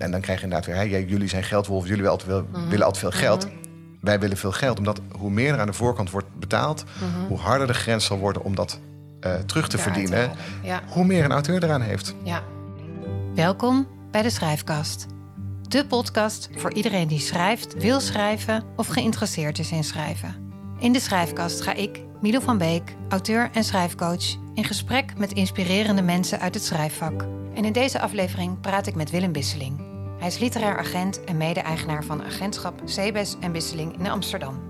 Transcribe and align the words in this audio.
en 0.00 0.10
dan 0.10 0.20
krijg 0.20 0.38
je 0.38 0.44
inderdaad 0.44 0.68
weer... 0.68 0.76
Hè, 0.76 0.82
jullie 1.08 1.28
zijn 1.28 1.42
geldwolven, 1.42 1.88
jullie 1.88 2.02
willen 2.02 2.18
altijd, 2.18 2.30
wel- 2.52 2.62
willen 2.68 2.86
altijd 2.86 3.04
veel 3.04 3.20
geld. 3.20 3.48
Wij 4.00 4.20
willen 4.20 4.36
veel 4.36 4.52
geld, 4.52 4.78
omdat 4.78 5.00
hoe 5.18 5.30
meer 5.30 5.52
er 5.52 5.60
aan 5.60 5.66
de 5.66 5.72
voorkant 5.72 6.10
wordt 6.10 6.26
betaald... 6.38 6.84
hoe 7.28 7.38
harder 7.38 7.66
de 7.66 7.74
grens 7.74 8.04
zal 8.04 8.18
worden 8.18 8.44
om 8.44 8.54
dat 8.54 8.78
eh, 9.20 9.34
terug 9.34 9.68
te 9.68 9.76
Daaruit 9.76 9.96
verdienen... 9.98 10.30
Ja, 10.62 10.80
hoe 10.88 11.04
meer 11.04 11.24
een 11.24 11.32
auteur 11.32 11.64
eraan 11.64 11.80
heeft. 11.82 12.14
ja. 12.22 12.42
Welkom 13.34 13.86
bij 14.10 14.22
de 14.22 14.30
Schrijfkast. 14.30 15.06
De 15.68 15.86
podcast 15.86 16.48
voor 16.56 16.72
iedereen 16.72 17.08
die 17.08 17.18
schrijft, 17.18 17.74
wil 17.74 18.00
schrijven 18.00 18.64
of 18.76 18.86
geïnteresseerd 18.86 19.58
is 19.58 19.70
in 19.70 19.84
schrijven. 19.84 20.34
In 20.78 20.92
de 20.92 21.00
Schrijfkast 21.00 21.60
ga 21.60 21.72
ik, 21.74 22.00
Milo 22.20 22.40
van 22.40 22.58
Beek, 22.58 22.94
auteur 23.08 23.50
en 23.52 23.64
schrijfcoach, 23.64 24.36
in 24.54 24.64
gesprek 24.64 25.18
met 25.18 25.32
inspirerende 25.32 26.02
mensen 26.02 26.40
uit 26.40 26.54
het 26.54 26.64
schrijfvak. 26.64 27.24
En 27.54 27.64
in 27.64 27.72
deze 27.72 28.00
aflevering 28.00 28.60
praat 28.60 28.86
ik 28.86 28.94
met 28.94 29.10
Willem 29.10 29.32
Bisseling. 29.32 29.89
Hij 30.20 30.28
is 30.28 30.38
literair 30.38 30.78
agent 30.78 31.24
en 31.24 31.36
mede-eigenaar 31.36 32.04
van 32.04 32.22
agentschap 32.24 32.80
Cebes 32.84 33.36
en 33.40 33.52
Bisseling 33.52 33.98
in 33.98 34.10
Amsterdam. 34.10 34.62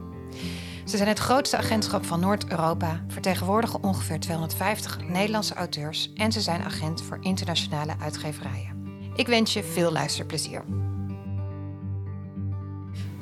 Ze 0.85 0.97
zijn 0.97 1.09
het 1.09 1.19
grootste 1.19 1.57
agentschap 1.57 2.07
van 2.07 2.21
Noord-Europa, 2.21 3.01
vertegenwoordigen 3.09 3.83
ongeveer 3.83 4.21
250 4.21 4.99
Nederlandse 5.09 5.55
auteurs 5.55 6.13
en 6.17 6.33
ze 6.33 6.41
zijn 6.41 6.63
agent 6.63 7.03
voor 7.03 7.19
internationale 7.21 7.93
uitgeverijen. 8.03 8.87
Ik 9.15 9.27
wens 9.27 9.53
je 9.53 9.63
veel 9.65 9.93
luisterplezier. 9.93 10.63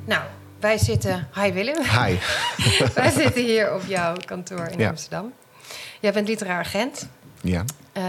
Nou, 0.05 0.23
wij 0.61 0.79
zitten. 0.79 1.29
Hi 1.35 1.53
Willem. 1.53 1.83
Hi. 1.83 2.17
wij 2.95 3.11
zitten 3.11 3.45
hier 3.45 3.75
op 3.75 3.83
jouw 3.87 4.15
kantoor 4.25 4.67
in 4.67 4.79
Ja. 4.79 4.89
Amsterdam. 4.89 5.33
Jij 6.01 6.13
bent 6.13 6.29
literair 6.29 6.59
agent. 6.59 7.09
Ja, 7.41 7.65
Eh, 7.93 8.03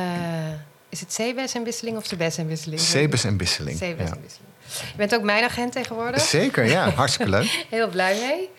is 0.90 1.00
het 1.00 1.10
CBS 1.14 1.54
en 1.54 1.64
Wisseling 1.64 1.98
of 1.98 2.04
CBS 2.08 2.38
en 2.38 2.48
Wisseling? 2.48 2.80
Cebes 2.82 3.24
en 3.24 3.38
Bisseling. 3.38 3.78
CBS 3.78 3.84
Ja. 3.88 3.94
en 4.16 4.22
Wisseling. 4.22 4.48
Je 4.92 4.98
bent 4.98 5.16
ook 5.16 5.24
mijn 5.24 5.44
agent 5.44 5.72
tegenwoordig. 5.72 6.22
Zeker, 6.22 6.66
ja. 6.66 6.90
Hartstikke 6.96 7.32
leuk. 7.32 7.66
Heel 7.70 7.88
blij 7.90 8.20
mee. 8.20 8.50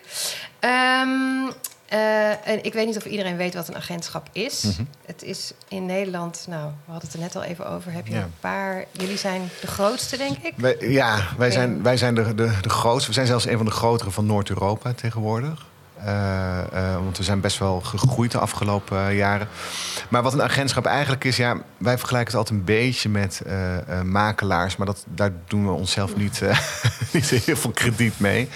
Ehm, 0.60 1.50
eh, 1.88 2.48
en 2.48 2.64
ik 2.64 2.72
weet 2.72 2.86
niet 2.86 2.96
of 2.96 3.04
iedereen 3.04 3.36
weet 3.36 3.54
wat 3.54 3.68
een 3.68 3.76
agentschap 3.76 4.28
is. 4.32 4.62
Mhm. 4.62 4.82
Het 5.06 5.22
is 5.22 5.52
in 5.68 5.86
Nederland, 5.86 6.44
nou, 6.48 6.64
we 6.66 6.92
hadden 6.92 7.08
het 7.10 7.14
er 7.14 7.20
net 7.22 7.36
al 7.36 7.42
even 7.42 7.66
over. 7.70 7.92
Heb 7.92 8.06
je 8.06 8.12
Ja. 8.14 8.22
een 8.22 8.34
paar. 8.40 8.84
Jullie 8.92 9.16
zijn 9.18 9.50
de 9.60 9.66
grootste, 9.66 10.16
denk 10.16 10.36
ik. 10.42 10.52
Wij, 10.56 10.76
ja, 10.80 11.28
wij 11.38 11.50
zijn, 11.50 11.82
wij 11.82 11.96
zijn 11.96 12.14
de, 12.14 12.34
de, 12.34 12.52
de 12.60 12.68
grootste. 12.68 13.08
We 13.08 13.14
zijn 13.14 13.26
zelfs 13.26 13.46
een 13.46 13.56
van 13.56 13.66
de 13.66 13.72
grotere 13.72 14.10
van 14.10 14.26
Noord-Europa 14.26 14.92
tegenwoordig. 14.92 15.66
Eh, 16.04 16.58
eh, 16.72 16.94
want 16.94 17.18
we 17.18 17.24
zijn 17.24 17.40
best 17.40 17.58
wel 17.58 17.80
gegroeid 17.80 18.30
de 18.30 18.38
afgelopen 18.38 19.06
eh, 19.06 19.16
jaren. 19.16 19.48
Maar 20.08 20.22
wat 20.22 20.32
een 20.32 20.42
agentschap 20.42 20.86
eigenlijk 20.86 21.24
is, 21.24 21.36
ja, 21.36 21.56
wij 21.76 21.98
vergelijken 21.98 22.30
het 22.30 22.40
altijd 22.40 22.58
een 22.58 22.64
beetje 22.64 23.08
met 23.08 23.42
makelaars. 24.04 24.76
Maar 24.76 24.86
dat, 24.86 25.04
daar 25.08 25.30
doen 25.46 25.66
we 25.66 25.72
onszelf 25.72 26.16
niet, 26.16 26.42
niet 27.12 27.30
heel 27.30 27.56
veel 27.56 27.70
krediet 27.70 28.20
mee. 28.20 28.48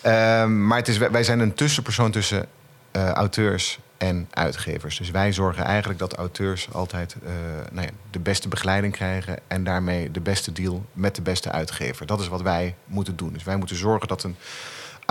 Ehm, 0.00 0.66
maar 0.66 0.78
het 0.78 0.88
is, 0.88 0.98
wij, 0.98 1.24
zijn 1.24 1.40
een 1.40 1.54
tussenpersoon 1.54 2.10
tussen 2.10 2.46
auteurs 2.92 3.78
en 3.98 4.28
uitgevers. 4.30 4.98
Dus 4.98 5.10
wij 5.10 5.32
zorgen 5.32 5.64
eigenlijk 5.64 5.98
dat 5.98 6.14
auteurs 6.14 6.68
altijd 6.72 7.16
nou 7.72 7.86
ja, 7.86 7.92
de 8.10 8.18
beste 8.18 8.48
begeleiding 8.48 8.92
krijgen 8.92 9.38
en 9.46 9.64
daarmee 9.64 10.10
de 10.10 10.20
beste 10.20 10.52
deal 10.52 10.84
met 10.92 11.14
de 11.14 11.22
beste 11.22 11.50
uitgever. 11.50 12.06
Dat 12.06 12.20
is 12.20 12.28
wat 12.28 12.42
wij 12.42 12.74
moeten 12.84 13.16
doen. 13.16 13.32
Dus 13.32 13.44
wij 13.44 13.56
moeten 13.56 13.76
zorgen 13.76 14.08
dat 14.08 14.22
een 14.22 14.36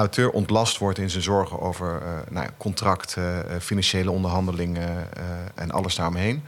auteur 0.01 0.29
ontlast 0.29 0.77
wordt 0.77 0.97
in 0.97 1.09
zijn 1.09 1.23
zorgen 1.23 1.59
over 1.59 2.01
eh, 2.01 2.07
nou 2.29 2.45
ja, 2.45 2.51
contract, 2.57 3.15
eh, 3.17 3.37
financiële 3.59 4.11
onderhandelingen 4.11 5.07
eh, 5.13 5.23
en 5.55 5.71
alles 5.71 5.95
daaromheen. 5.95 6.43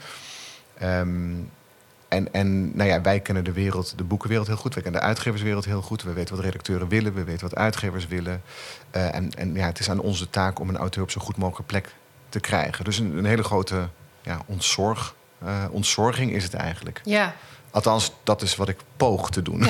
Ehm, 0.78 1.34
en, 2.08 2.34
en 2.34 2.76
nou 2.76 2.90
ja, 2.90 3.02
wij 3.02 3.20
kennen 3.20 3.44
de 3.44 3.52
wereld, 3.52 3.98
de 3.98 4.04
boekenwereld 4.04 4.48
heel 4.48 4.56
goed. 4.56 4.76
We 4.76 4.82
kennen 4.82 5.02
de 5.02 5.08
uitgeverswereld 5.08 5.66
heel 5.66 5.82
goed. 5.82 6.04
We 6.04 6.14
weten 6.14 6.36
wat 6.36 6.44
redacteuren 6.44 6.88
willen. 6.88 7.14
We 7.14 7.24
weten 7.24 7.50
wat 7.50 7.58
uitgevers 7.58 8.08
willen. 8.08 8.42
En 8.92 9.32
en 9.32 9.54
ja, 9.54 9.66
het 9.66 9.80
is 9.80 9.90
aan 9.90 10.00
onze 10.00 10.30
taak 10.30 10.60
om 10.60 10.70
een 10.70 10.78
auteur 10.78 11.04
op 11.04 11.12
zo 11.12 11.22
goed 11.22 11.38
mogelijke 11.38 11.64
plek 11.64 11.96
te 12.30 12.40
krijgen. 12.40 12.84
Dus 12.84 12.98
een, 12.98 13.18
een 13.18 13.26
hele 13.26 13.44
grote 13.44 13.88
ja, 14.22 14.42
ontzorg, 14.46 15.16
ontzorging 15.72 16.32
is 16.32 16.44
het 16.44 16.54
eigenlijk. 16.54 17.02
Ja, 17.04 17.36
Althans, 17.72 18.12
dat 18.24 18.42
is 18.42 18.56
wat 18.56 18.70
ik 18.70 18.78
poog 18.98 19.30
te 19.30 19.42
doen. 19.42 19.60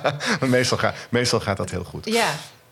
Meestal, 0.40 0.78
ga, 0.78 0.94
meestal 1.08 1.40
gaat 1.40 1.56
dat 1.56 1.70
heel 1.70 1.84
goed. 1.84 2.04
ja. 2.04 2.28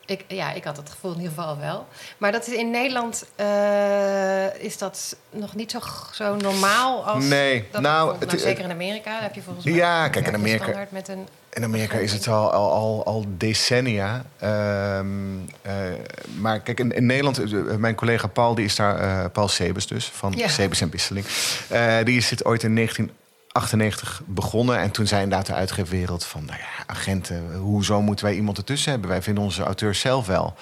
Ik, 0.06 0.24
ja, 0.28 0.52
ik 0.52 0.64
had 0.64 0.76
het 0.76 0.90
gevoel 0.90 1.10
in 1.12 1.16
ieder 1.20 1.32
geval 1.34 1.58
wel. 1.58 1.86
Maar 2.18 2.32
dat 2.32 2.46
is 2.46 2.54
in 2.54 2.70
Nederland 2.70 3.24
eh, 3.36 4.54
is 4.64 4.78
dat 4.78 5.16
nog 5.30 5.54
niet 5.54 5.70
zo, 5.70 5.78
zo 6.12 6.36
normaal 6.36 7.04
als. 7.06 7.24
Nee, 7.24 7.68
dat 7.70 7.80
nou, 7.82 8.12
het- 8.18 8.26
nou, 8.26 8.38
zeker 8.38 8.64
in 8.64 8.70
Amerika 8.70 9.18
heb 9.20 9.34
je 9.34 9.42
volgens 9.42 9.64
mij. 9.64 9.74
Ja, 9.74 10.08
kijk, 10.08 10.26
in 10.26 10.34
Amerika- 10.34 10.86
Met 10.91 11.08
een, 11.08 11.28
In 11.52 11.64
Amerika 11.64 11.96
is 11.98 12.12
het 12.12 12.28
al, 12.28 12.52
al, 12.52 12.72
al, 12.72 13.04
al 13.06 13.24
decennia. 13.28 14.24
Ehm, 14.38 15.06
eh, 15.62 15.72
maar 16.38 16.60
kijk, 16.60 16.80
in, 16.80 16.92
in 16.92 17.06
Nederland, 17.06 17.38
eh, 17.38 17.74
mijn 17.76 17.94
collega 17.94 18.26
Paul, 18.26 18.54
die 18.54 18.64
is 18.64 18.76
daar, 18.76 19.30
Paul 19.30 19.48
Sebes 19.48 19.86
dus, 19.86 20.04
van 20.06 20.32
Ja. 20.36 20.48
Sebes 20.48 20.80
en 20.80 20.91
Bisseling. 20.91 21.26
Die 22.04 22.16
is 22.16 22.28
dit 22.28 22.44
ooit 22.44 22.62
in 22.62 22.72
1998 23.52 24.22
begonnen. 24.26 24.78
En 24.78 24.90
toen 24.90 25.06
zei 25.06 25.22
inderdaad 25.22 25.46
de 25.46 25.54
uitgeefwereld 25.54 26.24
van, 26.24 26.44
nou 26.44 26.58
ja, 26.58 26.84
agenten, 26.86 27.54
hoezo 27.54 28.02
moeten 28.02 28.24
wij 28.24 28.34
iemand 28.34 28.58
ertussen 28.58 28.90
hebben? 28.90 29.10
Wij 29.10 29.22
vinden 29.22 29.44
onze 29.44 29.62
auteurs 29.62 30.00
zelf 30.00 30.26
wel. 30.26 30.54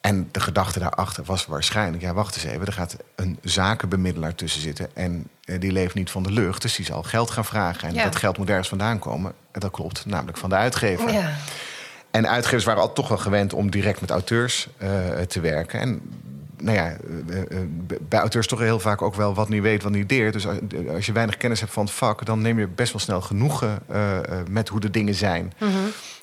En 0.00 0.28
de 0.32 0.40
gedachte 0.40 0.78
daarachter 0.78 1.24
was 1.24 1.46
waarschijnlijk... 1.46 2.02
ja, 2.02 2.14
wacht 2.14 2.34
eens 2.36 2.44
even, 2.44 2.66
er 2.66 2.72
gaat 2.72 2.96
een 3.14 3.38
zakenbemiddelaar 3.42 4.34
tussen 4.34 4.60
zitten... 4.60 4.96
en 4.96 5.28
eh, 5.44 5.60
die 5.60 5.72
leeft 5.72 5.94
niet 5.94 6.10
van 6.10 6.22
de 6.22 6.30
lucht, 6.32 6.62
dus 6.62 6.74
die 6.76 6.84
zal 6.84 7.02
geld 7.02 7.30
gaan 7.30 7.44
vragen. 7.44 7.88
En 7.88 7.94
Ja. 7.94 8.02
dat 8.04 8.16
geld 8.16 8.38
moet 8.38 8.48
ergens 8.48 8.68
vandaan 8.68 8.98
komen. 8.98 9.32
En 9.52 9.60
dat 9.60 9.70
klopt, 9.70 10.06
namelijk 10.06 10.38
van 10.38 10.48
de 10.48 10.56
uitgever. 10.56 11.12
ja. 11.12 11.34
En 12.10 12.28
uitgevers 12.28 12.64
waren 12.64 12.82
al 12.82 12.92
toch 12.92 13.08
wel 13.08 13.18
gewend 13.18 13.52
om 13.52 13.70
direct 13.70 14.00
met 14.00 14.10
auteurs 14.10 14.68
eh, 14.76 14.88
te 15.28 15.40
werken. 15.40 15.80
En 15.80 16.00
nou 16.62 16.76
ja, 16.76 16.96
eh, 17.28 17.40
eh, 17.40 17.68
bij 18.08 18.18
auteurs 18.18 18.46
toch 18.46 18.58
heel 18.58 18.80
vaak 18.80 19.02
ook 19.02 19.14
wel 19.14 19.34
wat 19.34 19.48
niet 19.48 19.62
weet, 19.62 19.82
wat 19.82 19.92
niet 19.92 20.08
deert. 20.08 20.32
Dus 20.32 20.46
als 20.88 21.06
je 21.06 21.12
weinig 21.12 21.36
kennis 21.36 21.60
hebt 21.60 21.72
van 21.72 21.84
het 21.84 21.94
vak... 21.94 22.24
dan 22.24 22.40
neem 22.40 22.58
je 22.58 22.68
best 22.68 22.92
wel 22.92 23.00
snel 23.00 23.20
genoegen 23.20 23.78
eh, 23.88 24.18
eh, 24.18 24.46
met 24.50 24.68
hoe 24.68 24.80
de 24.80 24.90
dingen 24.90 25.14
zijn. 25.14 25.52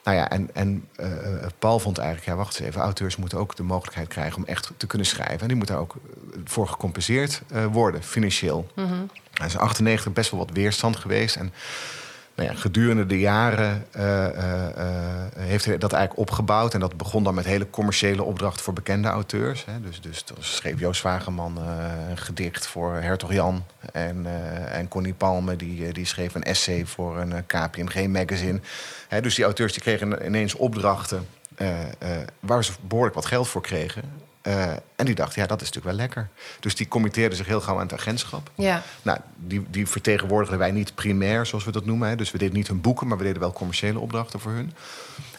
Nou 0.03 0.17
ja, 0.17 0.29
en, 0.29 0.49
en 0.53 0.87
eh, 0.95 1.43
eh, 1.43 1.49
Paul 1.59 1.79
vond 1.79 1.97
eigenlijk, 1.97 2.29
ja, 2.29 2.35
wacht 2.35 2.59
eens 2.59 2.67
even, 2.69 2.81
auteurs 2.81 3.15
moeten 3.15 3.37
ook 3.37 3.55
de 3.55 3.63
mogelijkheid 3.63 4.07
krijgen 4.07 4.37
om 4.37 4.45
echt 4.45 4.71
te 4.77 4.87
kunnen 4.87 5.07
schrijven. 5.07 5.39
En 5.39 5.47
die 5.47 5.55
moeten 5.55 5.75
daar 5.75 5.83
ook 5.83 5.95
eh, 5.95 6.39
voor 6.45 6.67
gecompenseerd 6.67 7.41
eh, 7.47 7.65
worden, 7.65 8.03
financieel. 8.03 8.67
Er 9.33 9.45
is 9.45 9.53
in 9.53 9.59
98 9.59 10.13
best 10.13 10.31
wel 10.31 10.39
wat 10.39 10.51
weerstand 10.51 10.95
geweest. 10.95 11.35
En 11.35 11.53
nou 12.39 12.51
ja, 12.51 12.57
gedurende 12.57 13.05
de 13.05 13.19
jaren 13.19 13.85
eh, 13.91 14.25
eh, 14.25 14.77
eh, 14.77 14.85
heeft 15.35 15.65
hij 15.65 15.77
dat 15.77 15.93
eigenlijk 15.93 16.29
opgebouwd. 16.29 16.73
En 16.73 16.79
dat 16.79 16.97
begon 16.97 17.23
dan 17.23 17.33
met 17.33 17.45
hele 17.45 17.69
commerciële 17.69 18.23
opdrachten 18.23 18.63
voor 18.63 18.73
bekende 18.73 19.07
auteurs. 19.07 19.65
Hè. 19.65 19.81
Dus, 19.81 20.01
dus 20.01 20.25
schreef 20.39 20.79
Joost 20.79 21.01
Wageman 21.01 21.57
een 22.09 22.17
gedicht 22.17 22.67
voor 22.67 22.93
Hertog 22.93 23.33
Jan. 23.33 23.63
En, 23.93 24.25
en 24.71 24.87
Connie 24.87 25.13
Palme 25.13 25.55
die, 25.55 25.93
die 25.93 26.05
schreef 26.05 26.35
een 26.35 26.43
essay 26.43 26.85
voor 26.85 27.17
een 27.17 27.45
KPMG-magazine. 27.45 28.59
Dus 29.21 29.35
die 29.35 29.43
auteurs 29.43 29.73
die 29.73 29.81
kregen 29.81 30.25
ineens 30.25 30.55
opdrachten 30.55 31.27
waar 32.39 32.63
ze 32.63 32.71
behoorlijk 32.81 33.15
wat 33.15 33.25
geld 33.25 33.47
voor 33.47 33.61
kregen. 33.61 34.03
Eh, 34.41 34.71
en 34.95 35.05
die 35.05 35.15
dachten, 35.15 35.41
ja, 35.41 35.47
dat 35.47 35.61
is 35.61 35.67
natuurlijk 35.67 35.95
wel 35.97 36.05
lekker. 36.05 36.29
Dus 36.59 36.75
die 36.75 36.87
committeerden 36.87 37.37
zich 37.37 37.47
heel 37.47 37.61
gauw 37.61 37.75
aan 37.75 37.81
het 37.81 37.93
agentschap. 37.93 38.51
ja. 38.55 38.81
Nou, 39.01 39.17
die, 39.35 39.65
die 39.69 39.87
vertegenwoordigden 39.87 40.57
wij 40.59 40.71
niet 40.71 40.95
primair, 40.95 41.45
zoals 41.45 41.63
we 41.63 41.71
dat 41.71 41.85
noemen. 41.85 42.09
Hè. 42.09 42.15
Dus 42.15 42.31
we 42.31 42.37
deden 42.37 42.55
niet 42.55 42.67
hun 42.67 42.81
boeken, 42.81 43.07
maar 43.07 43.17
we 43.17 43.23
deden 43.23 43.39
wel 43.39 43.53
commerciële 43.53 43.99
opdrachten 43.99 44.39
voor 44.39 44.51
hun. 44.51 44.73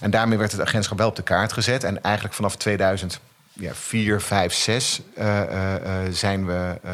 En 0.00 0.11
daarmee 0.11 0.38
werd 0.38 0.53
het 0.53 0.61
agentschap 0.61 0.99
wel 0.99 1.09
op 1.09 1.16
de 1.16 1.22
kaart 1.22 1.53
gezet. 1.53 1.84
En 1.84 2.03
eigenlijk 2.03 2.34
vanaf 2.34 2.56
2004, 2.56 4.21
5, 4.21 4.53
6 4.55 5.00
eh, 5.15 5.41
eh, 5.43 5.75
eh, 6.06 6.12
zijn 6.12 6.47
we 6.47 6.78
eh, 6.82 6.93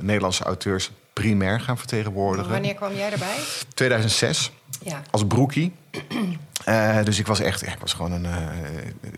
Nederlandse 0.00 0.44
auteurs 0.44 0.90
primair 1.12 1.60
gaan 1.60 1.78
vertegenwoordigen. 1.78 2.50
Wanneer 2.50 2.74
kwam 2.74 2.94
jij 2.94 3.12
erbij? 3.12 3.36
2006 3.74 4.50
Ja. 4.82 5.02
als 5.10 5.26
broekie. 5.26 5.72
Eh, 6.64 7.04
dus 7.04 7.18
ik 7.18 7.26
was 7.26 7.40
echt, 7.40 7.66
ik 7.66 7.76
was 7.80 7.92
gewoon 7.92 8.12
een 8.12 8.24
eh, 8.24 8.32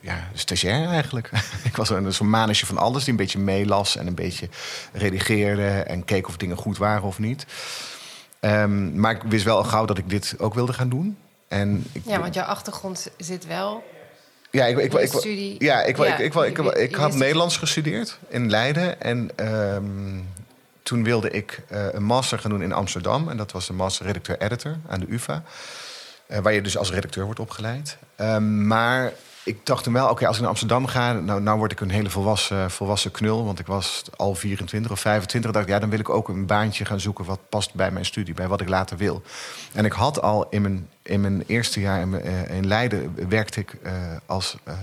ja, 0.03 0.29
stagiair 0.35 0.89
eigenlijk. 0.89 1.31
ik 1.71 1.77
was 1.77 1.91
een 1.91 2.13
zo'n 2.13 2.55
van 2.55 2.79
alles 2.79 3.05
die 3.05 3.13
een 3.13 3.19
beetje 3.19 3.39
meelas 3.39 3.97
en 3.97 4.07
een 4.07 4.15
beetje 4.15 4.49
redigeerde 4.93 5.69
en 5.69 6.05
keek 6.05 6.29
of 6.29 6.37
dingen 6.37 6.57
goed 6.57 6.79
waren 6.79 7.03
of 7.03 7.19
niet. 7.19 7.47
Ehm, 8.41 9.01
maar 9.01 9.15
ik 9.15 9.23
wist 9.23 9.45
wel 9.45 9.57
al 9.57 9.65
gauw 9.65 9.85
dat 9.85 9.99
ik 9.99 10.11
dit 10.11 10.35
ook 10.39 10.55
wilde 10.55 10.73
gaan 10.73 10.89
doen. 10.89 11.17
En 11.49 11.87
ik, 11.93 12.03
ja, 12.05 12.21
want 12.21 12.35
jouw 12.35 12.45
achtergrond 12.45 13.11
zit 13.17 13.47
wel. 13.47 13.83
ja, 14.51 14.65
ik, 14.67 14.79
ik, 14.79 14.93
ja, 14.93 15.83
ik, 15.83 15.99
ik, 15.99 16.33
Ja, 16.33 16.75
ik, 16.75 16.95
had. 16.95 17.15
Nederlands 17.15 17.57
gestudeerd 17.57 18.19
in 18.29 18.51
Leiden. 18.51 19.01
En 19.01 19.31
ehm, 19.37 20.21
toen 20.83 21.05
wilde 21.05 21.31
ik 21.31 21.63
eh, 21.69 21.87
een 21.93 22.05
master 22.05 22.39
gaan 22.39 22.51
doen 22.51 22.63
in 22.63 22.73
Amsterdam. 22.73 23.29
En 23.29 23.37
dat 23.37 23.53
was 23.53 23.67
de 23.67 23.73
master 23.73 24.07
redacteur-editor 24.07 24.77
aan 24.89 25.01
de 25.01 25.07
UvA. 25.09 25.43
Eh, 26.31 26.39
waar 26.39 26.53
je 26.53 26.63
dus 26.63 26.77
als 26.77 26.93
redacteur 26.93 27.25
wordt 27.25 27.41
opgeleid. 27.41 27.97
Ehm, 28.17 28.67
maar 28.67 29.13
ik 29.45 29.67
dacht 29.67 29.85
toen 29.85 29.93
wel, 29.93 30.09
oké, 30.09 30.27
als 30.27 30.35
ik 30.35 30.41
naar 30.41 30.51
Amsterdam 30.51 30.87
ga, 30.87 31.13
nou, 31.13 31.41
nou 31.41 31.59
word 31.59 31.73
ik 31.73 31.81
een 31.81 31.91
hele 31.91 32.11
volwassen, 32.11 32.71
volwassen 32.71 33.11
knul. 33.11 33.45
Want 33.45 33.59
ik 33.59 33.67
was 33.67 34.03
al 34.17 34.35
24 34.35 34.91
of 34.91 35.01
25. 35.01 35.51
dacht 35.51 35.65
ik, 35.65 35.73
ja, 35.73 35.79
dan 35.79 35.91
wil 35.91 35.99
ik 35.99 36.09
ook 36.09 36.29
een 36.29 36.47
baantje 36.47 36.85
gaan 36.85 37.01
zoeken 37.01 37.25
wat 37.25 37.41
past 37.49 37.75
bij 37.75 37.91
mijn 37.91 38.05
studie, 38.05 38.35
bij 38.35 38.49
wat 38.49 38.61
ik 38.61 38.69
later 38.69 38.97
wil. 38.97 39.23
En 39.73 39.85
ik 39.85 39.93
had 39.93 40.23
al 40.23 40.49
in 40.49 40.63
mijn, 40.63 40.89
in 41.03 41.21
mijn 41.21 41.45
eerste 41.47 41.81
jaar 41.81 42.01
in, 42.01 42.21
eh, 42.21 42.61
Leiden 42.61 43.29
werkte 43.29 43.61
ik 43.61 43.77
uh, 43.83 43.93
als. 44.27 44.57
Uh, 44.69 44.75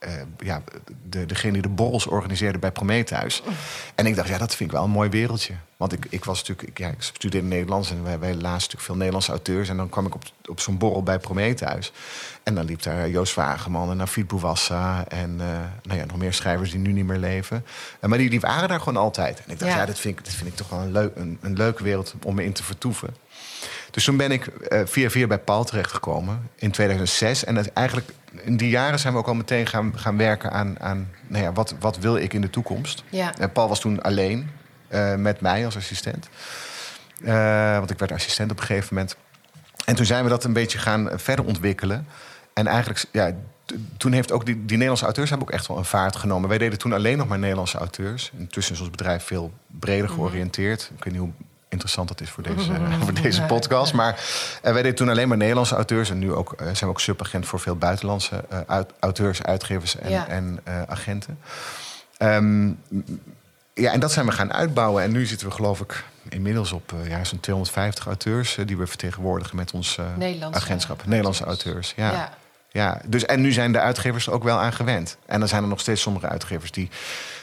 uh, 0.00 0.10
ja, 0.38 0.62
de, 1.08 1.26
degene 1.26 1.52
die 1.52 1.62
de 1.62 1.68
borrels 1.68 2.06
organiseerde 2.06 2.58
bij 2.58 2.72
Prometheus. 2.72 3.42
En 3.94 4.06
ik 4.06 4.16
dacht, 4.16 4.28
ja, 4.28 4.38
dat 4.38 4.54
vind 4.54 4.70
ik 4.70 4.76
wel 4.76 4.84
een 4.84 4.90
mooi 4.90 5.08
wereldje. 5.08 5.54
Want 5.76 5.92
ik, 5.92 6.06
ik 6.10 6.24
was 6.24 6.38
natuurlijk, 6.38 6.68
ik, 6.68 6.78
ja, 6.78 6.88
ik 6.88 7.02
studeerde 7.02 7.46
Nederlands 7.46 7.90
en 7.90 8.02
wij, 8.02 8.18
wij 8.18 8.34
lazen 8.34 8.50
natuurlijk 8.52 8.82
veel 8.82 8.94
Nederlandse 8.94 9.30
auteurs. 9.30 9.68
En 9.68 9.76
dan 9.76 9.88
kwam 9.88 10.06
ik 10.06 10.14
op, 10.14 10.22
op 10.48 10.60
zo'n 10.60 10.78
borrel 10.78 11.02
bij 11.02 11.18
Prometheus. 11.18 11.92
En 12.42 12.54
dan 12.54 12.64
liep 12.64 12.82
daar 12.82 13.08
Joost 13.08 13.34
Wageman 13.34 13.90
en 13.90 13.96
Nafid 13.96 14.26
Bouwassa 14.26 15.04
en 15.08 15.30
uh, 15.30 15.46
nou 15.82 15.98
ja, 15.98 16.04
nog 16.04 16.16
meer 16.16 16.32
schrijvers 16.32 16.70
die 16.70 16.80
nu 16.80 16.92
niet 16.92 17.06
meer 17.06 17.18
leven. 17.18 17.64
Uh, 18.00 18.08
maar 18.08 18.18
die, 18.18 18.30
die 18.30 18.40
waren 18.40 18.68
daar 18.68 18.78
gewoon 18.78 19.02
altijd. 19.02 19.38
En 19.44 19.52
ik 19.52 19.58
dacht, 19.58 19.72
ja, 19.72 19.78
ja 19.78 19.86
dit, 19.86 19.98
vind 19.98 20.18
ik, 20.18 20.24
dit 20.24 20.34
vind 20.34 20.48
ik 20.48 20.56
toch 20.56 20.68
wel 20.68 20.80
een, 20.80 20.92
leuk, 20.92 21.16
een, 21.16 21.38
een 21.40 21.56
leuke 21.56 21.82
wereld 21.82 22.14
om 22.24 22.34
me 22.34 22.44
in 22.44 22.52
te 22.52 22.62
vertoeven. 22.62 23.14
Dus 23.90 24.04
toen 24.04 24.16
ben 24.16 24.30
ik 24.30 24.46
uh, 24.68 24.80
via 24.84 25.10
via 25.10 25.26
bij 25.26 25.38
Paul 25.38 25.64
terechtgekomen 25.64 26.50
in 26.54 26.70
2006. 26.70 27.44
En 27.44 27.54
dat 27.54 27.66
eigenlijk 27.66 28.10
in 28.42 28.56
die 28.56 28.68
jaren 28.68 28.98
zijn 28.98 29.12
we 29.12 29.18
ook 29.18 29.26
al 29.26 29.34
meteen 29.34 29.66
gaan, 29.66 29.98
gaan 29.98 30.16
werken 30.16 30.52
aan, 30.52 30.80
aan 30.80 31.08
nou 31.26 31.44
ja, 31.44 31.52
wat, 31.52 31.74
wat 31.80 31.98
wil 31.98 32.16
ik 32.16 32.32
in 32.32 32.40
de 32.40 32.50
toekomst. 32.50 33.04
Ja. 33.08 33.34
En 33.38 33.52
Paul 33.52 33.68
was 33.68 33.80
toen 33.80 34.02
alleen 34.02 34.50
uh, 34.88 35.14
met 35.14 35.40
mij 35.40 35.64
als 35.64 35.76
assistent. 35.76 36.28
Uh, 37.20 37.78
want 37.78 37.90
ik 37.90 37.98
werd 37.98 38.12
assistent 38.12 38.50
op 38.50 38.58
een 38.58 38.66
gegeven 38.66 38.94
moment. 38.94 39.16
En 39.84 39.94
toen 39.94 40.06
zijn 40.06 40.24
we 40.24 40.30
dat 40.30 40.44
een 40.44 40.52
beetje 40.52 40.78
gaan 40.78 41.08
verder 41.14 41.44
ontwikkelen. 41.44 42.06
En 42.52 42.66
eigenlijk, 42.66 43.04
ja, 43.12 43.32
toen 43.96 44.12
heeft 44.12 44.32
ook 44.32 44.46
die, 44.46 44.54
die 44.54 44.66
Nederlandse 44.66 45.04
auteurs 45.04 45.30
hebben 45.30 45.48
ook 45.48 45.54
echt 45.54 45.66
wel 45.66 45.78
een 45.78 45.84
vaart 45.84 46.16
genomen. 46.16 46.48
Wij 46.48 46.58
deden 46.58 46.78
toen 46.78 46.92
alleen 46.92 47.18
nog 47.18 47.28
maar 47.28 47.38
Nederlandse 47.38 47.78
auteurs. 47.78 48.32
Intussen 48.38 48.74
is 48.74 48.80
ons 48.80 48.90
bedrijf 48.90 49.24
veel 49.24 49.52
breder 49.66 50.08
georiënteerd. 50.08 50.80
Mm 50.80 50.86
-hmm. 50.86 50.96
Ik 50.96 51.04
weet 51.04 51.12
niet 51.12 51.22
hoe 51.22 51.46
interessant 51.76 52.08
dat 52.08 52.20
is 52.20 52.30
voor 52.30 52.42
deze, 52.42 52.72
voor 53.04 53.14
deze 53.14 53.42
podcast. 53.42 53.92
Maar 53.92 54.12
uh, 54.12 54.72
wij 54.72 54.82
deden 54.82 54.94
toen 54.94 55.08
alleen 55.08 55.28
maar 55.28 55.36
Nederlandse 55.36 55.74
auteurs. 55.74 56.10
En 56.10 56.18
nu 56.18 56.32
ook, 56.32 56.52
uh, 56.52 56.58
zijn 56.58 56.76
we 56.80 56.86
ook 56.86 57.00
subagent 57.00 57.46
voor 57.46 57.60
veel 57.60 57.76
buitenlandse 57.76 58.44
uit, 58.66 58.92
auteurs, 59.00 59.42
uitgevers 59.42 59.96
en, 59.96 60.10
ja. 60.10 60.28
en 60.28 60.60
agenten. 60.86 61.38
Um, 62.18 62.78
ja, 63.74 63.92
en 63.92 64.00
dat 64.00 64.12
zijn 64.12 64.26
we 64.26 64.32
gaan 64.32 64.52
uitbouwen. 64.52 65.02
En 65.02 65.12
nu 65.12 65.26
zitten 65.26 65.46
we 65.46 65.52
geloof 65.52 65.80
ik 65.80 66.04
inmiddels 66.28 66.72
op 66.72 66.94
ja, 67.08 67.24
zo'n 67.24 67.40
250 67.40 68.06
auteurs... 68.06 68.58
die 68.64 68.76
we 68.76 68.86
vertegenwoordigen 68.86 69.56
met 69.56 69.72
ons 69.72 69.98
Nederlandse 70.16 70.60
agentschap. 70.60 71.06
Nederlandse 71.06 71.44
auteurs, 71.44 71.92
ja. 71.96 72.12
ja. 72.12 72.30
ja. 72.70 73.00
dus, 73.06 73.24
en 73.24 73.40
nu 73.40 73.52
zijn 73.52 73.72
de 73.72 73.80
uitgevers 73.80 74.26
er 74.26 74.32
ook 74.32 74.44
wel 74.44 74.58
aan 74.58 74.72
gewend. 74.72 75.16
En 75.26 75.38
dan 75.38 75.48
zijn 75.48 75.62
er 75.62 75.68
nog 75.68 75.80
steeds 75.80 76.00
sommige 76.02 76.28
uitgevers 76.28 76.70
die 76.70 76.90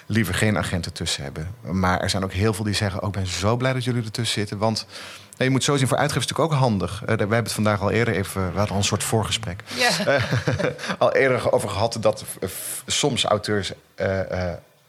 liever 0.06 0.34
geen 0.34 0.58
agenten 0.58 0.94
tussen 0.94 1.24
hebben. 1.24 1.56
Maar 1.62 2.00
er 2.00 2.10
zijn 2.10 2.24
ook 2.24 2.32
heel 2.32 2.54
veel 2.54 2.66
die 2.66 2.74
zeggen: 2.74 3.02
oh, 3.02 3.08
Ik 3.08 3.14
ben 3.14 3.28
zo 3.28 3.58
blij 3.58 3.74
dat 3.74 3.84
jullie 3.84 4.04
ertussen 4.04 4.40
zitten. 4.40 4.58
Want 4.58 4.86
nee, 5.38 5.48
je 5.48 5.50
moet 5.50 5.64
zo 5.64 5.78
zien, 5.78 5.88
voor 5.88 5.98
uitgevers 5.98 6.26
is 6.26 6.32
natuurlijk 6.32 6.62
ook 6.62 6.70
handig. 6.70 7.02
Uh, 7.02 7.08
wij 7.08 7.18
hebben 7.18 7.38
het 7.38 7.52
vandaag 7.52 7.82
al 7.82 7.92
eerder 7.92 8.14
even. 8.14 8.42
We 8.42 8.58
hadden 8.58 8.70
al 8.70 8.78
een 8.78 8.84
soort 8.84 9.04
voorgesprek. 9.04 9.64
Ja. 9.76 10.08
Uh, 10.08 10.24
al 10.98 11.14
eerder 11.14 11.52
over 11.52 11.70
gehad 11.70 11.98
dat 12.00 12.24
soms 12.86 13.24
auteurs 13.24 13.72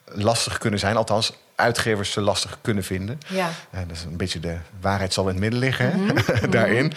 lastig 0.05 0.59
kunnen 0.59 0.79
zijn. 0.79 0.97
Althans, 0.97 1.33
uitgevers 1.56 2.12
ze 2.12 2.21
lastig 2.21 2.59
kunnen 2.61 2.85
vinden. 2.85 3.21
Ja. 3.27 3.51
dat 3.71 3.97
is 3.97 4.05
een 4.05 4.17
beetje 4.17 4.41
de 4.41 4.56
waarheid 4.81 5.12
zal 5.12 5.25
in 5.25 5.31
het 5.31 5.41
midden 5.41 5.59
liggen 5.59 6.01
mm 6.01 6.09
-hmm. 6.17 6.51
daarin. 6.51 6.93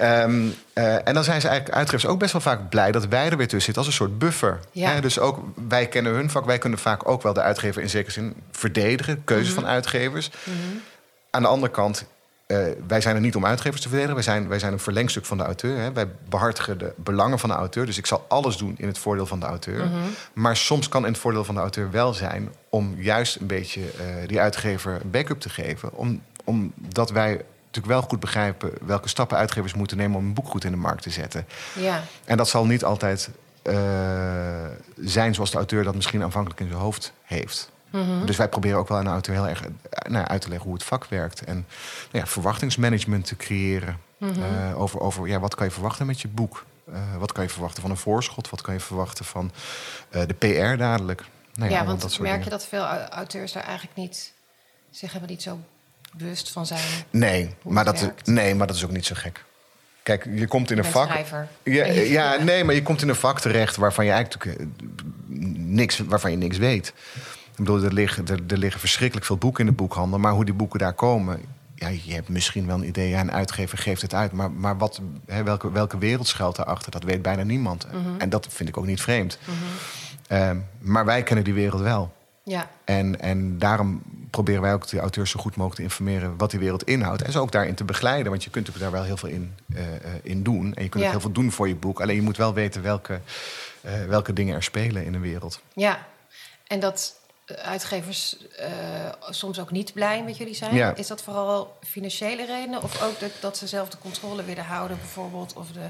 Um, 0.00 0.54
uh, 0.74 1.08
en 1.08 1.14
dan 1.14 1.24
zijn 1.24 1.40
ze 1.40 1.48
eigenlijk 1.48 1.76
uitgevers 1.76 2.06
ook 2.06 2.18
best 2.18 2.32
wel 2.32 2.40
vaak 2.40 2.68
blij 2.68 2.92
dat 2.92 3.06
wij 3.06 3.30
er 3.30 3.36
weer 3.36 3.48
tussen 3.48 3.74
zitten 3.74 3.76
als 3.76 3.86
een 3.86 3.92
soort 3.92 4.18
buffer. 4.18 4.60
Ja. 4.72 5.00
Dus 5.00 5.18
ook 5.18 5.38
wij 5.68 5.86
kennen 5.86 6.12
hun 6.12 6.30
vak, 6.30 6.44
wij 6.44 6.58
kunnen 6.58 6.78
vaak 6.78 7.08
ook 7.08 7.22
wel 7.22 7.32
de 7.32 7.42
uitgever 7.42 7.82
in 7.82 7.90
zekere 7.90 8.12
zin 8.12 8.34
verdedigen, 8.50 9.24
keuzes 9.24 9.48
mm 9.48 9.54
-hmm. 9.54 9.64
van 9.64 9.72
uitgevers. 9.72 10.30
Mm 10.44 10.52
-hmm. 10.52 10.82
Aan 11.30 11.42
de 11.42 11.48
andere 11.48 11.72
kant, 11.72 12.04
uh, 12.52 12.58
wij 12.86 13.00
zijn 13.00 13.14
er 13.14 13.20
niet 13.20 13.36
om 13.36 13.46
uitgevers 13.46 13.80
te 13.80 13.88
verdedigen. 13.88 14.14
Wij 14.14 14.24
zijn, 14.24 14.48
wij 14.48 14.58
zijn 14.58 14.72
een 14.72 14.78
verlengstuk 14.78 15.24
van 15.24 15.36
de 15.36 15.44
auteur. 15.44 15.78
Hè? 15.78 15.92
Wij 15.92 16.08
behartigen 16.28 16.78
de 16.78 16.92
belangen 16.96 17.38
van 17.38 17.48
de 17.48 17.54
auteur. 17.54 17.86
Dus 17.86 17.98
ik 17.98 18.06
zal 18.06 18.24
alles 18.28 18.56
doen 18.56 18.74
in 18.78 18.86
het 18.86 18.98
voordeel 18.98 19.26
van 19.26 19.40
de 19.40 19.46
auteur. 19.46 19.86
Mhm. 19.86 19.96
Maar 20.32 20.56
soms 20.56 20.88
kan 20.88 21.06
in 21.06 21.12
het 21.12 21.20
voordeel 21.20 21.44
van 21.44 21.54
de 21.54 21.60
auteur 21.60 21.90
wel 21.90 22.14
zijn 22.14 22.52
om 22.68 22.94
juist 22.98 23.40
een 23.40 23.46
beetje 23.46 23.80
uh, 23.80 23.88
die 24.26 24.40
uitgever 24.40 25.00
een 25.02 25.10
backup 25.10 25.40
te 25.40 25.48
geven. 25.48 25.94
Om, 25.94 26.22
omdat 26.44 27.10
wij 27.10 27.44
natuurlijk 27.66 27.86
wel 27.86 28.02
goed 28.02 28.20
begrijpen 28.20 28.72
welke 28.82 29.08
stappen 29.08 29.36
uitgevers 29.36 29.74
moeten 29.74 29.96
nemen 29.96 30.18
om 30.18 30.26
een 30.26 30.34
boek 30.34 30.48
goed 30.48 30.64
in 30.64 30.70
de 30.70 30.76
markt 30.76 31.02
te 31.02 31.10
zetten. 31.10 31.46
Ja. 31.78 32.02
En 32.24 32.36
dat 32.36 32.48
zal 32.48 32.66
niet 32.66 32.84
altijd 32.84 33.30
uh, 33.62 33.74
zijn 35.00 35.34
zoals 35.34 35.50
de 35.50 35.56
auteur 35.56 35.84
dat 35.84 35.94
misschien 35.94 36.22
aanvankelijk 36.22 36.60
in 36.60 36.68
zijn 36.68 36.80
hoofd 36.80 37.12
heeft. 37.22 37.71
Mm 37.92 38.04
-hmm. 38.04 38.26
Dus 38.26 38.36
wij 38.36 38.48
proberen 38.48 38.78
ook 38.78 38.88
wel 38.88 38.98
aan 38.98 39.04
de 39.04 39.10
auteur 39.10 39.34
heel 39.34 39.48
erg 39.48 39.62
nou, 40.08 40.26
uit 40.26 40.40
te 40.40 40.48
leggen 40.48 40.66
hoe 40.66 40.76
het 40.76 40.84
vak 40.84 41.04
werkt. 41.04 41.44
En 41.44 41.54
nou 42.10 42.24
ja, 42.24 42.26
verwachtingsmanagement 42.26 43.26
te 43.26 43.36
creëren. 43.36 43.96
Mm 44.18 44.32
-hmm. 44.32 44.42
uh, 44.42 44.80
over 44.80 45.00
over 45.00 45.28
ja, 45.28 45.40
wat 45.40 45.54
kan 45.54 45.66
je 45.66 45.72
verwachten 45.72 46.06
met 46.06 46.20
je 46.20 46.28
boek? 46.28 46.64
Uh, 46.88 46.96
wat 47.18 47.32
kan 47.32 47.44
je 47.44 47.50
verwachten 47.50 47.82
van 47.82 47.90
een 47.90 47.96
voorschot? 47.96 48.50
Wat 48.50 48.60
kan 48.60 48.74
je 48.74 48.80
verwachten 48.80 49.24
van 49.24 49.52
uh, 50.10 50.22
de 50.26 50.34
PR 50.34 50.76
dadelijk? 50.76 51.24
Nou 51.54 51.70
ja, 51.70 51.78
ja 51.78 51.84
want 51.84 52.00
dat 52.00 52.18
merk 52.18 52.22
dingen. 52.22 52.44
je 52.44 52.50
dat 52.50 52.66
veel 52.66 52.84
auteurs 53.08 53.52
daar 53.52 53.64
eigenlijk 53.64 53.96
niet 53.96 54.32
zich 54.90 55.08
helemaal 55.08 55.30
niet 55.30 55.42
zo 55.42 55.60
bewust 56.12 56.50
van 56.50 56.66
zijn. 56.66 56.80
Nee, 57.10 57.54
maar 57.62 57.84
dat, 57.84 58.12
nee, 58.24 58.54
maar 58.54 58.66
dat 58.66 58.76
is 58.76 58.84
ook 58.84 58.90
niet 58.90 59.06
zo 59.06 59.14
gek. 59.18 59.44
Kijk, 60.02 60.24
je 60.34 60.46
komt 60.46 60.70
in 60.70 60.78
een 60.78 60.84
vak. 60.84 61.08
Schrijver. 61.08 61.48
Ja, 61.62 61.84
ja, 61.86 62.42
nee, 62.42 62.64
maar 62.64 62.74
je 62.74 62.82
komt 62.82 63.02
in 63.02 63.08
een 63.08 63.14
vak 63.14 63.40
terecht 63.40 63.76
waarvan 63.76 64.04
je 64.04 64.10
eigenlijk 64.10 64.56
niks, 65.56 65.98
waarvan 65.98 66.30
je 66.30 66.36
niks 66.36 66.56
weet. 66.56 66.92
Ik 67.52 67.58
bedoel, 67.58 67.82
er 67.82 67.92
liggen, 67.92 68.26
er, 68.26 68.40
er 68.48 68.58
liggen 68.58 68.80
verschrikkelijk 68.80 69.26
veel 69.26 69.36
boeken 69.36 69.60
in 69.60 69.70
de 69.70 69.76
boekhandel, 69.76 70.18
maar 70.18 70.32
hoe 70.32 70.44
die 70.44 70.54
boeken 70.54 70.78
daar 70.78 70.92
komen, 70.92 71.40
ja, 71.82 71.88
je 71.88 72.14
hebt 72.14 72.28
misschien 72.28 72.66
wel 72.66 72.76
een 72.76 72.86
idee, 72.86 73.08
ja, 73.08 73.20
een 73.20 73.32
uitgever 73.32 73.78
geeft 73.78 74.02
het 74.02 74.14
uit. 74.14 74.32
Maar, 74.32 74.50
maar 74.50 74.78
wat, 74.78 75.00
hè, 75.26 75.42
welke, 75.42 75.72
welke 75.72 75.98
wereld 75.98 76.26
schuilt 76.26 76.56
daarachter, 76.56 76.90
dat 76.90 77.02
weet 77.02 77.22
bijna 77.22 77.42
niemand. 77.42 77.86
Mm 77.92 78.04
-hmm. 78.04 78.18
En 78.18 78.28
dat 78.28 78.46
vind 78.50 78.68
ik 78.68 78.76
ook 78.76 78.86
niet 78.86 79.00
vreemd. 79.00 79.38
Mm 79.44 79.54
-hmm. 79.54 80.56
uh, 80.56 80.62
maar 80.78 81.04
wij 81.04 81.22
kennen 81.22 81.44
die 81.44 81.54
wereld 81.54 81.80
wel. 81.80 82.12
Ja. 82.44 82.70
En, 82.84 83.20
en 83.20 83.58
daarom 83.58 84.02
proberen 84.30 84.62
wij 84.62 84.72
ook 84.72 84.86
de 84.86 85.00
auteurs 85.00 85.30
zo 85.30 85.40
goed 85.40 85.56
mogelijk 85.56 85.76
te 85.76 85.82
informeren 85.82 86.36
wat 86.36 86.50
die 86.50 86.60
wereld 86.60 86.82
inhoudt. 86.82 87.22
En 87.22 87.32
ze 87.32 87.38
ook 87.38 87.52
daarin 87.52 87.74
te 87.74 87.84
begeleiden. 87.84 88.30
Want 88.30 88.44
je 88.44 88.50
kunt 88.50 88.68
er 88.68 88.78
daar 88.78 88.90
wel 88.90 89.02
heel 89.02 89.16
veel 89.16 89.28
in, 89.28 89.54
uh, 89.66 89.80
uh, 89.80 89.86
in 90.22 90.42
doen. 90.42 90.74
En 90.74 90.82
je 90.82 90.88
kunt 90.88 91.02
ja. 91.02 91.04
ook 91.04 91.10
heel 91.10 91.20
veel 91.20 91.32
doen 91.32 91.52
voor 91.52 91.68
je 91.68 91.74
boek. 91.74 92.00
Alleen 92.00 92.16
je 92.16 92.22
moet 92.22 92.36
wel 92.36 92.54
weten 92.54 92.82
welke, 92.82 93.20
uh, 93.84 94.04
welke 94.04 94.32
dingen 94.32 94.54
er 94.54 94.62
spelen 94.62 95.04
in 95.04 95.12
de 95.12 95.18
wereld. 95.18 95.60
Ja, 95.74 96.06
en 96.66 96.80
dat 96.80 97.14
uitgevers 97.56 98.36
uh, 98.60 98.66
soms 99.30 99.60
ook 99.60 99.70
niet 99.70 99.92
blij 99.92 100.22
met 100.22 100.36
jullie 100.36 100.54
zijn. 100.54 100.74
Ja. 100.74 100.94
Is 100.94 101.06
dat 101.06 101.22
vooral 101.22 101.78
financiële 101.86 102.46
redenen? 102.46 102.82
Of 102.82 103.02
ook 103.02 103.20
dat, 103.20 103.30
dat 103.40 103.56
ze 103.56 103.66
zelf 103.66 103.88
de 103.88 103.98
controle 103.98 104.44
willen 104.44 104.64
houden, 104.64 104.96
bijvoorbeeld? 104.96 105.52
Of 105.56 105.66
de... 105.68 105.80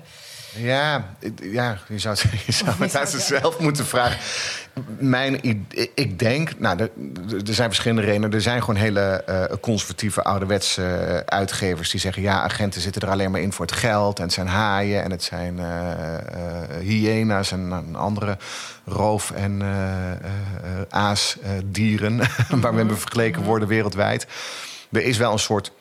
Ja, 0.60 1.14
ja, 1.42 1.78
je 1.88 1.98
zou, 1.98 2.16
je 2.46 2.52
zou 2.52 2.70
het 2.78 2.96
aan 2.96 3.06
zichzelf 3.06 3.58
moeten 3.58 3.86
vragen. 3.86 4.18
Mijn, 4.98 5.66
ik 5.94 6.18
denk, 6.18 6.58
nou, 6.58 6.78
er, 6.78 6.90
er 7.46 7.54
zijn 7.54 7.68
verschillende 7.68 8.02
redenen. 8.02 8.32
Er 8.32 8.40
zijn 8.40 8.60
gewoon 8.60 8.80
hele 8.80 9.24
uh, 9.28 9.44
conservatieve, 9.60 10.22
ouderwetse 10.22 10.82
uh, 10.82 11.16
uitgevers 11.16 11.90
die 11.90 12.00
zeggen: 12.00 12.22
ja, 12.22 12.42
agenten 12.42 12.80
zitten 12.80 13.02
er 13.02 13.08
alleen 13.08 13.30
maar 13.30 13.40
in 13.40 13.52
voor 13.52 13.66
het 13.66 13.74
geld. 13.74 14.18
En 14.18 14.24
het 14.24 14.32
zijn 14.32 14.46
haaien 14.46 15.02
en 15.02 15.10
het 15.10 15.22
zijn 15.22 15.60
hyena's 16.80 17.52
en 17.52 17.94
andere 17.96 18.36
roof- 18.84 19.30
en 19.30 19.62
aasdieren. 21.56 22.20
waarmee 22.60 22.84
we 22.84 22.96
vergeleken 22.96 23.42
worden 23.42 23.68
wereldwijd. 23.68 24.26
Er 24.92 25.02
is 25.04 25.16
wel 25.16 25.32
een 25.32 25.38
soort 25.38 25.72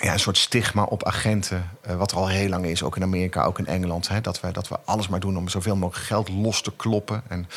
ja, 0.00 0.12
een 0.12 0.20
soort 0.20 0.38
stigma 0.38 0.82
op 0.82 1.04
agenten. 1.04 1.70
Uh, 1.88 1.96
wat 1.96 2.10
er 2.10 2.16
al 2.16 2.28
heel 2.28 2.48
lang 2.48 2.64
is, 2.66 2.82
ook 2.82 2.96
in 2.96 3.02
Amerika, 3.02 3.44
ook 3.44 3.58
in 3.58 3.66
Engeland. 3.66 4.08
Hè, 4.08 4.20
dat, 4.20 4.40
wij, 4.40 4.52
dat 4.52 4.68
we 4.68 4.76
alles 4.84 5.08
maar 5.08 5.20
doen 5.20 5.36
om 5.36 5.48
zoveel 5.48 5.76
mogelijk 5.76 6.06
geld 6.06 6.28
los 6.28 6.62
te 6.62 6.72
kloppen. 6.76 7.22
En 7.28 7.48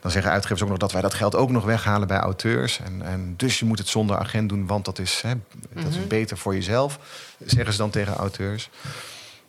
dan 0.00 0.10
zeggen 0.10 0.30
uitgevers 0.32 0.62
ook 0.62 0.68
nog 0.68 0.78
dat 0.78 0.92
wij 0.92 1.00
dat 1.00 1.14
geld 1.14 1.34
ook 1.34 1.50
nog 1.50 1.64
weghalen 1.64 2.08
bij 2.08 2.18
auteurs. 2.18 2.80
En, 2.80 3.02
en 3.02 3.34
dus 3.36 3.58
je 3.58 3.64
moet 3.64 3.78
het 3.78 3.88
zonder 3.88 4.18
agent 4.18 4.48
doen, 4.48 4.66
want 4.66 4.84
dat 4.84 4.98
is, 4.98 5.20
hè, 5.22 5.34
dat 5.74 5.86
is 5.90 5.96
Mhm. 5.96 6.06
beter 6.08 6.38
voor 6.38 6.54
jezelf. 6.54 6.98
Zeggen 7.44 7.72
ze 7.72 7.78
dan 7.78 7.90
tegen 7.90 8.14
auteurs. 8.14 8.70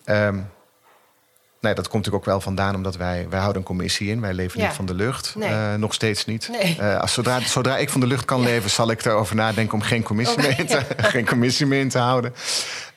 Um, 0.06 0.50
Nee, 1.62 1.74
dat 1.74 1.88
komt 1.88 2.06
natuurlijk 2.06 2.24
ook 2.24 2.32
wel 2.34 2.42
vandaan 2.42 2.76
omdat 2.76 2.96
wij, 2.98 3.26
wij 3.30 3.40
houden 3.40 3.62
een 3.62 3.68
commissie 3.68 4.10
in. 4.10 4.22
Wij 4.22 4.34
leven 4.34 4.60
Ja. 4.60 4.66
niet 4.66 4.76
van 4.76 4.86
de 4.86 4.94
lucht. 4.94 5.36
Nee. 5.36 5.50
Uh, 5.50 5.74
nog 5.74 5.94
steeds 5.94 6.26
niet. 6.26 6.50
Nee. 6.52 6.78
Uh, 6.80 7.00
als, 7.00 7.14
zodra, 7.14 7.40
zodra 7.40 7.78
ik 7.78 7.90
van 7.90 8.00
de 8.00 8.08
lucht 8.08 8.26
kan 8.26 8.42
leven, 8.42 8.70
zal 8.70 8.92
ik 8.92 9.06
erover 9.06 9.36
nadenken 9.36 9.74
om 9.74 9.82
geen 9.82 10.04
commissie, 10.04 10.38
Oh, 10.38 10.44
meer, 10.44 10.60
in 10.60 10.66
te, 10.66 10.82
geen 11.14 11.26
commissie 11.26 11.66
meer 11.66 11.80
in 11.80 11.90
te 11.90 11.98
houden. 11.98 12.34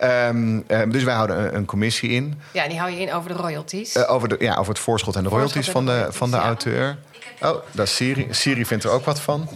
Um, 0.02 0.64
um, 0.68 0.90
dus 0.92 1.02
wij 1.02 1.14
houden 1.14 1.38
een, 1.38 1.54
een 1.56 1.64
commissie 1.64 2.10
in. 2.10 2.40
Ja, 2.52 2.62
en 2.62 2.68
die 2.68 2.78
hou 2.78 2.90
je 2.90 3.00
in 3.00 3.12
over 3.12 3.30
de 3.30 3.36
royalties. 3.36 3.96
Uh, 3.96 4.10
over, 4.10 4.28
de, 4.28 4.36
ja, 4.38 4.54
over 4.56 4.72
het 4.72 4.82
voorschot 4.82 5.16
en 5.16 5.22
de 5.22 5.28
royalties 5.28 5.66
en 5.66 5.72
van 5.72 5.86
de 5.86 5.92
royalties, 5.92 6.18
van 6.18 6.30
de 6.30 6.36
ja. 6.36 6.42
auteur. 6.42 6.98
Oh, 7.40 7.56
dat 7.70 7.86
is 7.86 7.94
Siri. 7.96 8.26
Siri 8.30 8.66
vindt 8.66 8.84
er 8.84 8.90
ook 8.90 9.04
wat 9.04 9.20
van. 9.20 9.48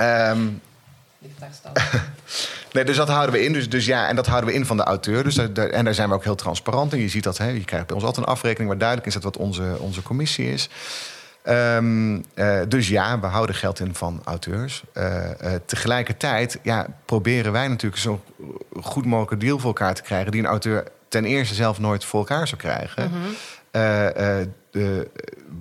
Um. 0.00 0.60
Nee, 2.74 2.84
dus 2.84 2.96
dat 2.96 3.08
houden 3.08 3.34
we 3.34 3.44
in. 3.44 3.52
Dus, 3.52 3.68
dus 3.68 3.86
ja, 3.86 4.08
en 4.08 4.16
dat 4.16 4.26
houden 4.26 4.50
we 4.50 4.56
in 4.56 4.66
van 4.66 4.76
de 4.76 4.82
auteur. 4.82 5.24
Dus 5.24 5.34
daar, 5.34 5.52
daar- 5.52 5.68
en 5.68 5.84
daar 5.84 5.94
zijn 5.94 6.08
we 6.08 6.14
ook 6.14 6.24
heel 6.24 6.34
transparant 6.34 6.92
in. 6.92 7.00
Je 7.00 7.08
ziet 7.08 7.22
dat, 7.24 7.38
hè, 7.38 7.48
je 7.48 7.64
krijgt 7.64 7.86
bij 7.86 7.96
ons 7.96 8.04
altijd 8.04 8.26
een 8.26 8.32
afrekening 8.32 8.68
waar 8.68 8.78
duidelijk 8.78 9.08
is 9.08 9.14
dat 9.14 9.22
wat 9.22 9.36
onze, 9.36 9.76
onze 9.78 10.02
commissie 10.02 10.52
is. 10.52 10.68
Ehm, 11.42 12.20
eh, 12.34 12.60
dus 12.68 12.88
ja, 12.88 13.20
we 13.20 13.26
houden 13.26 13.54
geld 13.54 13.80
in 13.80 13.94
van 13.94 14.20
auteurs. 14.24 14.82
Eh, 14.92 15.54
eh, 15.54 15.60
tegelijkertijd 15.66 16.58
ja, 16.62 16.86
proberen 17.04 17.52
wij 17.52 17.68
natuurlijk 17.68 18.02
zo'n 18.02 18.20
goed 18.82 19.04
mogelijke 19.06 19.44
deal 19.46 19.58
voor 19.58 19.68
elkaar 19.68 19.94
te 19.94 20.02
krijgen... 20.02 20.30
die 20.32 20.40
een 20.40 20.46
auteur 20.46 20.84
ten 21.08 21.24
eerste 21.24 21.54
zelf 21.54 21.78
nooit 21.78 22.04
voor 22.04 22.20
elkaar 22.20 22.48
zou 22.48 22.60
krijgen. 22.60 23.12
De, 24.70 25.08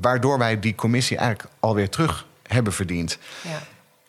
waardoor 0.02 0.38
wij 0.38 0.60
die 0.60 0.76
commissie 0.76 1.18
eigenlijk 1.18 1.50
alweer 1.60 1.90
terug 1.90 2.26
hebben 2.44 2.74
verdiend. 2.74 3.18
Ja. 3.42 3.60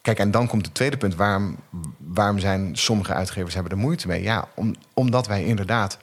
Kijk, 0.05 0.19
en 0.19 0.31
dan 0.31 0.47
komt 0.47 0.65
het 0.67 0.75
tweede 0.75 0.97
punt. 0.97 1.15
Waarom, 1.15 1.57
waarom 1.99 2.39
zijn 2.39 2.77
sommige 2.77 3.13
uitgevers 3.13 3.55
hebben 3.55 3.73
er 3.73 3.79
moeite 3.79 4.07
mee? 4.07 4.23
Ja, 4.23 4.49
om, 4.55 4.75
omdat 4.95 5.27
wij 5.27 5.45
inderdaad 5.45 5.99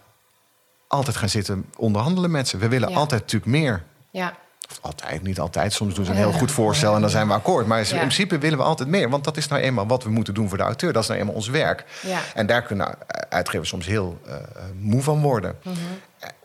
altijd 0.88 1.16
gaan 1.16 1.30
zitten 1.30 1.66
onderhandelen 1.78 2.32
met 2.32 2.48
ze. 2.48 2.58
We 2.58 2.68
willen 2.68 2.90
Ja. 2.90 2.96
altijd 2.96 3.22
natuurlijk 3.22 3.52
meer. 3.52 3.84
ja. 4.12 4.34
Of 4.70 4.80
altijd, 4.82 5.24
niet 5.24 5.40
altijd. 5.40 5.74
Soms 5.74 5.94
doen 5.96 6.06
ze 6.06 6.12
een 6.12 6.18
heel 6.18 6.32
goed 6.32 6.52
voorstel 6.52 6.96
en 6.96 7.02
dan 7.02 7.10
zijn 7.10 7.28
we 7.28 7.34
akkoord. 7.34 7.68
Maar 7.68 7.80
in 7.80 7.98
principe 7.98 8.38
willen 8.38 8.58
we 8.58 8.64
altijd 8.64 8.90
meer. 8.90 9.10
Want 9.10 9.24
dat 9.24 9.38
is 9.38 9.48
nou 9.48 9.62
eenmaal 9.62 9.88
wat 9.88 10.04
we 10.04 10.10
moeten 10.10 10.34
doen 10.34 10.50
voor 10.50 10.58
de 10.58 10.64
auteur. 10.64 10.94
Dat 10.94 11.02
is 11.02 11.08
nou 11.08 11.20
eenmaal 11.20 11.36
ons 11.36 11.48
werk. 11.48 11.86
Ja. 12.02 12.20
En 12.36 12.46
daar 12.46 12.62
kunnen 12.62 12.96
uitgevers 13.30 13.70
soms 13.70 13.86
heel 13.86 14.20
eh, 14.28 14.36
moe 14.80 15.02
van 15.02 15.22
worden. 15.22 15.56
Mhm. 15.64 15.76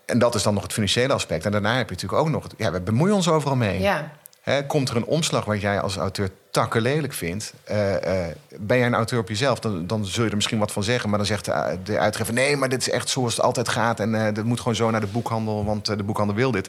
En 0.06 0.18
dat 0.18 0.34
is 0.34 0.42
dan 0.42 0.54
nog 0.54 0.62
het 0.62 0.72
financiële 0.72 1.12
aspect. 1.12 1.44
En 1.44 1.52
daarna 1.52 1.76
heb 1.76 1.88
je 1.88 1.94
natuurlijk 1.94 2.22
ook 2.22 2.28
nog... 2.28 2.42
het- 2.42 2.54
Ja, 2.56 2.70
we 2.72 2.80
bemoeien 2.80 3.14
ons 3.14 3.28
overal 3.28 3.56
mee. 3.56 3.80
ja. 3.80 4.10
Hè, 4.42 4.66
komt 4.66 4.88
er 4.88 4.96
een 4.96 5.04
omslag 5.04 5.44
wat 5.44 5.60
jij 5.60 5.80
als 5.80 5.96
auteur 5.96 6.30
takken 6.60 6.82
lelijk 6.82 7.12
vindt? 7.12 7.52
eh, 7.64 8.26
eh, 8.28 8.36
ben 8.58 8.76
jij 8.76 8.86
een 8.86 8.94
auteur 8.94 9.18
op 9.18 9.28
jezelf? 9.28 9.58
Dan, 9.60 9.86
dan 9.86 10.04
zul 10.06 10.24
je 10.24 10.30
er 10.30 10.36
misschien 10.36 10.58
wat 10.58 10.72
van 10.72 10.82
zeggen. 10.82 11.08
Maar 11.08 11.18
dan 11.18 11.26
zegt 11.26 11.44
de, 11.44 11.78
de 11.84 11.98
uitgever: 11.98 12.34
nee, 12.34 12.56
maar 12.56 12.68
dit 12.68 12.80
is 12.80 12.90
echt 12.90 13.08
zoals 13.08 13.36
het 13.36 13.44
altijd 13.44 13.68
gaat. 13.68 14.00
En 14.00 14.26
eh 14.26 14.34
dat 14.34 14.44
moet 14.44 14.58
gewoon 14.58 14.74
zo 14.74 14.90
naar 14.90 15.00
de 15.00 15.06
boekhandel, 15.06 15.64
want 15.64 15.86
de 15.86 16.02
boekhandel 16.02 16.36
wil 16.36 16.50
dit. 16.50 16.68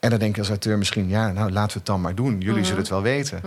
En 0.00 0.10
dan 0.10 0.18
denk 0.18 0.34
je 0.34 0.40
als 0.40 0.50
auteur 0.50 0.78
misschien: 0.78 1.08
ja, 1.08 1.32
nou 1.32 1.50
laten 1.52 1.72
we 1.72 1.78
het 1.78 1.86
dan 1.86 2.00
maar 2.00 2.14
doen. 2.14 2.40
Jullie 2.40 2.64
zullen 2.64 2.78
het 2.80 2.88
wel 2.88 3.02
weten. 3.02 3.40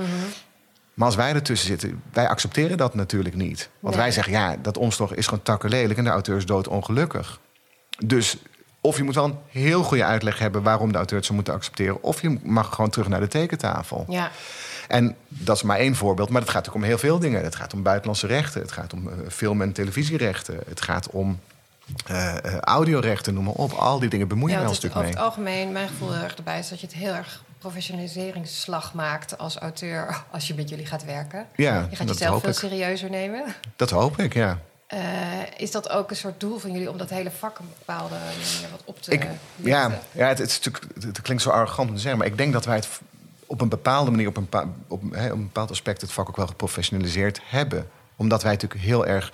Maar 0.93 1.07
als 1.07 1.15
wij 1.15 1.33
ertussen 1.33 1.67
zitten, 1.67 2.01
wij 2.13 2.27
accepteren 2.27 2.77
dat 2.77 2.95
natuurlijk 2.95 3.36
niet. 3.36 3.69
Want 3.79 3.95
Nee. 3.95 4.03
wij 4.03 4.13
zeggen: 4.13 4.33
ja, 4.33 4.55
dat 4.62 4.77
omslag 4.77 5.13
is 5.13 5.27
gewoon 5.27 5.43
takken 5.43 5.69
lelijk 5.69 5.98
en 6.00 6.03
de 6.05 6.09
auteur 6.09 6.38
is 6.38 6.45
doodongelukkig. 6.45 7.39
Dus 8.05 8.38
of 8.81 8.98
je 8.98 9.03
moet 9.03 9.15
wel 9.15 9.25
een 9.25 9.38
heel 9.48 9.83
goede 9.83 10.03
uitleg 10.03 10.39
hebben 10.39 10.63
waarom 10.63 10.91
de 10.91 10.98
auteur 10.98 11.15
het 11.17 11.25
zou 11.25 11.36
moeten 11.38 11.53
accepteren, 11.55 12.03
of 12.03 12.21
je 12.21 12.39
mag 12.43 12.75
gewoon 12.75 12.89
terug 12.89 13.07
naar 13.07 13.19
de 13.19 13.27
tekentafel. 13.27 14.05
ja. 14.07 14.31
En 14.89 15.15
dat 15.27 15.55
is 15.55 15.62
maar 15.63 15.77
één 15.77 15.96
voorbeeld, 15.96 16.29
maar 16.29 16.41
het 16.41 16.50
gaat 16.50 16.67
ook 16.69 16.75
om 16.75 16.84
heel 16.84 16.98
veel 16.98 17.19
dingen. 17.19 17.43
Het 17.43 17.55
gaat 17.55 17.74
om 17.74 17.84
buitenlandse 17.84 18.27
rechten, 18.27 18.62
het 18.62 18.72
gaat 18.72 18.93
om 18.93 19.10
eh, 19.10 19.15
film- 19.29 19.62
en 19.62 19.72
televisierechten, 19.72 20.60
het 20.67 20.81
gaat 20.81 21.10
om 21.10 21.39
eh, 22.05 22.38
eh, 22.38 22.58
audiorechten, 22.58 23.34
noem 23.34 23.43
maar 23.43 23.53
op. 23.53 23.72
Al 23.72 24.00
die 24.00 24.10
dingen 24.10 24.27
bemoeien 24.27 24.55
Ja, 24.55 24.62
wij 24.62 24.65
want 24.72 24.84
ons 24.84 24.93
natuurlijk 24.93 25.17
over 25.17 25.36
mee. 25.36 25.46
het 25.46 25.55
algemeen, 25.55 25.72
mijn 25.72 25.88
gevoel 25.88 26.13
heel 26.13 26.24
erg 26.24 26.36
erbij 26.36 26.60
is 26.60 26.69
dat 26.69 26.79
je 26.79 26.86
het 26.86 26.96
heel 26.96 27.13
erg 27.13 27.43
professionaliseringsslag 27.58 28.93
maakt 28.93 29.38
als 29.38 29.55
auteur 29.58 30.24
als 30.31 30.48
je 30.48 30.53
met 30.53 30.69
jullie 30.69 30.86
gaat 30.86 31.05
werken. 31.05 31.46
Ja, 31.55 31.88
je 31.89 31.96
gaat 31.96 32.08
jezelf 32.08 32.41
veel 32.41 32.50
ik. 32.50 32.55
serieuzer 32.55 33.10
nemen. 33.10 33.43
Dat 33.75 33.89
hoop 33.89 34.19
ik, 34.19 34.34
ja. 34.34 34.60
Is 35.58 35.72
dat 35.72 35.89
ook 35.89 36.10
een 36.10 36.15
soort 36.15 36.39
doel 36.39 36.58
van 36.58 36.72
jullie 36.72 36.89
om 36.89 36.98
dat 36.98 37.10
hele 37.10 37.31
vak 37.31 37.60
op 37.60 37.65
een 37.65 37.74
bepaalde 37.77 38.15
manier 38.15 38.69
wat 38.72 38.81
op 38.86 39.01
te 39.01 39.12
Ik, 39.12 39.27
ja, 39.55 40.00
ja 40.12 40.27
het, 40.27 40.38
het, 40.38 40.50
is 40.50 40.60
natuurlijk, 40.60 40.93
het, 40.93 41.03
het 41.03 41.22
klinkt 41.22 41.43
zo 41.43 41.50
arrogant 41.50 41.89
om 41.89 41.96
te 41.96 42.01
zeggen, 42.01 42.19
maar 42.19 42.27
ik 42.27 42.38
denk 42.38 42.53
dat 42.53 42.65
wij 42.65 42.75
het 42.75 42.88
op 43.50 43.62
een 43.62 43.70
bepaalde 43.70 44.12
manier, 44.12 44.27
op 44.27 44.38
een, 44.38 44.48
op, 44.88 45.03
op 45.03 45.13
een 45.13 45.44
bepaald 45.44 45.70
aspect, 45.70 46.01
het 46.01 46.12
vak 46.12 46.29
ook 46.29 46.36
wel 46.38 46.48
geprofessionaliseerd 46.48 47.41
hebben. 47.44 47.89
Omdat 48.15 48.44
wij 48.44 48.51
natuurlijk 48.51 48.82
heel 48.82 49.06
erg. 49.06 49.32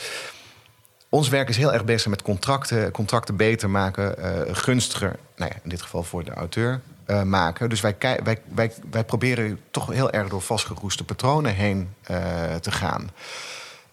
Ons 1.10 1.30
werk 1.30 1.50
is 1.50 1.58
heel 1.58 1.74
erg 1.74 1.86
bezig 1.86 2.10
met 2.10 2.22
contracten, 2.22 2.92
contracten 2.92 3.36
beter 3.36 3.70
maken, 3.70 4.18
eh, 4.18 4.56
gunstiger, 4.56 5.16
nou 5.36 5.52
ja, 5.54 5.60
in 5.64 5.70
dit 5.70 5.82
geval 5.82 6.04
voor 6.04 6.24
de 6.24 6.34
auteur, 6.34 6.82
eh, 7.06 7.22
maken. 7.22 7.70
Dus 7.70 7.82
wij, 7.82 7.96
wij, 8.00 8.42
wij, 8.54 8.74
wij 8.92 9.04
proberen 9.04 9.60
toch 9.72 9.92
heel 9.92 10.12
erg 10.12 10.30
door 10.30 10.42
vastgeroeste 10.42 11.04
patronen 11.04 11.56
heen 11.56 11.94
eh, 12.02 12.56
te 12.56 12.72
gaan. 12.72 13.10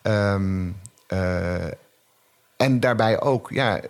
Ehm, 0.02 0.70
eh, 1.06 1.64
en 2.56 2.80
daarbij 2.80 3.20
ook, 3.20 3.50
ja, 3.50 3.80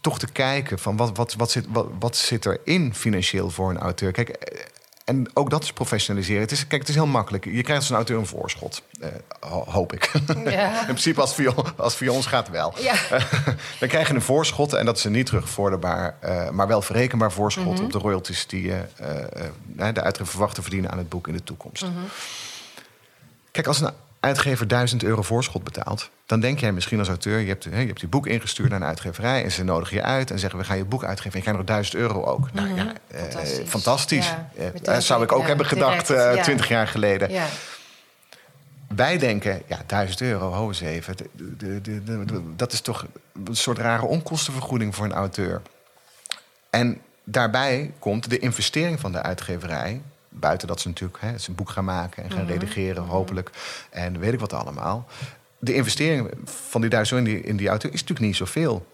toch 0.00 0.18
te 0.18 0.32
kijken 0.32 0.78
van 0.78 0.96
wat, 0.96 1.16
wat, 1.16 1.34
wat, 1.34 1.50
zit, 1.50 1.66
wat, 1.68 1.86
wat 1.98 2.16
zit 2.16 2.46
erin 2.46 2.94
financieel 2.94 3.50
voor 3.50 3.70
een 3.70 3.78
auteur. 3.78 4.12
Kijk, 4.12 4.60
en 5.04 5.26
ook 5.34 5.50
dat 5.50 5.62
is 5.62 5.72
professionaliseren. 5.72 6.40
Het 6.42 6.50
is, 6.50 6.66
kijk, 6.66 6.80
het 6.80 6.88
is 6.90 6.94
heel 6.94 7.06
makkelijk. 7.06 7.44
Je 7.44 7.50
krijgt 7.62 7.80
als 7.82 7.88
een 7.90 7.96
auteur 7.96 8.18
een 8.18 8.26
voorschot. 8.26 8.82
Eh, 9.00 9.08
ho- 9.40 9.64
hoop 9.70 9.92
ik. 9.92 10.10
Ja. 10.44 10.78
In 10.80 10.84
principe, 10.84 11.20
als 11.20 11.36
het, 11.36 11.46
voor, 11.54 11.72
als 11.76 11.94
het 11.98 12.04
voor 12.06 12.16
ons 12.16 12.26
gaat, 12.26 12.48
wel. 12.50 12.74
Ja. 12.78 12.94
Dan 13.80 13.88
krijg 13.88 14.08
je 14.08 14.14
een 14.14 14.22
voorschot 14.22 14.72
en 14.72 14.84
dat 14.86 14.96
is 14.96 15.04
een 15.04 15.12
niet 15.12 15.26
terugvorderbaar, 15.26 16.16
eh, 16.20 16.50
maar 16.50 16.66
wel 16.66 16.82
verrekenbaar 16.82 17.32
voorschot 17.32 17.74
Mhm. 17.74 17.84
op 17.84 17.92
de 17.92 17.98
royalties 17.98 18.46
die 18.46 18.62
je 18.62 18.82
eh, 19.76 19.88
de 19.94 20.02
uitgever 20.02 20.30
verwacht 20.32 20.54
te 20.54 20.62
verdienen 20.62 20.90
aan 20.90 20.98
het 20.98 21.08
boek 21.08 21.28
in 21.28 21.34
de 21.34 21.44
toekomst. 21.44 21.82
Mhm. 21.82 21.92
Kijk, 23.50 23.66
als 23.66 23.80
een 23.80 23.90
uitgever 24.22 24.68
1000 24.68 25.02
euro 25.04 25.22
voorschot 25.22 25.64
betaalt, 25.64 26.10
dan 26.26 26.40
denk 26.40 26.58
jij 26.60 26.72
misschien 26.72 26.98
als 26.98 27.08
auteur: 27.08 27.38
je 27.38 27.48
hebt, 27.48 27.64
hè, 27.64 27.78
je 27.80 27.86
hebt 27.86 28.00
je 28.00 28.08
boek 28.08 28.26
ingestuurd 28.26 28.70
naar 28.70 28.80
een 28.80 28.86
uitgeverij 28.86 29.44
en 29.44 29.52
ze 29.52 29.64
nodigen 29.64 29.96
je 29.96 30.02
uit 30.02 30.30
en 30.30 30.38
zeggen: 30.38 30.58
we 30.58 30.64
gaan 30.64 30.76
je 30.76 30.84
boek 30.84 31.04
uitgeven 31.04 31.32
en 31.32 31.36
je 31.36 31.42
krijgt 31.42 31.58
nog 31.60 31.68
1000 31.68 31.96
euro 31.96 32.24
ook. 32.24 32.52
Nou 32.52 32.74
ja, 32.74 32.92
eh, 33.06 33.20
Fantastisch. 33.20 33.68
fantastisch. 33.68 34.26
Ja, 34.26 34.50
Eh, 34.84 34.94
eh, 34.96 35.00
zou 35.02 35.22
ik 35.22 35.32
ook 35.32 35.40
ja, 35.40 35.46
hebben 35.46 35.66
gedacht 35.66 36.10
eh, 36.10 36.34
ja. 36.34 36.42
20 36.42 36.68
jaar 36.68 36.86
geleden. 36.88 37.30
Ja. 37.30 37.46
Wij 38.96 39.18
denken, 39.18 39.62
ja, 39.66 39.78
1000 39.86 40.20
euro, 40.20 40.52
ho 40.52 40.68
eens 40.68 40.80
even. 40.80 41.16
De- 41.16 41.56
de- 41.56 41.80
de- 41.80 42.04
de- 42.04 42.24
de- 42.24 42.56
dat 42.56 42.72
is 42.72 42.80
toch 42.80 43.06
een 43.46 43.56
soort 43.56 43.78
rare 43.78 44.04
onkostenvergoeding 44.06 44.94
voor 44.94 45.04
een 45.04 45.12
auteur. 45.12 45.62
En 46.70 47.00
daarbij 47.24 47.92
komt 47.98 48.30
de 48.30 48.38
investering 48.38 49.00
van 49.00 49.12
de 49.12 49.22
uitgeverij. 49.22 50.00
Buiten 50.32 50.68
dat 50.68 50.80
ze 50.80 50.88
natuurlijk 50.88 51.20
hè, 51.20 51.38
zijn 51.38 51.56
boek 51.56 51.70
gaan 51.70 51.84
maken 51.84 52.22
en 52.24 52.30
gaan 52.30 52.46
redigeren, 52.46 53.02
hopelijk. 53.02 53.50
En 53.90 54.18
weet 54.18 54.32
ik 54.32 54.40
wat 54.40 54.52
allemaal. 54.52 55.08
De 55.58 55.74
investering 55.74 56.30
van 56.44 56.80
die 56.80 56.90
1000 56.90 57.18
euro 57.18 57.30
in 57.30 57.36
die, 57.36 57.48
in 57.50 57.56
die 57.56 57.68
auteur 57.68 57.92
is 57.92 58.00
natuurlijk 58.00 58.26
niet 58.26 58.36
zoveel. 58.36 58.86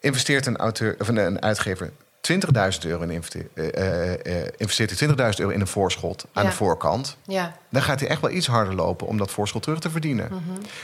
Investeert 0.00 0.46
een, 0.46 0.56
auteur, 0.56 0.96
of 0.98 1.08
een, 1.08 1.42
uitgever 1.42 1.92
20.000 2.32 2.38
euro 2.86 3.02
in 3.02 3.22
eh, 3.54 3.74
eh, 3.74 4.42
eh, 4.42 4.48
investeert 4.56 4.98
hij 4.98 5.08
20.000 5.08 5.14
euro 5.38 5.52
in 5.52 5.60
een 5.60 5.66
voorschot 5.66 6.26
aan 6.32 6.42
Ja. 6.42 6.50
de 6.50 6.56
voorkant 6.56 7.16
ja. 7.26 7.56
dan 7.68 7.82
gaat 7.82 8.00
hij 8.00 8.08
echt 8.08 8.20
wel 8.20 8.30
iets 8.30 8.46
harder 8.46 8.74
lopen 8.74 9.06
om 9.06 9.18
dat 9.18 9.30
voorschot 9.30 9.62
terug 9.62 9.78
te 9.80 9.90
verdienen. 9.90 10.30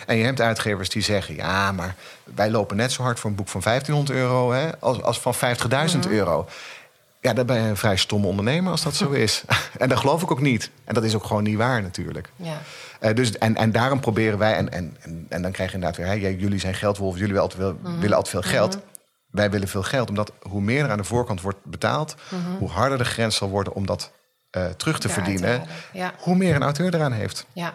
En 0.06 0.16
je 0.16 0.24
hebt 0.24 0.40
uitgevers 0.40 0.88
die 0.88 1.02
zeggen: 1.02 1.34
ja, 1.34 1.72
maar 1.72 1.94
wij 2.24 2.50
lopen 2.50 2.76
net 2.76 2.92
zo 2.92 3.02
hard 3.02 3.20
voor 3.20 3.30
een 3.30 3.36
boek 3.36 3.48
van 3.48 3.60
1500 3.60 4.18
euro 4.18 4.52
hè, 4.52 4.78
als, 4.78 5.02
als 5.02 5.20
van 5.20 5.34
50.000 6.04 6.10
euro. 6.10 6.48
Ja, 7.24 7.32
dan 7.32 7.46
ben 7.46 7.62
je 7.62 7.68
een 7.68 7.76
vrij 7.76 7.96
stomme 7.96 8.26
ondernemer 8.26 8.70
als 8.70 8.82
dat 8.82 8.94
zo 8.94 9.10
is. 9.26 9.42
en 9.78 9.88
dat 9.88 9.98
geloof 9.98 10.22
ik 10.22 10.30
ook 10.30 10.40
niet. 10.40 10.70
En 10.84 10.94
dat 10.94 11.04
is 11.04 11.14
ook 11.14 11.24
gewoon 11.24 11.42
niet 11.42 11.56
waar 11.56 11.82
natuurlijk. 11.82 12.30
ja. 12.36 12.60
Eh, 13.00 13.14
dus, 13.14 13.38
en, 13.38 13.56
en 13.56 13.72
daarom 13.72 14.00
proberen 14.00 14.38
wij, 14.38 14.54
en, 14.54 14.72
en, 14.72 14.96
en, 15.00 15.26
en 15.28 15.42
dan 15.42 15.52
krijg 15.52 15.68
je 15.70 15.74
inderdaad 15.74 15.98
weer, 15.98 16.06
hè, 16.06 16.12
jij- 16.12 16.34
jullie 16.34 16.58
zijn 16.58 16.74
geldwolven, 16.74 17.18
jullie 17.20 17.34
willen 17.34 17.50
altijd, 17.50 17.62
wel- 17.82 17.92
willen 17.98 18.16
altijd 18.16 18.42
veel 18.42 18.50
geld. 18.52 18.78
Wij 19.30 19.50
willen 19.50 19.68
veel 19.68 19.82
geld, 19.82 20.08
omdat 20.08 20.32
hoe 20.42 20.60
meer 20.60 20.84
er 20.84 20.90
aan 20.90 20.96
de 20.98 21.04
voorkant 21.04 21.40
wordt 21.40 21.64
betaald, 21.64 22.14
hoe 22.58 22.68
harder 22.70 22.98
de 22.98 23.04
grens 23.04 23.36
zal 23.36 23.48
worden 23.48 23.74
om 23.74 23.86
dat 23.86 24.12
eh, 24.50 24.66
terug 24.66 24.98
te 24.98 25.08
verdienen. 25.08 25.62
Ja. 25.92 26.14
hoe 26.18 26.36
meer 26.36 26.54
een 26.54 26.62
auteur 26.62 26.94
eraan 26.94 27.12
heeft. 27.12 27.46
Ja, 27.52 27.74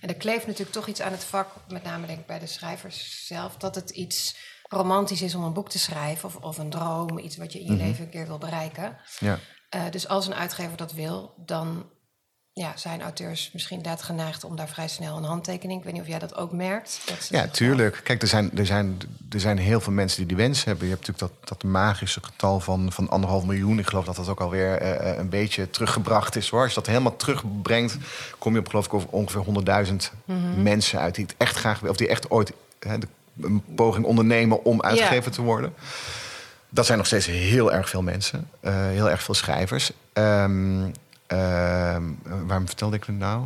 en 0.00 0.08
er 0.08 0.14
kleeft 0.14 0.46
natuurlijk 0.46 0.72
toch 0.76 0.86
iets 0.86 1.00
aan 1.02 1.12
het 1.12 1.24
vak, 1.24 1.48
met 1.68 1.82
name 1.84 2.06
denk 2.06 2.18
ik 2.18 2.26
bij 2.26 2.38
de 2.38 2.46
schrijvers 2.46 3.24
zelf, 3.26 3.56
dat 3.56 3.74
het 3.74 3.90
iets 3.90 4.36
romantisch 4.70 5.22
is 5.22 5.34
om 5.34 5.44
een 5.44 5.52
boek 5.52 5.68
te 5.68 5.78
schrijven 5.78 6.28
of, 6.28 6.36
of 6.36 6.58
een 6.58 6.70
droom, 6.70 7.18
iets 7.18 7.36
wat 7.36 7.52
je 7.52 7.60
in 7.60 7.66
je 7.66 7.72
leven 7.72 8.04
een 8.04 8.10
keer 8.10 8.26
wil 8.26 8.38
bereiken. 8.38 8.96
Ja. 9.18 9.38
Eh, 9.68 9.82
dus 9.90 10.08
als 10.08 10.26
een 10.26 10.34
uitgever 10.34 10.76
dat 10.76 10.92
wil, 10.92 11.34
dan 11.36 11.86
ja, 12.52 12.76
zijn 12.76 13.02
auteurs 13.02 13.50
misschien 13.52 13.76
inderdaad 13.76 14.02
geneigd 14.02 14.44
om 14.44 14.56
daar 14.56 14.68
vrij 14.68 14.88
snel 14.88 15.16
een 15.16 15.24
handtekening. 15.24 15.78
Ik 15.78 15.84
weet 15.84 15.92
niet 15.92 16.02
of 16.02 16.08
jij 16.08 16.18
dat 16.18 16.36
ook 16.36 16.52
merkt. 16.52 17.02
Dat 17.06 17.28
Ja, 17.30 17.48
tuurlijk. 17.48 18.00
Kijk, 18.04 18.22
er 18.22 18.28
zijn, 18.28 18.50
er, 18.56 18.66
zijn, 18.66 18.98
er 19.30 19.40
zijn 19.40 19.58
heel 19.58 19.80
veel 19.80 19.92
mensen 19.92 20.18
die 20.18 20.26
die 20.26 20.36
wens 20.36 20.64
hebben. 20.64 20.84
Je 20.84 20.94
hebt 20.94 21.06
natuurlijk 21.06 21.40
dat, 21.40 21.48
dat 21.48 21.70
magische 21.70 22.20
getal 22.22 22.60
van, 22.60 22.92
van 22.92 23.08
anderhalf 23.08 23.44
miljoen. 23.44 23.78
Ik 23.78 23.86
geloof 23.86 24.04
dat 24.04 24.16
dat 24.16 24.28
ook 24.28 24.40
alweer 24.40 24.76
eh, 24.76 25.18
een 25.18 25.28
beetje 25.28 25.70
teruggebracht 25.70 26.36
is. 26.36 26.48
Hoor. 26.48 26.60
Als 26.60 26.68
je 26.68 26.74
dat 26.74 26.86
helemaal 26.86 27.16
terugbrengt, 27.16 27.96
kom 28.38 28.52
je 28.52 28.58
op 28.58 28.68
geloof 28.68 28.86
ik 28.86 28.94
over 28.94 29.08
ongeveer 29.08 29.44
100.000 29.86 30.34
mensen 30.56 31.00
uit 31.00 31.14
die 31.14 31.24
het 31.24 31.34
echt 31.36 31.56
graag 31.56 31.74
willen. 31.74 31.90
Of 31.90 31.96
die 31.96 32.08
echt 32.08 32.30
ooit 32.30 32.52
hè, 32.78 32.98
de, 32.98 33.06
een 33.42 33.62
poging 33.74 34.04
ondernemen 34.06 34.64
om 34.64 34.82
uitgever 34.82 35.30
te 35.30 35.42
worden. 35.42 35.72
Dat 36.68 36.86
zijn 36.86 36.98
nog 36.98 37.06
steeds 37.06 37.26
heel 37.26 37.72
erg 37.72 37.88
veel 37.88 38.02
mensen. 38.02 38.48
eh, 38.60 38.72
heel 38.74 39.10
erg 39.10 39.22
veel 39.22 39.34
schrijvers. 39.34 39.92
Ehm, 40.12 40.82
ehm, 41.26 42.02
waarom 42.22 42.66
vertelde 42.66 42.96
ik 42.96 43.04
het 43.04 43.18
nou? 43.18 43.44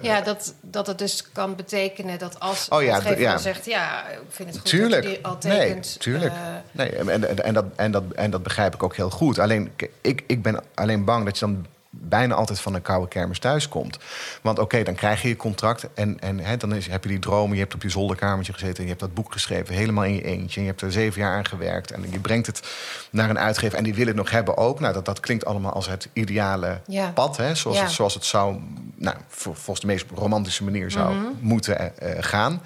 Ja, 0.00 0.20
dat, 0.20 0.54
dat 0.60 0.86
het 0.86 0.98
dus 0.98 1.24
kan 1.32 1.56
betekenen 1.56 2.18
dat 2.18 2.40
als 2.40 2.68
Oh 2.68 2.82
ja, 2.82 3.00
zegt... 3.38 3.64
ja, 3.66 4.08
ik 4.08 4.18
vind 4.28 4.48
het 4.48 4.58
goed 4.58 4.70
Tuurlijk. 4.70 5.02
dat 5.02 5.10
je 5.10 5.16
die 5.16 5.26
al 5.26 5.38
nee, 5.42 5.58
tekent. 5.66 6.00
tuurlijk. 6.00 6.32
eh, 6.32 6.38
nee, 6.72 6.88
en, 6.96 7.08
en, 7.08 7.44
en, 7.44 7.54
dat, 7.54 7.64
en, 7.76 7.92
dat, 7.92 8.02
en 8.14 8.30
dat 8.30 8.42
begrijp 8.42 8.74
ik 8.74 8.82
ook 8.82 8.96
heel 8.96 9.10
goed. 9.10 9.38
Alleen, 9.38 9.72
ik, 10.00 10.24
ik 10.26 10.42
ben 10.42 10.64
alleen 10.74 11.04
bang 11.04 11.24
dat 11.24 11.38
je 11.38 11.44
dan 11.46 11.66
bijna 11.94 12.34
altijd 12.34 12.60
van 12.60 12.74
een 12.74 12.82
koude 12.82 13.08
kermis 13.08 13.38
thuis 13.38 13.68
komt. 13.68 13.98
Want 14.42 14.58
oké, 14.58 14.82
dan 14.82 14.94
krijg 14.94 15.22
je 15.22 15.28
je 15.28 15.36
contract 15.36 15.86
en, 15.94 16.20
en 16.20 16.38
hè, 16.38 16.56
dan 16.56 16.74
is, 16.74 16.86
heb 16.86 17.02
je 17.02 17.08
die 17.08 17.18
dromen. 17.18 17.54
Je 17.56 17.62
hebt 17.62 17.74
op 17.74 17.82
je 17.82 17.88
zolderkamertje 17.90 18.52
gezeten 18.52 18.76
en 18.76 18.82
je 18.82 18.88
hebt 18.88 19.00
dat 19.00 19.14
boek 19.14 19.32
geschreven, 19.32 19.74
helemaal 19.74 20.04
in 20.04 20.14
je 20.14 20.22
eentje. 20.24 20.56
En 20.56 20.62
je 20.62 20.68
hebt 20.68 20.80
er 20.82 20.92
zeven 20.92 21.20
jaar 21.20 21.36
aan 21.36 21.46
gewerkt 21.46 21.90
en 21.90 22.04
je 22.10 22.18
brengt 22.18 22.46
het 22.46 22.62
naar 23.10 23.30
een 23.30 23.38
uitgever 23.38 23.78
en 23.78 23.84
die 23.84 23.92
willen 23.94 24.08
het 24.08 24.16
nog 24.16 24.30
hebben 24.30 24.56
ook. 24.56 24.80
Nou, 24.80 24.92
dat, 24.94 25.04
dat 25.04 25.20
klinkt 25.20 25.44
allemaal 25.44 25.72
als 25.72 25.88
het 25.88 26.08
ideale 26.12 26.80
Ja. 26.86 27.10
pad, 27.10 27.36
hè, 27.36 27.54
zoals, 27.54 27.76
Ja. 27.76 27.82
het, 27.82 27.92
zoals 27.92 28.14
het 28.14 28.24
zou, 28.24 28.60
nou, 28.94 29.16
vol- 29.28 29.54
volgens 29.54 29.80
de 29.80 29.86
meest 29.86 30.06
romantische 30.14 30.64
manier 30.64 30.90
zou 30.90 31.14
Mhm. 31.14 31.24
moeten 31.40 31.98
eh, 31.98 32.10
eh, 32.10 32.16
gaan. 32.24 32.62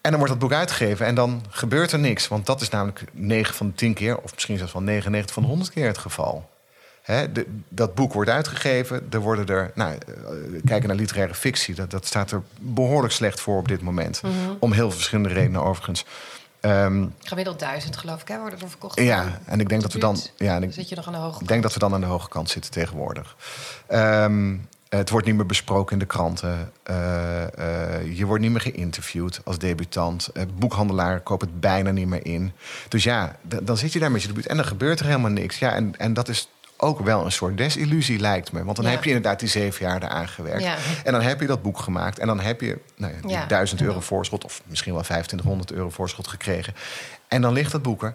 En 0.00 0.10
dan 0.10 0.18
wordt 0.18 0.32
dat 0.40 0.42
boek 0.48 0.52
uitgegeven 0.58 1.06
en 1.06 1.14
dan 1.14 1.44
gebeurt 1.50 1.92
er 1.92 1.98
niks. 1.98 2.28
Want 2.28 2.46
dat 2.46 2.60
is 2.60 2.68
namelijk 2.68 3.04
9 3.12 3.54
van 3.54 3.66
de 3.66 3.74
10 3.74 3.94
keer, 3.94 4.18
of 4.18 4.32
misschien 4.34 4.56
zelfs 4.56 4.72
wel 4.72 4.82
99 4.82 5.34
van 5.34 5.42
de 5.42 5.48
100 5.48 5.70
keer 5.70 5.86
het 5.86 5.98
geval. 5.98 6.50
De, 7.04 7.46
dat 7.68 7.94
boek 7.94 8.12
wordt 8.12 8.30
uitgegeven. 8.30 9.06
Er 9.10 9.20
worden 9.20 9.46
er, 9.46 9.70
nou, 9.74 9.92
eh, 9.92 10.60
kijken 10.64 10.88
naar 10.88 10.96
literaire 10.96 11.34
fictie, 11.34 11.74
dat, 11.74 11.90
dat 11.90 12.06
staat 12.06 12.30
er 12.30 12.42
behoorlijk 12.58 13.12
slecht 13.12 13.40
voor 13.40 13.58
op 13.58 13.68
dit 13.68 13.80
moment. 13.80 14.22
Mhm. 14.22 14.32
Om 14.58 14.72
heel 14.72 14.86
veel 14.88 14.96
verschillende 14.96 15.34
redenen 15.34 15.62
overigens. 15.62 16.04
Ehm, 16.60 17.06
Gemiddeld 17.18 17.58
duizend, 17.58 17.96
geloof 17.96 18.20
ik, 18.20 18.28
hè, 18.28 18.38
worden 18.38 18.60
er 18.60 18.68
verkocht. 18.68 19.00
ja, 19.00 19.40
en 19.44 19.60
ik 19.60 19.68
denk 19.68 19.82
dat 19.82 19.92
we 19.92 19.98
dan. 19.98 20.18
Ja, 20.36 20.56
ik 20.56 20.72
zit 20.72 20.88
je 20.88 20.94
nog 20.94 21.06
aan 21.06 21.12
de 21.12 21.18
hoge 21.18 21.40
ik 21.40 21.48
denk 21.48 21.62
dat 21.62 21.72
we 21.72 21.78
dan 21.78 21.94
aan 21.94 22.00
de 22.00 22.06
hoge 22.06 22.28
kant 22.28 22.50
zitten 22.50 22.70
tegenwoordig. 22.70 23.36
Ehm, 23.86 24.56
het 24.88 25.10
wordt 25.10 25.26
niet 25.26 25.36
meer 25.36 25.46
besproken 25.46 25.92
in 25.92 25.98
de 25.98 26.06
kranten. 26.06 26.72
Eh, 26.82 27.42
eh, 27.42 28.16
je 28.16 28.26
wordt 28.26 28.42
niet 28.42 28.50
meer 28.50 28.60
geïnterviewd 28.60 29.40
als 29.44 29.58
debutant. 29.58 30.30
Uh, 30.34 30.42
boekhandelaren 30.58 31.22
kopen 31.22 31.48
het 31.48 31.60
bijna 31.60 31.90
niet 31.90 32.06
meer 32.06 32.26
in. 32.26 32.52
Dus 32.88 33.04
ja, 33.04 33.36
dan 33.62 33.76
zit 33.76 33.92
je 33.92 33.98
daar 33.98 34.10
met 34.10 34.22
je 34.22 34.28
debuut 34.28 34.46
en 34.46 34.56
dan 34.56 34.66
gebeurt 34.66 35.00
er 35.00 35.06
helemaal 35.06 35.30
niks. 35.30 35.58
Ja, 35.58 35.74
en, 35.74 35.94
en 35.98 36.12
dat 36.12 36.28
is 36.28 36.48
ook 36.76 37.00
wel 37.00 37.24
een 37.24 37.32
soort 37.32 37.56
desillusie, 37.56 38.18
lijkt 38.18 38.52
me. 38.52 38.64
Want 38.64 38.76
dan 38.76 38.84
Ja. 38.84 38.90
heb 38.90 39.02
je 39.04 39.08
inderdaad 39.10 39.40
die 39.40 39.48
zeven 39.48 39.86
jaar 39.86 40.02
eraan 40.02 40.28
gewerkt. 40.28 40.62
Ja. 40.62 40.76
En 41.04 41.12
dan 41.12 41.22
heb 41.22 41.40
je 41.40 41.46
dat 41.46 41.62
boek 41.62 41.78
gemaakt. 41.78 42.18
En 42.18 42.26
dan 42.26 42.40
heb 42.40 42.60
je 42.60 42.78
nou 42.96 43.12
ja, 43.14 43.20
die 43.20 43.30
Ja. 43.30 43.46
1000 43.46 43.80
euro 43.82 44.00
voorschot... 44.00 44.44
of 44.44 44.62
misschien 44.66 44.92
wel 44.92 45.02
2500 45.02 45.72
euro 45.72 45.90
voorschot 45.90 46.28
gekregen. 46.28 46.74
En 47.28 47.40
dan 47.42 47.52
ligt 47.52 47.72
dat 47.72 47.82
boek 47.82 48.02
er. 48.02 48.14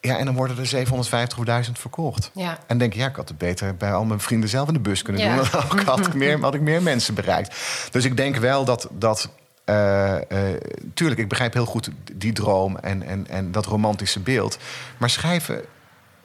Ja, 0.00 0.18
en 0.18 0.24
dan 0.24 0.34
worden 0.34 0.58
er 0.58 0.66
750 0.66 1.38
of 1.38 1.44
1000 1.44 1.78
verkocht. 1.78 2.30
Ja. 2.34 2.58
En 2.66 2.78
denk 2.78 2.92
je, 2.92 2.98
ja, 2.98 3.06
ik 3.08 3.16
had 3.16 3.28
het 3.28 3.38
beter 3.38 3.76
bij 3.76 3.92
al 3.92 4.04
mijn 4.04 4.20
vrienden 4.20 4.48
zelf 4.48 4.68
in 4.68 4.74
de 4.74 4.80
bus 4.80 5.02
kunnen 5.02 5.22
doen. 5.26 5.36
Dan 5.50 5.60
had 5.60 5.72
ik- 5.72 5.86
had 5.86 6.06
ik, 6.06 6.14
meer, 6.14 6.40
had 6.40 6.54
ik 6.54 6.60
meer 6.60 6.82
mensen 6.82 7.14
bereikt. 7.14 7.56
Dus 7.90 8.04
ik 8.04 8.16
denk 8.16 8.36
wel 8.36 8.64
dat. 8.64 8.88
dat 8.92 9.30
eh, 9.64 10.14
eh, 10.16 10.60
tuurlijk, 10.94 11.20
ik 11.20 11.28
begrijp 11.28 11.52
heel 11.52 11.66
goed 11.66 11.90
die 12.12 12.32
droom 12.32 12.76
en, 12.76 13.02
en, 13.02 13.26
en 13.28 13.52
dat 13.52 13.66
romantische 13.66 14.20
beeld. 14.20 14.58
Maar 14.96 15.10
schrijven 15.10 15.64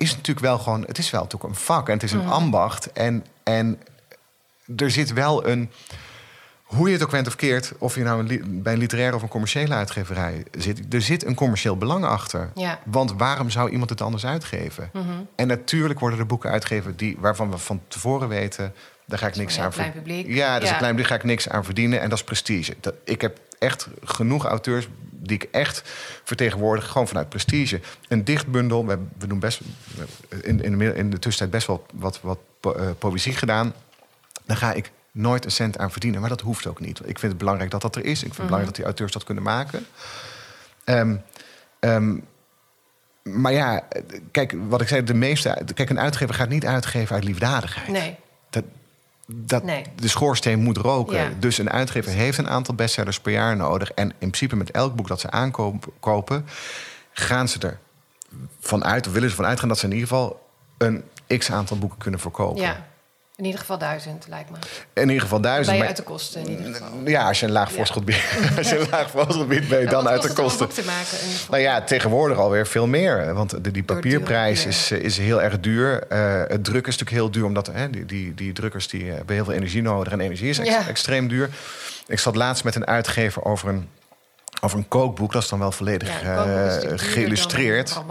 is 0.01 0.12
natuurlijk 0.15 0.46
wel 0.46 0.58
gewoon. 0.58 0.81
Het 0.81 0.98
is 0.98 1.10
wel 1.10 1.22
natuurlijk 1.22 1.50
een 1.53 1.60
vak 1.60 1.88
en 1.88 1.93
het 1.93 2.03
is 2.03 2.12
een 2.12 2.20
Mhm. 2.20 2.29
ambacht. 2.29 2.91
En, 2.91 3.25
en 3.43 3.79
er 4.77 4.91
zit 4.91 5.13
wel 5.13 5.48
een. 5.48 5.70
Hoe 6.63 6.88
je 6.88 6.93
het 6.93 7.03
ook 7.03 7.12
went 7.12 7.27
of 7.27 7.36
keert, 7.36 7.72
of 7.77 7.96
je 7.96 8.03
nou 8.03 8.29
een 8.29 8.62
bij 8.63 8.74
een 8.74 8.79
literaire 8.79 9.15
of 9.15 9.22
een 9.22 9.27
commerciële 9.27 9.74
uitgeverij 9.74 10.43
zit, 10.58 10.93
er 10.93 11.01
zit 11.01 11.25
een 11.25 11.36
commercieel 11.36 11.77
belang 11.77 12.05
achter. 12.05 12.51
Ja. 12.55 12.79
Want 12.86 13.13
waarom 13.17 13.50
zou 13.50 13.70
iemand 13.70 13.89
het 13.89 14.01
anders 14.01 14.25
uitgeven? 14.25 14.89
Mhm. 14.93 15.05
En 15.36 15.48
natuurlijk 15.48 16.00
worden 16.00 16.20
er 16.20 16.25
boeken 16.25 16.50
uitgegeven 16.51 16.96
die, 16.96 17.17
waarvan 17.20 17.51
we 17.51 17.58
van 17.58 17.81
tevoren 17.88 18.27
weten, 18.27 18.74
daar 19.05 19.20
ga 19.20 19.27
ik 19.27 19.36
niks 19.36 19.60
aan 19.60 19.74
verdienen. 19.74 20.34
Ja, 20.34 20.53
dat 20.53 20.62
is 20.62 20.67
Ja. 20.67 20.74
een 20.74 20.77
klein 20.79 20.91
publiek, 20.96 21.08
ga 21.12 21.15
ik 21.15 21.24
niks 21.24 21.50
aan 21.50 21.63
verdienen 21.65 22.01
en 22.01 22.10
dat 22.10 22.17
is 22.17 22.24
prestige. 22.24 22.75
Dat, 22.79 22.93
ik 23.03 23.22
heb 23.22 23.38
echt 23.60 23.88
genoeg 24.03 24.46
auteurs 24.46 24.88
die 25.24 25.36
ik 25.38 25.48
echt 25.51 25.82
vertegenwoordig, 26.24 26.88
gewoon 26.88 27.08
vanuit 27.08 27.30
prestige. 27.30 27.80
Een 28.08 28.24
dichtbundel, 28.24 28.86
we, 28.86 28.98
we 29.18 29.28
doen 29.28 29.40
best 29.40 29.62
in, 30.30 30.62
in, 30.63 30.72
de, 30.72 30.78
midden- 30.78 30.96
in 30.98 31.10
de 31.10 31.20
tussentijd 31.20 31.51
best 31.51 31.68
wel 31.68 31.86
wat, 31.94 32.20
wat 32.22 32.40
po- 32.60 32.74
eh, 32.74 32.90
poëzie 33.00 33.34
gedaan. 33.34 33.74
Daar 34.46 34.58
ga 34.58 34.74
ik 34.74 34.92
nooit 35.12 35.46
een 35.46 35.51
cent 35.51 35.78
aan 35.78 35.92
verdienen, 35.92 36.20
maar 36.20 36.30
dat 36.30 36.42
hoeft 36.42 36.68
ook 36.68 36.80
niet. 36.80 37.00
Ik 37.00 37.20
vind 37.20 37.32
het 37.32 37.38
belangrijk 37.38 37.72
dat 37.72 37.82
dat 37.82 37.96
er 37.96 38.06
is. 38.06 38.12
Ik 38.12 38.18
vind 38.20 38.30
het 38.30 38.38
Mhm. 38.38 38.46
belangrijk 38.48 38.66
dat 38.68 38.75
die 38.75 38.86
auteurs 38.86 39.12
dat 39.12 39.24
kunnen 39.24 39.44
maken. 39.44 39.86
Ehm, 40.84 41.16
ehm, 41.80 42.18
maar 43.24 43.51
ja, 43.54 43.88
kijk, 44.32 44.54
wat 44.68 44.82
ik 44.82 44.88
zei, 44.88 45.04
de 45.04 45.13
meeste. 45.13 45.62
Kijk, 45.74 45.90
een 45.90 46.00
uitgever 46.00 46.36
gaat 46.36 46.50
niet 46.50 46.66
uitgeven 46.66 47.16
uit 47.16 47.24
liefdadigheid. 47.24 47.88
Nee. 47.88 48.16
Dat, 49.35 49.63
Nee. 49.63 49.83
De 49.95 50.07
schoorsteen 50.07 50.59
moet 50.59 50.77
roken. 50.77 51.17
Ja. 51.17 51.29
Dus 51.39 51.57
een 51.57 51.69
uitgever 51.69 52.11
heeft 52.11 52.38
een 52.38 52.50
aantal 52.50 52.75
bestsellers 52.75 53.19
per 53.19 53.31
jaar 53.31 53.55
nodig. 53.55 53.91
En 53.91 54.07
in 54.07 54.15
principe 54.17 54.55
met 54.55 54.71
elk 54.71 54.95
boek 54.95 55.07
dat 55.07 55.19
ze 55.19 55.31
aankopen, 55.31 56.45
gaan 57.11 57.47
ze 57.47 57.59
er 57.59 57.79
vanuit, 58.59 59.07
of 59.07 59.13
willen 59.13 59.29
ze 59.29 59.35
vanuit 59.35 59.59
gaan 59.59 59.67
dat 59.67 59.77
ze 59.77 59.85
in 59.85 59.91
ieder 59.91 60.07
geval 60.07 60.50
een 60.77 61.03
x 61.38 61.51
aantal 61.51 61.77
boeken 61.77 61.97
kunnen 61.97 62.19
verkopen. 62.19 62.61
Ja. 62.61 62.89
In 63.42 63.48
ieder 63.48 63.60
geval 63.62 63.77
duizend, 63.77 64.25
lijkt 64.30 64.50
me. 64.50 64.58
In 64.94 65.08
ieder 65.08 65.22
geval 65.22 65.42
duizend. 65.42 65.68
Ben 65.68 65.77
je 65.77 65.88
uit 65.88 65.98
de 65.98 66.04
kosten 66.04 66.42
in 66.42 66.50
ieder 66.50 66.74
geval. 66.74 66.90
ja, 67.06 67.27
als 67.27 67.40
je 67.40 67.46
een 67.46 67.51
laag 67.51 67.72
voorschot 67.72 68.06
biedt, 68.06 68.24
als 68.58 68.70
je 68.70 68.77
een 68.80 68.88
laag 68.92 69.10
voorschot 69.10 69.48
biedt, 69.48 69.68
ben 69.68 69.80
je 69.80 69.86
dan 69.88 70.08
uit 70.08 70.22
de 70.22 70.34
kosten. 70.34 70.70
te 70.70 70.84
maken? 70.86 71.18
Nou 71.50 71.62
ja, 71.62 71.82
tegenwoordig 71.82 72.38
alweer 72.38 72.68
veel 72.68 72.88
meer. 72.88 73.34
Want 73.34 73.64
de, 73.64 73.72
die 73.72 73.84
papierprijs 73.84 74.66
is, 74.66 74.92
eh, 74.92 75.00
is 75.00 75.18
heel 75.18 75.42
erg 75.42 75.60
duur. 75.60 76.04
Eh, 76.08 76.42
het 76.48 76.64
druk 76.64 76.88
is 76.88 76.98
natuurlijk 76.98 77.12
heel 77.12 77.32
duur, 77.32 77.46
omdat 77.46 77.68
hè, 77.68 77.90
die, 77.90 78.06
die, 78.06 78.34
die 78.34 78.54
drukkers 78.54 78.88
die 78.88 79.10
eh, 79.10 79.16
hebben 79.16 79.36
heel 79.36 79.46
veel 79.46 79.54
energie 79.54 79.82
nodig. 79.82 80.14
En 80.14 80.20
energie 80.20 80.50
is 80.50 80.60
ex- 80.60 80.70
Ja. 80.70 80.88
extreem 80.88 81.27
duur. 81.27 81.50
Ik 82.08 82.20
zat 82.20 82.36
laatst 82.36 82.64
met 82.64 82.75
een 82.75 82.88
uitgever 82.88 83.44
over 83.44 83.70
een, 83.70 83.88
over 84.61 84.77
een 84.77 84.87
kookboek. 84.87 85.31
Dat 85.31 85.44
is 85.44 85.50
dan 85.50 85.59
wel 85.59 85.72
volledig 85.72 86.22
Ja, 86.22 86.46
eh, 86.46 86.92
geïllustreerd. 86.96 88.01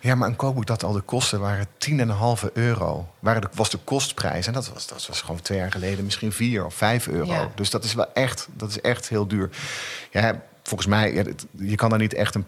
Ja, 0.00 0.14
maar 0.14 0.28
een 0.28 0.36
kookboek 0.36 0.66
dat 0.66 0.84
al 0.84 0.92
de 0.92 1.00
kosten 1.00 1.40
waren 1.40 1.66
10,5 1.78 2.52
euro. 2.52 3.08
Waren 3.18 3.40
de, 3.40 3.48
was 3.52 3.70
de 3.70 3.78
kostprijs. 3.84 4.46
En 4.46 4.52
dat 4.52 4.68
was, 4.72 4.86
dat 4.86 5.06
was 5.06 5.20
gewoon 5.20 5.40
twee 5.40 5.58
jaar 5.58 5.72
geleden 5.72 6.04
misschien 6.04 6.32
4 6.32 6.64
of 6.64 6.74
5 6.74 7.08
euro. 7.08 7.32
Ja. 7.32 7.50
Dus 7.54 7.70
dat 7.70 7.84
is 7.84 7.94
wel 7.94 8.12
echt, 8.12 8.48
dat 8.52 8.70
is 8.70 8.80
echt 8.80 9.08
heel 9.08 9.26
duur. 9.26 9.50
Ja, 10.10 10.42
volgens 10.62 10.88
mij, 10.88 11.34
je 11.50 11.74
kan 11.74 11.90
daar 11.90 11.98
niet 11.98 12.14
echt 12.14 12.34
een, 12.34 12.44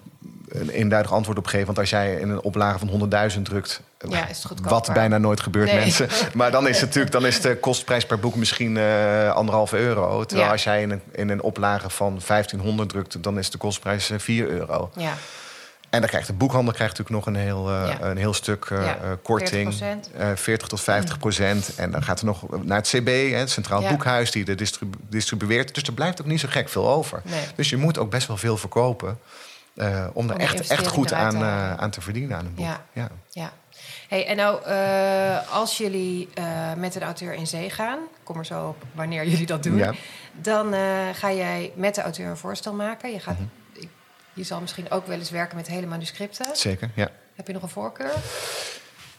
een 0.52 0.68
eenduidig 0.70 1.12
antwoord 1.12 1.38
op 1.38 1.46
geven. 1.46 1.66
Want 1.66 1.78
als 1.78 1.90
jij 1.90 2.14
in 2.14 2.28
een 2.30 2.40
oplage 2.42 2.78
van 2.78 3.10
100.000 3.36 3.42
drukt... 3.42 3.80
Ja, 4.08 4.28
is 4.28 4.36
het 4.36 4.46
goedkoper. 4.46 4.70
Wat 4.72 4.90
bijna 4.92 5.18
nooit 5.18 5.40
gebeurt, 5.40 5.70
Nee. 5.70 5.78
mensen. 5.80 6.08
Maar 6.34 6.50
dan 6.50 6.68
is, 6.68 6.76
het 6.76 6.84
natuurlijk, 6.86 7.12
dan 7.12 7.26
is 7.26 7.40
de 7.40 7.56
kostprijs 7.56 8.06
per 8.06 8.18
boek 8.18 8.34
misschien 8.34 8.76
eh 8.76 9.30
anderhalf 9.32 9.72
euro. 9.72 10.24
Terwijl 10.24 10.46
Ja. 10.46 10.52
als 10.52 10.64
jij 10.64 10.82
in 10.82 10.90
een, 10.90 11.02
in 11.12 11.28
een 11.28 11.42
oplage 11.42 11.90
van 11.90 12.20
1500 12.26 12.88
drukt... 12.88 13.22
dan 13.22 13.38
is 13.38 13.50
de 13.50 13.58
kostprijs 13.58 14.10
eh, 14.10 14.18
4 14.18 14.48
euro. 14.48 14.90
Ja. 14.96 15.12
En 15.90 16.00
dan 16.00 16.08
krijgt 16.08 16.26
de 16.26 16.32
boekhandel 16.32 16.72
krijgt 16.74 16.98
natuurlijk 16.98 17.26
nog 17.26 17.34
een 17.34 17.42
heel, 17.42 17.68
eh, 17.70 17.96
Ja. 18.00 18.06
een 18.06 18.16
heel 18.16 18.34
stuk 18.34 18.64
eh, 18.64 18.84
Ja, 18.84 18.96
eh, 19.02 19.10
korting. 19.22 19.74
40%. 19.74 20.10
Eh 20.16 20.28
40 20.34 20.68
tot 20.68 20.80
50 20.80 21.18
procent. 21.18 21.74
En 21.76 21.90
dan 21.90 22.02
gaat 22.02 22.18
er 22.20 22.26
nog 22.26 22.62
naar 22.64 22.76
het 22.76 22.88
CB, 22.88 23.06
hè, 23.30 23.36
het 23.36 23.50
Centraal 23.50 23.82
Ja. 23.82 23.88
Boekhuis, 23.90 24.30
die 24.30 24.44
de 24.44 24.54
distribu- 24.54 24.98
distribueert. 25.08 25.74
Dus 25.74 25.82
er 25.82 25.92
blijft 25.92 26.20
ook 26.20 26.26
niet 26.26 26.40
zo 26.40 26.48
gek 26.50 26.68
veel 26.68 26.88
over. 26.88 27.20
Nee. 27.24 27.40
Dus 27.54 27.70
je 27.70 27.76
moet 27.76 27.98
ook 27.98 28.10
best 28.10 28.26
wel 28.26 28.36
veel 28.36 28.56
verkopen. 28.56 29.18
Eh, 29.80 30.06
om 30.12 30.30
er 30.30 30.36
echt, 30.36 30.70
echt 30.70 30.86
goed 30.86 31.12
aan, 31.12 31.34
eh, 31.36 31.74
aan 31.74 31.90
te 31.90 32.00
verdienen 32.00 32.36
aan 32.36 32.46
een 32.46 32.54
boek. 32.54 32.64
Ja. 32.66 32.84
Ja. 32.92 33.08
Ja. 33.30 33.52
Hey, 34.08 34.26
en 34.26 34.36
nou, 34.36 34.64
eh, 34.64 35.52
als 35.52 35.76
jullie 35.78 36.28
met 36.76 36.94
een 36.94 37.02
auteur 37.02 37.32
in 37.34 37.46
zee 37.46 37.70
gaan, 37.70 37.98
kom 38.22 38.38
er 38.38 38.46
zo 38.46 38.68
op 38.68 38.76
wanneer 38.94 39.26
jullie 39.26 39.46
dat 39.46 39.62
doen, 39.62 39.76
Ja. 39.76 39.92
dan 40.32 40.74
ga 41.14 41.32
jij 41.32 41.72
met 41.74 41.94
de 41.94 42.02
auteur 42.02 42.28
een 42.30 42.36
voorstel 42.36 42.72
maken. 42.74 43.12
Je, 43.12 43.20
gaat, 43.20 43.38
Mhm. 43.38 43.86
je 44.32 44.42
zal 44.44 44.60
misschien 44.60 44.90
ook 44.90 45.06
wel 45.06 45.18
eens 45.18 45.30
werken 45.30 45.56
met 45.56 45.66
hele 45.66 45.86
manuscripten. 45.86 46.46
Zeker, 46.56 46.90
ja. 46.94 47.08
Heb 47.34 47.46
je 47.46 47.52
nog 47.52 47.62
een 47.62 47.68
voorkeur? 47.68 48.10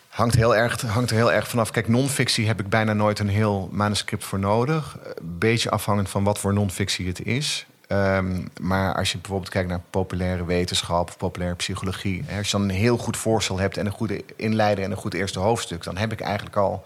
Hangt, 0.09 0.35
heel 0.35 0.55
erg, 0.55 0.81
hangt 0.81 1.09
er 1.09 1.15
heel 1.15 1.31
erg 1.31 1.47
vanaf. 1.47 1.71
Kijk, 1.71 1.87
non-fictie 1.87 2.47
heb 2.47 2.59
ik 2.59 2.69
bijna 2.69 2.93
nooit 2.93 3.19
een 3.19 3.29
heel 3.29 3.69
manuscript 3.71 4.23
voor 4.23 4.39
nodig. 4.39 4.97
Een 5.03 5.37
beetje 5.39 5.69
afhankend 5.69 6.09
van 6.09 6.23
wat 6.23 6.39
voor 6.39 6.53
non-fictie 6.53 7.07
het 7.07 7.21
is. 7.25 7.65
Ehm, 7.91 8.41
maar 8.61 8.95
als 8.95 9.11
je 9.11 9.17
bijvoorbeeld 9.17 9.51
kijkt 9.51 9.69
naar 9.69 9.81
populaire 9.89 10.45
wetenschap 10.45 11.09
of 11.09 11.17
populaire 11.17 11.55
psychologie. 11.55 12.23
Hè, 12.25 12.37
als 12.37 12.45
je 12.45 12.57
dan 12.57 12.61
een 12.61 12.75
heel 12.75 12.97
goed 12.97 13.17
voorstel 13.17 13.59
hebt 13.59 13.77
en 13.77 13.85
een 13.85 13.91
goede 13.91 14.23
inleiding 14.35 14.85
en 14.85 14.91
een 14.91 14.97
goed 14.97 15.13
eerste 15.13 15.39
hoofdstuk, 15.39 15.83
dan 15.83 15.97
heb 15.97 16.11
ik 16.11 16.21
eigenlijk 16.21 16.55
al 16.55 16.83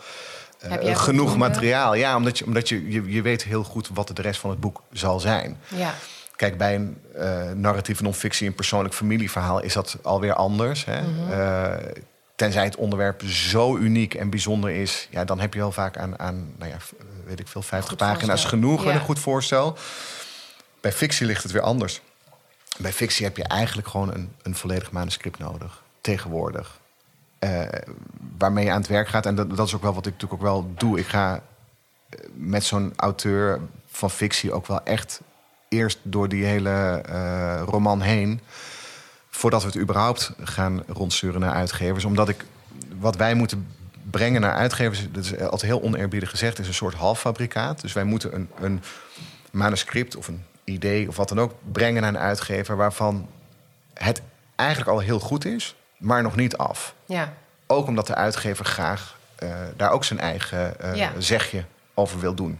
eh, 0.59 0.97
genoeg 0.97 1.37
materiaal. 1.37 1.93
Ja, 1.93 2.15
omdat, 2.15 2.37
je, 2.37 2.45
omdat 2.45 2.69
je, 2.69 2.91
je, 2.91 3.11
je 3.11 3.21
weet 3.21 3.43
heel 3.43 3.63
goed 3.63 3.89
wat 3.93 4.11
de 4.13 4.21
rest 4.21 4.39
van 4.39 4.49
het 4.49 4.59
boek 4.59 4.81
zal 4.91 5.19
zijn. 5.19 5.57
Ja. 5.67 5.93
Kijk, 6.35 6.57
bij 6.57 6.75
een 6.75 6.97
eh, 7.15 7.51
narratieve 7.55 8.03
non-fictie, 8.03 8.47
een 8.47 8.55
persoonlijk 8.55 8.93
familieverhaal, 8.93 9.61
is 9.61 9.73
dat 9.73 9.97
alweer 10.03 10.33
anders. 10.33 10.85
Hè? 10.85 11.01
Mhm. 11.01 11.31
Eh, 11.31 11.73
tenzij 12.35 12.63
het 12.63 12.75
onderwerp 12.75 13.21
zo 13.25 13.77
uniek 13.77 14.13
en 14.13 14.29
bijzonder 14.29 14.69
is, 14.69 15.07
ja, 15.11 15.25
dan 15.25 15.39
heb 15.39 15.53
je 15.53 15.59
wel 15.59 15.71
vaak 15.71 15.97
aan, 15.97 16.19
aan 16.19 16.53
nou 16.57 16.71
ja, 16.71 16.77
weet 17.25 17.39
ik 17.39 17.47
veel, 17.47 17.61
50 17.61 17.89
Goed 17.89 17.97
pagina's 17.97 18.27
voorstel. 18.27 18.49
genoeg 18.49 18.83
Ja. 18.83 18.89
en 18.89 18.95
een 18.95 19.01
goed 19.01 19.19
voorstel. 19.19 19.77
Bij 20.85 20.93
fictie 20.93 21.25
ligt 21.25 21.43
het 21.43 21.51
weer 21.51 21.61
anders. 21.61 22.01
Bij 22.77 22.93
fictie 22.93 23.25
heb 23.25 23.37
je 23.37 23.43
eigenlijk 23.43 23.87
gewoon 23.87 24.13
een, 24.13 24.31
een 24.41 24.55
volledig 24.55 24.91
manuscript 24.91 25.39
nodig, 25.39 25.83
tegenwoordig. 26.01 26.79
Eh, 27.39 27.61
waarmee 28.37 28.65
je 28.65 28.71
aan 28.71 28.81
het 28.81 28.87
werk 28.87 29.07
gaat. 29.07 29.25
En 29.25 29.35
dat, 29.35 29.55
dat 29.55 29.67
is 29.67 29.75
ook 29.75 29.81
wel 29.81 29.93
wat 29.93 30.05
ik 30.05 30.11
natuurlijk 30.13 30.41
ook 30.41 30.47
wel 30.47 30.73
doe. 30.77 30.99
Ik 30.99 31.07
ga 31.07 31.41
eh, 32.09 32.19
met 32.33 32.63
zo'n 32.63 32.93
auteur 32.95 33.59
van 33.87 34.11
fictie 34.11 34.53
ook 34.53 34.67
wel 34.67 34.83
echt 34.83 35.21
eerst 35.69 35.99
door 36.01 36.29
die 36.29 36.45
hele 36.45 37.01
eh, 37.05 37.61
roman 37.65 38.01
heen. 38.01 38.39
Voordat 39.29 39.61
we 39.61 39.67
het 39.67 39.77
überhaupt 39.77 40.31
gaan 40.43 40.83
rondsturen 40.87 41.39
naar 41.39 41.53
uitgevers. 41.53 42.05
Omdat 42.05 42.29
ik 42.29 42.45
wat 42.99 43.15
wij 43.15 43.33
moeten 43.33 43.67
brengen 44.11 44.41
naar 44.41 44.53
uitgevers, 44.53 45.07
dat 45.11 45.23
is 45.23 45.39
altijd 45.39 45.61
heel 45.61 45.81
oneerbiedig 45.81 46.29
gezegd, 46.29 46.59
is 46.59 46.67
een 46.67 46.73
soort 46.73 46.95
halffabrikaat. 46.95 47.81
Dus 47.81 47.93
wij 47.93 48.03
moeten 48.03 48.35
een, 48.35 48.49
een 48.59 48.83
manuscript 49.51 50.15
of 50.15 50.27
een 50.27 50.43
idee 50.65 51.07
of 51.07 51.15
wat 51.15 51.29
dan 51.29 51.39
ook 51.39 51.53
brengen 51.71 52.01
naar 52.01 52.13
een 52.13 52.19
uitgever 52.19 52.75
waarvan 52.75 53.29
het 53.93 54.21
eigenlijk 54.55 54.89
al 54.89 54.99
heel 54.99 55.19
goed 55.19 55.45
is, 55.45 55.75
maar 55.97 56.21
nog 56.23 56.35
niet 56.35 56.57
af. 56.57 56.95
Ja, 57.05 57.33
Ook 57.67 57.87
omdat 57.87 58.07
de 58.07 58.15
uitgever 58.15 58.65
graag 58.65 59.17
eh, 59.35 59.49
daar 59.75 59.91
ook 59.91 60.03
zijn 60.03 60.19
eigen 60.19 60.79
eh, 60.79 60.95
Ja. 60.95 61.11
zegje 61.17 61.63
over 61.93 62.19
wil 62.19 62.33
doen. 62.33 62.59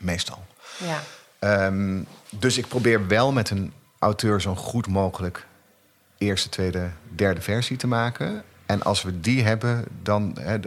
Meestal. 0.00 0.44
ja, 0.76 1.00
Ehm, 1.38 2.02
dus 2.30 2.58
ik 2.58 2.68
probeer 2.68 3.06
wel 3.06 3.32
met 3.32 3.50
een 3.50 3.72
auteur 3.98 4.40
zo'n 4.40 4.56
goed 4.56 4.86
mogelijk 4.86 5.46
eerste, 6.18 6.48
tweede, 6.48 6.90
derde 7.14 7.40
versie 7.40 7.76
te 7.76 7.86
maken. 7.86 8.42
En 8.66 8.82
als 8.82 9.02
we 9.02 9.20
die 9.20 9.42
hebben, 9.42 9.84
dan, 10.02 10.36
hè, 10.40 10.58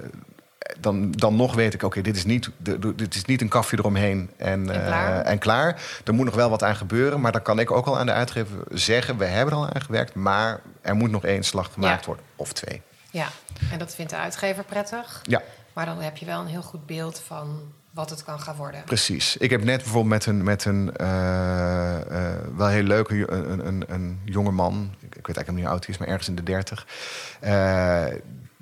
dan, 0.80 1.12
dan 1.12 1.36
nog 1.36 1.56
weet 1.56 1.74
ik, 1.74 1.84
oké, 1.84 2.02
dit 2.02 2.16
is 2.16 2.26
niet 2.26 2.50
dit 2.96 3.16
is 3.16 3.26
niet 3.26 3.42
een 3.42 3.48
kafje 3.48 3.78
eromheen 3.78 4.30
en, 4.38 4.70
En 4.70 4.82
eh, 4.82 4.86
klaar. 4.88 5.22
en 5.22 5.38
klaar. 5.38 5.82
Er 6.06 6.14
moet 6.14 6.26
nog 6.26 6.36
wel 6.36 6.50
wat 6.50 6.64
aan 6.64 6.76
gebeuren, 6.76 7.22
maar 7.22 7.32
dan 7.32 7.42
kan 7.42 7.60
ik 7.60 7.72
ook 7.72 7.86
al 7.86 7.98
aan 8.00 8.06
de 8.06 8.12
uitgever 8.12 8.58
zeggen, 8.70 9.18
we 9.18 9.26
hebben 9.26 9.54
er 9.54 9.60
al 9.60 9.70
aan 9.74 9.82
gewerkt, 9.82 10.14
maar 10.16 10.60
er 10.82 10.96
moet 10.96 11.12
nog 11.12 11.24
één 11.26 11.44
slag 11.44 11.74
gemaakt 11.74 12.00
Ja. 12.00 12.06
worden. 12.06 12.26
Of 12.36 12.54
twee. 12.54 12.82
ja. 13.12 13.28
En 13.72 13.80
dat 13.80 13.96
vindt 13.96 14.12
de 14.12 14.18
uitgever 14.18 14.64
prettig. 14.64 15.22
Ja. 15.24 15.42
Maar 15.74 15.86
dan 15.86 16.02
heb 16.02 16.18
je 16.18 16.26
wel 16.26 16.40
een 16.42 16.48
heel 16.48 16.62
goed 16.62 16.86
beeld 16.86 17.22
van 17.26 17.60
wat 17.92 18.10
het 18.10 18.24
kan 18.24 18.40
gaan 18.40 18.56
worden. 18.56 18.84
Precies. 18.84 19.38
Ik 19.38 19.50
heb 19.50 19.64
net 19.64 19.78
bijvoorbeeld 19.78 20.14
met 20.14 20.26
een, 20.26 20.44
met 20.44 20.66
een 20.66 20.96
eh, 20.96 21.96
eh, 22.32 22.40
wel 22.56 22.68
heel 22.68 22.84
leuke 22.84 23.32
een, 23.32 23.68
een, 23.68 23.84
een 23.88 24.20
jonge 24.26 24.52
man, 24.52 24.94
ik, 25.00 25.16
ik 25.16 25.28
weet 25.28 25.36
eigenlijk 25.36 25.52
niet 25.52 25.60
hoe 25.66 25.74
oud 25.74 25.86
hij 25.86 25.94
is, 25.94 26.00
maar 26.00 26.08
ergens 26.08 26.28
in 26.28 26.36
de 26.36 26.44
dertig, 26.44 26.86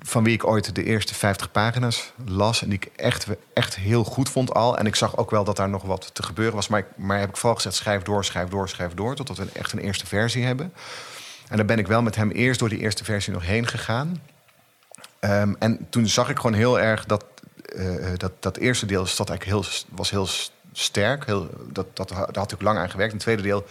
van 0.06 0.24
wie 0.24 0.34
ik 0.34 0.46
ooit 0.46 0.74
de 0.74 0.84
eerste 0.84 1.14
50 1.14 1.50
pagina's 1.50 2.12
las 2.26 2.62
en 2.62 2.68
die 2.68 2.78
ik 2.78 2.90
echt, 2.96 3.26
echt 3.52 3.76
heel 3.76 4.04
goed 4.04 4.28
vond 4.28 4.54
al. 4.54 4.78
En 4.78 4.86
ik 4.86 4.94
zag 4.94 5.16
ook 5.16 5.30
wel 5.30 5.44
dat 5.44 5.56
daar 5.56 5.68
nog 5.68 5.82
wat 5.82 6.10
te 6.14 6.22
gebeuren 6.22 6.54
was, 6.54 6.68
maar, 6.68 6.80
ik, 6.80 6.86
maar 6.96 7.18
heb 7.18 7.28
ik 7.28 7.36
vooral 7.36 7.54
gezegd 7.54 7.74
schrijf 7.74 8.02
door, 8.02 8.24
schrijf 8.24 8.48
door, 8.48 8.68
schrijf 8.68 8.94
door, 8.94 9.14
totdat 9.14 9.36
we 9.36 9.46
echt 9.52 9.72
een 9.72 9.78
eerste 9.78 10.06
versie 10.06 10.44
hebben. 10.44 10.72
En 11.48 11.56
dan 11.56 11.66
ben 11.66 11.78
ik 11.78 11.86
wel 11.86 12.02
met 12.02 12.16
hem 12.16 12.30
eerst 12.30 12.58
door 12.58 12.68
die 12.68 12.78
eerste 12.78 13.04
versie 13.04 13.32
nog 13.32 13.46
heen 13.46 13.66
gegaan. 13.66 14.22
Ehm, 15.18 15.54
en 15.58 15.86
toen 15.90 16.06
zag 16.06 16.28
ik 16.28 16.36
gewoon 16.36 16.54
heel 16.54 16.80
erg 16.80 17.04
dat 17.04 17.24
eh, 17.76 18.12
dat, 18.16 18.32
dat 18.40 18.56
eerste 18.56 18.86
deel 18.86 19.06
zat 19.06 19.28
eigenlijk 19.28 19.58
heel, 19.58 19.72
was 19.96 20.10
heel 20.10 20.28
sterk. 20.72 21.26
Heel, 21.26 21.50
dat, 21.72 21.86
dat, 21.96 22.08
daar 22.08 22.28
had 22.32 22.52
ik 22.52 22.62
lang 22.62 22.78
aan 22.78 22.90
gewerkt. 22.90 23.12
En 23.12 23.18
tweede 23.18 23.42
deel, 23.42 23.66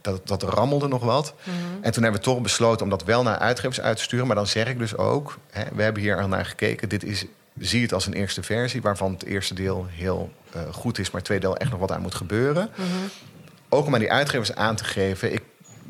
dat, 0.00 0.26
dat 0.26 0.42
rammelde 0.42 0.88
nog 0.88 1.02
wat. 1.04 1.34
En 1.80 1.92
toen 1.92 2.02
hebben 2.02 2.20
we 2.20 2.26
toch 2.26 2.40
besloten 2.40 2.84
om 2.84 2.90
dat 2.90 3.04
wel 3.04 3.22
naar 3.22 3.38
uitgevers 3.38 3.80
uit 3.80 3.96
te 3.96 4.02
sturen. 4.02 4.26
Maar 4.26 4.36
dan 4.36 4.46
zeg 4.46 4.66
ik 4.68 4.78
dus 4.78 4.96
ook, 4.96 5.38
hè, 5.50 5.62
we 5.74 5.82
hebben 5.82 6.02
hier 6.02 6.20
al 6.20 6.28
naar 6.28 6.44
gekeken. 6.46 6.88
Dit 6.88 7.04
is, 7.04 7.24
zie 7.58 7.82
het 7.82 7.92
als 7.92 8.06
een 8.06 8.12
eerste 8.12 8.42
versie, 8.42 8.82
waarvan 8.82 9.12
het 9.12 9.24
eerste 9.24 9.54
deel 9.54 9.86
heel 9.90 10.32
eh, 10.52 10.60
goed 10.72 10.98
is, 10.98 11.06
maar 11.06 11.16
het 11.16 11.24
tweede 11.24 11.46
deel 11.46 11.56
echt 11.56 11.70
nog 11.70 11.80
wat 11.80 11.92
aan 11.92 12.00
moet 12.02 12.14
gebeuren. 12.14 12.70
Ook 13.68 13.86
om 13.86 13.94
aan 13.94 14.00
die 14.00 14.12
uitgevers 14.12 14.54
aan 14.54 14.76
te 14.76 14.84
geven. 14.84 15.32
Ik, 15.32 15.42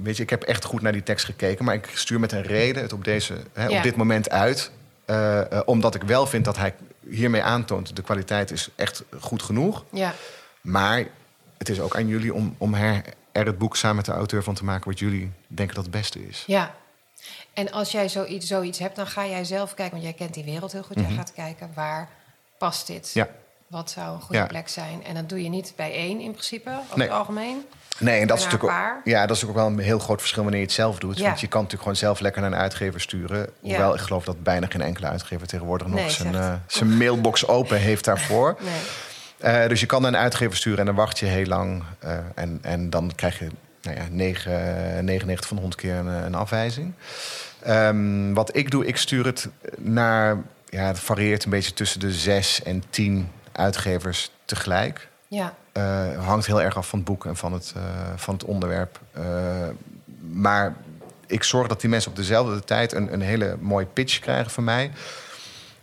weet 0.03 0.16
je, 0.16 0.23
ik 0.23 0.31
heb 0.31 0.42
echt 0.42 0.64
goed 0.64 0.83
naar 0.83 0.92
die 0.92 1.03
tekst 1.03 1.25
gekeken, 1.25 1.64
maar 1.64 1.75
ik 1.75 1.90
stuur 1.94 2.20
met 2.20 2.33
een 2.33 2.42
reden 2.42 2.83
het 2.83 2.92
op, 2.92 3.05
deze, 3.05 3.35
hè, 3.53 3.66
Ja. 3.66 3.77
op 3.77 3.83
dit 3.83 3.96
moment 3.96 4.31
uit. 4.31 4.70
Eh, 5.05 5.53
eh, 5.53 5.61
omdat 5.64 5.94
ik 5.94 6.03
wel 6.03 6.27
vind 6.27 6.44
dat 6.44 6.57
hij 6.57 6.75
hiermee 7.09 7.42
aantoont... 7.42 7.96
de 7.96 8.03
kwaliteit 8.03 8.51
is 8.51 8.68
echt 8.77 9.03
goed 9.20 9.42
genoeg. 9.42 9.85
Ja, 9.90 10.14
Maar 10.61 11.05
het 11.59 11.68
is 11.68 11.81
ook 11.81 11.96
aan 11.96 12.07
jullie 12.07 12.35
om, 12.35 12.55
om 12.59 12.75
her, 12.75 13.03
er 13.33 13.47
het 13.47 13.59
boek 13.59 13.77
samen 13.77 13.97
met 13.97 14.05
de 14.05 14.12
auteur 14.12 14.43
van 14.43 14.55
te 14.55 14.64
maken... 14.64 14.90
wat 14.90 14.99
jullie 14.99 15.33
denken 15.47 15.75
dat 15.75 15.85
het 15.85 15.93
beste 15.95 16.29
is. 16.29 16.45
ja. 16.47 16.75
En 17.55 17.73
als 17.73 17.90
jij 17.93 18.09
zoiets, 18.09 18.47
zoiets 18.47 18.79
hebt, 18.79 18.97
dan 18.97 19.07
ga 19.07 19.27
jij 19.27 19.45
zelf 19.45 19.75
kijken, 19.75 19.93
want 19.93 20.03
jij 20.05 20.12
kent 20.12 20.35
die 20.35 20.45
wereld 20.45 20.73
heel 20.73 20.83
goed. 20.83 21.01
Jij 21.01 21.11
gaat 21.16 21.33
kijken 21.33 21.71
waar 21.75 22.09
past 22.59 22.87
dit? 22.87 23.11
Mhm. 23.14 23.19
Ja. 23.19 23.29
Wat 23.66 23.90
zou 23.90 24.14
een 24.14 24.21
goede 24.21 24.38
Ja. 24.40 24.47
plek 24.47 24.69
zijn? 24.69 25.05
En 25.05 25.14
dat 25.14 25.29
doe 25.29 25.43
je 25.43 25.49
niet 25.49 25.73
bij 25.77 25.93
één 25.93 26.21
in 26.21 26.31
principe, 26.31 26.71
over 26.71 26.99
Nee. 26.99 27.09
het 27.09 27.16
algemeen. 27.16 27.64
Nee, 27.99 28.21
en 28.21 28.27
dat 28.27 28.38
is, 28.38 28.45
natuurlijk 28.45 28.73
ook, 28.73 29.01
ja, 29.05 29.27
dat 29.27 29.37
is 29.37 29.45
ook 29.45 29.55
wel 29.55 29.66
een 29.66 29.79
heel 29.79 29.99
groot 29.99 30.19
verschil 30.21 30.43
wanneer 30.43 30.61
je 30.61 30.66
het 30.66 30.75
zelf 30.75 30.99
doet. 30.99 31.19
Ja. 31.19 31.27
Want 31.27 31.40
je 31.40 31.47
kan 31.47 31.62
natuurlijk 31.62 31.83
gewoon 31.88 31.99
zelf 31.99 32.21
lekker 32.21 32.43
naar 32.43 32.53
een 32.53 32.59
uitgever 32.59 33.01
sturen. 33.01 33.38
Ja. 33.38 33.69
Hoewel 33.69 33.95
ik 33.95 34.01
geloof 34.01 34.25
dat 34.25 34.43
bijna 34.43 34.66
geen 34.71 34.81
enkele 34.83 35.07
uitgever 35.07 35.47
tegenwoordig 35.47 35.87
nog 35.87 35.97
Nee, 35.97 36.11
zijn, 36.11 36.33
zegt- 36.33 36.45
eh, 36.47 36.55
zijn 36.66 36.97
mailbox 36.97 37.47
open 37.47 37.79
heeft 37.79 38.05
daarvoor. 38.05 38.57
Nee. 38.61 38.81
Eh, 39.40 39.68
dus 39.68 39.81
je 39.81 39.87
kan 39.87 40.03
naar 40.03 40.12
een 40.12 40.18
uitgever 40.18 40.57
sturen 40.57 40.79
en 40.79 40.87
dan 40.87 40.94
wacht 40.94 41.18
je 41.18 41.26
heel 41.26 41.46
lang. 41.46 41.83
eh, 41.98 42.18
en, 42.35 42.59
en 42.62 42.90
dan 42.90 43.12
krijg 43.14 43.38
je 43.38 43.48
nou 43.83 43.96
ja, 43.96 44.03
9, 44.11 45.05
99 45.05 45.46
van 45.46 45.57
de 45.57 45.62
100 45.62 45.83
keer 45.83 45.94
een, 45.94 46.07
een 46.07 46.35
afwijzing. 46.35 46.92
Ehm, 47.62 48.33
wat 48.33 48.57
ik 48.57 48.70
doe, 48.70 48.87
ik 48.87 48.96
stuur 48.96 49.26
het 49.26 49.48
naar... 49.76 50.37
Ja, 50.68 50.87
het 50.87 51.00
varieert 51.00 51.44
een 51.44 51.50
beetje 51.50 51.72
tussen 51.72 52.00
de 52.00 52.12
6 52.12 52.62
en 52.62 52.83
10 52.90 53.29
uitgevers 53.53 54.31
tegelijk. 54.44 55.09
Ja, 55.29 55.55
Eh, 55.72 56.26
hangt 56.26 56.46
heel 56.46 56.62
erg 56.62 56.76
af 56.76 56.88
van 56.88 56.98
het 56.98 57.09
boek 57.09 57.26
en 57.26 57.37
van 57.37 57.53
het, 57.53 57.74
van 58.16 58.35
het 58.35 58.44
onderwerp. 58.44 59.00
Maar 60.33 60.74
ik 61.26 61.42
zorg 61.42 61.68
dat 61.68 61.81
die 61.81 61.90
mensen 61.90 62.11
op 62.11 62.16
dezelfde 62.16 62.64
tijd 62.64 62.92
een, 62.92 63.12
een 63.12 63.20
hele 63.20 63.57
mooie 63.61 63.87
pitch 63.87 64.18
krijgen 64.18 64.50
van 64.50 64.64
mij. 64.64 64.90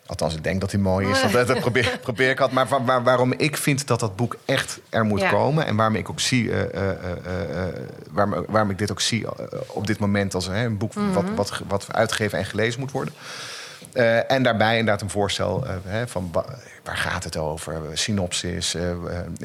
Althans, 0.08 0.36
ik 0.36 0.44
denk 0.44 0.62
dat 0.62 0.70
die 0.70 0.80
mooi 0.80 1.10
is. 1.10 1.22
Dat, 1.32 1.48
dat 1.48 1.60
probeer, 1.60 1.98
probeer 2.02 2.30
ik 2.30 2.40
altijd. 2.40 2.56
Maar 2.56 2.68
waar- 2.68 2.86
waar- 2.86 3.04
waarom 3.04 3.34
ik 3.34 3.58
vind 3.58 3.88
dat 3.88 4.00
dat 4.00 4.16
boek 4.16 4.38
echt 4.46 4.80
er 4.90 5.06
moet 5.06 5.20
Ja. 5.22 5.30
komen 5.30 5.66
en 5.66 5.76
waarom 5.76 5.96
ik 5.96 6.10
ook 6.10 6.20
zie, 6.20 6.52
eh, 6.52 6.62
eh, 6.62 6.92
eh, 6.92 7.74
waarom, 8.12 8.46
waarom 8.48 8.70
ik 8.70 8.78
dit 8.78 8.92
ook 8.92 9.02
zie 9.02 9.26
op 9.68 9.88
dit 9.88 10.00
moment... 10.00 10.34
als 10.34 10.48
een 10.48 10.78
boek 10.78 10.94
wat, 10.94 11.24
wat, 11.36 11.52
ge- 11.52 11.64
wat 11.68 11.88
uitgegeven 11.94 12.38
en 12.38 12.46
gelezen 12.46 12.80
moet 12.80 12.92
worden... 12.92 13.14
En 14.28 14.44
daarbij 14.44 14.78
inderdaad 14.78 15.02
een 15.02 15.10
voorstel 15.10 15.64
hè, 15.86 16.08
van 16.08 16.30
wa- 16.32 16.46
waar 16.84 16.98
gaat 16.98 17.24
het 17.24 17.38
over? 17.38 17.82
Synopsis, 17.94 18.76
in 18.76 18.92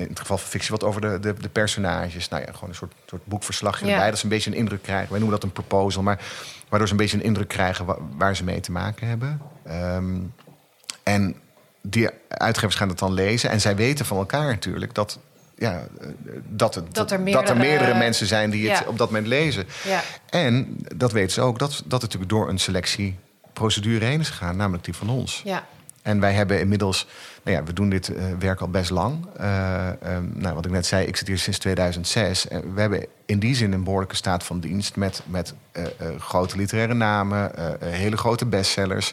het 0.09 0.18
geval 0.20 0.38
van 0.38 0.48
fictie 0.48 0.70
wat 0.70 0.85
over 0.85 1.01
de, 1.01 1.18
de, 1.20 1.35
de 1.40 1.48
personages. 1.48 2.29
Nou 2.29 2.42
ja, 2.46 2.53
gewoon 2.53 2.68
een 2.68 2.75
soort, 2.75 2.92
soort 3.07 3.27
boekverslagje 3.27 3.87
Ja. 3.87 3.92
erbij. 3.92 4.09
Dat 4.11 4.18
ze 4.18 4.25
een 4.25 4.31
beetje 4.31 4.51
een 4.51 4.57
indruk 4.57 4.83
krijgen. 4.83 5.09
Wij 5.11 5.18
noemen 5.18 5.38
dat 5.40 5.48
een 5.48 5.53
proposal, 5.55 6.03
maar 6.03 6.20
waardoor 6.68 6.88
ze 6.88 6.94
een 6.94 7.01
beetje 7.01 7.16
een 7.16 7.22
indruk 7.25 7.48
krijgen 7.48 7.85
wa- 7.85 7.98
waar 8.16 8.37
ze 8.37 8.44
mee 8.44 8.61
te 8.61 8.72
maken 8.72 9.07
hebben. 9.09 9.40
Ehm, 9.64 10.14
en 11.03 11.37
die 11.83 12.09
uitgevers 12.29 12.75
gaan 12.77 12.88
het 12.88 12.99
dan 12.99 13.12
lezen. 13.12 13.51
En 13.51 13.61
zij 13.61 13.77
weten 13.77 14.07
van 14.07 14.17
elkaar 14.17 14.47
natuurlijk 14.47 14.95
dat, 14.95 15.19
ja, 15.57 15.87
dat, 16.49 16.75
het, 16.75 16.95
Dat 16.95 16.95
er 16.95 16.95
dat 16.95 17.11
er 17.11 17.21
meerdere- 17.21 17.55
meerdere 17.55 17.95
mensen 17.99 18.27
zijn 18.27 18.51
die 18.51 18.69
het 18.71 18.79
Ja. 18.79 18.85
op 18.88 18.99
dat 18.99 19.09
moment 19.09 19.27
lezen. 19.27 19.67
ja, 19.85 20.01
En 20.31 20.77
dat 20.97 21.12
weten 21.12 21.31
ze 21.33 21.41
ook, 21.41 21.59
dat, 21.59 21.71
dat 21.71 22.03
het 22.03 22.03
natuurlijk 22.03 22.31
door 22.31 22.49
een 22.49 22.59
selectieprocedure 22.59 24.05
heen 24.05 24.21
is 24.21 24.29
gegaan, 24.31 24.57
namelijk 24.57 24.85
die 24.85 24.95
van 24.95 25.09
ons. 25.11 25.41
ja, 25.45 25.67
En 26.03 26.21
wij 26.21 26.33
hebben 26.33 26.61
inmiddels, 26.61 27.07
nou 27.43 27.57
ja, 27.57 27.65
we 27.65 27.73
doen 27.73 27.88
dit 27.88 28.09
eh, 28.09 28.25
werk 28.38 28.61
al 28.61 28.69
best 28.69 28.91
lang. 28.91 29.27
Eh, 29.37 29.88
ehm, 29.88 30.25
nou, 30.35 30.55
wat 30.55 30.65
ik 30.65 30.71
net 30.71 30.87
zei, 30.87 31.07
ik 31.07 31.17
zit 31.17 31.27
hier 31.27 31.38
sinds 31.38 31.59
2006. 31.59 32.49
En 32.49 32.75
we 32.75 32.81
hebben 32.81 33.07
in 33.27 33.38
die 33.38 33.55
zin 33.55 33.73
een 33.73 33.85
behoorlijke 33.85 34.17
staat 34.17 34.45
van 34.45 34.61
dienst 34.61 34.97
met, 34.97 35.23
met 35.27 35.55
eh, 35.73 35.85
eh, 35.85 35.91
grote 36.19 36.57
literaire 36.57 36.95
namen, 36.95 37.57
eh, 37.57 37.67
eh, 37.67 37.77
hele 37.81 38.17
grote 38.17 38.47
bestsellers. 38.47 39.12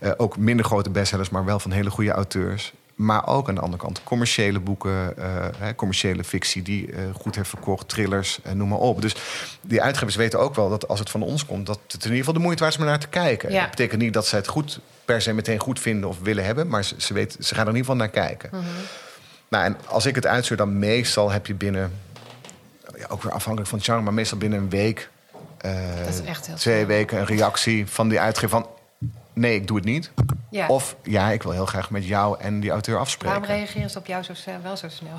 Eh, 0.00 0.10
ook 0.16 0.36
minder 0.36 0.64
grote 0.64 0.90
bestsellers, 0.90 1.30
maar 1.30 1.44
wel 1.44 1.58
van 1.58 1.70
hele 1.70 1.90
goede 1.90 2.10
auteurs. 2.12 2.72
Maar 3.00 3.26
ook 3.26 3.48
aan 3.48 3.54
de 3.54 3.60
andere 3.60 3.82
kant 3.82 4.02
commerciële 4.02 4.60
boeken, 4.60 5.16
eh, 5.16 5.46
hè, 5.58 5.74
commerciële 5.74 6.24
fictie 6.24 6.62
die 6.62 6.92
eh, 6.92 7.02
goed 7.14 7.36
heeft 7.36 7.48
verkocht, 7.48 7.88
thrillers, 7.88 8.38
eh, 8.42 8.52
noem 8.52 8.68
maar 8.68 8.78
op. 8.78 9.02
Dus 9.02 9.16
die 9.60 9.82
uitgevers 9.82 10.16
weten 10.16 10.40
ook 10.40 10.54
wel 10.54 10.68
dat 10.68 10.88
als 10.88 10.98
het 10.98 11.10
van 11.10 11.22
ons 11.22 11.46
komt, 11.46 11.66
dat 11.66 11.80
het 11.86 11.94
in 11.94 12.02
ieder 12.02 12.16
geval 12.16 12.32
de 12.32 12.40
moeite 12.40 12.62
waard 12.62 12.74
is 12.74 12.80
om 12.80 12.86
naar 12.86 12.98
te 12.98 13.08
kijken. 13.08 13.52
Ja. 13.52 13.60
Dat 13.60 13.70
betekent 13.70 14.00
niet 14.00 14.12
dat 14.12 14.26
zij 14.26 14.38
het 14.38 14.48
goed 14.48 14.80
per 15.10 15.22
se 15.22 15.32
meteen 15.32 15.58
goed 15.58 15.80
vinden 15.80 16.08
of 16.08 16.20
willen 16.20 16.44
hebben, 16.44 16.68
maar 16.68 16.84
ze, 16.84 16.94
ze, 16.98 17.14
weten, 17.14 17.44
ze 17.44 17.54
gaan 17.54 17.66
er 17.66 17.70
in 17.70 17.76
ieder 17.76 17.90
geval 17.90 18.06
naar 18.06 18.26
kijken. 18.26 18.50
Nou, 19.48 19.64
en 19.64 19.76
als 19.86 20.06
ik 20.06 20.14
het 20.14 20.26
uitstuur, 20.26 20.56
dan 20.56 20.78
meestal 20.78 21.30
heb 21.30 21.46
je 21.46 21.54
binnen, 21.54 21.92
ja, 22.96 23.06
ook 23.08 23.22
weer 23.22 23.32
afhankelijk 23.32 23.70
van 23.70 23.78
het 23.78 23.86
genre, 23.86 24.02
maar 24.02 24.14
meestal 24.14 24.38
binnen 24.38 24.58
een 24.58 24.70
week, 24.70 25.10
eh, 25.58 25.72
Dat 26.04 26.14
is 26.14 26.22
echt 26.22 26.46
heel 26.46 26.56
twee 26.56 26.86
weken 26.86 27.18
een 27.18 27.26
reactie 27.26 27.86
van 27.86 28.08
die 28.08 28.20
uitgever 28.20 28.50
van 28.50 28.66
nee, 29.32 29.54
ik 29.54 29.66
doe 29.66 29.76
het 29.76 29.86
niet. 29.86 30.10
ja. 30.50 30.66
Of 30.66 30.96
ja, 31.02 31.30
ik 31.30 31.42
wil 31.42 31.52
heel 31.52 31.66
graag 31.66 31.90
met 31.90 32.06
jou 32.06 32.40
en 32.40 32.60
die 32.60 32.70
auteur 32.70 32.98
afspreken. 32.98 33.40
Waarom 33.40 33.56
reageren 33.56 33.90
ze 33.90 33.98
op 33.98 34.06
jou 34.06 34.22
zo 34.22 34.32
wel 34.62 34.76
zo 34.76 34.88
snel? 34.88 35.16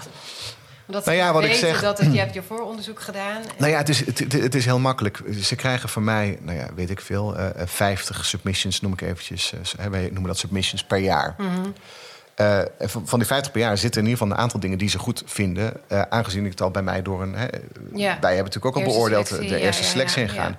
Omdat 0.91 1.05
Nou 1.05 1.17
ja, 1.17 1.33
wat 1.33 1.43
ik 1.43 1.53
zeg- 1.53 1.81
dat 1.81 1.97
het, 1.97 2.13
je 2.13 2.19
hebt 2.19 2.33
je 2.33 2.41
vooronderzoek 2.43 2.99
gedaan. 2.99 3.41
Nou 3.57 3.71
ja, 3.71 3.77
het 3.77 3.89
is, 3.89 4.05
het, 4.05 4.55
is 4.55 4.65
heel 4.65 4.79
makkelijk. 4.79 5.21
Ze 5.41 5.55
krijgen 5.55 5.89
van 5.89 6.03
mij, 6.03 6.37
nou 6.41 6.57
ja, 6.57 6.67
weet 6.75 6.89
ik 6.89 7.01
veel, 7.01 7.37
eh, 7.37 7.61
eh, 7.61 7.67
50 7.67 8.25
submissions 8.25 8.81
noem 8.81 8.93
ik 8.93 9.01
eventjes. 9.01 9.53
eh, 9.53 9.59
hè, 9.83 9.89
wij 9.89 10.01
noemen 10.03 10.23
dat 10.27 10.37
submissions 10.37 10.83
per 10.83 10.97
jaar. 10.97 11.35
Eh, 12.35 12.57
en 12.59 12.89
van, 12.89 13.07
van 13.07 13.19
die 13.19 13.27
50 13.27 13.51
per 13.51 13.61
jaar 13.61 13.77
zitten 13.77 14.01
in 14.01 14.07
ieder 14.07 14.21
geval 14.21 14.37
een 14.37 14.43
aantal 14.43 14.59
dingen 14.59 14.77
die 14.77 14.89
ze 14.89 14.99
goed 14.99 15.23
vinden. 15.25 15.73
eh, 15.87 16.01
aangezien 16.01 16.43
ik 16.45 16.51
het 16.51 16.61
al 16.61 16.71
bij 16.71 16.81
mij 16.83 17.01
door 17.01 17.21
een. 17.21 17.35
Hè, 17.35 17.45
Ja. 17.93 18.17
Wij 18.21 18.35
hebben 18.35 18.53
natuurlijk 18.53 18.65
ook 18.65 18.75
al 18.75 18.81
Eerste 18.81 18.97
beoordeeld 18.97 19.27
selectie, 19.27 19.49
de 19.55 19.59
eerste 19.59 19.81
ja, 19.83 19.87
selectie 19.89 20.21
ja, 20.21 20.27
ingaan. 20.27 20.57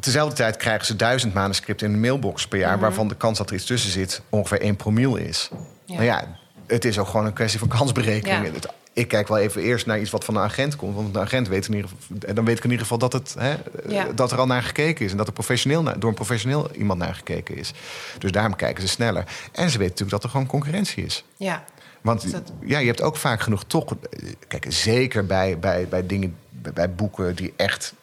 Tezelfde 0.00 0.34
tijd 0.34 0.56
krijgen 0.56 0.86
ze 0.86 0.96
duizend 0.96 1.34
manuscripten 1.34 1.86
in 1.86 1.92
de 1.92 1.98
mailbox 1.98 2.48
per 2.48 2.58
jaar, 2.58 2.78
waarvan 2.78 3.08
de 3.08 3.14
kans 3.16 3.38
dat 3.38 3.48
er 3.50 3.56
iets 3.56 3.64
tussen 3.64 3.90
zit 3.90 4.20
ongeveer 4.28 4.60
1 4.60 4.76
promiel 4.76 5.16
is. 5.16 5.48
Ja. 5.84 5.94
Nou 5.94 6.04
ja, 6.04 6.38
het 6.66 6.84
is 6.84 6.98
ook 6.98 7.06
gewoon 7.08 7.26
een 7.26 7.32
kwestie 7.32 7.58
van 7.58 7.68
kansberekening. 7.68 8.44
Ja. 8.62 8.70
Ik 8.92 9.08
kijk 9.08 9.28
wel 9.28 9.38
even 9.38 9.62
eerst 9.62 9.86
naar 9.86 10.00
iets 10.00 10.10
wat 10.10 10.24
van 10.24 10.34
de 10.34 10.40
agent 10.40 10.76
komt. 10.76 10.94
Want 10.94 11.14
de 11.14 11.20
agent 11.20 11.48
weet 11.48 11.66
in 11.68 11.74
ieder 11.74 11.90
geval, 11.90 12.34
dan 12.34 12.44
weet 12.44 12.56
ik 12.58 12.64
in 12.64 12.70
ieder 12.70 12.82
geval 12.86 12.98
dat, 12.98 13.12
het, 13.12 13.34
hè, 13.38 13.54
Ja. 13.88 14.06
dat 14.14 14.32
er 14.32 14.38
al 14.38 14.46
naar 14.46 14.62
gekeken 14.62 15.04
is. 15.04 15.10
En 15.10 15.16
dat 15.16 15.26
er 15.26 15.32
professioneel 15.32 15.82
naar- 15.82 15.98
door 15.98 16.08
een 16.08 16.14
professioneel 16.14 16.70
iemand 16.72 16.98
naar 16.98 17.14
gekeken 17.14 17.56
is. 17.56 17.72
Dus 18.18 18.32
daarom 18.32 18.56
kijken 18.56 18.82
ze 18.82 18.88
sneller. 18.88 19.24
En 19.52 19.70
ze 19.70 19.78
weten 19.78 19.80
natuurlijk 19.80 20.10
dat 20.10 20.24
er 20.24 20.30
gewoon 20.30 20.46
concurrentie 20.46 21.04
is. 21.04 21.24
Ja, 21.36 21.64
Want 22.00 22.32
Dat- 22.32 22.52
ja, 22.64 22.78
je 22.78 22.86
hebt 22.86 23.02
ook 23.02 23.16
vaak 23.16 23.40
genoeg 23.40 23.64
toch. 23.64 23.84
eh, 24.10 24.32
Kijk, 24.48 24.66
zeker 24.68 25.26
bij, 25.26 25.58
bij, 25.58 25.88
bij 25.88 26.06
dingen, 26.06 26.36
bij, 26.50 26.94
boeken 26.94 27.36
die 27.36 27.52
echt 27.56 27.94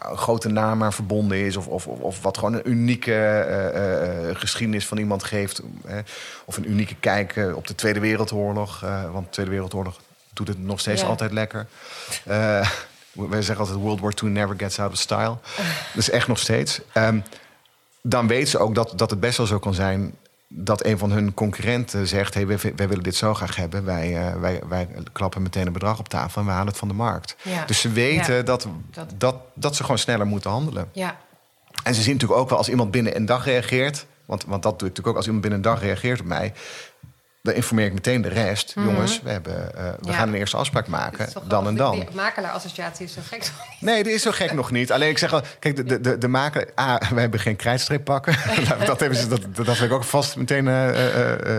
een 0.00 0.16
grote 0.16 0.48
naam 0.48 0.82
aan 0.82 0.92
verbonden 0.92 1.38
is. 1.38 1.56
Of, 1.56 1.66
of, 1.66 1.86
of, 1.86 2.22
wat 2.22 2.38
gewoon 2.38 2.54
een 2.54 2.68
unieke 2.70 3.12
eh, 3.14 4.28
eh, 4.30 4.36
geschiedenis 4.36 4.86
van 4.86 4.98
iemand 4.98 5.24
geeft. 5.24 5.62
eh, 5.86 5.98
of 6.44 6.56
een 6.56 6.70
unieke 6.70 6.94
kijk 7.00 7.36
eh, 7.36 7.56
op 7.56 7.66
de 7.66 7.74
Tweede 7.74 8.00
Wereldoorlog. 8.00 8.82
eh, 8.82 9.12
want 9.12 9.24
de 9.24 9.30
Tweede 9.30 9.50
Wereldoorlog 9.50 10.00
doet 10.32 10.48
het 10.48 10.58
nog 10.58 10.80
steeds 10.80 11.00
Ja. 11.00 11.06
altijd 11.06 11.32
lekker. 11.32 11.66
Eh 12.24 12.70
wij 13.30 13.42
zeggen 13.42 13.64
altijd 13.64 13.82
World 13.82 14.00
War 14.00 14.12
II 14.22 14.30
never 14.32 14.54
gets 14.58 14.78
out 14.78 14.92
of 14.92 14.98
style. 14.98 15.36
Dus 15.94 16.10
echt 16.10 16.28
nog 16.28 16.38
steeds. 16.38 16.80
Ehm, 16.92 17.20
dan 18.02 18.26
weten 18.26 18.48
ze 18.48 18.58
ook 18.58 18.74
dat, 18.74 18.92
dat 18.96 19.10
het 19.10 19.20
best 19.20 19.36
wel 19.38 19.46
zo 19.46 19.58
kan 19.58 19.74
zijn 19.74 20.14
dat 20.48 20.84
een 20.84 20.98
van 20.98 21.10
hun 21.10 21.34
concurrenten 21.34 22.08
zegt: 22.08 22.34
hey, 22.34 22.46
wij, 22.46 22.58
wij 22.76 22.88
willen 22.88 23.02
dit 23.02 23.14
zo 23.14 23.34
graag 23.34 23.56
hebben. 23.56 23.84
Wij, 23.84 24.16
eh, 24.26 24.40
wij, 24.40 24.60
wij 24.68 24.88
klappen 25.12 25.42
meteen 25.42 25.66
een 25.66 25.72
bedrag 25.72 25.98
op 25.98 26.08
tafel 26.08 26.40
en 26.40 26.46
we 26.46 26.52
halen 26.52 26.68
het 26.68 26.76
van 26.76 26.88
de 26.88 26.94
markt. 26.94 27.36
Ja. 27.42 27.64
Dus 27.64 27.80
ze 27.80 27.88
weten 27.92 28.34
Ja. 28.34 28.42
dat, 28.42 28.66
Dat- 28.90 29.14
dat, 29.16 29.36
dat 29.54 29.76
ze 29.76 29.82
gewoon 29.82 29.98
sneller 29.98 30.26
moeten 30.26 30.50
handelen. 30.50 30.88
ja, 30.92 31.16
En 31.82 31.94
ze 31.94 32.02
zien 32.02 32.12
natuurlijk 32.12 32.40
ook 32.40 32.48
wel 32.48 32.58
als 32.58 32.68
iemand 32.68 32.90
binnen 32.90 33.16
een 33.16 33.26
dag 33.26 33.44
reageert. 33.44 34.06
Want, 34.24 34.44
want 34.44 34.62
dat 34.62 34.78
doe 34.78 34.88
ik 34.88 34.94
natuurlijk 34.96 35.08
ook 35.08 35.16
als 35.16 35.24
iemand 35.24 35.42
binnen 35.42 35.60
een 35.60 35.72
dag 35.72 35.80
reageert 35.82 36.20
op 36.20 36.26
mij. 36.26 36.52
Dan 37.46 37.54
informeer 37.54 37.86
ik 37.86 37.92
meteen 37.92 38.22
de 38.22 38.28
rest. 38.28 38.72
Jongens, 38.74 39.20
we, 39.22 39.30
hebben, 39.30 39.74
eh, 39.76 39.84
we 39.84 39.96
Mhm. 40.00 40.10
Ja. 40.10 40.16
gaan 40.16 40.28
een 40.28 40.34
eerste 40.34 40.56
afspraak 40.56 40.86
maken. 40.86 41.28
Dan 41.48 41.66
en 41.66 41.76
dan. 41.76 41.92
Die 41.92 42.04
makelaar-associatie 42.14 43.04
is 43.06 43.12
zo 43.12 43.20
gek. 43.30 43.50
Nee, 43.80 44.02
dit 44.02 44.12
is 44.14 44.22
zo 44.22 44.30
gek 44.30 44.52
nog 44.52 44.70
niet. 44.70 44.92
Alleen 44.92 45.08
ik 45.08 45.18
zeg 45.18 45.32
al, 45.32 45.40
kijk, 45.58 45.76
de, 45.76 45.84
de, 45.84 46.00
de, 46.00 46.18
de 46.18 46.28
maker... 46.28 46.68
Ah, 46.74 47.00
we 47.14 47.20
hebben 47.20 47.40
geen 47.40 47.56
krijtstreep 47.56 48.04
pakken. 48.04 48.34
Dat, 48.86 49.00
hebben 49.00 49.18
ze, 49.18 49.28
dat, 49.28 49.40
dat 49.66 49.80
ik 49.80 49.92
ook 49.92 50.04
vast 50.04 50.36
meteen 50.36 50.68
eh, 50.68 50.88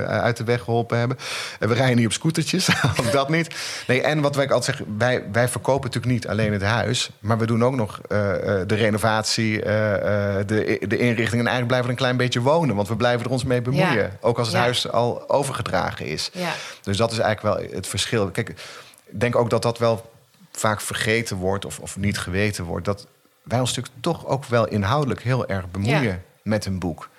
eh, 0.01 0.03
uit 0.21 0.37
de 0.37 0.43
weg 0.43 0.61
geholpen 0.61 0.97
hebben. 0.97 1.17
En 1.59 1.67
we 1.69 1.73
rijden 1.73 1.95
niet 1.97 2.05
op 2.05 2.11
scootertjes, 2.11 2.69
ook 2.99 3.11
dat 3.11 3.29
niet. 3.29 3.55
Nee, 3.87 4.01
en 4.01 4.21
wat 4.21 4.35
wij 4.35 4.45
altijd 4.45 4.63
zeggen, 4.77 4.97
wij, 4.97 5.23
wij 5.31 5.47
verkopen 5.47 5.83
natuurlijk 5.85 6.13
niet 6.13 6.27
alleen 6.27 6.53
het 6.53 6.61
huis... 6.63 7.09
maar 7.19 7.37
we 7.37 7.45
doen 7.45 7.63
ook 7.63 7.75
nog 7.75 7.99
de 8.07 8.65
renovatie, 8.75 9.59
de, 9.61 10.79
de 10.87 10.97
inrichting... 10.97 11.41
en 11.41 11.47
eigenlijk 11.47 11.67
blijven 11.67 11.85
we 11.85 11.91
een 11.91 11.95
klein 11.97 12.17
beetje 12.17 12.41
wonen. 12.41 12.75
Want 12.75 12.87
we 12.87 12.95
blijven 12.95 13.25
er 13.25 13.31
ons 13.31 13.43
mee 13.43 13.61
bemoeien. 13.61 13.95
Ja. 13.97 14.09
Ook 14.21 14.37
als 14.37 14.47
het 14.47 14.55
Ja. 14.55 14.61
huis 14.61 14.91
al 14.91 15.29
overgedragen 15.29 15.75
is. 15.99 16.29
Ja. 16.33 16.51
Dus 16.81 16.97
dat 16.97 17.11
is 17.11 17.17
eigenlijk 17.19 17.57
wel 17.59 17.69
het 17.75 17.87
verschil. 17.87 18.29
Kijk, 18.31 18.49
ik 18.49 19.19
denk 19.19 19.35
ook 19.35 19.49
dat 19.49 19.61
dat 19.61 19.77
wel 19.77 20.11
vaak 20.51 20.81
vergeten 20.81 21.37
wordt 21.37 21.65
of, 21.65 21.79
of 21.79 21.97
niet 21.97 22.17
geweten 22.19 22.63
wordt. 22.63 22.85
Dat 22.85 23.07
wij 23.43 23.59
ons 23.59 23.69
natuurlijk 23.75 24.01
toch 24.03 24.25
ook 24.25 24.45
wel 24.45 24.67
inhoudelijk 24.67 25.21
heel 25.23 25.47
erg 25.47 25.71
bemoeien 25.71 26.01
Ja. 26.03 26.19
met 26.43 26.65
een 26.65 26.79
boek. 26.79 27.09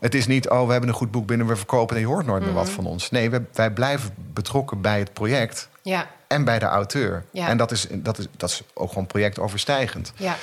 Het 0.00 0.14
is 0.14 0.26
niet, 0.26 0.48
oh, 0.48 0.64
we 0.66 0.70
hebben 0.72 0.90
een 0.90 0.96
goed 0.96 1.10
boek 1.10 1.26
binnen, 1.26 1.46
we 1.46 1.56
verkopen 1.56 1.94
en 1.96 2.00
je 2.02 2.08
hoort 2.08 2.26
nooit 2.26 2.40
meer 2.42 2.50
Mhm. 2.52 2.58
wat 2.58 2.70
van 2.70 2.86
ons. 2.86 3.10
Nee, 3.10 3.30
wij, 3.30 3.44
wij 3.52 3.70
blijven 3.72 4.10
betrokken 4.32 4.80
bij 4.80 4.98
het 4.98 5.12
project 5.12 5.68
Ja, 5.82 6.10
en 6.26 6.44
bij 6.44 6.58
de 6.58 6.64
auteur. 6.64 7.24
Ja. 7.30 7.48
En 7.48 7.56
dat 7.56 7.70
is, 7.70 7.86
dat, 7.90 8.18
is, 8.18 8.26
dat 8.36 8.50
is 8.50 8.62
ook 8.74 8.88
gewoon 8.88 9.06
projectoverstijgend. 9.06 10.12
ja, 10.16 10.36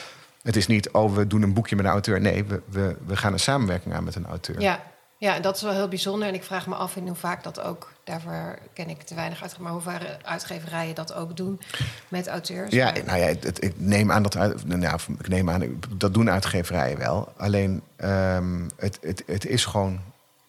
Het 0.44 0.56
is 0.56 0.68
niet, 0.68 0.90
oh, 0.92 1.16
we 1.16 1.28
doen 1.28 1.42
een 1.42 1.54
boekje 1.54 1.76
met 1.76 1.86
een 1.86 1.92
auteur. 1.92 2.22
Nee, 2.22 2.44
we, 2.44 2.62
we, 2.70 2.96
we 3.06 3.16
gaan 3.18 3.34
een 3.34 3.40
samenwerking 3.40 3.94
aan 3.94 4.04
met 4.04 4.16
een 4.16 4.26
auteur. 4.26 4.62
ja. 4.62 4.84
Ja, 5.22 5.40
dat 5.40 5.56
is 5.56 5.62
wel 5.62 5.72
heel 5.74 5.88
bijzonder. 5.88 6.28
En 6.28 6.34
ik 6.34 6.44
vraag 6.44 6.68
me 6.68 6.76
af 6.76 6.96
in 6.96 7.08
hoe 7.08 7.16
vaak 7.16 7.44
dat 7.44 7.62
ook... 7.62 7.92
Daarvoor 8.04 8.58
ken 8.74 8.90
ik 8.90 9.02
te 9.02 9.16
weinig 9.16 9.42
uit, 9.42 9.58
maar 9.58 9.72
hoe 9.72 9.82
vaak 9.82 10.02
uitgeverijen 10.24 10.96
dat 10.96 11.14
ook 11.14 11.38
doen 11.38 11.60
met 12.08 12.28
auteurs. 12.28 12.72
Ja, 12.74 12.86
Maar- 12.92 13.04
nou 13.06 13.20
ja, 13.20 13.26
het, 13.26 13.44
het- 13.44 13.64
ik 13.64 13.74
neem 13.78 14.12
aan 14.12 14.24
dat 14.24 14.38
uit, 14.38 14.68
nou 14.68 14.98
ik 15.20 15.28
neem 15.28 15.50
aan 15.50 15.80
dat 15.98 16.14
doen 16.14 16.30
uitgeverijen 16.30 16.98
wel. 16.98 17.34
Alleen 17.38 17.82
ehm, 17.96 18.70
het, 18.78 18.98
het, 19.02 19.24
het 19.26 19.46
is 19.46 19.66
gewoon 19.66 20.00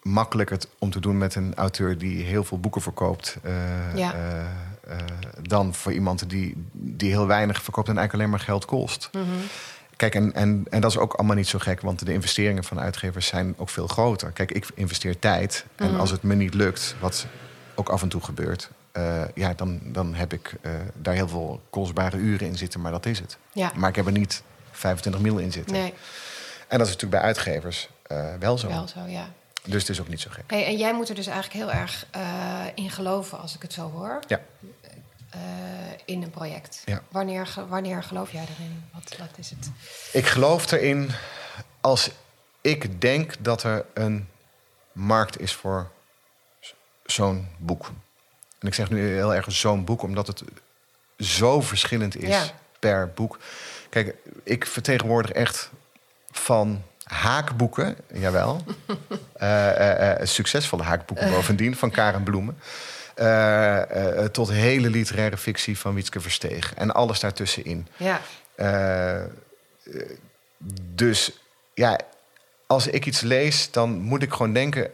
makkelijker 0.02 0.58
om 0.78 0.90
te 0.90 1.00
doen 1.00 1.18
met 1.18 1.34
een 1.34 1.54
auteur 1.54 1.98
die 1.98 2.22
heel 2.24 2.44
veel 2.44 2.60
boeken 2.60 2.82
verkoopt. 2.82 3.36
eh, 3.42 3.52
Ja. 3.96 4.14
eh, 4.14 4.40
eh, 4.40 4.96
dan 5.42 5.74
voor 5.74 5.92
iemand 5.92 6.28
die, 6.30 6.66
die 6.72 7.10
heel 7.10 7.26
weinig 7.26 7.62
verkoopt 7.62 7.88
en 7.88 7.96
eigenlijk 7.98 8.24
alleen 8.28 8.38
maar 8.38 8.46
geld 8.48 8.64
kost. 8.64 9.08
Mhm. 9.12 9.24
Kijk, 9.96 10.14
en, 10.14 10.32
en, 10.34 10.64
en 10.70 10.80
dat 10.80 10.90
is 10.90 10.96
ook 10.98 11.14
allemaal 11.14 11.36
niet 11.36 11.48
zo 11.48 11.58
gek, 11.58 11.80
want 11.80 12.06
de 12.06 12.12
investeringen 12.12 12.64
van 12.64 12.80
uitgevers 12.80 13.26
zijn 13.26 13.54
ook 13.56 13.68
veel 13.68 13.86
groter. 13.86 14.30
Kijk, 14.30 14.50
ik 14.52 14.66
investeer 14.74 15.18
tijd. 15.18 15.64
En 15.76 15.90
Mhm. 15.90 16.00
als 16.00 16.10
het 16.10 16.22
me 16.22 16.34
niet 16.34 16.54
lukt, 16.54 16.94
wat 17.00 17.26
ook 17.74 17.88
af 17.88 18.02
en 18.02 18.08
toe 18.08 18.22
gebeurt, 18.22 18.70
eh, 18.92 19.22
ja, 19.34 19.52
dan, 19.54 19.80
dan 19.84 20.14
heb 20.14 20.32
ik 20.32 20.54
eh, 20.60 20.72
daar 20.94 21.14
heel 21.14 21.28
veel 21.28 21.60
kostbare 21.70 22.16
uren 22.16 22.46
in 22.46 22.56
zitten, 22.56 22.80
maar 22.80 22.92
dat 22.92 23.06
is 23.06 23.18
het. 23.18 23.36
Ja. 23.52 23.72
Maar 23.74 23.88
ik 23.88 23.96
heb 23.96 24.06
er 24.06 24.12
niet 24.12 24.42
25 24.70 25.22
mil 25.22 25.38
in 25.38 25.52
zitten. 25.52 25.72
Nee, 25.74 25.94
En 26.68 26.78
dat 26.78 26.86
is 26.86 26.92
natuurlijk 26.92 27.10
bij 27.10 27.20
uitgevers 27.20 27.88
eh, 28.06 28.24
wel 28.38 28.58
zo. 28.58 28.68
wel 28.68 28.88
zo, 28.88 29.00
ja. 29.06 29.28
Dus 29.64 29.80
het 29.80 29.90
is 29.90 30.00
ook 30.00 30.08
niet 30.08 30.20
zo 30.20 30.30
gek. 30.32 30.44
Hey, 30.46 30.66
en 30.66 30.76
jij 30.76 30.94
moet 30.94 31.08
er 31.08 31.14
dus 31.14 31.26
eigenlijk 31.26 31.56
heel 31.64 31.80
erg 31.80 32.06
in 32.74 32.90
geloven, 32.90 33.40
als 33.40 33.54
ik 33.54 33.62
het 33.62 33.72
zo 33.72 33.90
hoor, 33.90 34.18
Ja. 34.26 34.40
Eh, 35.32 35.40
in 36.04 36.22
een 36.22 36.30
project. 36.30 36.82
Ja. 36.84 37.02
Wanneer, 37.08 37.54
wanneer 37.68 38.02
geloof 38.02 38.32
jij 38.32 38.46
erin? 38.56 38.84
Wat, 38.92 39.16
wat 39.18 39.38
is 39.38 39.50
het? 39.50 39.70
Ik 40.12 40.26
geloof 40.26 40.70
erin 40.70 41.10
als 41.80 42.10
ik 42.60 43.00
denk 43.00 43.34
dat 43.38 43.62
er 43.62 43.84
een 43.94 44.28
markt 44.92 45.40
is 45.40 45.52
voor 45.54 45.90
zo'n 47.06 47.48
boek. 47.58 47.86
En 48.58 48.68
ik 48.68 48.74
zeg 48.74 48.90
nu 48.90 49.14
heel 49.14 49.34
erg 49.34 49.52
zo'n 49.52 49.84
boek, 49.84 50.02
omdat 50.02 50.26
het 50.26 50.42
zo 51.18 51.60
verschillend 51.60 52.16
is 52.16 52.28
Ja. 52.28 52.42
per 52.78 53.10
boek. 53.14 53.38
Kijk, 53.88 54.14
ik 54.42 54.66
vertegenwoordig 54.66 55.30
echt 55.30 55.70
van 56.30 56.82
haakboeken, 57.04 57.96
jawel. 58.12 58.64
Eh, 59.32 60.20
eh, 60.20 60.26
succesvolle 60.26 60.82
haakboeken 60.82 61.30
bovendien, 61.34 61.76
van 61.76 61.90
Karen 61.90 62.22
Bloemen. 62.22 62.58
Eh, 63.14 64.18
eh, 64.18 64.24
tot 64.24 64.50
hele 64.50 64.90
literaire 64.90 65.36
fictie 65.36 65.78
van 65.78 65.94
Wietske 65.94 66.20
Versteeg. 66.20 66.74
En 66.74 66.90
alles 66.94 67.20
daartussenin. 67.20 67.86
Ja, 67.96 68.20
Eh, 68.54 69.22
eh, 69.22 69.26
dus 70.94 71.32
ja, 71.74 71.98
als 72.66 72.86
ik 72.86 73.06
iets 73.06 73.20
lees, 73.20 73.70
dan 73.70 73.90
moet 73.90 74.22
ik 74.22 74.32
gewoon 74.32 74.52
denken: 74.52 74.90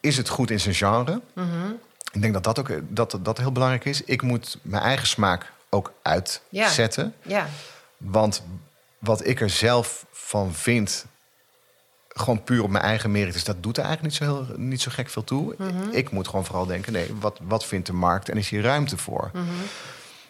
is 0.00 0.16
het 0.16 0.28
goed 0.28 0.50
in 0.50 0.60
zijn 0.60 0.74
genre? 0.74 1.20
Mhm. 1.34 1.70
Ik 2.12 2.20
denk 2.20 2.32
dat 2.32 2.44
dat 2.44 2.58
ook 2.58 2.70
dat, 2.88 3.18
dat 3.22 3.38
heel 3.38 3.52
belangrijk 3.52 3.84
is. 3.84 4.02
Ik 4.04 4.22
moet 4.22 4.58
mijn 4.62 4.82
eigen 4.82 5.06
smaak 5.06 5.52
ook 5.70 5.92
uitzetten. 6.02 7.14
ja, 7.22 7.46
Want 7.96 8.42
wat 8.98 9.26
ik 9.26 9.40
er 9.40 9.50
zelf 9.50 10.06
van 10.12 10.54
vind, 10.54 11.04
gewoon 12.14 12.42
puur 12.42 12.62
op 12.62 12.70
mijn 12.70 12.84
eigen 12.84 13.10
merites, 13.10 13.44
dat 13.44 13.62
doet 13.62 13.76
er 13.78 13.84
eigenlijk 13.84 14.14
niet 14.20 14.28
zo, 14.28 14.34
heel, 14.44 14.54
niet 14.58 14.80
zo 14.80 14.90
gek 14.94 15.08
veel 15.10 15.24
toe. 15.24 15.54
Mhm. 15.58 15.70
Ik 15.90 16.10
moet 16.10 16.28
gewoon 16.28 16.44
vooral 16.44 16.66
denken: 16.66 16.92
nee, 16.92 17.10
wat, 17.20 17.38
wat 17.42 17.64
vindt 17.64 17.86
de 17.86 17.92
markt 17.92 18.28
en 18.28 18.36
is 18.36 18.48
hier 18.48 18.62
ruimte 18.62 18.96
voor? 18.96 19.30
Mhm. 19.32 19.44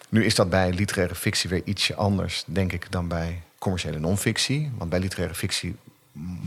Nu 0.09 0.25
is 0.25 0.35
dat 0.35 0.49
bij 0.49 0.71
literaire 0.71 1.15
fictie 1.15 1.49
weer 1.49 1.61
ietsje 1.65 1.95
anders, 1.95 2.43
denk 2.45 2.71
ik, 2.71 2.91
dan 2.91 3.07
bij 3.07 3.41
commerciële 3.59 3.99
non-fictie. 3.99 4.71
Want 4.77 4.89
bij 4.89 4.99
literaire 4.99 5.35
fictie 5.35 5.75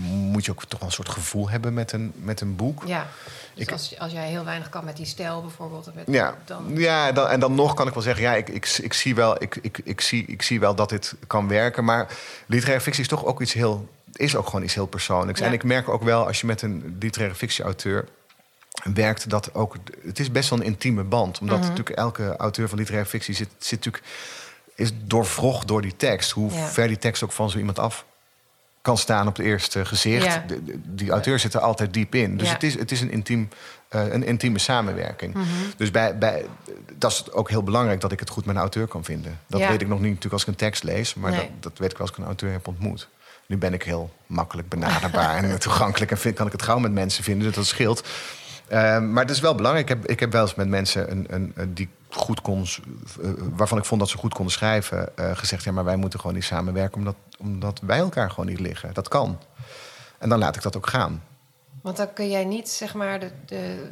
moet 0.05 0.45
je 0.45 0.51
ook 0.51 0.65
toch 0.65 0.79
wel 0.79 0.89
een 0.89 0.95
soort 0.95 1.09
gevoel 1.09 1.49
hebben 1.49 1.75
met 1.75 1.93
een, 1.93 2.13
met 2.17 2.41
een 2.41 2.57
boek. 2.57 2.83
ja. 2.87 3.07
Dus 3.55 3.65
Ik- 3.65 3.73
als, 3.73 3.99
als 3.99 4.13
jij 4.13 4.29
heel 4.29 4.45
weinig 4.45 4.69
kan 4.69 4.85
met 4.85 4.97
die 4.97 5.07
stijl 5.07 5.41
bijvoorbeeld, 5.41 5.95
met, 5.95 6.05
Ja, 6.09 6.35
dan... 6.45 6.65
ja 6.75 7.13
dan, 7.13 7.29
en 7.29 7.41
dan 7.41 7.55
nog 7.55 7.75
kan 7.75 7.87
ik 7.87 7.95
wel 7.95 8.03
zeggen, 8.03 8.23
ja, 8.23 8.35
ik, 8.35 8.49
ik, 8.49 8.79
ik, 8.83 8.93
zie 8.93 9.15
wel, 9.15 9.43
ik, 9.43 9.59
ik, 9.63 9.81
ik, 9.85 10.01
zie, 10.01 10.25
ik 10.27 10.43
zie 10.43 10.61
wel 10.61 10.75
dat 10.75 10.89
dit 10.89 11.15
kan 11.27 11.49
werken. 11.49 11.85
Maar 11.85 12.09
literaire 12.47 12.83
fictie 12.83 13.03
is 13.03 13.09
toch 13.09 13.25
ook 13.25 13.41
iets 13.41 13.53
heel, 13.53 13.89
is 14.19 14.37
ook 14.37 14.47
gewoon 14.47 14.63
iets 14.63 14.75
heel 14.75 14.87
persoonlijks. 14.87 15.41
Ja. 15.41 15.47
En 15.47 15.53
ik 15.53 15.65
merk 15.65 15.89
ook 15.89 16.03
wel, 16.03 16.27
als 16.27 16.41
je 16.41 16.47
met 16.47 16.63
een 16.63 16.97
literaire 17.01 17.37
fictie-auteur 17.37 18.09
werkt, 18.95 19.31
dat 19.31 19.55
ook, 19.55 19.77
het 20.05 20.19
is 20.19 20.31
best 20.31 20.51
wel 20.51 20.59
een 20.59 20.65
intieme 20.65 21.03
band. 21.05 21.41
Omdat 21.41 21.59
Mhm. 21.59 21.69
natuurlijk 21.69 21.97
elke 21.97 22.37
auteur 22.37 22.69
van 22.69 22.79
literaire 22.79 23.09
fictie 23.09 23.35
zit, 23.35 23.49
zit 23.59 23.85
natuurlijk, 23.85 24.05
is 24.75 24.91
doorvrocht 25.05 25.69
door 25.69 25.83
die 25.83 25.97
tekst. 25.97 26.31
Hoe 26.31 26.53
Ja. 26.53 26.67
ver 26.67 26.89
die 26.89 26.99
tekst 26.99 27.23
ook 27.23 27.33
van 27.33 27.51
zo 27.51 27.59
iemand 27.59 27.79
af 27.79 28.05
kan 28.83 28.99
staan 28.99 29.27
op 29.29 29.37
het 29.37 29.47
eerste 29.47 29.85
gezicht. 29.85 30.25
Ja. 30.25 30.45
De- 30.47 30.65
de- 30.65 30.79
die 30.85 31.11
auteur 31.11 31.39
zit 31.39 31.55
er 31.55 31.61
altijd 31.61 31.93
diep 31.95 32.15
in. 32.15 32.37
Dus 32.37 32.47
Ja. 32.47 32.53
het, 32.53 32.63
is, 32.63 32.79
het 32.79 32.91
is 32.93 33.01
een, 33.01 33.11
intiem, 33.11 33.49
eh, 33.89 34.13
een 34.13 34.23
intieme 34.25 34.59
samenwerking. 34.59 35.35
Mhm. 35.35 35.47
Dus 35.77 35.91
bij, 35.91 36.19
bij, 36.19 36.47
dat 36.95 37.11
is 37.13 37.33
ook 37.33 37.49
heel 37.51 37.63
belangrijk 37.63 38.01
dat 38.01 38.13
ik 38.13 38.21
het 38.21 38.31
goed 38.31 38.45
met 38.45 38.55
een 38.55 38.61
auteur 38.61 38.87
kan 38.87 39.05
vinden. 39.05 39.41
Dat 39.47 39.61
Ja. 39.61 39.69
weet 39.69 39.81
ik 39.81 39.89
nog 39.89 39.99
niet 39.99 40.07
natuurlijk 40.09 40.33
als 40.33 40.43
ik 40.43 40.49
een 40.49 40.55
tekst 40.55 40.83
lees, 40.83 41.15
maar 41.15 41.31
Nee. 41.31 41.41
dat, 41.41 41.49
dat 41.63 41.79
weet 41.79 41.91
ik 41.91 41.97
wel 41.99 42.07
als 42.07 42.17
ik 42.17 42.23
een 42.23 42.29
auteur 42.29 42.53
heb 42.53 42.67
ontmoet. 42.69 43.09
Nu 43.47 43.57
ben 43.57 43.75
ik 43.75 43.83
heel 43.83 44.11
makkelijk 44.27 44.69
benaderbaar 44.69 45.37
en 45.45 45.59
toegankelijk 45.59 46.11
en 46.11 46.19
vind, 46.19 46.37
kan 46.37 46.47
ik 46.47 46.53
het 46.53 46.63
gauw 46.63 46.79
met 46.79 46.93
mensen 46.93 47.25
vinden, 47.25 47.47
dus 47.47 47.57
dat 47.57 47.67
scheelt. 47.67 48.09
Eh, 48.69 49.01
maar 49.01 49.23
het 49.23 49.31
is 49.31 49.41
wel 49.41 49.55
belangrijk. 49.55 49.91
Ik 49.91 49.97
heb, 49.97 50.07
ik 50.11 50.21
heb 50.21 50.33
wel 50.33 50.43
eens 50.43 50.55
met 50.55 50.69
mensen 50.69 51.11
een, 51.11 51.27
een, 51.29 51.53
een 51.55 51.75
die 51.75 51.89
goed 52.09 52.41
kon, 52.41 52.67
eh, 53.23 53.31
waarvan 53.39 53.79
ik 53.79 53.85
vond 53.85 54.01
dat 54.01 54.11
ze 54.11 54.17
goed 54.17 54.35
konden 54.35 54.55
schrijven, 54.55 55.17
eh, 55.17 55.37
gezegd: 55.37 55.65
ja, 55.65 55.73
maar 55.73 55.85
wij 55.85 55.97
moeten 55.97 56.21
gewoon 56.21 56.35
niet 56.35 56.45
samenwerken 56.45 56.99
omdat, 56.99 57.17
omdat 57.39 57.81
wij 57.83 57.99
elkaar 57.99 58.31
gewoon 58.31 58.47
niet 58.47 58.61
liggen. 58.61 58.95
Dat 58.95 59.09
kan. 59.09 59.41
En 60.19 60.29
dan 60.29 60.39
laat 60.39 60.57
ik 60.57 60.63
dat 60.63 60.77
ook 60.77 60.87
gaan. 60.87 61.23
Want 61.83 61.97
dan 61.97 62.13
kun 62.13 62.31
jij 62.31 62.45
niet, 62.45 62.69
zeg 62.69 62.95
maar, 62.95 63.21
de, 63.21 63.31
de, 63.47 63.91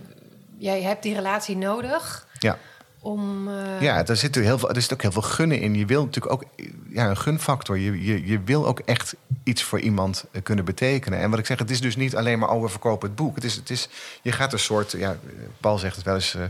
jij 0.59 0.83
hebt 0.83 1.03
die 1.03 1.15
relatie 1.15 1.57
nodig 1.57 2.27
Ja. 2.39 2.59
Om... 3.05 3.49
eh, 3.49 3.81
Ja, 3.81 4.07
er 4.07 4.17
zit 4.17 4.35
heel 4.35 4.59
veel, 4.59 4.71
er 4.71 4.83
zit 4.83 4.93
ook 4.93 5.03
heel 5.03 5.13
veel 5.13 5.23
gunnen 5.23 5.61
in. 5.61 5.75
Je 5.75 5.87
wil 5.87 6.05
natuurlijk 6.05 6.33
ook 6.33 6.45
ja, 6.89 7.09
een 7.09 7.17
gunfactor. 7.17 7.79
Je, 7.79 8.05
je, 8.05 8.27
je 8.27 8.41
wil 8.45 8.67
ook 8.67 8.79
echt 8.85 9.15
iets 9.43 9.63
voor 9.63 9.81
iemand 9.81 10.25
eh, 10.31 10.43
kunnen 10.43 10.65
betekenen. 10.65 11.19
En 11.19 11.31
wat 11.31 11.39
ik 11.39 11.47
zeg, 11.47 11.59
het 11.59 11.71
is 11.71 11.81
dus 11.81 11.97
niet 11.97 12.17
alleen 12.17 12.39
maar, 12.39 12.51
oh, 12.51 12.63
we 12.63 12.69
verkopen 12.69 13.09
het 13.09 13.17
boek. 13.17 13.35
Het 13.35 13.45
is, 13.45 13.55
het 13.55 13.71
is, 13.71 13.89
je 14.23 14.33
gaat 14.33 14.53
een 14.53 14.59
soort, 14.59 14.93
ja, 14.93 15.17
Paul 15.61 15.79
zegt 15.79 15.97
het 15.97 16.05
wel 16.05 16.15
eens, 16.15 16.35
eh, 16.35 16.43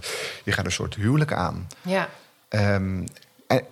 je 0.45 0.53
gaat 0.53 0.65
een 0.65 0.73
soort 0.73 0.95
huwelijk 0.95 1.33
aan. 1.33 1.67
ja. 1.83 2.09
Ehm, 2.49 3.07
en, 3.47 3.63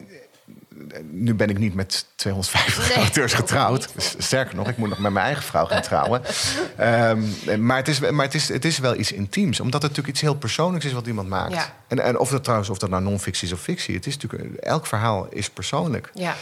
nu 1.10 1.34
ben 1.34 1.50
ik 1.50 1.58
niet 1.58 1.74
met 1.74 2.06
250 2.14 2.88
Nee, 2.88 2.96
auteurs 2.96 3.32
getrouwd. 3.32 3.88
Sterker 4.18 4.56
nog, 4.56 4.68
ik 4.68 4.76
moet 4.76 4.88
nog 4.88 4.98
met 4.98 5.12
mijn 5.12 5.24
eigen 5.24 5.42
vrouw 5.42 5.66
gaan 5.66 5.82
trouwen. 5.82 6.22
Ehm, 6.76 7.22
maar 7.64 7.76
het, 7.76 7.88
is, 7.88 8.00
maar 8.00 8.24
het, 8.24 8.34
is, 8.34 8.48
het 8.48 8.64
is 8.64 8.78
wel 8.78 8.96
iets 8.96 9.12
intiems. 9.12 9.60
Omdat 9.60 9.82
het 9.82 9.90
natuurlijk 9.90 10.08
iets 10.08 10.20
heel 10.20 10.34
persoonlijks 10.34 10.86
is 10.86 10.92
wat 10.92 11.06
iemand 11.06 11.28
maakt. 11.28 11.52
Ja. 11.52 11.74
En, 11.88 11.98
en 12.00 12.18
of 12.18 12.30
dat 12.30 12.42
trouwens, 12.42 12.70
of 12.70 12.78
dat 12.78 12.90
nou 12.90 13.02
non-fictie 13.02 13.46
is 13.46 13.54
of 13.54 13.60
fictie. 13.60 13.94
Het 13.94 14.06
is 14.06 14.16
natuurlijk, 14.18 14.54
elk 14.54 14.86
verhaal 14.86 15.26
is 15.30 15.50
persoonlijk. 15.50 16.10
ja. 16.14 16.34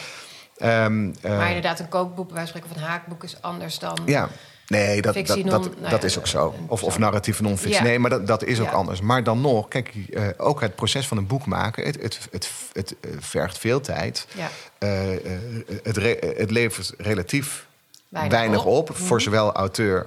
Ehm, 0.61 1.11
eh, 1.23 1.37
Maar 1.37 1.47
inderdaad, 1.47 1.81
een 1.81 1.88
kookboek, 1.88 2.31
wij 2.31 2.47
spreken 2.47 2.69
van 2.69 2.79
een 2.83 2.88
haakboek, 2.88 3.25
is 3.25 3.43
anders 3.43 3.79
dan... 3.79 3.99
ja, 4.07 4.29
nee, 4.78 5.02
dat, 5.02 5.14
dat, 5.14 5.26
dat, 5.26 5.44
nou 5.78 5.90
dat 5.90 6.04
is 6.04 6.18
ook 6.18 6.26
zo. 6.26 6.54
een 6.59 6.64
Of, 6.68 6.83
of 6.83 6.98
narratieve 6.98 7.42
non-fictie. 7.42 7.83
Nee, 7.83 7.98
maar 7.98 8.11
dat, 8.11 8.26
dat 8.26 8.44
is 8.44 8.61
ook 8.61 8.70
anders. 8.70 9.00
Maar 9.00 9.24
dan 9.24 9.40
nog, 9.40 9.68
kijk, 9.68 9.92
eh, 10.12 10.28
ook 10.37 10.61
het 10.61 10.74
proces 10.74 11.06
van 11.06 11.16
een 11.16 11.26
boek 11.26 11.46
maken... 11.46 11.85
het, 11.85 12.02
het, 12.02 12.18
het, 12.30 12.50
het, 12.72 12.94
eh, 13.00 13.11
vergt 13.18 13.59
veel 13.59 13.80
tijd. 13.80 14.26
Ja. 14.35 14.48
Eh, 14.78 15.14
eh, 15.14 15.20
het, 15.83 15.96
het 16.38 16.50
levert 16.50 16.94
relatief 16.98 17.66
Weinig 18.09 18.64
op. 18.64 18.90
op. 18.90 18.96
Voor 18.96 19.20
zowel 19.20 19.52
auteur 19.52 20.06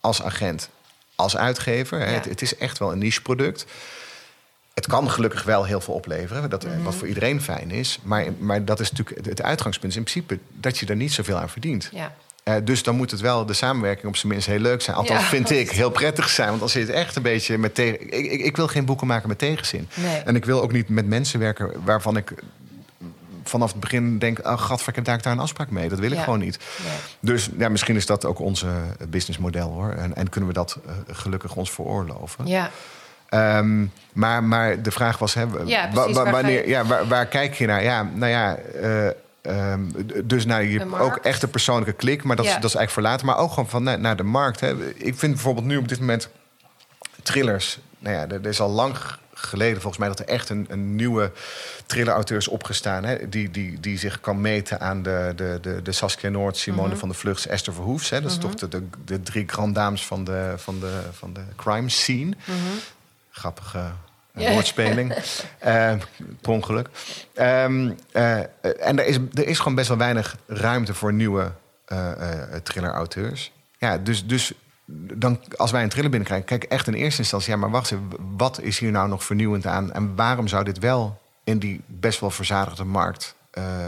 als 0.00 0.22
agent 0.22 0.68
als 1.14 1.36
uitgever. 1.36 2.06
Het, 2.08 2.42
is 2.42 2.56
echt 2.56 2.78
wel 2.78 2.92
een 2.92 2.98
niche-product. 2.98 3.64
Het 4.74 4.86
kan 4.86 5.10
gelukkig 5.10 5.42
wel 5.42 5.64
heel 5.64 5.80
veel 5.80 5.94
opleveren, 5.94 6.50
dat, 6.50 6.64
Mhm. 6.66 6.82
wat 6.82 6.94
voor 6.94 7.08
iedereen 7.08 7.42
fijn 7.42 7.70
is. 7.70 7.98
Maar, 8.02 8.24
maar 8.38 8.64
dat 8.64 8.80
is 8.80 8.90
natuurlijk 8.90 9.16
het- 9.16 9.26
het 9.26 9.42
uitgangspunt 9.42 9.92
is 9.92 9.98
in 9.98 10.04
principe 10.04 10.38
dat 10.52 10.78
je 10.78 10.86
er 10.86 10.96
niet 10.96 11.12
zoveel 11.12 11.36
aan 11.38 11.50
verdient. 11.50 11.88
Ja. 11.92 12.14
Eh, 12.44 12.54
dus 12.64 12.82
dan 12.82 12.96
moet 12.96 13.10
het 13.10 13.20
wel 13.20 13.46
de 13.46 13.52
samenwerking 13.52 14.06
op 14.06 14.16
zijn 14.16 14.32
minst 14.32 14.46
heel 14.46 14.58
leuk 14.58 14.82
zijn. 14.82 14.96
Althans, 14.96 15.20
Ja. 15.20 15.26
vind 15.26 15.50
ik 15.50 15.70
heel 15.70 15.90
prettig 15.90 16.28
zijn. 16.28 16.48
Want 16.48 16.60
dan 16.60 16.68
zit 16.68 16.86
het 16.86 16.96
echt 16.96 17.16
een 17.16 17.22
beetje 17.22 17.58
met 17.58 17.74
tegen. 17.74 18.00
Ik, 18.00 18.26
ik, 18.32 18.40
ik 18.40 18.56
wil 18.56 18.66
geen 18.68 18.84
boeken 18.84 19.06
maken 19.06 19.28
met 19.28 19.38
tegenzin. 19.38 19.88
Nee. 19.94 20.16
En 20.22 20.36
ik 20.36 20.44
wil 20.44 20.62
ook 20.62 20.72
niet 20.72 20.88
met 20.88 21.06
mensen 21.06 21.40
werken 21.40 21.72
waarvan 21.84 22.16
ik 22.16 22.32
vanaf 23.44 23.70
het 23.70 23.80
begin 23.80 24.18
denk: 24.18 24.38
oh, 24.46 24.58
gadver, 24.60 24.88
ik 24.88 24.94
heb 24.94 25.04
daar, 25.04 25.22
daar 25.22 25.32
een 25.32 25.38
afspraak 25.38 25.70
mee. 25.70 25.88
Dat 25.88 25.98
wil 25.98 26.10
ik 26.10 26.16
Ja. 26.16 26.22
gewoon 26.24 26.38
niet. 26.38 26.58
Nee. 26.84 26.92
Dus 27.20 27.50
ja, 27.58 27.68
misschien 27.68 27.96
is 27.96 28.06
dat 28.06 28.24
ook 28.24 28.38
onze 28.38 28.66
businessmodel 29.08 29.70
hoor. 29.70 29.90
En, 29.92 30.16
en 30.16 30.28
kunnen 30.28 30.48
we 30.48 30.54
dat 30.54 30.78
eh, 30.86 30.92
gelukkig 31.16 31.54
ons 31.56 31.70
veroorloven. 31.70 32.46
Ja. 32.46 32.70
Ehm, 33.28 33.84
maar, 34.12 34.44
maar 34.44 34.82
de 34.82 34.90
vraag 34.90 35.18
was: 35.18 35.34
hè, 35.34 35.44
Ja, 35.64 35.90
waar 35.92 36.30
wanneer, 36.30 36.62
je- 36.62 36.68
ja, 36.68 36.84
waar, 36.84 37.08
waar 37.08 37.26
kijk 37.26 37.54
je 37.54 37.66
naar? 37.66 37.82
Ja, 37.82 38.02
nou 38.14 38.30
ja. 38.30 38.56
eh, 38.56 39.08
ehm, 39.44 39.80
dus 40.24 40.44
naar 40.44 40.64
je 40.64 40.78
De 40.78 40.98
ook 40.98 41.16
echt 41.16 41.42
een 41.42 41.50
persoonlijke 41.50 41.92
klik, 41.92 42.22
maar 42.24 42.36
dat, 42.36 42.44
is, 42.44 42.54
dat 42.54 42.64
is 42.64 42.74
eigenlijk 42.74 42.90
voor 42.90 43.02
later. 43.02 43.26
Maar 43.26 43.38
ook 43.38 43.48
gewoon 43.48 43.68
van 43.68 43.82
naar, 43.82 44.00
naar 44.00 44.16
de 44.16 44.22
markt. 44.22 44.60
Hè. 44.60 44.88
Ik 44.94 45.18
vind 45.18 45.32
bijvoorbeeld 45.32 45.66
nu 45.66 45.76
op 45.76 45.88
dit 45.88 46.00
moment 46.00 46.28
thrillers. 47.22 47.78
Nou 47.98 48.14
ja, 48.16 48.28
er, 48.28 48.46
is 48.46 48.60
al 48.60 48.70
lang 48.70 48.96
geleden 49.34 49.74
volgens 49.80 49.98
mij 49.98 50.08
dat 50.08 50.18
er 50.18 50.26
echt 50.26 50.48
een, 50.48 50.66
een 50.68 50.96
nieuwe 50.96 51.32
thriller-auteur 51.86 52.36
is 52.36 52.48
opgestaan. 52.48 53.04
Hè, 53.04 53.28
die, 53.28 53.50
die, 53.50 53.80
die 53.80 53.98
zich 53.98 54.20
kan 54.20 54.40
meten 54.40 54.80
aan 54.80 55.02
de, 55.02 55.32
de, 55.36 55.58
de, 55.62 55.82
de 55.82 55.92
Saskia 55.92 56.28
Noord, 56.30 56.56
Simone 56.56 56.88
Mhm. 56.88 56.96
van 56.98 57.08
der 57.08 57.18
Vlucht, 57.18 57.46
Esther 57.46 57.72
Verhoefs. 57.72 58.10
Hè. 58.10 58.20
Dat 58.20 58.30
is 58.30 58.38
toch 58.38 58.54
de, 58.54 58.68
de, 58.68 58.82
de 59.04 59.22
drie 59.22 59.48
grand 59.48 59.74
dames 59.74 60.06
van 60.06 60.24
de, 60.24 60.54
van 60.56 60.80
de, 60.80 61.00
van 61.12 61.32
de 61.32 61.40
crime 61.56 61.88
scene. 61.88 62.36
Grappige 63.30 63.82
Ja. 64.34 64.52
woordspeling. 64.52 65.12
Eh, 65.58 65.94
per 66.40 66.52
ongeluk. 66.52 66.88
Ehm, 67.34 67.90
eh, 68.12 68.38
en 68.80 68.98
er 68.98 69.06
is, 69.06 69.16
er 69.34 69.46
is 69.46 69.58
gewoon 69.58 69.74
best 69.74 69.88
wel 69.88 69.96
weinig 69.96 70.36
ruimte 70.46 70.94
voor 70.94 71.12
nieuwe 71.12 71.52
eh, 71.84 72.10
thriller-auteurs. 72.62 73.52
Ja, 73.78 73.98
dus, 73.98 74.26
dus 74.26 74.52
dan, 75.14 75.40
als 75.56 75.70
wij 75.70 75.82
een 75.82 75.88
thriller 75.88 76.10
binnenkrijgen, 76.10 76.46
kijk 76.48 76.64
echt 76.64 76.86
in 76.86 76.94
eerste 76.94 77.20
instantie... 77.20 77.52
ja, 77.52 77.58
maar 77.58 77.70
wacht 77.70 77.90
eens, 77.90 78.00
wat 78.36 78.60
is 78.60 78.78
hier 78.78 78.90
nou 78.90 79.08
nog 79.08 79.24
vernieuwend 79.24 79.66
aan... 79.66 79.92
en 79.92 80.14
waarom 80.14 80.48
zou 80.48 80.64
dit 80.64 80.78
wel 80.78 81.20
in 81.44 81.58
die 81.58 81.80
best 81.86 82.20
wel 82.20 82.30
verzadigde 82.30 82.84
markt 82.84 83.34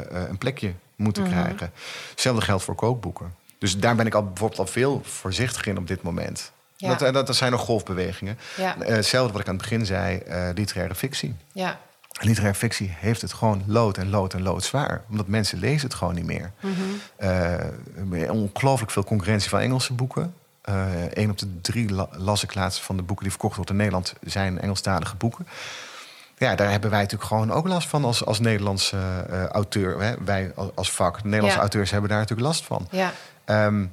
een 0.09 0.39
plekje 0.39 0.75
moeten 0.97 1.25
krijgen? 1.25 1.73
Hetzelfde 2.11 2.43
geldt 2.43 2.65
voor 2.65 2.75
kookboeken. 2.75 3.35
Dus 3.59 3.79
daar 3.79 3.97
ben 3.97 4.07
ik 4.07 4.15
al 4.15 4.25
bijvoorbeeld 4.25 4.61
al 4.61 4.67
veel 4.67 5.01
voorzichtig 5.05 5.67
in 5.67 5.79
op 5.79 5.87
dit 5.87 6.03
moment. 6.03 6.53
Ja. 6.77 6.89
Dat, 6.89 7.03
eh, 7.03 7.13
dat, 7.13 7.27
dat 7.27 7.37
zijn 7.37 7.51
nog 7.53 7.61
golfbewegingen. 7.61 8.39
Ja. 8.57 8.77
Eh, 8.81 8.95
hetzelfde 8.95 9.33
wat 9.33 9.41
ik 9.41 9.49
aan 9.49 9.55
het 9.55 9.63
begin 9.63 9.87
zei, 9.87 10.19
eh, 10.19 10.49
literaire 10.55 10.95
fictie. 10.95 11.35
Ja. 11.53 11.79
Literaire 12.21 12.59
fictie 12.59 12.95
heeft 12.99 13.23
het 13.23 13.33
gewoon 13.33 13.63
lood 13.67 13.99
en 13.99 14.11
lood 14.11 14.35
en 14.35 14.43
lood 14.43 14.65
zwaar. 14.65 15.03
Omdat 15.11 15.27
mensen 15.27 15.59
lezen 15.59 15.89
het 15.89 15.97
gewoon 15.97 16.15
niet 16.15 16.25
meer. 16.25 16.51
Eh, 17.17 17.55
ongelooflijk 18.31 18.91
veel 18.91 19.05
concurrentie 19.05 19.49
van 19.51 19.61
Engelse 19.61 19.93
boeken. 19.93 20.35
Eén 21.13 21.31
op 21.31 21.39
de 21.39 21.61
drie 21.61 21.91
la- 21.91 22.09
las 22.13 22.43
ik 22.43 22.55
laatst 22.55 22.81
van 22.81 22.97
de 22.97 23.03
boeken 23.03 23.25
die 23.25 23.33
verkocht 23.33 23.57
worden 23.57 23.75
in 23.75 23.81
Nederland... 23.81 24.15
zijn 24.23 24.61
Engelstalige 24.61 25.17
boeken. 25.17 25.47
Ja, 26.39 26.55
daar 26.55 26.71
hebben 26.71 26.91
wij 26.91 27.01
natuurlijk 27.01 27.29
gewoon 27.29 27.53
ook 27.53 27.69
last 27.69 27.89
van 27.89 28.05
als, 28.05 28.25
als 28.25 28.41
Nederlandse 28.41 28.97
auteur. 29.53 30.01
Hè? 30.03 30.15
Wij 30.25 30.53
als, 30.55 30.69
als 30.75 30.91
vak. 30.93 31.17
Nederlandse 31.23 31.55
Ja. 31.57 31.61
auteurs 31.63 31.91
hebben 31.91 32.11
daar 32.11 32.19
natuurlijk 32.19 32.47
last 32.49 32.65
van. 32.65 32.89
Ja. 32.91 33.13
Ehm, 33.45 33.85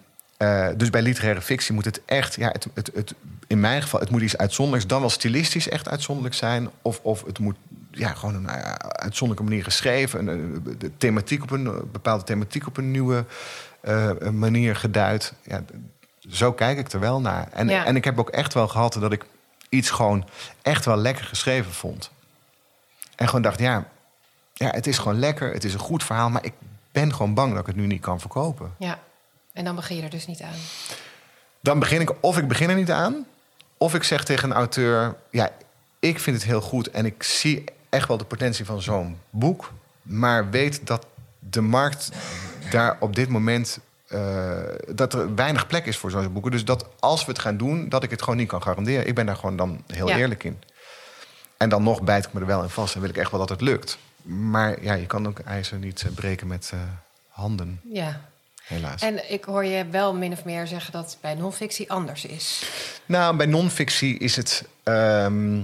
eh, 0.43 0.77
dus 0.77 0.89
bij 0.89 1.01
literaire 1.01 1.41
fictie 1.41 1.73
moet 1.73 1.85
het 1.85 2.01
echt, 2.05 2.35
ja, 2.35 2.47
het, 2.51 2.67
het, 2.73 2.91
het, 2.93 3.13
in 3.47 3.59
mijn 3.59 3.81
geval, 3.81 3.99
het 3.99 4.09
moet 4.09 4.21
iets 4.21 4.37
uitzonderlijks, 4.37 4.87
dan 4.87 4.99
wel 4.99 5.09
stilistisch 5.09 5.69
echt 5.69 5.89
uitzonderlijk 5.89 6.35
zijn. 6.35 6.69
Of, 6.81 6.99
of 7.01 7.23
het 7.25 7.39
moet 7.39 7.55
ja, 7.91 8.13
gewoon 8.13 8.35
een 8.35 8.49
eh, 8.49 8.71
uitzonderlijke 8.89 9.49
manier 9.49 9.63
geschreven, 9.63 10.27
een, 10.27 10.63
de 10.79 10.91
thematiek 10.97 11.43
op 11.43 11.51
een 11.51 11.63
bepaalde 11.91 12.23
thematiek 12.23 12.67
op 12.67 12.77
een 12.77 12.91
nieuwe 12.91 13.25
eh, 13.81 14.11
manier 14.31 14.75
geduid. 14.75 15.33
Ja, 15.43 15.63
zo 16.29 16.53
kijk 16.53 16.77
ik 16.77 16.91
er 16.91 16.99
wel 16.99 17.21
naar. 17.21 17.47
En, 17.51 17.67
Ja. 17.67 17.85
en 17.85 17.95
ik 17.95 18.03
heb 18.03 18.19
ook 18.19 18.29
echt 18.29 18.53
wel 18.53 18.67
gehad 18.67 18.93
dat 18.93 19.11
ik 19.11 19.25
iets 19.69 19.89
gewoon 19.89 20.27
echt 20.61 20.85
wel 20.85 20.97
lekker 20.97 21.25
geschreven 21.25 21.71
vond. 21.71 22.11
En 23.15 23.25
gewoon 23.25 23.41
dacht, 23.41 23.59
ja, 23.59 23.85
ja, 24.53 24.69
het 24.69 24.87
is 24.87 24.97
gewoon 24.97 25.19
lekker, 25.19 25.53
het 25.53 25.63
is 25.63 25.73
een 25.73 25.79
goed 25.79 26.03
verhaal, 26.03 26.29
maar 26.29 26.45
ik 26.45 26.53
ben 26.91 27.13
gewoon 27.13 27.33
bang 27.33 27.51
dat 27.51 27.59
ik 27.59 27.65
het 27.65 27.75
nu 27.75 27.85
niet 27.85 28.01
kan 28.01 28.19
verkopen. 28.19 28.73
Ja. 28.77 28.99
En 29.53 29.63
dan 29.63 29.75
begin 29.75 29.95
je 29.97 30.03
er 30.03 30.09
dus 30.09 30.27
niet 30.27 30.41
aan. 30.41 30.55
Dan 31.59 31.79
begin 31.79 32.01
ik, 32.01 32.11
of 32.19 32.37
ik 32.37 32.47
begin 32.47 32.69
er 32.69 32.75
niet 32.75 32.91
aan, 32.91 33.25
of 33.77 33.93
ik 33.93 34.03
zeg 34.03 34.23
tegen 34.23 34.49
een 34.49 34.55
auteur: 34.55 35.15
Ja, 35.31 35.49
ik 35.99 36.19
vind 36.19 36.35
het 36.35 36.45
heel 36.45 36.61
goed 36.61 36.89
en 36.91 37.05
ik 37.05 37.23
zie 37.23 37.63
echt 37.89 38.07
wel 38.07 38.17
de 38.17 38.23
potentie 38.25 38.65
van 38.65 38.81
zo'n 38.81 39.19
boek, 39.29 39.71
maar 40.01 40.49
weet 40.49 40.87
dat 40.87 41.05
de 41.39 41.61
markt 41.61 42.09
daar 42.69 42.97
op 42.99 43.15
dit 43.15 43.29
moment. 43.29 43.79
eh, 44.07 44.61
dat 44.87 45.13
er 45.13 45.35
weinig 45.35 45.67
plek 45.67 45.85
is 45.85 45.97
voor 45.97 46.11
zo'n 46.11 46.33
boeken. 46.33 46.51
Dus 46.51 46.65
dat 46.65 46.85
als 46.99 47.25
we 47.25 47.31
het 47.31 47.41
gaan 47.41 47.57
doen, 47.57 47.89
dat 47.89 48.03
ik 48.03 48.09
het 48.09 48.21
gewoon 48.21 48.37
niet 48.37 48.47
kan 48.47 48.61
garanderen. 48.61 49.07
Ik 49.07 49.15
ben 49.15 49.25
daar 49.25 49.35
gewoon 49.35 49.55
dan 49.55 49.83
heel 49.87 50.07
Ja. 50.07 50.17
eerlijk 50.17 50.43
in. 50.43 50.61
En 51.57 51.69
dan 51.69 51.83
nog 51.83 52.01
bijt 52.01 52.25
ik 52.25 52.33
me 52.33 52.39
er 52.39 52.45
wel 52.45 52.63
in 52.63 52.69
vast 52.69 52.95
en 52.95 53.01
wil 53.01 53.09
ik 53.09 53.17
echt 53.17 53.31
wel 53.31 53.39
dat 53.39 53.49
het 53.49 53.61
lukt. 53.61 53.97
Maar 54.21 54.83
ja, 54.83 54.93
je 54.93 55.05
kan 55.05 55.27
ook 55.27 55.39
ijzer 55.39 55.77
niet 55.77 56.01
eh, 56.03 56.11
breken 56.11 56.47
met 56.47 56.69
eh, 56.73 56.79
handen, 57.29 57.79
Ja. 57.83 58.21
Helaas. 58.63 59.01
En 59.01 59.31
ik 59.31 59.43
hoor 59.43 59.65
je 59.65 59.85
wel 59.89 60.13
min 60.15 60.31
of 60.31 60.45
meer 60.45 60.67
zeggen 60.67 60.91
dat 60.91 61.05
het 61.05 61.17
bij 61.21 61.33
non-fictie 61.35 61.91
anders 61.91 62.25
is. 62.25 62.69
Nou, 63.05 63.35
bij 63.35 63.45
non-fictie 63.45 64.17
is 64.17 64.35
het. 64.35 64.63
ehm, 64.83 65.61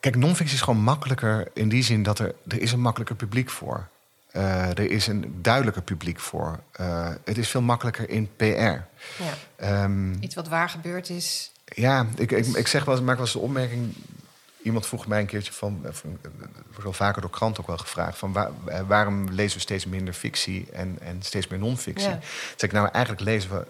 kijk, 0.00 0.16
non-fictie 0.16 0.56
is 0.56 0.62
gewoon 0.62 0.80
makkelijker 0.82 1.48
in 1.54 1.68
die 1.68 1.82
zin 1.82 2.02
dat 2.02 2.18
er, 2.18 2.34
er 2.48 2.60
is 2.60 2.72
een 2.72 2.80
makkelijker 2.80 3.16
publiek 3.16 3.50
voor. 3.50 3.88
Eh, 4.30 4.68
er 4.68 4.90
is 4.90 5.06
een 5.06 5.38
duidelijker 5.42 5.82
publiek 5.82 6.20
voor. 6.20 6.60
Eh, 6.72 7.08
het 7.24 7.38
is 7.38 7.48
veel 7.48 7.62
makkelijker 7.62 8.08
in 8.10 8.30
PR. 8.36 8.44
Ja. 8.44 8.84
Ehm, 9.56 10.12
Iets 10.22 10.34
wat 10.34 10.48
waar 10.48 10.68
gebeurd 10.68 11.08
is. 11.10 11.50
ja, 11.64 12.06
ik, 12.16 12.30
ik, 12.32 12.46
ik 12.46 12.66
zeg 12.66 12.84
wel, 12.84 12.94
eens- 12.94 13.04
maak 13.04 13.14
wel 13.16 13.24
eens 13.24 13.32
de 13.34 13.38
opmerking. 13.40 13.94
Iemand 14.62 14.86
vroeg 14.86 15.06
mij 15.06 15.20
een 15.20 15.26
keertje 15.26 15.52
van, 15.52 15.80
eh, 15.84 15.92
van 15.92 16.18
eh, 16.22 16.30
wordt 16.66 16.82
wel 16.82 16.92
vaker 16.92 17.20
door 17.20 17.30
kranten 17.30 17.60
ook 17.62 17.68
wel 17.68 17.78
gevraagd, 17.78 18.18
van 18.18 18.32
waar- 18.32 18.50
eh, 18.66 18.80
waarom 18.86 19.28
lezen 19.30 19.54
we 19.56 19.60
steeds 19.62 19.86
minder 19.86 20.14
fictie 20.14 20.66
en, 20.72 20.98
en 21.00 21.22
steeds 21.22 21.48
meer 21.48 21.58
non-fictie? 21.58 22.08
Ja. 22.08 22.18
Zeg 22.56 22.60
ik, 22.70 22.72
nou 22.72 22.88
eigenlijk 22.92 23.24
lezen 23.24 23.50
we 23.50 23.66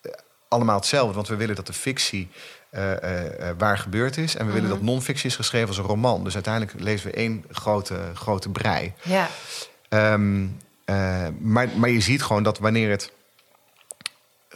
eh, 0.00 0.12
allemaal 0.48 0.76
hetzelfde, 0.76 1.14
want 1.14 1.28
we 1.28 1.36
willen 1.36 1.56
dat 1.56 1.66
de 1.66 1.72
fictie 1.72 2.28
eh, 2.70 2.92
eh, 3.02 3.48
eh, 3.48 3.54
waar 3.58 3.78
gebeurd 3.78 4.16
is 4.16 4.36
en 4.36 4.46
we 4.46 4.52
willen 4.52 4.68
dat 4.68 4.82
non-fictie 4.82 5.26
is 5.28 5.36
geschreven 5.36 5.68
als 5.68 5.78
een 5.78 5.84
roman. 5.84 6.24
Dus 6.24 6.34
uiteindelijk 6.34 6.80
lezen 6.80 7.10
we 7.10 7.16
één 7.16 7.44
grote, 7.50 8.00
grote 8.14 8.48
brei. 8.48 8.92
Ja. 9.02 9.28
Ehm, 9.88 10.46
eh, 10.84 11.26
maar, 11.38 11.68
maar 11.76 11.90
je 11.90 12.00
ziet 12.00 12.22
gewoon 12.22 12.42
dat 12.42 12.58
wanneer 12.58 12.90
het 12.90 13.12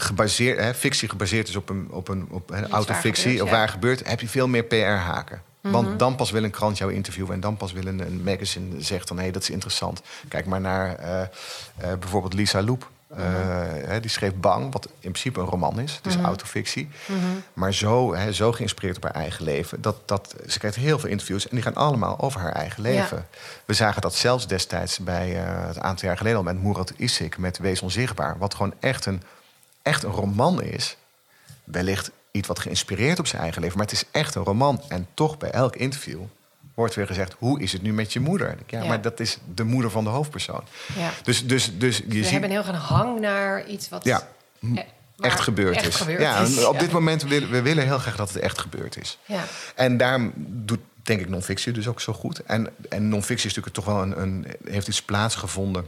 gebaseerd, 0.02 0.58
hè, 0.58 0.74
fictie 0.74 1.08
gebaseerd 1.08 1.48
is 1.48 1.56
op 1.56 1.68
een, 1.68 1.86
op 1.90 2.08
een 2.08 2.26
op 2.30 2.50
een 2.50 2.60
waar 2.60 2.70
autofictie 2.70 3.22
gebeurt, 3.22 3.42
of 3.42 3.50
ja. 3.50 3.56
waar 3.56 3.68
gebeurt, 3.68 4.08
heb 4.08 4.20
je 4.20 4.28
veel 4.28 4.48
meer 4.48 4.64
PR-haken. 4.64 5.42
Want 5.60 5.98
dan 5.98 6.14
pas 6.16 6.30
wil 6.30 6.44
een 6.44 6.50
krant 6.50 6.78
jou 6.78 6.92
interviewen 6.92 7.34
en 7.34 7.40
dan 7.40 7.56
pas 7.56 7.72
wil 7.72 7.86
een, 7.86 8.00
een 8.00 8.22
magazine 8.24 8.82
zegt 8.82 9.08
dan 9.08 9.18
hé, 9.18 9.30
dat 9.30 9.42
is 9.42 9.50
interessant. 9.50 10.02
Kijk 10.28 10.46
maar 10.46 10.60
naar 10.60 10.94
eh, 10.94 11.22
eh, 11.22 11.28
bijvoorbeeld 11.98 12.34
Lisa 12.34 12.62
Loep. 12.62 12.90
hè, 13.86 14.00
die 14.00 14.10
schreef 14.10 14.34
Bang, 14.34 14.72
wat 14.72 14.84
in 14.86 15.10
principe 15.10 15.40
een 15.40 15.46
roman 15.46 15.80
is. 15.80 15.94
Het 15.96 16.06
is 16.06 16.16
Mhm. 16.16 16.24
autofictie. 16.24 16.88
Maar 17.52 17.74
zo, 17.74 18.14
hè, 18.14 18.32
zo 18.32 18.52
geïnspireerd 18.52 18.96
op 18.96 19.02
haar 19.02 19.14
eigen 19.14 19.44
leven. 19.44 19.80
Dat, 19.82 19.96
dat, 20.08 20.34
ze 20.48 20.58
krijgt 20.58 20.76
heel 20.76 20.98
veel 20.98 21.08
interviews 21.10 21.48
en 21.48 21.54
die 21.54 21.62
gaan 21.64 21.74
allemaal 21.74 22.20
over 22.20 22.40
haar 22.40 22.52
eigen 22.52 22.82
leven. 22.82 23.26
We 23.64 23.74
zagen 23.74 24.02
dat 24.02 24.14
zelfs 24.14 24.46
destijds 24.46 24.98
bij 24.98 25.36
eh 25.44 25.66
het 25.66 25.78
aantal 25.78 26.08
jaar 26.08 26.16
geleden 26.16 26.38
al 26.38 26.44
met 26.44 26.62
Murat 26.62 26.92
Isik 26.96 27.38
met 27.38 27.58
Wees 27.58 27.82
Onzichtbaar. 27.82 28.38
Wat 28.38 28.54
gewoon 28.54 28.74
echt 28.80 29.06
een, 29.06 29.22
echt 29.82 30.02
een 30.02 30.10
roman 30.10 30.62
is. 30.62 30.96
Wellicht 31.64 32.10
iets 32.30 32.48
wat 32.48 32.58
geïnspireerd 32.58 33.18
op 33.18 33.26
zijn 33.26 33.42
eigen 33.42 33.62
leven. 33.62 33.76
Maar 33.78 33.86
het 33.86 33.94
is 33.94 34.04
echt 34.10 34.34
een 34.34 34.44
roman. 34.44 34.82
En 34.88 35.06
toch 35.14 35.38
bij 35.38 35.50
elk 35.50 35.76
interview 35.76 36.20
wordt 36.74 36.94
weer 36.94 37.06
gezegd: 37.06 37.34
hoe 37.38 37.60
is 37.60 37.72
het 37.72 37.82
nu 37.82 37.92
met 37.92 38.12
je 38.12 38.20
moeder? 38.20 38.56
Ja, 38.66 38.82
Ja. 38.82 38.88
maar 38.88 39.00
dat 39.02 39.20
is 39.20 39.38
de 39.54 39.64
moeder 39.64 39.90
van 39.90 40.04
de 40.04 40.10
hoofdpersoon. 40.10 40.62
Ja. 40.98 41.10
Dus, 41.22 41.46
dus, 41.46 41.78
dus 41.78 41.96
je 41.96 42.04
We 42.08 42.14
ziet. 42.14 42.30
hebben 42.30 42.50
heel 42.50 42.64
een 42.66 42.74
hang 42.74 43.20
naar 43.20 43.66
iets 43.66 43.88
wat 43.88 44.04
Ja, 44.04 44.28
eh, 44.60 44.78
echt 45.20 45.40
gebeurd 45.40 45.76
echt 45.76 45.86
is. 45.86 45.94
gebeurd 45.96 46.20
ja, 46.20 46.38
is. 46.40 46.64
op 46.64 46.78
dit 46.78 46.92
moment 46.92 47.22
willen 47.22 47.50
we 47.50 47.62
willen 47.62 47.84
heel 47.84 47.98
graag 47.98 48.16
dat 48.16 48.28
het 48.32 48.42
echt 48.42 48.58
gebeurd 48.60 48.96
is. 49.00 49.18
Ja. 49.24 49.44
En 49.74 49.96
daarom 49.96 50.32
doet, 50.36 50.80
denk 51.02 51.20
ik, 51.20 51.28
non-fictie 51.28 51.72
dus 51.72 51.88
ook 51.88 52.00
zo 52.00 52.12
goed. 52.12 52.38
En, 52.42 52.68
en 52.88 53.08
non-fictie 53.08 53.48
is 53.50 53.54
natuurlijk 53.56 53.74
toch 53.74 53.84
wel 53.84 54.02
een, 54.02 54.20
een... 54.22 54.46
heeft 54.64 54.88
iets 54.88 55.02
plaatsgevonden... 55.02 55.86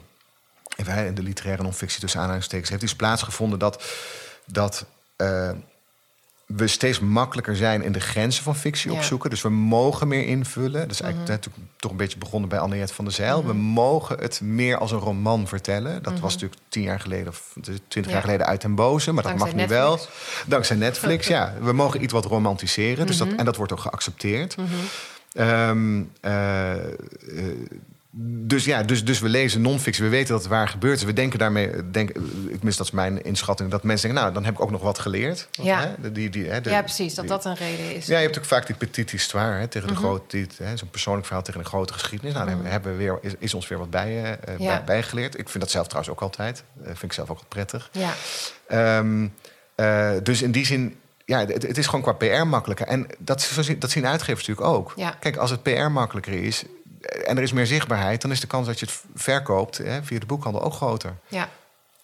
In 0.76 1.14
de 1.14 1.22
literaire 1.22 1.62
non-fictie 1.62 2.00
tussen 2.00 2.20
aanhalingstekens... 2.20 2.70
heeft 2.70 2.82
iets 2.82 2.96
plaatsgevonden 2.96 3.58
dat... 3.58 3.84
dat 4.46 4.86
eh, 5.16 5.50
we 6.44 6.66
steeds 6.66 7.00
makkelijker 7.00 7.56
zijn 7.56 7.82
in 7.82 7.92
de 7.92 8.00
grenzen 8.00 8.44
van 8.44 8.56
fictie 8.56 8.90
Ja. 8.90 8.96
opzoeken. 8.96 9.30
Dus 9.30 9.42
we 9.42 9.48
mogen 9.48 10.08
meer 10.08 10.26
invullen. 10.26 10.80
Dat 10.80 10.90
is 10.90 10.96
Mhm. 11.00 11.04
eigenlijk 11.04 11.28
natuurlijk 11.44 11.72
toch 11.76 11.90
een 11.90 11.96
beetje 11.96 12.18
begonnen 12.18 12.48
bij 12.48 12.58
Anniette 12.58 12.94
van 12.94 13.04
der 13.04 13.14
Zijl. 13.14 13.44
We 13.46 13.52
mogen 13.52 14.18
het 14.18 14.40
meer 14.40 14.78
als 14.78 14.90
een 14.92 14.98
roman 14.98 15.48
vertellen. 15.48 16.02
Dat 16.02 16.20
was 16.20 16.32
natuurlijk 16.32 16.60
tien 16.68 16.82
jaar 16.82 17.00
geleden 17.00 17.28
of 17.28 17.50
twintig 17.52 17.94
Mhm. 17.96 18.04
Ja. 18.06 18.12
jaar 18.12 18.20
geleden 18.22 18.46
uit 18.46 18.60
den 18.60 18.74
boze. 18.74 19.12
Maar 19.12 19.22
dat 19.22 19.36
mag 19.36 19.54
nu 19.54 19.66
wel. 19.66 19.98
Dankzij 20.46 20.76
Netflix, 20.76 21.26
ja. 21.26 21.54
We 21.60 21.72
mogen 21.72 22.02
iets 22.02 22.12
wat 22.12 22.24
romantiseren. 22.24 23.06
Dus 23.06 23.16
dat, 23.16 23.28
Mhm. 23.28 23.38
en 23.38 23.44
dat 23.44 23.56
wordt 23.56 23.72
ook 23.72 23.80
geaccepteerd. 23.80 24.56
Eh, 26.20 26.76
dus 28.46 28.64
ja, 28.64 28.82
dus, 28.82 29.04
dus 29.04 29.18
we 29.20 29.28
lezen 29.28 29.60
non-fictie. 29.60 30.04
We 30.04 30.10
weten 30.10 30.32
dat 30.32 30.40
het 30.42 30.50
waar 30.50 30.68
gebeurd 30.68 30.96
is. 30.96 31.02
We 31.04 31.12
denken 31.12 31.38
daarmee, 31.38 31.90
denk, 31.90 32.12
tenminste 32.12 32.76
dat 32.76 32.86
is 32.86 32.90
mijn 32.90 33.22
inschatting... 33.22 33.70
dat 33.70 33.82
mensen 33.82 34.06
denken, 34.06 34.22
nou, 34.22 34.34
dan 34.34 34.44
heb 34.44 34.54
ik 34.54 34.60
ook 34.60 34.70
nog 34.70 34.82
wat 34.82 34.98
geleerd. 34.98 35.48
Ja. 35.50 35.80
Hè? 36.00 36.12
Die, 36.12 36.30
die, 36.30 36.46
hè, 36.48 36.60
de- 36.60 36.70
ja, 36.70 36.82
precies. 36.82 37.14
Dat 37.14 37.24
die- 37.24 37.32
dat 37.34 37.44
een 37.44 37.54
reden 37.54 37.94
is. 37.96 38.06
ja, 38.06 38.16
je 38.18 38.24
hebt 38.24 38.38
ook 38.38 38.44
vaak 38.44 38.66
die 38.66 38.76
petite 38.76 39.10
histoire 39.10 39.58
hè, 39.58 39.68
tegen 39.68 39.88
de 39.88 39.94
Mhm. 39.94 40.02
grote, 40.02 40.24
die- 40.36 40.46
hè, 40.66 40.76
zo'n 40.76 40.90
persoonlijk 40.90 41.26
verhaal 41.26 41.44
tegen 41.44 41.60
een 41.60 41.66
grote 41.66 41.92
geschiedenis. 41.92 42.34
Nou, 42.34 42.44
daar 42.46 42.54
hebben, 42.54 42.72
hebben 42.72 42.92
we 42.92 42.98
weer, 42.98 43.18
is, 43.22 43.32
is 43.38 43.54
ons 43.54 43.68
weer 43.68 43.78
wat 43.78 43.90
bij, 43.90 44.38
Ja. 44.58 44.66
bij, 44.66 44.84
bijgeleerd. 44.84 45.38
Ik 45.38 45.48
vind 45.48 45.62
dat 45.62 45.72
zelf 45.72 45.86
trouwens 45.86 46.14
ook 46.14 46.22
altijd. 46.22 46.64
Eh, 46.80 46.86
vind 46.86 47.02
ik 47.02 47.12
zelf 47.12 47.30
ook 47.30 47.36
wel 47.38 47.48
prettig. 47.48 47.88
Ja. 47.92 48.12
Ehm, 48.66 49.26
eh, 49.74 50.10
dus 50.22 50.42
in 50.42 50.52
die 50.52 50.66
zin, 50.66 50.96
ja, 51.24 51.38
het, 51.46 51.62
het 51.62 51.78
is 51.78 51.86
gewoon 51.86 52.02
qua 52.02 52.12
PR 52.12 52.46
makkelijker. 52.46 52.86
En 52.86 53.06
dat, 53.18 53.50
dat 53.78 53.90
zien 53.90 54.06
uitgevers 54.06 54.46
natuurlijk 54.46 54.76
ook. 54.76 54.92
Ja. 54.96 55.10
Kijk, 55.20 55.36
als 55.36 55.50
het 55.50 55.62
PR 55.62 55.70
makkelijker 55.90 56.32
is 56.32 56.64
en 57.26 57.36
er 57.36 57.42
is 57.42 57.52
meer 57.52 57.66
zichtbaarheid, 57.66 58.20
dan 58.22 58.30
is 58.30 58.40
de 58.40 58.46
kans 58.46 58.66
dat 58.66 58.78
je 58.80 58.86
het 58.86 59.00
verkoopt 59.14 59.78
hè, 59.78 60.02
via 60.02 60.18
de 60.18 60.26
boekhandel 60.26 60.62
ook 60.62 60.72
groter. 60.74 61.14
Ja. 61.28 61.48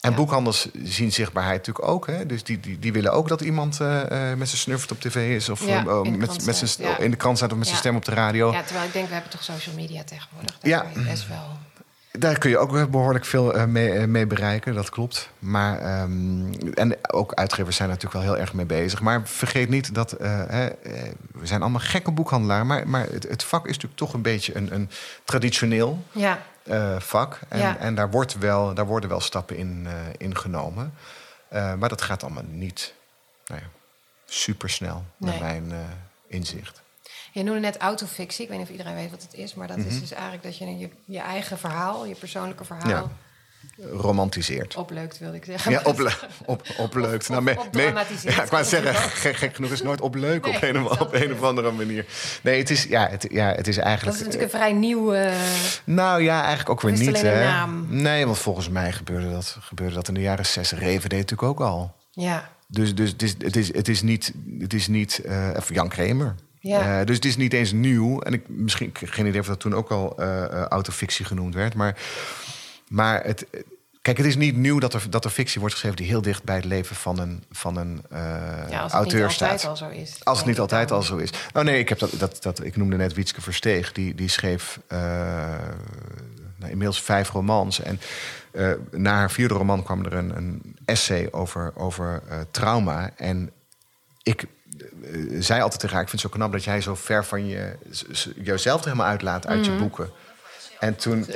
En 0.01 0.11
Ja. 0.11 0.17
boekhandels 0.17 0.69
zien 0.85 1.13
zichtbaarheid 1.13 1.57
natuurlijk 1.67 1.89
ook. 1.89 2.07
Hè? 2.07 2.27
Dus 2.27 2.43
die, 2.45 2.61
die, 2.61 2.79
die 2.79 2.93
willen 2.93 3.13
ook 3.13 3.29
dat 3.29 3.41
iemand 3.41 3.81
eh, 3.81 4.31
eh, 4.31 4.39
met 4.39 4.49
zijn 4.49 4.61
snuffert 4.61 4.91
op 4.91 5.01
tv 5.01 5.37
is. 5.37 5.49
Of 5.49 5.67
Ja, 5.67 5.85
eh, 5.87 6.01
met, 6.03 6.45
met 6.45 6.57
zijn, 6.57 6.89
ja. 6.91 6.99
in 6.99 7.11
de 7.11 7.17
krant 7.17 7.37
staat 7.37 7.53
of 7.53 7.59
met 7.59 7.67
zijn 7.67 7.79
stem 7.79 7.97
op 7.97 8.05
de 8.05 8.15
radio. 8.15 8.53
ja, 8.53 8.63
terwijl 8.63 8.87
ik 8.87 8.93
denk, 8.93 9.07
we 9.07 9.13
hebben 9.13 9.31
toch 9.31 9.43
social 9.43 9.75
media 9.75 10.05
tegenwoordig. 10.05 10.59
Daar 10.61 10.71
Ja. 10.71 10.87
best 11.05 11.29
wel... 11.29 11.59
Daar 12.13 12.39
kun 12.39 12.51
je 12.51 12.59
ook 12.59 12.91
behoorlijk 12.91 13.25
veel 13.25 13.55
eh, 13.55 13.65
mee, 13.65 13.91
eh, 13.93 14.07
mee 14.07 14.27
bereiken, 14.27 14.75
dat 14.75 14.91
klopt. 14.91 15.29
Maar, 15.39 15.79
ehm, 15.81 16.53
en 16.75 16.97
ook 17.11 17.35
uitgevers 17.35 17.77
zijn 17.77 17.89
er 17.89 17.95
natuurlijk 17.95 18.25
wel 18.25 18.33
heel 18.35 18.43
erg 18.43 18.53
mee 18.53 18.67
bezig. 18.67 19.01
Maar 19.01 19.29
vergeet 19.29 19.69
niet 19.69 19.95
dat, 19.95 20.13
eh, 20.13 20.43
hè, 20.49 20.69
we 21.33 21.47
zijn 21.47 21.61
allemaal 21.61 21.81
gekke 21.81 22.11
boekhandelaar... 22.11 22.67
maar, 22.67 22.89
maar 22.89 23.07
het, 23.11 23.29
het 23.29 23.45
vak 23.45 23.63
is 23.67 23.73
natuurlijk 23.73 23.99
toch 24.01 24.13
een 24.15 24.23
beetje 24.23 24.57
een, 24.57 24.75
een 24.75 24.91
traditioneel 25.25 26.05
Ja. 26.13 26.43
vak. 26.99 27.39
En, 27.49 27.59
Ja. 27.59 27.77
en 27.79 27.95
daar, 27.95 28.11
wordt 28.11 28.39
wel, 28.39 28.75
daar 28.75 28.87
worden 28.87 29.09
wel 29.09 29.21
stappen 29.21 29.57
in, 29.57 29.87
in 30.17 30.37
genomen. 30.37 30.95
Eh, 31.49 31.75
maar 31.75 31.89
dat 31.89 32.03
gaat 32.03 32.23
allemaal 32.23 32.45
niet 32.51 32.95
nou 33.47 33.61
ja, 33.61 33.67
supersnel, 34.25 35.05
naar 35.17 35.31
Nee. 35.41 35.61
mijn 35.61 35.73
inzicht. 36.27 36.83
Je 37.41 37.47
noemde 37.47 37.61
net 37.61 37.77
autofictie. 37.77 38.43
Ik 38.43 38.49
weet 38.49 38.59
niet 38.59 38.67
of 38.67 38.73
iedereen 38.73 38.95
weet 38.95 39.11
wat 39.11 39.23
het 39.23 39.35
is. 39.35 39.55
Maar 39.55 39.67
dat 39.69 39.77
Mhm. 39.77 39.89
is 39.89 40.01
dus 40.01 40.13
eigenlijk 40.13 40.43
dat 40.43 40.59
je 40.59 40.79
je, 40.79 40.89
je 41.05 41.19
eigen 41.21 41.59
verhaal, 41.59 42.07
je 42.07 42.15
persoonlijke 42.15 42.65
verhaal... 42.65 42.89
Ja. 42.89 43.05
Romantiseert. 43.93 44.77
opleukt, 44.77 45.19
wilde 45.19 45.37
ik 45.37 45.45
zeggen. 45.45 45.73
Ja, 45.73 45.81
ople 45.85 46.11
op, 46.45 46.63
opleukt. 46.79 47.23
Of- 47.23 47.29
Nou, 47.29 47.43
me- 47.43 47.57
me- 47.73 48.05
ja, 48.23 48.43
ik 48.43 48.51
wou 48.51 48.65
zeggen, 48.65 48.95
gek, 48.95 49.37
gek 49.37 49.55
genoeg 49.55 49.71
is 49.71 49.79
het 49.79 49.87
nooit 49.87 50.01
opleuk 50.01 50.47
op, 50.47 50.63
een, 50.63 50.91
op 51.01 51.09
een 51.13 51.33
of 51.33 51.43
andere 51.43 51.71
manier. 51.71 52.07
Nee, 52.43 52.59
het 52.59 52.71
is, 52.71 52.85
ja, 52.85 53.09
het, 53.09 53.27
ja, 53.31 53.55
het 53.55 53.69
is 53.69 53.77
Dat 53.77 53.85
eigenlijk... 53.85 54.17
is 54.19 54.25
natuurlijk 54.25 54.53
een 54.53 54.59
vrij 54.59 54.73
nieuw... 54.73 55.13
eh, 55.13 55.33
Nou 55.85 56.23
ja, 56.23 56.39
eigenlijk 56.39 56.71
ook 56.71 56.81
weer 56.81 56.93
niet. 56.99 57.21
hè. 57.23 57.45
naam? 57.45 57.87
Nee, 57.89 58.25
want 58.27 58.39
volgens 58.39 58.69
mij 58.69 58.93
gebeurde 58.93 59.31
dat, 59.31 59.57
gebeurde 59.61 59.95
dat 59.95 60.09
in 60.09 60.15
de 60.15 60.21
jaren 60.21 60.47
zes. 60.47 60.73
Reven 60.73 61.09
deed 61.09 61.19
natuurlijk 61.19 61.49
ook 61.49 61.61
al. 61.69 61.95
ja. 62.11 62.49
Dus, 62.69 62.95
dus 62.95 63.11
het, 63.11 63.23
is, 63.23 63.35
het, 63.39 63.57
is, 63.57 63.75
het 63.75 63.89
is 63.89 64.03
niet... 64.03 64.33
Het 64.59 64.75
is 64.75 64.89
niet 64.89 65.23
of 65.57 65.75
Jan 65.75 65.89
Kramer. 65.89 66.35
Ja. 66.61 67.01
Eh, 67.01 67.07
dus 67.07 67.17
het 67.17 67.25
is 67.25 67.37
niet 67.37 67.53
eens 67.53 67.73
nieuw. 67.73 68.21
En 68.21 68.33
ik 68.33 68.49
misschien 68.49 68.91
geen 68.93 69.27
idee 69.27 69.41
of 69.41 69.47
dat 69.47 69.61
toen 69.61 69.75
ook 69.75 69.91
al 69.91 70.17
eh, 70.19 70.65
autofictie 70.65 71.25
genoemd 71.25 71.55
werd. 71.55 71.75
Maar, 71.75 71.97
maar 72.89 73.25
het, 73.25 73.47
kijk, 74.03 74.17
het 74.17 74.27
is 74.27 74.37
niet 74.37 74.57
nieuw 74.57 74.79
dat 74.79 74.95
er, 74.95 75.11
dat 75.11 75.25
er 75.25 75.31
fictie 75.31 75.61
wordt 75.61 75.75
geschreven 75.75 75.99
die 75.99 76.07
heel 76.07 76.23
dicht 76.23 76.45
bij 76.45 76.57
het 76.57 76.65
leven 76.65 76.97
van 76.97 77.19
een, 77.19 77.45
van 77.51 77.77
een 77.77 78.03
ja, 78.11 78.81
als 78.81 78.93
het 78.93 78.93
auteur 78.93 79.21
niet 79.21 79.31
altijd 79.31 79.61
staat. 79.61 79.71
al 79.71 79.77
zo 79.77 79.89
is. 79.89 80.25
Als 80.25 80.39
het 80.39 80.47
niet 80.47 80.59
altijd 80.59 80.89
dan. 80.89 80.97
al 80.97 81.03
zo 81.03 81.17
is. 81.17 81.31
Oh 81.53 81.63
nee, 81.63 81.79
ik, 81.79 81.89
heb 81.89 81.99
dat, 81.99 82.11
dat, 82.19 82.43
dat, 82.43 82.65
ik 82.65 82.77
noemde 82.77 82.97
net 82.97 83.15
Wietske 83.15 83.41
Versteeg. 83.41 83.93
Die, 83.93 84.15
die 84.15 84.29
schreef 84.29 84.81
nou, 86.57 86.71
inmiddels 86.71 87.03
vijf 87.03 87.31
romans. 87.31 87.81
En 87.81 88.01
na 88.91 89.15
haar 89.15 89.31
vierde 89.31 89.55
roman 89.55 89.83
kwam 89.83 90.05
er 90.05 90.13
een, 90.13 90.37
een 90.37 90.77
essay 90.85 91.29
over, 91.31 91.73
over 91.77 92.23
trauma. 92.51 93.11
En 93.17 93.51
ik 94.23 94.47
zei 95.39 95.61
altijd 95.61 95.81
tegen 95.81 95.95
haar... 95.95 96.05
ik 96.05 96.09
vind 96.11 96.23
het 96.23 96.31
zo 96.33 96.37
knap 96.39 96.53
dat 96.53 96.65
jij 96.65 96.81
zo 96.81 96.95
ver 96.95 97.25
van 97.25 97.47
je, 97.47 97.77
jezelf 98.43 98.81
er 98.81 98.85
helemaal 98.87 99.07
uitlaat 99.11 99.47
uit 99.47 99.61
Mhm. 99.61 99.73
je 99.73 99.79
boeken. 99.79 100.11
En 100.79 100.97
toen... 100.97 101.27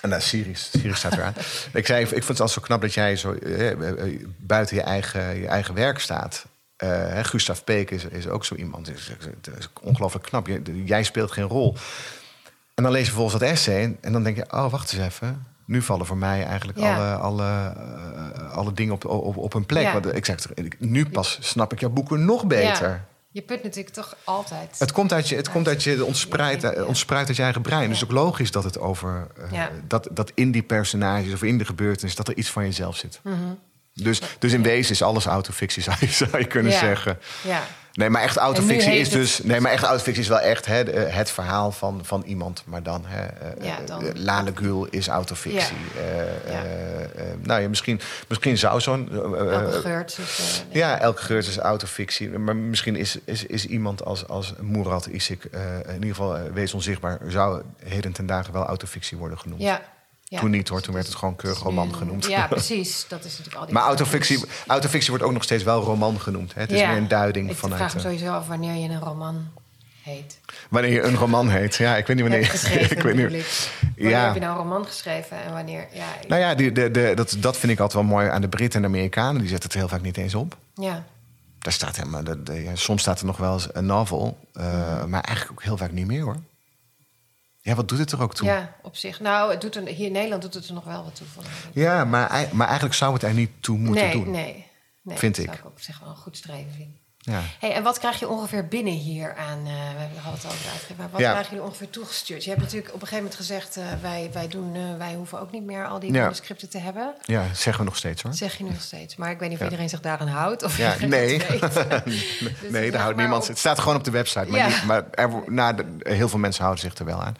En 0.00 0.08
nou, 0.08 0.22
Sirius, 0.22 0.70
Sirius 0.70 0.98
staat 0.98 1.12
eraan. 1.12 1.34
ik 1.72 1.86
zei, 1.86 2.00
ik 2.02 2.08
vind 2.08 2.20
het 2.28 2.40
altijd 2.40 2.50
zo 2.50 2.60
knap 2.60 2.80
dat 2.80 2.94
jij 2.94 3.16
zo 3.16 3.32
eh, 3.32 3.70
eh, 3.70 3.88
eh, 4.06 4.26
buiten 4.38 4.76
je 4.76 4.82
eigen, 4.82 5.36
je 5.40 5.46
eigen 5.46 5.74
werk 5.74 5.98
staat. 5.98 6.46
Eh, 6.76 6.88
hè, 6.88 7.24
Gustav 7.24 7.60
Peek 7.64 7.90
is, 7.90 8.04
is 8.04 8.26
ook 8.28 8.44
zo 8.44 8.54
iemand. 8.54 8.86
Het 8.86 9.50
is, 9.58 9.68
ongelooflijk 9.82 10.24
knap. 10.24 10.46
Je- 10.46 10.84
jij 10.84 11.02
speelt 11.02 11.32
geen 11.32 11.44
rol. 11.44 11.76
En 12.74 12.82
dan 12.82 12.92
lees 12.92 13.00
je 13.04 13.10
vervolgens 13.10 13.40
dat 13.40 13.50
essay 13.50 13.96
en 14.00 14.12
dan 14.12 14.22
denk 14.22 14.36
je... 14.36 14.52
oh, 14.52 14.70
wacht 14.70 14.92
eens 14.92 15.02
even. 15.04 15.46
Nu 15.70 15.82
vallen 15.82 16.06
voor 16.06 16.16
mij 16.16 16.44
eigenlijk 16.44 16.78
Ja. 16.78 16.94
alle, 16.96 17.14
alle, 17.14 17.72
eh, 18.34 18.52
alle 18.52 18.72
dingen 18.72 18.94
op, 18.94 19.04
op, 19.04 19.36
op 19.36 19.54
een 19.54 19.66
plek. 19.66 19.82
Ja. 19.82 19.92
Want 19.92 20.14
ik 20.14 20.24
zeg, 20.24 20.36
nu 20.78 21.08
pas 21.08 21.38
snap 21.40 21.72
ik 21.72 21.80
jouw 21.80 21.90
boeken 21.90 22.24
nog 22.24 22.46
beter. 22.46 22.88
Ja. 22.88 23.04
Je 23.30 23.42
put 23.42 23.62
natuurlijk 23.62 23.94
toch 23.94 24.16
altijd... 24.24 24.78
Het 24.78 24.92
komt 24.92 25.12
uit 25.12 25.28
je, 25.28 25.36
het 25.36 25.50
komt 25.50 25.68
uit 25.68 25.82
je 25.82 26.04
ontspruit, 26.04 26.84
ontspruit 26.84 27.28
uit 27.28 27.36
je 27.36 27.42
eigen 27.42 27.62
brein. 27.62 27.88
Dus 27.88 28.04
ook 28.04 28.10
logisch 28.10 28.50
dat 28.50 28.64
het 28.64 28.78
over 28.78 29.26
Ja. 29.50 29.70
dat, 29.86 30.08
dat 30.10 30.32
in 30.34 30.50
die 30.50 30.62
personages 30.62 31.32
of 31.32 31.42
in 31.42 31.58
de 31.58 31.64
gebeurtenis 31.64 32.14
dat 32.14 32.28
er 32.28 32.36
iets 32.36 32.48
van 32.50 32.64
jezelf 32.64 32.96
zit. 32.96 33.20
Mhm. 33.22 33.36
Dus, 33.94 34.20
dus 34.38 34.52
in 34.52 34.62
wezen 34.62 34.92
is 34.92 35.02
alles 35.02 35.26
autofictie, 35.26 35.82
zou 35.82 35.96
je, 36.00 36.06
zou 36.06 36.38
je 36.38 36.44
kunnen 36.46 36.72
Ja. 36.72 36.78
zeggen. 36.78 37.18
Ja. 37.46 37.62
Nee, 37.92 38.10
maar 38.10 38.22
echt 38.22 38.36
autofictie 38.36 38.92
is 38.92 39.06
het- 39.06 39.16
dus. 39.16 39.40
Nee, 39.42 39.60
maar 39.60 39.72
echt 39.72 39.82
autofictie 39.84 40.22
is 40.22 40.28
wel 40.28 40.40
echt 40.40 40.66
hè, 40.66 40.84
de- 40.84 40.90
het 40.90 41.30
verhaal 41.30 41.72
van, 41.72 42.00
van 42.04 42.22
iemand. 42.26 42.62
Maar 42.66 42.82
dan, 42.82 43.04
hè, 43.06 43.24
eh, 43.26 43.64
Ja, 43.66 43.78
eh, 43.80 43.86
dan- 43.86 44.06
eh, 44.06 44.14
Lale 44.14 44.52
Gül 44.54 44.86
is 44.90 45.08
autofictie. 45.08 45.76
Ja. 45.94 46.00
Eh, 46.00 46.52
Ja. 46.52 46.62
eh, 46.64 47.02
eh, 47.02 47.36
nou 47.42 47.60
ja, 47.62 47.68
misschien, 47.68 48.00
misschien 48.28 48.58
zou 48.58 48.80
zo'n. 48.80 49.08
eh, 49.12 49.16
eh, 49.16 49.52
Elke 49.52 50.04
is... 50.06 50.18
eh, 50.70 50.74
ja, 50.74 50.98
elke 50.98 51.22
geurt 51.22 51.46
is 51.46 51.58
autofictie. 51.58 52.28
Maar 52.30 52.56
misschien 52.56 52.96
is, 52.96 53.18
is, 53.24 53.46
is 53.46 53.66
iemand 53.66 54.04
als, 54.04 54.28
als 54.28 54.54
Murat 54.60 55.06
Isik, 55.06 55.44
eh, 55.44 55.60
in 55.86 55.94
ieder 55.94 56.08
geval 56.08 56.36
eh, 56.36 56.42
wees 56.52 56.74
onzichtbaar, 56.74 57.18
zou 57.28 57.62
heden 57.84 58.12
ten 58.12 58.26
dagen 58.26 58.52
wel 58.52 58.64
autofictie 58.66 59.18
worden 59.18 59.38
genoemd. 59.38 59.62
Ja. 59.62 59.80
Ja. 60.30 60.38
Toen 60.40 60.50
niet 60.50 60.68
hoor, 60.68 60.80
toen 60.80 60.94
werd 60.94 61.06
het 61.06 61.14
gewoon 61.16 61.36
keurig 61.36 61.58
roman 61.62 61.88
een- 61.88 61.94
genoemd. 61.94 62.26
Ja, 62.26 62.46
precies. 62.56 63.04
Dat 63.08 63.24
is 63.24 63.30
natuurlijk 63.30 63.56
al 63.56 63.64
die 63.64 63.74
Maar 63.74 63.82
autofictie, 63.82 64.44
autofictie 64.66 65.08
wordt 65.10 65.24
ook 65.24 65.32
nog 65.32 65.42
steeds 65.42 65.62
wel 65.64 65.82
roman 65.82 66.20
genoemd. 66.20 66.54
Hè? 66.54 66.60
Het 66.60 66.72
is 66.72 66.78
meer 66.86 66.96
een 66.96 67.08
duiding 67.08 67.50
Ik 67.50 67.56
vanuit. 67.56 67.80
vraag 67.80 67.94
me 67.94 68.00
sowieso 68.00 68.32
af 68.32 68.46
wanneer 68.46 68.74
je 68.74 68.88
een 68.88 69.00
roman 69.00 69.48
heet. 70.02 70.38
wanneer 70.70 70.90
je 70.92 71.02
een 71.02 71.14
roman 71.16 71.48
heet. 71.48 71.74
Ja, 71.74 71.96
ik 71.96 72.06
weet 72.06 72.16
niet 72.16 72.28
wanneer. 72.28 72.46
Geschreven, 72.56 72.96
ik 72.96 73.02
weet 73.02 73.14
niet. 73.16 73.32
ik. 73.32 73.70
Wanneer 73.94 74.10
Ja. 74.10 74.24
heb 74.24 74.34
je 74.34 74.40
nou 74.40 74.52
een 74.52 74.58
roman 74.58 74.86
geschreven 74.86 75.42
en 75.44 75.52
wanneer... 75.52 75.86
Ja, 75.92 76.04
ik- 76.22 76.28
Nou 76.28 76.40
ja, 76.40 76.54
die, 76.54 76.72
de, 76.72 76.90
de, 76.90 77.12
dat, 77.14 77.36
dat 77.38 77.56
vind 77.56 77.72
ik 77.72 77.80
altijd 77.80 78.02
wel 78.02 78.12
mooi 78.12 78.28
aan 78.28 78.40
de 78.40 78.48
Britten 78.48 78.82
en 78.84 78.90
de 78.90 78.96
Amerikanen. 78.96 79.40
Die 79.40 79.48
zetten 79.50 79.68
het 79.70 79.78
heel 79.78 79.88
vaak 79.88 80.02
niet 80.02 80.16
eens 80.16 80.34
op. 80.34 80.56
ja. 80.74 81.04
Daar 81.58 81.72
staat 81.72 81.96
helemaal, 81.96 82.24
de, 82.24 82.42
de- 82.42 82.62
ja, 82.62 82.74
soms 82.76 83.00
staat 83.02 83.20
er 83.20 83.26
nog 83.26 83.36
wel 83.36 83.52
eens 83.52 83.68
een 83.72 83.86
novel. 83.86 84.38
eh, 84.52 85.04
Maar 85.04 85.20
eigenlijk 85.22 85.50
ook 85.50 85.62
heel 85.62 85.76
vaak 85.76 85.92
niet 85.92 86.06
meer 86.06 86.22
hoor. 86.22 86.36
Ja, 87.62 87.74
wat 87.74 87.88
doet 87.88 87.98
het 87.98 88.12
er 88.12 88.22
ook 88.22 88.34
toe? 88.34 88.46
Ja, 88.46 88.76
op 88.82 88.96
zich. 88.96 89.20
Nou, 89.20 89.50
het 89.50 89.60
doet 89.60 89.76
er, 89.76 89.86
hier 89.86 90.06
in 90.06 90.12
Nederland 90.12 90.42
doet 90.42 90.54
het 90.54 90.68
er 90.68 90.74
nog 90.74 90.84
wel 90.84 91.04
wat 91.04 91.14
toe. 91.14 91.26
Ja, 91.72 92.04
maar, 92.04 92.48
maar 92.52 92.66
eigenlijk 92.66 92.96
zou 92.96 93.12
het 93.12 93.22
er 93.22 93.34
niet 93.34 93.50
toe 93.60 93.78
moeten 93.78 94.04
nee, 94.04 94.12
doen. 94.12 94.30
nee, 94.30 94.66
nee. 95.02 95.18
Vind 95.18 95.36
dat 95.36 95.44
ik. 95.44 95.50
zou 95.50 95.66
ik 95.66 95.72
op 95.72 95.80
zich 95.80 96.00
wel 96.00 96.08
een 96.08 96.16
goed 96.16 96.36
streven 96.36 96.72
vinden. 96.72 96.99
Ja. 97.22 97.40
Hey, 97.58 97.72
en 97.72 97.82
wat 97.82 97.98
krijg 97.98 98.18
je 98.18 98.28
ongeveer 98.28 98.68
binnen 98.68 98.92
hier 98.92 99.34
aan... 99.36 99.58
eh, 99.58 99.72
we 100.14 100.20
hadden 100.20 100.40
het 100.40 100.44
over 100.46 100.62
de 100.62 100.68
uitgever. 100.70 100.94
Maar 100.96 101.10
wat 101.10 101.20
Ja. 101.20 101.30
krijgen 101.30 101.50
jullie 101.50 101.66
ongeveer 101.66 101.90
toegestuurd? 101.90 102.44
Je 102.44 102.50
hebt 102.50 102.62
natuurlijk 102.62 102.94
op 102.94 103.00
een 103.02 103.06
gegeven 103.08 103.24
moment 103.24 103.40
gezegd... 103.40 103.76
eh, 103.76 103.84
wij, 104.02 104.30
wij, 104.32 104.48
doen, 104.48 104.74
eh, 104.74 104.96
wij 104.98 105.14
hoeven 105.14 105.40
ook 105.40 105.50
niet 105.52 105.64
meer 105.64 105.86
al 105.86 105.98
die 106.00 106.12
Ja. 106.12 106.20
manuscripten 106.22 106.68
te 106.68 106.78
hebben. 106.78 107.14
ja, 107.22 107.54
zeggen 107.54 107.78
we 107.84 107.88
nog 107.88 107.96
steeds 107.96 108.22
hoor. 108.22 108.30
Dat 108.30 108.40
zeg 108.40 108.56
je 108.58 108.64
nog 108.64 108.80
steeds. 108.80 109.16
Maar 109.16 109.30
ik 109.30 109.38
weet 109.38 109.48
niet 109.48 109.58
of 109.58 109.64
iedereen 109.64 109.88
zich 109.88 110.00
daaraan 110.00 110.28
houdt. 110.28 110.62
Of 110.62 110.76
Ja, 110.78 110.94
nee. 111.00 111.38
weet. 111.38 111.48
nee, 112.70 112.90
daar 112.90 113.00
houdt 113.02 113.16
niemand. 113.16 113.42
op- 113.42 113.48
Het 113.48 113.58
staat 113.58 113.78
gewoon 113.78 113.96
op 113.96 114.04
de 114.04 114.10
website. 114.10 114.46
Maar, 114.50 114.66
niet, 114.68 114.84
maar 114.84 115.04
er, 115.10 115.30
nou, 115.46 115.84
heel 115.98 116.28
veel 116.28 116.38
mensen 116.38 116.62
houden 116.64 116.84
zich 116.84 116.98
er 116.98 117.04
wel 117.04 117.22
aan. 117.22 117.36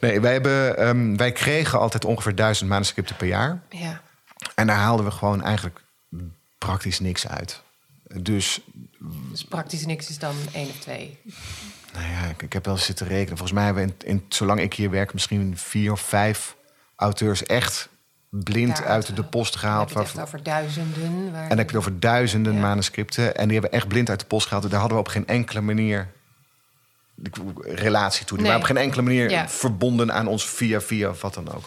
Nee, 0.00 0.20
wij, 0.20 0.32
hebben, 0.32 0.76
ehm, 0.78 1.16
wij 1.16 1.32
kregen 1.32 1.78
altijd 1.78 2.04
ongeveer 2.04 2.34
duizend 2.34 2.68
manuscripten 2.68 3.16
per 3.16 3.26
jaar. 3.26 3.62
Ja, 3.68 4.00
En 4.54 4.66
daar 4.66 4.76
haalden 4.76 5.04
we 5.04 5.10
gewoon 5.10 5.42
eigenlijk 5.42 5.80
praktisch 6.58 7.00
niks 7.00 7.28
uit. 7.28 7.62
Dus 8.20 8.60
dus 9.30 9.44
praktisch 9.44 9.86
niks 9.86 10.08
is 10.08 10.18
dan 10.18 10.34
één 10.52 10.68
of 10.68 10.78
twee. 10.78 11.18
nou 11.92 12.06
ja, 12.06 12.24
ik, 12.24 12.42
ik 12.42 12.52
heb 12.52 12.64
wel 12.64 12.74
eens 12.74 12.84
zitten 12.84 13.06
rekenen. 13.06 13.36
Volgens 13.38 13.52
mij 13.52 13.64
hebben 13.64 13.84
we 13.86 13.92
in, 13.98 14.08
in, 14.08 14.24
zolang 14.28 14.60
ik 14.60 14.74
hier 14.74 14.90
werk 14.90 15.12
misschien 15.12 15.56
vier 15.56 15.92
of 15.92 16.00
vijf 16.00 16.56
auteurs 16.96 17.42
echt 17.42 17.88
blind 18.30 18.82
uit 18.82 19.16
de 19.16 19.24
post 19.24 19.56
gehaald. 19.56 19.88
heb 19.88 19.98
je 19.98 20.04
het 20.04 20.12
waar- 20.12 20.24
over 20.24 20.42
duizenden. 20.42 21.32
Waar 21.32 21.42
En 21.42 21.48
dan 21.48 21.58
heb 21.58 21.70
je 21.70 21.76
het 21.76 21.86
over 21.86 22.00
duizenden 22.00 22.54
Ja. 22.54 22.60
manuscripten. 22.60 23.36
En 23.36 23.48
die 23.48 23.58
hebben 23.58 23.78
echt 23.78 23.88
blind 23.88 24.10
uit 24.10 24.20
de 24.20 24.26
post 24.26 24.46
gehaald. 24.46 24.70
Daar 24.70 24.80
hadden 24.80 24.98
we 24.98 25.04
op 25.04 25.10
geen 25.10 25.26
enkele 25.26 25.60
manier 25.60 26.08
relatie 27.62 28.24
toe. 28.24 28.36
Die 28.36 28.46
Nee. 28.46 28.56
waren 28.56 28.60
op 28.70 28.76
geen 28.76 28.84
enkele 28.84 29.02
manier 29.02 29.30
Ja. 29.30 29.48
verbonden 29.48 30.12
aan 30.12 30.26
ons 30.26 30.46
via 30.48 30.80
via 30.80 31.08
of 31.10 31.20
wat 31.20 31.34
dan 31.34 31.52
ook. 31.54 31.64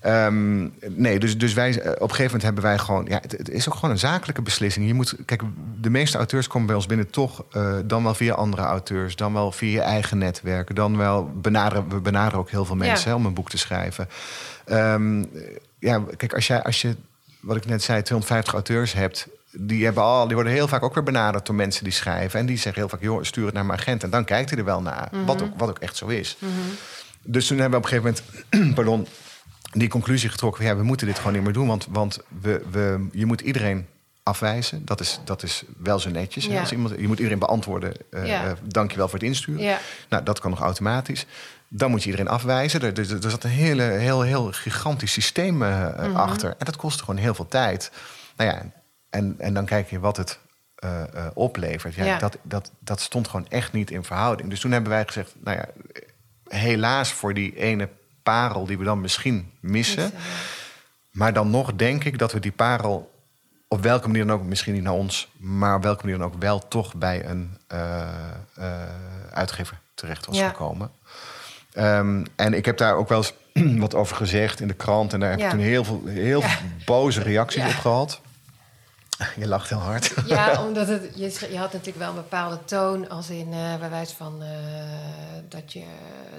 Ehm, 0.00 0.68
nee, 0.86 1.18
dus, 1.18 1.38
dus 1.38 1.52
wij, 1.52 1.80
eh, 1.80 1.90
op 1.90 2.00
een 2.00 2.00
gegeven 2.00 2.24
moment 2.24 2.42
hebben 2.42 2.62
wij 2.62 2.78
gewoon... 2.78 3.06
Ja, 3.08 3.18
het, 3.22 3.32
het 3.32 3.48
is 3.50 3.68
ook 3.68 3.74
gewoon 3.74 3.90
een 3.90 3.98
zakelijke 3.98 4.42
beslissing. 4.42 4.86
Je 4.86 4.94
moet, 4.94 5.16
kijk, 5.24 5.42
de 5.80 5.90
meeste 5.90 6.16
auteurs 6.16 6.46
komen 6.46 6.66
bij 6.66 6.76
ons 6.76 6.86
binnen 6.86 7.10
toch... 7.10 7.44
eh, 7.50 7.74
dan 7.84 8.02
wel 8.02 8.14
via 8.14 8.34
andere 8.34 8.62
auteurs, 8.62 9.16
dan 9.16 9.32
wel 9.32 9.52
via 9.52 9.70
je 9.70 9.80
eigen 9.80 10.18
netwerk... 10.18 10.74
dan 10.76 10.96
wel 10.96 11.30
benaderen, 11.34 11.88
we 11.88 12.00
benaderen 12.00 12.38
ook 12.38 12.50
heel 12.50 12.64
veel 12.64 12.76
mensen 12.76 13.08
Ja. 13.10 13.14
hè, 13.14 13.14
om 13.14 13.26
een 13.26 13.34
boek 13.34 13.50
te 13.50 13.58
schrijven. 13.58 14.08
Ehm, 14.64 15.24
ja, 15.78 16.02
kijk, 16.16 16.34
als, 16.34 16.46
jij, 16.46 16.62
als 16.62 16.80
je, 16.82 16.96
wat 17.40 17.56
ik 17.56 17.66
net 17.66 17.82
zei, 17.82 18.02
250 18.02 18.52
auteurs 18.52 18.92
hebt... 18.92 19.28
Die, 19.52 19.84
hebben 19.84 20.02
al, 20.02 20.26
die 20.26 20.34
worden 20.34 20.52
heel 20.52 20.68
vaak 20.68 20.82
ook 20.82 20.94
weer 20.94 21.02
benaderd 21.02 21.46
door 21.46 21.54
mensen 21.54 21.84
die 21.84 21.92
schrijven. 21.92 22.40
En 22.40 22.46
die 22.46 22.56
zeggen 22.56 22.80
heel 22.82 22.90
vaak, 22.90 23.02
joh, 23.02 23.22
stuur 23.22 23.44
het 23.44 23.54
naar 23.54 23.66
mijn 23.66 23.78
agent. 23.78 24.02
En 24.02 24.10
dan 24.10 24.24
kijkt 24.24 24.50
hij 24.50 24.58
er 24.58 24.64
wel 24.64 24.82
naar. 24.82 25.08
wat, 25.26 25.42
ook, 25.42 25.50
wat 25.56 25.68
ook 25.68 25.78
echt 25.78 25.96
zo 25.96 26.06
is. 26.06 26.36
Dus 27.22 27.46
toen 27.46 27.58
hebben 27.58 27.80
we 27.80 27.86
op 27.86 27.92
een 27.92 28.00
gegeven 28.00 28.22
moment... 28.50 28.74
pardon, 28.76 29.06
die 29.70 29.88
conclusie 29.88 30.28
getrokken... 30.28 30.64
ja, 30.64 30.76
we 30.76 30.82
moeten 30.82 31.06
dit 31.06 31.16
gewoon 31.18 31.32
niet 31.32 31.42
meer 31.42 31.52
doen. 31.52 31.66
Want, 31.66 31.86
want 31.90 32.18
we, 32.40 32.62
we, 32.70 33.08
je 33.12 33.26
moet 33.26 33.40
iedereen 33.40 33.86
afwijzen. 34.22 34.84
Dat 34.84 35.00
is, 35.00 35.20
dat 35.24 35.42
is 35.42 35.62
wel 35.76 35.98
zo 35.98 36.10
netjes. 36.10 36.46
Ja. 36.46 36.60
Als 36.60 36.72
iemand, 36.72 36.94
je 36.98 37.06
moet 37.06 37.16
iedereen 37.18 37.38
beantwoorden. 37.38 37.92
eh 38.10 38.26
Ja. 38.26 38.44
eh, 38.46 38.52
dank 38.64 38.90
je 38.90 38.96
wel 38.96 39.08
voor 39.08 39.18
het 39.18 39.28
insturen. 39.28 39.62
Ja. 39.62 39.78
Nou, 40.08 40.22
dat 40.24 40.40
kan 40.40 40.50
nog 40.50 40.60
automatisch. 40.60 41.26
Dan 41.68 41.90
moet 41.90 42.02
je 42.02 42.10
iedereen 42.10 42.32
afwijzen. 42.32 42.80
Er, 42.80 42.98
er, 42.98 43.24
er 43.24 43.30
zat 43.30 43.44
een 43.44 43.50
hele, 43.50 43.82
heel, 43.82 44.20
heel 44.22 44.52
gigantisch 44.52 45.12
systeem 45.12 45.62
eh, 45.62 45.86
Mhm. 45.98 46.16
achter. 46.16 46.48
En 46.50 46.64
dat 46.64 46.76
kostte 46.76 47.04
gewoon 47.04 47.20
heel 47.20 47.34
veel 47.34 47.48
tijd. 47.48 47.90
Nou 48.36 48.50
ja, 48.50 48.62
en, 49.10 49.34
en 49.38 49.54
dan 49.54 49.64
kijk 49.64 49.90
je 49.90 50.00
wat 50.00 50.16
het 50.16 50.38
oplevert. 51.34 51.94
Ja, 51.94 52.04
Ja. 52.04 52.18
Dat, 52.18 52.38
dat, 52.42 52.70
dat 52.78 53.00
stond 53.00 53.28
gewoon 53.28 53.48
echt 53.48 53.72
niet 53.72 53.90
in 53.90 54.04
verhouding. 54.04 54.50
Dus 54.50 54.60
toen 54.60 54.72
hebben 54.72 54.90
wij 54.90 55.04
gezegd, 55.06 55.34
nou 55.44 55.56
ja, 55.56 55.66
helaas 56.56 57.12
voor 57.12 57.34
die 57.34 57.56
ene 57.56 57.88
parel 58.30 58.66
die 58.66 58.78
we 58.78 58.84
dan 58.84 59.00
misschien 59.00 59.50
missen. 59.60 60.10
Maar 61.10 61.32
dan 61.32 61.50
nog 61.50 61.74
denk 61.74 62.04
ik 62.04 62.18
dat 62.18 62.32
we 62.32 62.40
die 62.40 62.52
parel 62.52 63.10
op 63.68 63.82
welke 63.82 64.06
manier 64.06 64.26
dan 64.26 64.36
ook, 64.36 64.44
misschien 64.44 64.74
niet 64.74 64.82
naar 64.82 64.92
ons, 64.92 65.28
maar 65.36 65.76
op 65.76 65.82
welke 65.82 66.02
manier 66.04 66.18
dan 66.18 66.26
ook 66.26 66.40
wel 66.40 66.68
toch 66.68 66.94
bij 66.94 67.24
een 67.24 67.58
eh, 67.66 68.00
eh, 68.54 68.72
uitgever 69.32 69.78
terecht 69.94 70.26
was 70.26 70.36
Ja. 70.36 70.48
gekomen. 70.48 70.90
Ehm, 71.72 72.24
en 72.36 72.54
ik 72.54 72.64
heb 72.64 72.76
daar 72.76 72.94
ook 72.94 73.08
wel 73.08 73.18
eens 73.18 73.32
wat 73.84 73.94
over 73.94 74.16
gezegd 74.16 74.60
in 74.60 74.68
de 74.68 74.74
krant. 74.74 75.12
En 75.12 75.20
daar 75.20 75.30
heb 75.30 75.38
Ja. 75.38 75.44
ik 75.44 75.50
toen 75.50 75.60
heel 75.60 75.84
veel, 75.84 76.02
heel 76.06 76.40
veel 76.40 76.66
boze 76.94 77.22
reacties 77.22 77.64
op 77.64 77.70
gehad. 77.80 78.20
Je 79.36 79.46
lacht 79.48 79.68
heel 79.68 79.78
hard. 79.78 80.14
Ja, 80.26 80.60
omdat 80.66 80.88
het, 80.88 81.02
je, 81.14 81.48
je 81.50 81.58
had 81.58 81.72
natuurlijk 81.72 81.98
wel 81.98 82.08
een 82.08 82.14
bepaalde 82.14 82.64
toon, 82.64 83.08
als 83.08 83.30
in 83.30 83.52
eh, 83.52 83.76
bij 83.78 83.90
wijze 83.90 84.16
van 84.16 84.42
dat 85.48 85.72
je 85.72 85.84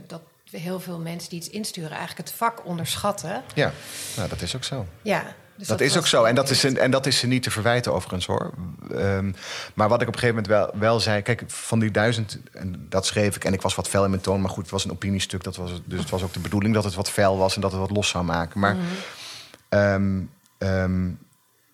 dat 0.08 0.22
heel 0.52 0.80
veel 0.80 1.00
mensen 1.00 1.30
die 1.30 1.40
iets 1.40 1.50
insturen 1.50 1.90
eigenlijk 1.98 2.18
het 2.30 2.38
vak 2.38 2.66
onderschatten. 2.66 3.44
Ja, 3.54 3.72
nou, 4.18 4.30
dat 4.30 4.42
is 4.42 4.56
ook 4.56 4.64
zo. 4.64 4.86
Ja, 5.02 5.36
dus 5.56 5.68
dat, 5.68 5.82
is 5.82 5.98
ook 5.98 6.08
zo. 6.08 6.24
En 6.24 6.36
dat 6.36 6.50
is, 6.50 6.64
een- 6.64 6.78
en 6.78 6.92
dat 6.92 7.06
is 7.06 7.18
ze 7.20 7.28
niet 7.28 7.44
te 7.44 7.52
verwijten 7.52 7.94
overigens 7.94 8.26
hoor. 8.26 8.52
Ehm, 8.92 9.32
maar 9.74 9.90
wat 9.90 10.02
ik 10.02 10.08
op 10.08 10.14
een 10.14 10.20
gegeven 10.20 10.44
moment 10.44 10.48
wel, 10.48 10.80
wel 10.80 11.00
zei... 11.00 11.22
Kijk, 11.22 11.44
van 11.48 11.80
die 11.80 11.92
duizend, 11.92 12.40
en 12.54 12.86
dat 12.90 13.06
schreef 13.06 13.36
ik... 13.36 13.44
en 13.44 13.54
ik 13.54 13.62
was 13.62 13.76
wat 13.76 13.88
fel 13.88 14.04
in 14.04 14.10
mijn 14.10 14.22
toon, 14.22 14.42
maar 14.42 14.50
goed, 14.50 14.62
het 14.64 14.72
was 14.72 14.86
een 14.86 14.92
opiniestuk. 14.92 15.44
Dat 15.44 15.56
was, 15.56 15.72
het- 15.72 15.82
dus 15.86 16.00
het 16.00 16.10
was 16.10 16.24
ook 16.24 16.34
de 16.34 16.40
bedoeling 16.40 16.74
dat 16.74 16.84
het 16.84 16.94
wat 16.96 17.10
fel 17.10 17.38
was... 17.38 17.56
en 17.56 17.62
dat 17.62 17.72
het 17.72 17.80
wat 17.80 17.92
los 17.92 18.10
zou 18.10 18.24
maken. 18.24 18.60
Maar 18.60 18.76
ehm, 19.70 20.22
ehm, 20.58 21.10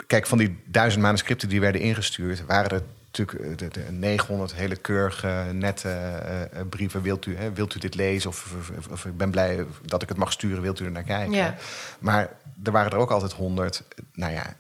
kijk, 0.08 0.28
van 0.28 0.38
die 0.38 0.60
duizend 0.66 1.04
manuscripten 1.04 1.50
die 1.50 1.60
werden 1.60 1.82
ingestuurd... 1.82 2.46
waren 2.46 2.70
er 2.72 2.84
natuurlijk 3.18 3.62
eh, 3.62 3.70
de, 3.70 3.80
de 3.86 3.92
900 3.92 4.56
hele 4.56 4.76
keurige, 4.76 5.46
nette 5.52 5.90
eh, 5.90 6.42
eh, 6.42 6.68
brieven. 6.70 7.02
Wilt 7.02 7.26
u, 7.26 7.38
hè, 7.38 7.54
wilt 7.54 7.76
u 7.76 7.80
dit 7.80 7.96
lezen? 7.96 8.30
Of, 8.30 8.54
of, 8.92 9.06
ik 9.06 9.18
ben 9.18 9.32
blij 9.32 9.66
dat 9.86 10.02
ik 10.02 10.10
het 10.10 10.18
mag 10.18 10.32
sturen. 10.32 10.62
Wilt 10.62 10.80
u 10.80 10.86
er 10.86 10.92
naar 10.92 11.04
kijken? 11.04 11.34
Ja. 11.34 11.56
Maar 12.00 12.30
er 12.64 12.72
waren 12.72 12.92
er 12.92 12.98
ook 12.98 13.12
altijd 13.12 13.32
honderd, 13.32 13.84
nou 14.14 14.34
ja, 14.34 14.56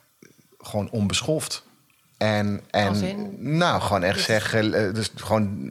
gewoon 0.59 0.89
onbeschoft. 0.89 1.65
En, 2.17 2.61
en 2.69 3.25
nou, 3.57 3.81
gewoon 3.81 4.03
echt 4.03 4.21
zeggen, 4.21 4.93
dus 4.93 5.11
gewoon 5.15 5.69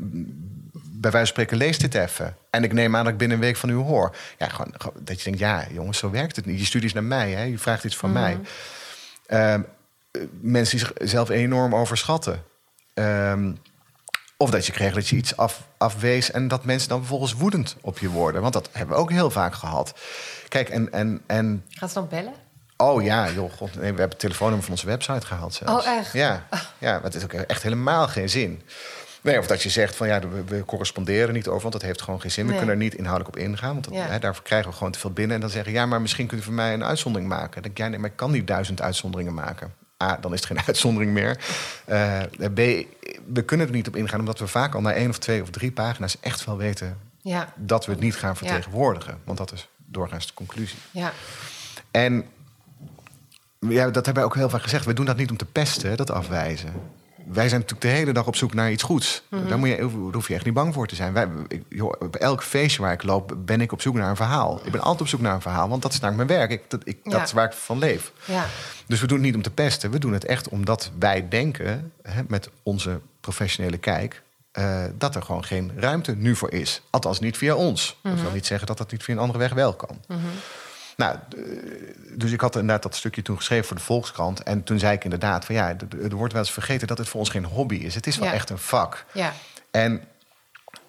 bij 0.72 1.10
wijze 1.10 1.32
van 1.32 1.44
spreken, 1.44 1.56
lees 1.56 1.78
dit 1.78 1.94
even. 1.94 2.36
En 2.50 2.64
ik 2.64 2.72
neem 2.72 2.96
aan 2.96 3.04
dat 3.04 3.12
ik 3.12 3.18
binnen 3.18 3.36
een 3.36 3.42
week 3.42 3.56
van 3.56 3.68
u 3.68 3.74
hoor. 3.74 4.16
Ja, 4.38 4.48
gewoon, 4.48 4.74
dat 4.98 5.18
je 5.18 5.24
denkt, 5.24 5.38
ja, 5.38 5.66
jongens, 5.70 5.98
zo 5.98 6.10
werkt 6.10 6.36
het 6.36 6.46
niet. 6.46 6.58
Je 6.58 6.64
stuurt 6.64 6.84
iets 6.84 6.92
naar 6.92 7.04
mij, 7.04 7.30
hè? 7.30 7.42
je 7.42 7.58
vraagt 7.58 7.84
iets 7.84 7.96
van 7.96 8.12
Mhm. 8.12 8.20
mij. 8.20 8.38
Eh, 9.26 9.54
mensen 10.40 10.78
die 10.78 10.86
zichzelf 10.98 11.28
enorm 11.28 11.74
overschatten. 11.74 12.42
Ehm, 12.96 13.52
of 14.36 14.50
dat 14.50 14.66
je 14.66 14.72
kreeg 14.72 14.94
dat 14.94 15.08
je 15.08 15.16
iets 15.16 15.36
af, 15.36 15.62
afwees 15.76 16.30
en 16.30 16.48
dat 16.48 16.64
mensen 16.64 16.88
dan 16.88 16.98
vervolgens 16.98 17.32
woedend 17.32 17.76
op 17.80 17.98
je 17.98 18.08
worden. 18.08 18.40
Want 18.40 18.52
dat 18.52 18.68
hebben 18.72 18.96
we 18.96 19.02
ook 19.02 19.10
heel 19.10 19.30
vaak 19.30 19.54
gehad. 19.54 19.94
Kijk, 20.48 20.68
en, 20.68 20.92
en, 20.92 21.22
en 21.26 21.64
Gaat 21.70 21.88
ze 21.88 21.94
dan 21.94 22.08
bellen? 22.08 22.32
Oh 22.76 23.02
ja, 23.02 23.30
joh, 23.30 23.52
god, 23.52 23.68
nee, 23.74 23.80
we 23.80 23.84
hebben 23.86 24.08
het 24.08 24.18
telefoonnummer 24.18 24.64
van 24.64 24.74
onze 24.74 24.86
website 24.86 25.26
gehaald 25.26 25.54
zelfs. 25.54 25.86
Oh, 25.86 25.92
echt? 25.92 26.12
Ja, 26.12 26.46
ja 26.78 26.92
maar 26.92 27.02
het 27.02 27.14
is 27.14 27.24
ook 27.24 27.32
echt 27.32 27.62
helemaal 27.62 28.08
geen 28.08 28.28
zin. 28.30 28.62
Nee, 29.20 29.38
of 29.38 29.46
dat 29.46 29.62
je 29.62 29.68
zegt 29.70 29.96
van 29.96 30.06
ja, 30.08 30.20
we, 30.20 30.44
we 30.44 30.64
corresponderen 30.64 31.34
niet 31.34 31.48
over, 31.48 31.60
want 31.60 31.72
dat 31.72 31.82
heeft 31.82 32.02
gewoon 32.02 32.20
geen 32.20 32.30
zin. 32.30 32.44
We 32.44 32.50
Nee. 32.50 32.58
kunnen 32.58 32.76
er 32.76 32.82
niet 32.82 32.94
inhoudelijk 32.94 33.36
op 33.36 33.42
ingaan, 33.42 33.72
want 33.72 33.84
dat, 33.84 33.94
Ja. 33.94 34.06
hè, 34.06 34.18
daarvoor 34.18 34.44
krijgen 34.44 34.70
we 34.70 34.76
gewoon 34.76 34.92
te 34.92 34.98
veel 34.98 35.10
binnen. 35.12 35.34
En 35.34 35.40
dan 35.40 35.50
zeggen 35.50 35.72
ja, 35.72 35.86
maar 35.86 36.00
misschien 36.00 36.26
kunt 36.26 36.40
u 36.40 36.44
voor 36.44 36.52
mij 36.52 36.72
een 36.74 36.84
uitzondering 36.84 37.30
maken. 37.30 37.52
Dan 37.52 37.62
denk 37.62 37.78
ja, 37.78 37.88
nee, 37.88 37.98
maar 37.98 38.10
ik 38.10 38.16
kan 38.16 38.30
niet 38.30 38.46
duizend 38.46 38.80
uitzonderingen 38.80 39.34
maken. 39.34 39.74
A, 40.02 40.16
dan 40.20 40.32
is 40.32 40.38
het 40.38 40.48
geen 40.48 40.66
uitzondering 40.66 41.12
meer. 41.12 41.38
Eh, 41.84 42.20
B, 42.54 42.56
we 43.32 43.42
kunnen 43.44 43.66
er 43.66 43.72
niet 43.72 43.88
op 43.88 43.96
ingaan, 43.96 44.20
omdat 44.20 44.38
we 44.38 44.46
vaak 44.46 44.74
al 44.74 44.80
na 44.80 44.92
één 44.92 45.08
of 45.08 45.18
twee 45.18 45.42
of 45.42 45.50
drie 45.50 45.72
pagina's 45.72 46.16
echt 46.20 46.44
wel 46.44 46.56
weten 46.56 46.98
Ja, 47.20 47.52
dat 47.56 47.86
we 47.86 47.92
het 47.92 48.00
niet 48.00 48.16
gaan 48.16 48.36
vertegenwoordigen. 48.36 49.18
Want 49.24 49.38
dat 49.38 49.52
is 49.52 49.68
doorgaans 49.86 50.26
de 50.26 50.34
conclusie. 50.34 50.78
ja, 50.90 51.12
En 51.90 52.24
ja, 53.60 53.84
dat 53.84 53.94
hebben 53.94 54.14
wij 54.14 54.24
ook 54.24 54.34
heel 54.34 54.48
vaak 54.48 54.62
gezegd. 54.62 54.84
We 54.84 54.92
doen 54.92 55.04
dat 55.04 55.16
niet 55.16 55.30
om 55.30 55.36
te 55.36 55.44
pesten, 55.44 55.96
dat 55.96 56.10
afwijzen. 56.10 56.72
Wij 57.32 57.48
zijn 57.48 57.60
natuurlijk 57.60 57.90
de 57.90 57.96
hele 57.96 58.12
dag 58.12 58.26
op 58.26 58.36
zoek 58.36 58.54
naar 58.54 58.70
iets 58.70 58.82
goeds. 58.82 59.22
Daar, 59.48 59.58
moet 59.58 59.68
je, 59.68 59.76
daar 59.76 59.88
hoef 60.12 60.28
je 60.28 60.34
echt 60.34 60.44
niet 60.44 60.54
bang 60.54 60.74
voor 60.74 60.86
te 60.86 60.94
zijn. 60.94 61.12
Wij, 61.12 61.28
ik, 61.48 61.62
joh, 61.68 61.92
op 61.98 62.16
elk 62.16 62.42
feestje 62.42 62.82
waar 62.82 62.92
ik 62.92 63.02
loop, 63.02 63.34
ben 63.38 63.60
ik 63.60 63.72
op 63.72 63.80
zoek 63.80 63.94
naar 63.94 64.10
een 64.10 64.16
verhaal. 64.16 64.60
Ik 64.64 64.72
ben 64.72 64.80
altijd 64.80 65.00
op 65.00 65.08
zoek 65.08 65.20
naar 65.20 65.34
een 65.34 65.40
verhaal, 65.40 65.68
want 65.68 65.82
dat 65.82 65.92
is 65.92 66.00
namelijk 66.00 66.28
mijn 66.28 66.40
werk. 66.40 66.50
Ik, 66.62 66.70
dat, 66.70 66.80
ik, 66.84 66.98
Ja. 67.04 67.10
dat 67.10 67.22
is 67.22 67.32
waar 67.32 67.44
ik 67.46 67.52
van 67.52 67.78
leef. 67.78 68.12
ja. 68.24 68.44
Dus 68.86 69.00
we 69.00 69.06
doen 69.06 69.16
het 69.16 69.26
niet 69.26 69.34
om 69.36 69.42
te 69.42 69.50
pesten. 69.50 69.90
We 69.90 69.98
doen 69.98 70.12
het 70.12 70.24
echt 70.24 70.48
omdat 70.48 70.90
wij 70.98 71.28
denken, 71.28 71.92
hè, 72.02 72.22
met 72.28 72.48
onze 72.62 73.00
professionele 73.20 73.78
kijk... 73.78 74.22
eh, 74.52 74.84
dat 74.98 75.14
er 75.14 75.22
gewoon 75.22 75.44
geen 75.44 75.72
ruimte 75.76 76.14
nu 76.16 76.36
voor 76.36 76.52
is. 76.52 76.82
Althans 76.90 77.20
niet 77.20 77.36
via 77.36 77.54
ons. 77.54 77.98
Dat 78.02 78.20
wil 78.20 78.30
niet 78.32 78.46
zeggen 78.46 78.66
dat 78.66 78.78
dat 78.78 78.90
niet 78.90 79.02
via 79.02 79.14
een 79.14 79.20
andere 79.20 79.38
weg 79.38 79.52
wel 79.52 79.74
kan. 79.74 80.00
Nou, 80.96 81.16
eh, 81.36 81.42
dus 82.10 82.32
ik 82.32 82.40
had 82.40 82.54
inderdaad 82.54 82.82
dat 82.82 82.94
stukje 82.94 83.22
toen 83.22 83.36
geschreven 83.36 83.66
voor 83.66 83.76
de 83.76 83.82
Volkskrant. 83.82 84.42
En 84.42 84.62
toen 84.64 84.78
zei 84.78 84.94
ik 84.94 85.04
inderdaad 85.04 85.44
van 85.44 85.54
ja, 85.54 85.68
er 86.02 86.16
wordt 86.16 86.32
wel 86.32 86.42
eens 86.42 86.52
vergeten 86.52 86.86
dat 86.86 86.98
het 86.98 87.08
voor 87.08 87.20
ons 87.20 87.28
geen 87.28 87.44
hobby 87.44 87.74
is. 87.76 87.94
Het 87.94 88.06
is 88.06 88.16
wel 88.18 88.28
Ja. 88.28 88.34
echt 88.34 88.50
een 88.50 88.58
vak. 88.58 89.04
ja. 89.12 89.32
En 89.70 90.04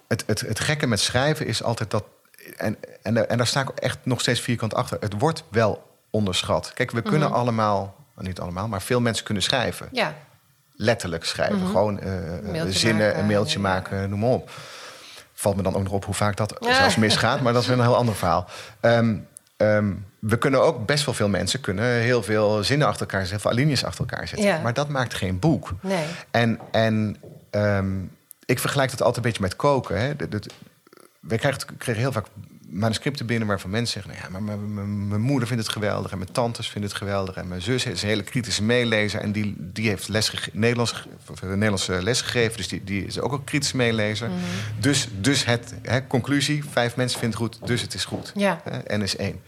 het, 0.07 0.23
het, 0.27 0.39
het 0.39 0.59
gekke 0.59 0.87
met 0.87 0.99
schrijven 0.99 1.45
is 1.47 1.63
altijd 1.63 1.91
dat. 1.91 2.03
En, 2.57 2.77
en, 3.01 3.29
en 3.29 3.37
daar 3.37 3.47
sta 3.47 3.61
ik 3.61 3.69
echt 3.69 3.97
nog 4.03 4.19
steeds 4.19 4.39
vierkant 4.39 4.73
achter. 4.73 4.97
Het 4.99 5.13
wordt 5.19 5.43
wel 5.49 5.97
onderschat. 6.09 6.71
Kijk, 6.73 6.91
we 6.91 7.01
kunnen 7.01 7.31
allemaal, 7.31 7.95
nou, 8.15 8.27
niet 8.27 8.39
allemaal, 8.39 8.67
maar 8.67 8.81
veel 8.81 9.01
mensen 9.01 9.25
kunnen 9.25 9.43
schrijven. 9.43 9.87
ja. 9.91 10.13
Letterlijk 10.79 11.25
schrijven. 11.25 11.65
Gewoon 11.67 11.99
eh, 11.99 12.11
mailtje 12.51 12.79
zinnen, 12.79 13.05
maken, 13.05 13.19
een 13.19 13.27
mailtje 13.27 13.57
ja. 13.59 13.63
maken, 13.67 14.09
noem 14.09 14.19
maar 14.19 14.29
op. 14.29 14.49
Valt 15.33 15.55
me 15.55 15.61
dan 15.63 15.75
ook 15.75 15.83
nog 15.83 15.91
op 15.91 16.05
hoe 16.05 16.13
vaak 16.13 16.35
dat 16.35 16.57
zelfs 16.79 16.95
misgaat, 16.95 17.41
maar 17.41 17.53
dat 17.53 17.61
is 17.61 17.67
weer 17.67 17.77
een 17.77 17.83
heel 17.83 17.95
ander 17.95 18.15
verhaal. 18.15 18.47
Ehm, 18.79 19.17
ehm, 19.57 19.93
we 20.19 20.37
kunnen 20.37 20.61
ook 20.61 20.85
best 20.85 21.05
wel 21.05 21.13
veel 21.13 21.29
mensen 21.29 21.61
kunnen 21.61 21.85
heel 21.85 22.23
veel 22.23 22.63
zinnen 22.63 22.87
achter 22.87 23.01
elkaar 23.07 23.25
zetten, 23.25 23.49
alinea's 23.49 23.83
achter 23.83 24.05
elkaar 24.09 24.27
zetten. 24.27 24.47
Ja. 24.47 24.61
Maar 24.61 24.73
dat 24.73 24.89
maakt 24.89 25.13
geen 25.13 25.39
boek. 25.39 25.73
Nee. 25.81 26.05
En, 26.31 26.59
en 26.71 27.15
ehm, 27.49 27.95
ik 28.45 28.59
vergelijk 28.59 28.89
dat 28.91 28.99
altijd 29.01 29.17
een 29.17 29.31
beetje 29.31 29.41
met 29.41 29.55
koken. 29.55 29.99
Hè. 30.01 30.15
Dat- 30.15 30.31
dat- 30.31 30.53
wij 31.19 31.37
krijgen, 31.37 31.77
kregen 31.77 32.01
heel 32.01 32.11
vaak 32.11 32.25
manuscripten 32.69 33.25
binnen 33.25 33.47
waarvan 33.47 33.69
mensen 33.69 34.01
zeggen... 34.01 34.23
Nou 34.29 34.33
ja, 34.33 34.39
maar 34.39 34.57
mijn- 34.59 35.21
moeder 35.21 35.47
vindt 35.47 35.63
het 35.63 35.73
geweldig 35.73 36.11
en 36.11 36.17
mijn 36.17 36.31
tantes 36.31 36.69
vinden 36.69 36.89
het 36.89 36.99
geweldig... 36.99 37.35
en 37.35 37.47
mijn 37.47 37.61
zus 37.61 37.85
is 37.85 38.01
een 38.01 38.07
hele 38.07 38.23
kritische 38.23 38.63
meelezer 38.63 39.21
en 39.21 39.31
die, 39.31 39.55
die 39.57 39.87
heeft 39.87 40.07
les 40.07 40.49
Nederlands, 40.53 41.07
Nederlandse 41.41 42.03
les 42.03 42.21
gegeven... 42.21 42.57
dus 42.57 42.67
die, 42.67 42.83
die 42.83 43.05
is 43.05 43.19
ook 43.19 43.31
een 43.31 43.43
kritische 43.43 43.77
meelezer. 43.77 44.29
Dus, 44.79 45.07
dus 45.11 45.45
het, 45.45 45.73
hè, 45.81 46.07
conclusie, 46.07 46.63
vijf 46.69 46.95
mensen 46.95 47.19
vinden 47.19 47.39
het 47.39 47.49
goed, 47.49 47.67
dus 47.67 47.81
het 47.81 47.93
is 47.93 48.05
goed. 48.05 48.31
Ja. 48.35 48.61
Hè, 48.63 48.97
N 48.97 49.01
is 49.01 49.15
één. 49.15 49.41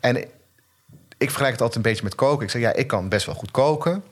En 0.00 0.16
ik 1.18 1.28
vergelijk 1.28 1.52
het 1.52 1.60
altijd 1.60 1.76
een 1.76 1.90
beetje 1.90 2.04
met 2.04 2.14
koken. 2.14 2.44
Ik 2.44 2.50
zeg, 2.50 2.62
ja, 2.62 2.72
ik 2.72 2.86
kan 2.86 3.08
best 3.08 3.26
wel 3.26 3.34
goed 3.34 3.50
koken... 3.50 4.02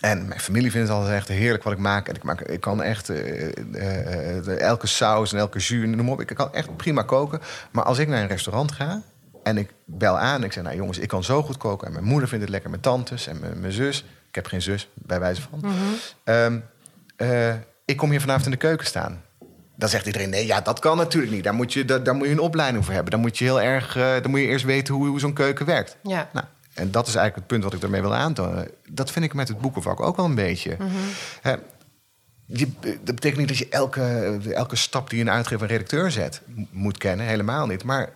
En 0.00 0.28
mijn 0.28 0.40
familie 0.40 0.70
vindt 0.70 0.88
het 0.88 0.96
altijd 0.96 1.16
echt 1.16 1.28
heerlijk 1.28 1.62
wat 1.62 1.72
ik 1.72 1.78
maak. 1.78 2.08
En 2.08 2.14
ik, 2.14 2.22
maak, 2.22 2.40
ik 2.40 2.60
kan 2.60 2.82
echt 2.82 3.08
eh, 3.08 3.42
eh, 3.74 4.36
eh, 4.36 4.60
elke 4.60 4.86
saus 4.86 5.32
en 5.32 5.38
elke 5.38 5.58
jus, 5.58 5.96
noem 5.96 6.10
op. 6.10 6.20
Ik 6.20 6.26
kan 6.26 6.52
echt 6.52 6.76
prima 6.76 7.02
koken. 7.02 7.40
Maar 7.70 7.84
als 7.84 7.98
ik 7.98 8.08
naar 8.08 8.22
een 8.22 8.28
restaurant 8.28 8.72
ga 8.72 9.02
en 9.42 9.56
ik 9.56 9.70
bel 9.84 10.18
aan... 10.18 10.40
en 10.40 10.44
ik 10.44 10.52
zeg, 10.52 10.62
nou 10.62 10.76
jongens, 10.76 10.98
ik 10.98 11.08
kan 11.08 11.24
zo 11.24 11.42
goed 11.42 11.56
koken. 11.56 11.86
En 11.86 11.92
mijn 11.92 12.04
moeder 12.04 12.28
vindt 12.28 12.44
het 12.44 12.52
lekker, 12.52 12.70
mijn 12.70 12.82
tantes 12.82 13.26
en 13.26 13.40
mijn, 13.40 13.60
mijn 13.60 13.72
zus. 13.72 14.04
Ik 14.28 14.34
heb 14.34 14.46
geen 14.46 14.62
zus, 14.62 14.88
bij 14.94 15.20
wijze 15.20 15.42
van. 15.42 15.64
Ehm, 16.24 16.58
eh, 17.16 17.54
ik 17.84 17.96
kom 17.96 18.10
hier 18.10 18.20
vanavond 18.20 18.44
in 18.44 18.50
de 18.50 18.56
keuken 18.56 18.86
staan. 18.86 19.22
Dan 19.76 19.88
zegt 19.88 20.06
iedereen, 20.06 20.30
nee, 20.30 20.46
ja, 20.46 20.60
dat 20.60 20.78
kan 20.78 20.96
natuurlijk 20.96 21.32
niet. 21.32 21.44
Daar 21.44 21.54
moet 21.54 21.72
je, 21.72 21.84
daar, 21.84 22.02
daar 22.02 22.14
moet 22.14 22.26
je 22.26 22.32
een 22.32 22.38
opleiding 22.38 22.84
voor 22.84 22.94
hebben. 22.94 23.10
Dan 23.10 23.20
moet 23.20 23.38
je 23.38 23.44
heel 23.44 23.60
erg, 23.60 23.92
dan 23.92 24.30
moet 24.30 24.40
je 24.40 24.46
eerst 24.46 24.64
weten 24.64 24.94
hoe, 24.94 25.08
hoe 25.08 25.20
zo'n 25.20 25.32
keuken 25.32 25.66
werkt. 25.66 25.96
Ja. 26.02 26.28
Nou, 26.32 26.46
en 26.76 26.90
dat 26.90 27.06
is 27.06 27.14
eigenlijk 27.14 27.36
het 27.36 27.46
punt 27.46 27.64
wat 27.64 27.72
ik 27.72 27.82
ermee 27.82 28.00
wil 28.00 28.14
aantonen. 28.14 28.70
Dat 28.88 29.10
vind 29.10 29.24
ik 29.24 29.34
met 29.34 29.48
het 29.48 29.60
boekenvak 29.60 30.00
ook 30.00 30.16
wel 30.16 30.24
een 30.24 30.34
beetje. 30.34 30.76
Je, 32.46 32.68
dat 32.80 33.14
betekent 33.14 33.38
niet 33.38 33.48
dat 33.48 33.58
je 33.58 33.68
elke, 33.68 34.38
elke 34.54 34.76
stap 34.76 35.10
die 35.10 35.20
een 35.20 35.30
uitgever 35.30 35.62
en 35.62 35.72
redacteur 35.72 36.10
zet 36.10 36.40
moet 36.70 36.98
kennen. 36.98 37.26
Helemaal 37.26 37.66
niet. 37.66 37.84
Maar 37.84 38.12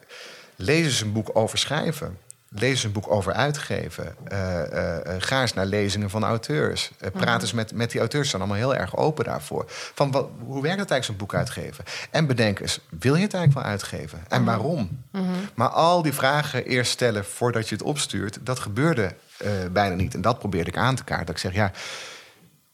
lees 0.57 0.85
eens 0.85 1.01
een 1.01 1.13
boek 1.13 1.31
over 1.33 1.59
schrijven. 1.59 2.19
Lees 2.55 2.85
een 2.85 2.93
boek 2.93 3.11
over 3.11 3.33
uitgeven. 3.33 4.15
Eh, 4.25 4.63
eh, 4.63 5.15
eh, 5.15 5.23
ga 5.23 5.41
eens 5.41 5.55
naar 5.55 5.67
lezingen 5.67 6.11
van 6.11 6.25
auteurs. 6.25 6.91
Praat 7.13 7.43
eens 7.43 7.53
met, 7.53 7.73
met 7.73 7.91
die 7.91 8.01
auteurs. 8.01 8.25
Ze 8.25 8.31
zijn 8.31 8.43
allemaal 8.43 8.61
heel 8.61 8.77
erg 8.77 8.97
open 8.97 9.25
daarvoor. 9.25 9.65
Van 9.69 10.11
wat, 10.11 10.29
hoe 10.39 10.63
werkt 10.63 10.81
het 10.81 10.91
eigenlijk 10.91 11.05
zo'n 11.05 11.17
boek 11.17 11.35
uitgeven? 11.35 11.85
En 12.11 12.27
bedenk 12.27 12.61
eens, 12.61 12.81
wil 12.89 13.15
je 13.15 13.23
het 13.23 13.35
eigenlijk 13.35 13.65
wel 13.65 13.73
uitgeven? 13.73 14.23
En 14.29 14.45
waarom? 14.45 15.05
Maar 15.55 15.69
al 15.69 16.03
die 16.03 16.13
vragen 16.13 16.65
eerst 16.65 16.91
stellen 16.91 17.25
voordat 17.25 17.69
je 17.69 17.75
het 17.75 17.85
opstuurt... 17.85 18.39
dat 18.43 18.59
gebeurde 18.59 19.15
bijna 19.73 19.95
niet. 19.95 20.15
En 20.15 20.21
dat 20.21 20.39
probeerde 20.39 20.71
ik 20.71 20.77
aan 20.77 20.95
te 20.95 21.05
kaarten. 21.05 21.27
Dat 21.27 21.35
ik 21.35 21.41
zeg, 21.41 21.55
ja, 21.55 21.73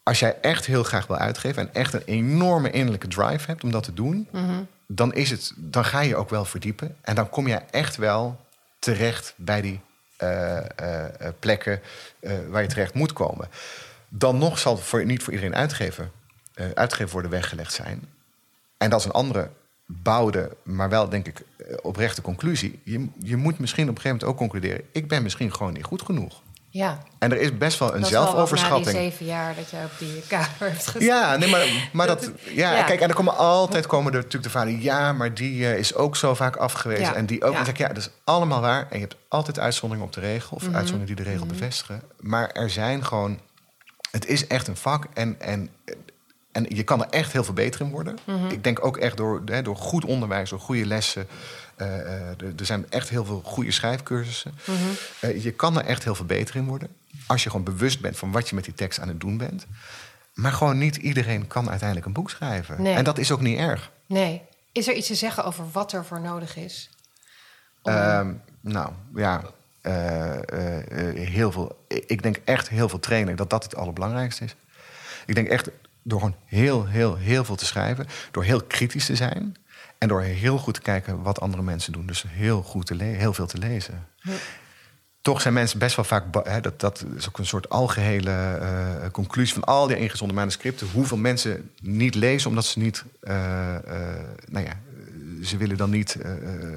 als 0.03 0.18
jij 0.18 0.37
echt 0.41 0.66
heel 0.66 0.83
graag 0.83 1.07
wil 1.07 1.16
uitgeven 1.16 1.62
en 1.62 1.74
echt 1.74 1.95
een 1.95 2.05
enorme 2.05 2.70
innerlijke 2.70 3.09
drive 3.09 3.47
hebt 3.47 3.64
om 3.64 3.70
dat 3.70 3.83
te 3.83 3.95
doen, 3.95 4.29
dan, 4.87 5.14
is 5.14 5.31
het, 5.31 5.53
dan 5.57 5.85
ga 5.85 6.01
je 6.01 6.16
ook 6.16 6.31
wel 6.31 6.45
verdiepen. 6.45 6.97
En 7.01 7.14
dan 7.14 7.29
kom 7.29 7.47
je 7.47 7.61
echt 7.70 7.97
wel 7.97 8.45
terecht 8.87 9.34
bij 9.37 9.61
die 9.61 9.80
eh, 10.16 10.57
eh, 10.57 11.20
eh, 11.20 11.32
plekken 11.39 11.80
waar 12.49 12.62
je 12.62 12.68
terecht 12.68 12.95
moet 12.95 13.12
komen. 13.12 13.49
Dan 14.09 14.39
nog 14.39 14.59
zal 14.59 14.76
voor, 14.76 15.05
niet 15.05 15.22
voor 15.22 15.32
iedereen 15.32 15.55
uitgeven, 15.55 16.11
uitgeven 16.74 17.12
worden 17.12 17.30
weggelegd 17.30 17.72
zijn. 17.72 18.09
En 18.76 18.91
dat 18.91 19.01
is 19.01 19.07
een 19.07 19.12
andere 19.12 19.51
bouwde, 19.87 20.57
maar 20.62 20.89
wel 20.89 21.09
denk 21.09 21.26
ik 21.26 21.43
oprechte 21.82 22.22
conclusie. 22.22 22.80
Je, 22.84 23.07
je 23.18 23.37
moet 23.37 23.59
misschien 23.59 23.89
op 23.89 23.97
een 23.97 24.01
gegeven 24.01 24.18
moment 24.18 24.24
ook 24.24 24.37
concluderen: 24.37 24.87
ik 24.93 25.09
ben 25.09 25.22
misschien 25.22 25.55
gewoon 25.55 25.72
niet 25.72 25.84
goed 25.84 26.03
genoeg. 26.03 26.43
Ja. 26.77 26.99
En 27.18 27.33
er 27.33 27.41
is 27.41 27.59
best 27.59 27.79
wel 27.79 27.95
een 27.95 28.01
Dat 28.01 28.11
wel 28.11 28.22
zelfoverschatting. 28.22 28.85
Na 28.87 28.93
die 28.93 29.01
zeven 29.11 29.27
jaar 29.27 29.55
dat 29.55 29.70
je 29.70 29.77
op 29.77 29.91
die 29.99 30.22
kamer 30.29 30.49
hebt 30.59 30.87
gezeten. 30.87 31.07
Ja, 31.07 31.37
nee, 31.37 31.49
maar, 31.51 31.89
maar 31.93 32.07
dat, 32.07 32.31
ja, 32.62 32.72
Ja. 32.77 32.83
kijk, 32.83 33.01
en 33.01 33.09
er 33.09 33.14
komen 33.14 33.37
altijd 33.37 33.87
komen 33.87 34.12
er 34.12 34.16
natuurlijk 34.18 34.45
de 34.45 34.51
verhalen. 34.51 34.83
Ja, 34.83 35.12
maar 35.12 35.35
die 35.35 35.66
eh, 35.66 35.79
is 35.79 35.95
ook 35.95 36.16
zo 36.16 36.35
vaak 36.35 36.57
afgewezen. 36.57 37.05
Ja. 37.05 37.14
En 37.14 37.27
die 37.27 37.45
ook. 37.45 37.51
Ja. 37.51 37.57
Dan 37.57 37.64
zeg 37.64 37.74
ik, 37.74 37.81
ja, 37.81 37.89
dat 37.89 37.97
is 37.97 38.11
allemaal 38.24 38.61
waar. 38.61 38.81
En 38.91 38.95
je 38.99 39.01
hebt 39.01 39.16
altijd 39.29 39.59
uitzonderingen 39.59 40.09
op 40.09 40.14
de 40.14 40.20
regel. 40.20 40.57
Of 40.57 40.62
Mhm. 40.62 40.74
uitzonderingen 40.77 41.16
die 41.16 41.24
de 41.24 41.31
regel 41.31 41.47
bevestigen. 41.47 42.03
Maar 42.20 42.49
er 42.51 42.70
zijn 42.70 43.05
gewoon... 43.05 43.41
Het 44.11 44.27
is 44.27 44.47
echt 44.47 44.68
een 44.68 44.77
vak. 44.77 45.05
En, 45.14 45.41
en, 45.41 45.70
en 46.53 46.66
je 46.68 46.83
kan 46.83 47.01
er 47.03 47.11
echt 47.11 47.33
heel 47.33 47.45
veel 47.45 47.55
beter 47.55 47.81
in 47.81 47.91
worden. 47.91 48.18
Mhm. 48.24 48.47
Ik 48.47 48.64
denk 48.64 48.85
ook 48.85 48.97
echt 48.97 49.16
door, 49.16 49.43
hè, 49.45 49.62
door 49.62 49.77
goed 49.77 50.05
onderwijs, 50.05 50.51
door 50.51 50.61
goede 50.61 50.87
lessen. 50.87 51.29
Eh, 51.77 52.31
eh, 52.31 52.39
er, 52.39 52.66
zijn 52.66 52.91
echt 52.91 53.09
heel 53.09 53.24
veel 53.24 53.41
goede 53.45 53.70
schrijfcursussen. 53.70 54.55
Mhm. 54.64 54.79
Eh, 55.20 55.43
je 55.43 55.51
kan 55.51 55.79
er 55.79 55.85
echt 55.85 56.05
heel 56.05 56.14
veel 56.14 56.24
beter 56.24 56.57
in 56.57 56.66
worden. 56.66 56.89
Als 57.27 57.43
je 57.43 57.51
gewoon 57.51 57.64
bewust 57.64 58.01
bent 58.01 58.16
van 58.16 58.33
wat 58.33 58.49
je 58.49 58.55
met 58.55 58.64
die 58.64 58.74
tekst 58.74 59.01
aan 59.01 59.09
het 59.09 59.20
doen 59.20 59.37
bent. 59.37 59.66
Maar 60.35 60.53
gewoon 60.53 60.79
niet 60.79 60.97
iedereen 60.97 61.47
kan 61.47 61.68
uiteindelijk 61.68 62.07
een 62.07 62.12
boek 62.12 62.31
schrijven. 62.31 62.83
Nee. 62.83 62.95
En 62.95 63.05
dat 63.05 63.18
is 63.18 63.31
ook 63.31 63.41
niet 63.41 63.59
erg. 63.59 63.91
Nee. 64.07 64.43
Is 64.72 64.89
er 64.89 64.95
iets 64.95 65.07
te 65.07 65.14
zeggen 65.14 65.45
over 65.45 65.70
wat 65.72 65.93
er 65.93 66.05
voor 66.05 66.20
nodig 66.20 66.57
is? 66.57 66.91
Ehm, 67.83 68.33
nou, 68.61 68.93
ja. 69.14 69.43
heel 71.14 71.53
veel. 71.53 71.85
Ik 71.89 72.22
denk 72.22 72.41
echt 72.45 72.68
heel 72.68 72.89
veel 72.89 73.01
trainen, 73.01 73.37
dat 73.37 73.51
dat 73.51 73.62
het 73.62 73.77
allerbelangrijkste 73.77 74.45
is. 74.45 74.55
Ik 75.27 75.35
denk 75.35 75.49
echt 75.49 75.70
door 76.03 76.18
gewoon 76.18 76.37
heel, 76.45 76.87
heel, 76.87 77.16
heel 77.16 77.45
veel 77.45 77.57
te 77.57 77.66
schrijven. 77.66 78.07
Door 78.31 78.45
heel 78.45 78.62
kritisch 78.62 79.07
te 79.07 79.16
zijn. 79.16 79.57
En 79.99 80.09
door 80.09 80.22
heel 80.22 80.59
goed 80.59 80.74
te 80.74 80.80
kijken 80.80 81.22
wat 81.22 81.40
andere 81.40 81.62
mensen 81.62 81.92
doen. 81.92 82.07
Dus 82.07 82.24
heel, 82.28 82.62
goed 82.62 82.86
te 82.86 82.94
le- 82.94 83.05
heel 83.05 83.32
veel 83.32 83.47
te 83.47 83.59
lezen. 83.59 84.07
Toch 85.20 85.40
zijn 85.40 85.55
mensen 85.55 85.78
best 85.78 85.97
wel 85.97 86.05
vaak... 86.05 86.30
ba- 86.30 86.42
Hè, 86.44 86.61
dat, 86.61 86.80
dat 86.80 87.05
is 87.16 87.28
ook 87.28 87.38
een 87.38 87.47
soort 87.47 87.68
algehele 87.68 88.30
eh, 88.30 89.11
conclusie 89.12 89.55
van 89.55 89.64
al 89.64 89.86
die 89.86 89.97
ingezonden 89.99 90.36
manuscripten. 90.36 90.86
Hoeveel 90.92 91.16
mensen 91.16 91.70
niet 91.82 92.14
lezen 92.14 92.49
omdat 92.49 92.64
ze 92.64 92.78
niet... 92.78 93.05
eh, 93.20 93.74
eh, 93.74 93.82
nou 94.49 94.64
ja, 94.66 94.72
ze 95.44 95.57
willen 95.57 95.76
dan 95.76 95.90
niet... 95.90 96.16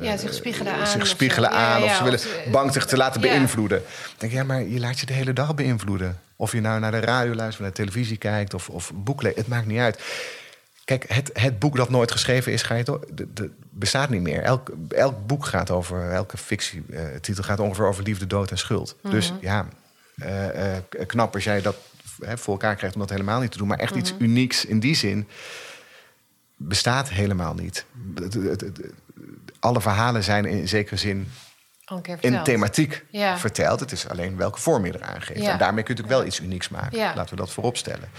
Ja, 0.02 0.18
zich 0.18 0.34
spiegelen 0.34 0.74
aan 0.74 0.88
Zich 0.88 1.02
of 1.02 1.08
spiegelen 1.08 1.50
zo. 1.52 1.56
Ja, 1.58 1.74
aan. 1.74 1.80
ja, 1.82 1.86
of 1.86 1.92
ze 1.96 1.98
of 1.98 2.04
willen 2.34 2.52
bang 2.52 2.74
zich 2.74 2.86
te 2.86 2.98
laten 2.98 3.22
beïnvloeden. 3.22 3.78
Ik 3.78 4.14
denk, 4.18 4.32
ja, 4.34 4.44
maar 4.44 4.64
je 4.64 4.80
laat 4.80 5.00
je 5.00 5.06
de 5.06 5.14
hele 5.14 5.34
dag 5.34 5.56
beïnvloeden. 5.56 6.20
Of 6.36 6.52
je 6.52 6.62
nou 6.62 6.80
naar 6.80 6.92
de 6.92 7.00
radio 7.00 7.34
luistert, 7.34 7.60
naar 7.62 7.70
de 7.70 7.76
televisie 7.76 8.18
kijkt 8.18 8.54
of, 8.54 8.70
of 8.70 8.92
boek 8.96 9.22
leest. 9.22 9.36
Het 9.36 9.48
maakt 9.48 9.66
niet 9.66 9.80
uit. 9.80 10.00
Kijk, 10.90 11.06
het, 11.08 11.30
het 11.34 11.60
boek 11.60 11.76
dat 11.76 11.90
nooit 11.90 12.12
geschreven 12.12 12.52
is, 12.52 12.62
ga 12.62 12.76
je 12.76 12.84
toch, 12.84 13.00
bestaat 13.70 14.10
niet 14.10 14.22
meer. 14.22 14.42
Elk, 14.42 14.72
elk 14.90 15.28
boek 15.28 15.46
gaat 15.46 15.72
over, 15.72 16.12
elke 16.12 16.38
fictietitel 16.38 17.44
gaat 17.44 17.60
ongeveer 17.60 17.88
over 17.88 18.04
liefde, 18.04 18.28
dood 18.28 18.52
en 18.52 18.58
schuld. 18.58 18.96
Dus 19.02 19.34
ja, 19.42 19.68
eh, 20.16 20.76
eh, 20.76 20.84
knap 21.08 21.34
als 21.34 21.44
jij 21.44 21.62
dat 21.62 21.76
hè, 22.22 22.38
voor 22.38 22.54
elkaar 22.54 22.76
krijgt 22.76 22.96
om 22.96 23.02
dat 23.02 23.10
helemaal 23.10 23.40
niet 23.42 23.52
te 23.52 23.58
doen. 23.58 23.68
Maar 23.68 23.80
echt 23.80 23.96
iets 23.96 24.14
unieks 24.20 24.66
in 24.66 24.80
die 24.80 24.96
zin 24.96 25.28
bestaat 26.56 27.10
helemaal 27.10 27.54
niet. 27.54 27.86
Alle 29.60 29.82
verhalen 29.82 30.24
zijn 30.24 30.46
in 30.46 30.68
zekere 30.68 30.98
zin 30.98 31.32
in 32.20 32.44
thematiek 32.44 33.06
Ja. 33.10 33.38
verteld. 33.38 33.80
Het 33.80 33.92
is 33.92 34.08
alleen 34.08 34.38
welke 34.38 34.60
vorm 34.60 34.86
je 34.86 34.96
eraan 34.96 35.22
geeft. 35.22 35.42
Ja. 35.42 35.52
En 35.52 35.58
daarmee 35.58 35.84
kun 35.84 35.96
je 35.96 36.02
natuurlijk 36.02 36.20
wel 36.20 36.26
iets 36.26 36.40
unieks 36.40 36.70
maken. 36.70 36.98
Ja. 36.98 37.14
Laten 37.16 37.30
we 37.30 37.42
dat 37.42 37.52
voorop 37.52 37.78
stellen. 37.78 38.10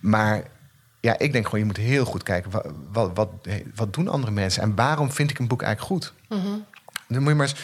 Maar 0.00 0.42
ja, 1.00 1.18
ik 1.18 1.32
denk 1.32 1.44
gewoon, 1.44 1.60
je 1.60 1.66
moet 1.66 1.76
heel 1.76 2.04
goed 2.04 2.22
kijken... 2.22 2.50
wat, 2.50 2.66
wat, 2.92 3.10
wat, 3.14 3.28
wat 3.74 3.94
doen 3.94 4.08
andere 4.08 4.32
mensen? 4.32 4.62
En 4.62 4.74
waarom 4.74 5.12
vind 5.12 5.30
ik 5.30 5.38
een 5.38 5.48
boek 5.48 5.62
eigenlijk 5.62 5.92
goed? 5.92 6.12
Mhm. 6.28 6.48
Dan 7.08 7.18
moet 7.20 7.28
je 7.28 7.34
maar 7.34 7.46
eens... 7.46 7.60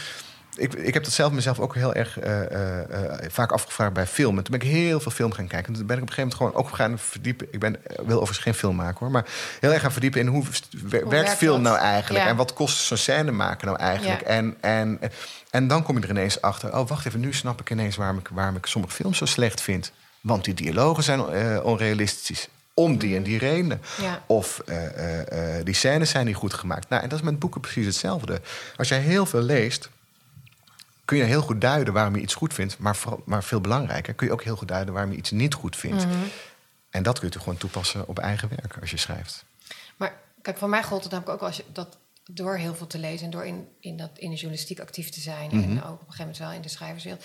Ik, 0.56 0.74
ik 0.74 0.94
heb 0.94 1.04
dat 1.04 1.12
zelf 1.12 1.32
mezelf 1.32 1.60
ook 1.60 1.74
heel 1.74 1.94
erg 1.94 2.18
eh, 2.18 2.42
eh, 2.42 3.12
eh, 3.12 3.30
vaak 3.30 3.52
afgevraagd 3.52 3.92
bij 3.92 4.06
film. 4.06 4.36
En 4.38 4.44
toen 4.44 4.58
ben 4.58 4.68
ik 4.68 4.74
heel 4.74 5.00
veel 5.00 5.10
film 5.12 5.32
gaan 5.32 5.46
kijken. 5.46 5.72
En 5.72 5.78
toen 5.78 5.86
ben 5.86 5.96
ik 5.96 6.02
op 6.02 6.08
een 6.08 6.14
gegeven 6.14 6.38
moment 6.38 6.54
gewoon 6.56 6.72
ook 6.72 6.76
gaan 6.76 6.98
verdiepen. 6.98 7.46
Ik 7.50 7.58
ben, 7.58 7.76
wil 7.96 8.16
overigens 8.16 8.38
geen 8.38 8.54
film 8.54 8.76
maken 8.76 8.98
hoor. 8.98 9.10
Maar 9.10 9.24
heel 9.60 9.72
erg 9.72 9.80
gaan 9.82 9.92
verdiepen 9.92 10.20
in 10.20 10.26
hoe, 10.26 10.44
wer- 10.70 10.90
werkt 10.90 11.08
werkt 11.08 11.30
film 11.30 11.62
dat? 11.62 11.72
nou 11.72 11.84
eigenlijk? 11.84 12.24
Ja. 12.24 12.30
En 12.30 12.36
wat 12.36 12.52
kost 12.52 12.76
zo'n 12.76 12.96
scène 12.96 13.30
maken 13.30 13.66
nou 13.66 13.78
eigenlijk? 13.78 14.20
Ja. 14.20 14.26
En, 14.26 14.56
en, 14.60 15.00
en 15.50 15.68
dan 15.68 15.82
kom 15.82 15.96
je 15.96 16.02
er 16.02 16.10
ineens 16.10 16.40
achter. 16.40 16.76
Oh, 16.78 16.88
wacht 16.88 17.06
even, 17.06 17.20
nu 17.20 17.32
snap 17.32 17.60
ik 17.60 17.70
ineens 17.70 17.96
waarom 17.96 18.18
ik, 18.18 18.28
waarom 18.32 18.56
ik 18.56 18.66
sommige 18.66 18.94
films 18.94 19.18
zo 19.18 19.24
slecht 19.24 19.60
vind. 19.60 19.92
Want 20.20 20.44
die 20.44 20.54
dialogen 20.54 21.02
zijn 21.02 21.20
onrealistisch. 21.62 22.48
Om 22.78 22.98
die 22.98 23.16
en 23.16 23.22
die 23.22 23.38
redenen. 23.38 23.80
Ja. 24.00 24.22
Of 24.26 24.58
eh, 24.58 24.86
eh, 24.86 25.58
eh, 25.58 25.64
die 25.64 25.74
scènes 25.74 26.10
zijn 26.10 26.26
niet 26.26 26.34
goed 26.34 26.54
gemaakt. 26.54 26.88
Nou, 26.88 27.02
en 27.02 27.08
dat 27.08 27.18
is 27.18 27.24
met 27.24 27.38
boeken 27.38 27.60
precies 27.60 27.86
hetzelfde. 27.86 28.40
Als 28.76 28.88
jij 28.88 29.00
heel 29.00 29.26
veel 29.26 29.40
leest, 29.40 29.90
kun 31.04 31.16
je 31.16 31.24
heel 31.24 31.42
goed 31.42 31.60
duiden 31.60 31.94
waarom 31.94 32.14
je 32.16 32.22
iets 32.22 32.34
goed 32.34 32.54
vindt. 32.54 32.78
Maar, 32.78 32.96
vooral, 32.96 33.22
maar 33.24 33.44
veel 33.44 33.60
belangrijker, 33.60 34.14
kun 34.14 34.26
je 34.26 34.32
ook 34.32 34.42
heel 34.42 34.56
goed 34.56 34.68
duiden 34.68 34.94
waarom 34.94 35.12
je 35.12 35.18
iets 35.18 35.30
niet 35.30 35.54
goed 35.54 35.76
vindt. 35.76 36.06
Mhm. 36.06 36.14
En 36.90 37.02
dat 37.02 37.18
kun 37.18 37.28
je 37.32 37.38
gewoon 37.38 37.56
toepassen 37.56 38.08
op 38.08 38.18
eigen 38.18 38.48
werk 38.48 38.76
als 38.80 38.90
je 38.90 38.96
schrijft. 38.96 39.44
Maar 39.96 40.12
kijk, 40.42 40.58
voor 40.58 40.68
mij 40.68 40.82
gold 40.82 41.02
het 41.02 41.12
namelijk 41.12 41.42
ook 41.42 41.48
als 41.48 41.56
je 41.56 41.64
dat 41.72 41.96
door 42.30 42.56
heel 42.56 42.74
veel 42.74 42.86
te 42.86 42.98
lezen 42.98 43.24
en 43.24 43.30
door 43.30 43.44
in, 43.44 43.68
in, 43.80 43.96
dat, 43.96 44.10
in 44.14 44.30
de 44.30 44.36
journalistiek 44.36 44.80
actief 44.80 45.10
te 45.10 45.20
zijn 45.20 45.50
en 45.50 45.82
ook 45.82 45.92
op 45.92 46.00
een 46.00 46.12
gegeven 46.12 46.18
moment 46.18 46.38
wel 46.38 46.52
in 46.52 46.60
de 46.60 46.68
schrijverswereld, 46.68 47.24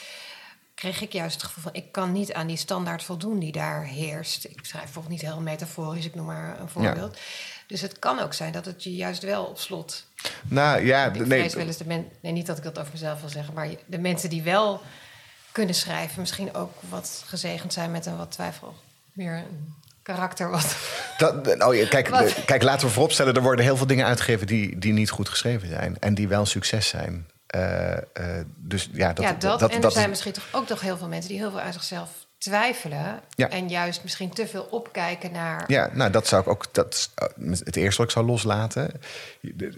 kreeg 0.81 1.01
ik 1.01 1.13
juist 1.13 1.33
het 1.33 1.43
gevoel 1.43 1.63
van... 1.63 1.73
ik 1.73 1.91
kan 1.91 2.11
niet 2.11 2.33
aan 2.33 2.47
die 2.47 2.57
standaard 2.57 3.03
voldoen 3.03 3.39
die 3.39 3.51
daar 3.51 3.83
heerst. 3.83 4.45
Ik 4.45 4.59
schrijf 4.61 4.83
bijvoorbeeld 4.83 5.13
niet 5.13 5.31
heel 5.31 5.41
metaforisch, 5.41 6.05
ik 6.05 6.15
noem 6.15 6.25
maar 6.25 6.59
een 6.59 6.69
voorbeeld. 6.69 7.17
Dus 7.67 7.81
het 7.81 7.99
kan 7.99 8.19
ook 8.19 8.33
zijn 8.33 8.51
dat 8.51 8.65
het 8.65 8.83
je 8.83 8.95
juist 8.95 9.23
wel 9.23 9.43
op 9.43 9.57
slot... 9.57 10.05
Nou 10.43 10.85
ja, 10.85 11.05
Ik 11.05 11.25
nee, 11.25 11.49
wel 11.49 11.67
eens 11.67 11.77
de 11.77 11.85
men, 11.85 12.07
nee, 12.21 12.31
niet 12.31 12.45
dat 12.45 12.57
ik 12.57 12.63
dat 12.63 12.79
over 12.79 12.91
mezelf 12.91 13.19
wil 13.19 13.29
zeggen... 13.29 13.53
maar 13.53 13.69
de 13.85 13.97
mensen 13.97 14.29
die 14.29 14.41
wel 14.41 14.81
kunnen 15.51 15.75
schrijven... 15.75 16.19
misschien 16.19 16.53
ook 16.53 16.73
wat 16.89 17.23
gezegend 17.25 17.73
zijn 17.73 17.91
met 17.91 18.05
een 18.05 18.17
wat 18.17 18.31
twijfel... 18.31 18.75
meer 19.13 19.33
een 19.33 19.75
karakter 20.03 20.49
wat... 20.49 20.75
Dat, 21.17 21.63
oh 21.63 21.75
ja, 21.75 21.87
kijk, 21.87 22.07
Wat? 22.19 22.45
kijk, 22.45 22.63
laten 22.63 22.87
we 22.87 22.93
vooropstellen, 22.93 23.33
er 23.33 23.41
worden 23.41 23.65
heel 23.65 23.77
veel 23.77 23.87
dingen 23.87 24.05
uitgegeven 24.05 24.47
die, 24.47 24.79
die 24.79 24.93
niet 24.93 25.09
goed 25.09 25.29
geschreven 25.29 25.67
zijn. 25.67 25.97
En 25.99 26.13
die 26.13 26.27
wel 26.27 26.45
succes 26.45 26.87
zijn. 26.87 27.27
Eh, 27.51 27.97
eh, 27.97 28.03
dus 28.55 28.89
ja, 28.93 29.13
dat, 29.13 29.25
ja, 29.25 29.31
dat, 29.31 29.59
dat, 29.59 29.69
en 29.69 29.75
er 29.75 29.81
dat 29.81 29.91
zijn 29.93 30.03
is- 30.03 30.09
misschien 30.09 30.31
toch 30.33 30.47
ook 30.51 30.67
toch 30.67 30.81
heel 30.81 30.97
veel 30.97 31.07
mensen... 31.07 31.29
die 31.29 31.39
heel 31.39 31.51
veel 31.51 31.59
uit 31.59 31.73
zichzelf 31.73 32.09
twijfelen... 32.37 33.19
Ja. 33.35 33.49
en 33.49 33.69
juist 33.69 34.03
misschien 34.03 34.29
te 34.29 34.47
veel 34.47 34.63
opkijken 34.63 35.31
naar... 35.31 35.63
Ja, 35.67 35.89
nou, 35.93 36.11
dat 36.11 36.27
zou 36.27 36.41
ik 36.41 36.47
ook. 36.47 36.73
Dat 36.73 37.09
eh, 37.15 37.27
het 37.49 37.75
eerste 37.75 37.97
wat 37.97 38.05
ik 38.05 38.11
zou 38.11 38.25
loslaten. 38.25 38.91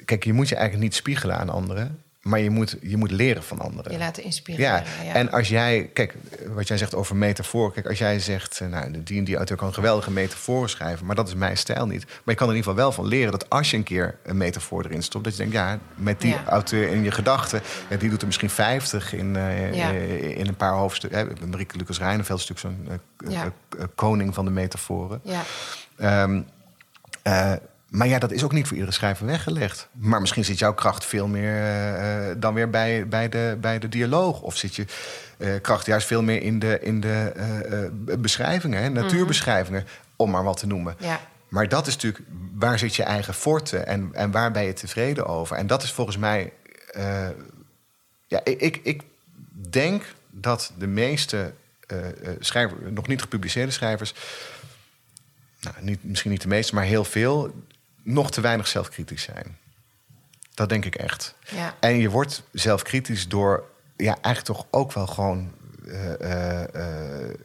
Kijk, 0.06 0.24
je 0.24 0.34
moet 0.34 0.50
je 0.50 0.56
eigenlijk 0.56 0.84
niet 0.86 0.96
spiegelen 0.96 1.38
aan 1.38 1.50
anderen. 1.50 2.04
Maar 2.24 2.40
je 2.40 2.50
moet, 2.50 2.78
je 2.82 2.98
moet 2.98 3.12
leren 3.12 3.44
van 3.44 3.60
anderen. 3.60 3.92
je 3.92 3.98
laten 3.98 4.24
inspireren. 4.24 4.66
Ja, 4.66 4.84
ja. 5.04 5.14
en 5.14 5.32
als 5.32 5.50
jij, 5.50 5.90
kijk, 5.94 6.16
wat 6.54 6.68
jij 6.68 6.78
zegt 6.78 6.96
over 6.96 7.16
metafoor. 7.16 7.74
Kijk, 7.74 7.88
als 7.88 7.98
jij 7.98 8.20
zegt, 8.20 8.60
eh, 8.60 8.68
nou, 8.68 9.04
die 9.04 9.18
en 9.18 9.24
die 9.24 9.36
auteur 9.36 9.58
kan 9.58 9.74
geweldige 9.74 10.12
metaforen 10.12 10.70
schrijven, 10.70 11.06
maar 11.06 11.16
dat 11.16 11.28
is 11.28 11.36
mijn 11.36 11.58
stijl 11.58 11.86
niet. 11.88 12.06
Maar 12.06 12.16
je 12.26 12.36
kan 12.36 12.48
er 12.48 12.54
in 12.54 12.60
ieder 12.60 12.72
geval 12.72 12.76
wel 12.86 12.92
van 12.92 13.06
leren 13.06 13.32
dat 13.32 13.50
als 13.50 13.72
je 13.72 13.78
een 13.78 13.84
keer 13.84 14.18
een 14.24 14.38
metafoor 14.38 14.86
erin 14.86 15.04
stopt, 15.04 15.24
dat 15.24 15.34
je 15.34 15.40
denkt, 15.40 15.54
ja, 15.54 15.80
met 15.96 16.22
die 16.22 16.32
Ja. 16.34 16.44
auteur 16.46 16.88
in 16.88 17.04
je 17.04 17.12
gedachten, 17.12 17.62
ja, 17.90 17.98
die 17.98 18.10
doet 18.10 18.20
er 18.22 18.26
misschien 18.28 18.50
50 18.50 19.14
in, 19.14 19.36
eh, 19.36 19.90
eh, 19.90 20.38
in 20.38 20.48
een 20.48 20.56
paar 20.56 20.74
hoofdstukken. 20.74 21.38
Marieke 21.50 21.78
Lucas 21.78 21.98
Rijneveld 22.00 22.40
is 22.40 22.48
natuurlijk 22.48 22.78
zo'n 23.28 23.54
koning 23.96 24.34
van 24.34 24.46
de 24.46 24.52
metaforen. 24.52 25.22
ja. 25.24 25.42
Ehm, 25.98 26.42
eh, 27.22 27.54
maar 27.94 28.08
ja, 28.08 28.20
dat 28.20 28.32
is 28.32 28.44
ook 28.44 28.52
niet 28.52 28.68
voor 28.68 28.76
iedere 28.76 28.94
schrijver 28.94 29.26
weggelegd. 29.26 29.88
Maar 29.92 30.22
misschien 30.22 30.46
zit 30.46 30.60
jouw 30.60 30.74
kracht 30.74 31.06
veel 31.06 31.28
meer 31.28 31.56
eh, 31.56 32.30
eh, 32.30 32.36
dan 32.40 32.54
weer 32.54 32.70
bij, 32.70 33.08
bij, 33.08 33.30
de, 33.30 33.58
bij 33.62 33.80
de 33.80 33.90
dialoog. 33.90 34.42
Of 34.42 34.58
zit 34.58 34.76
je 34.76 34.86
eh, 35.38 35.62
kracht 35.62 35.86
juist 35.86 36.08
veel 36.08 36.24
meer 36.24 36.42
in 36.42 36.60
de, 36.60 36.80
in 36.80 37.00
de 37.00 37.92
beschrijvingen, 38.20 38.82
hè, 38.82 38.90
natuurbeschrijvingen, 38.90 39.86
om 40.16 40.30
maar 40.30 40.44
wat 40.44 40.58
te 40.58 40.68
noemen. 40.68 40.96
Ja. 41.00 41.20
Maar 41.48 41.70
dat 41.70 41.88
is 41.88 41.94
natuurlijk, 41.94 42.24
waar 42.54 42.80
zit 42.80 42.96
je 42.96 43.04
eigen 43.04 43.34
forte 43.34 43.78
en, 43.78 44.10
en 44.14 44.32
waar 44.32 44.52
ben 44.52 44.64
je 44.64 44.74
tevreden 44.74 45.26
over? 45.26 45.58
En 45.58 45.68
dat 45.68 45.84
is 45.84 45.92
volgens 45.92 46.18
mij, 46.18 46.54
ja, 48.28 48.40
ik, 48.44 48.62
ik, 48.62 48.80
ik 48.84 49.02
denk 49.70 50.04
dat 50.30 50.72
de 50.78 50.88
meeste 50.88 51.54
schrijver, 52.40 52.78
nog 52.92 53.08
niet 53.08 53.22
gepubliceerde 53.22 53.72
schrijvers, 53.72 54.14
nou, 55.60 55.76
niet, 55.80 56.04
misschien 56.04 56.32
niet 56.32 56.42
de 56.42 56.48
meeste, 56.48 56.76
maar 56.76 56.84
heel 56.84 57.04
veel, 57.04 57.54
nog 58.04 58.32
te 58.32 58.42
weinig 58.42 58.68
zelfkritisch 58.68 59.24
zijn. 59.24 59.58
Dat 60.54 60.70
denk 60.70 60.86
ik 60.86 60.96
echt. 60.96 61.36
Ja. 61.56 61.74
En 61.80 61.98
je 61.98 62.10
wordt 62.10 62.44
zelfkritisch 62.52 63.28
door, 63.28 63.64
ja, 63.98 64.18
eigenlijk 64.22 64.46
toch 64.58 64.66
ook 64.72 64.92
wel 64.92 65.08
gewoon. 65.08 65.52
eh, 65.88 66.14
eh, 66.22 66.76
eh, 67.24 67.36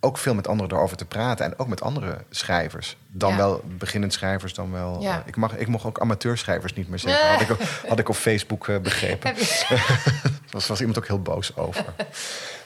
ook 0.00 0.18
veel 0.18 0.34
met 0.34 0.48
anderen 0.48 0.72
erover 0.76 0.96
te 0.96 1.04
praten. 1.04 1.44
En 1.46 1.58
ook 1.58 1.66
met 1.68 1.80
andere 1.82 2.18
schrijvers. 2.30 2.96
Dan 3.08 3.30
Ja. 3.30 3.36
wel 3.36 3.62
beginnend 3.64 4.12
schrijvers, 4.12 4.54
dan 4.54 4.72
wel. 4.72 5.02
Ja. 5.02 5.22
ik, 5.26 5.36
mag, 5.36 5.56
ik 5.56 5.66
mocht 5.66 5.84
ook 5.84 6.00
amateurschrijvers 6.00 6.72
niet 6.74 6.88
meer 6.88 6.98
zeggen. 6.98 7.28
Had, 7.30 7.40
ik, 7.40 7.50
op- 7.50 7.62
had 7.88 7.98
ik 7.98 8.08
op 8.08 8.14
Facebook 8.16 8.82
begrepen. 8.82 9.34
Daar 9.34 10.00
was, 10.50 10.66
was 10.66 10.78
iemand 10.80 10.98
ook 10.98 11.06
heel 11.06 11.22
boos 11.22 11.56
over. 11.56 11.84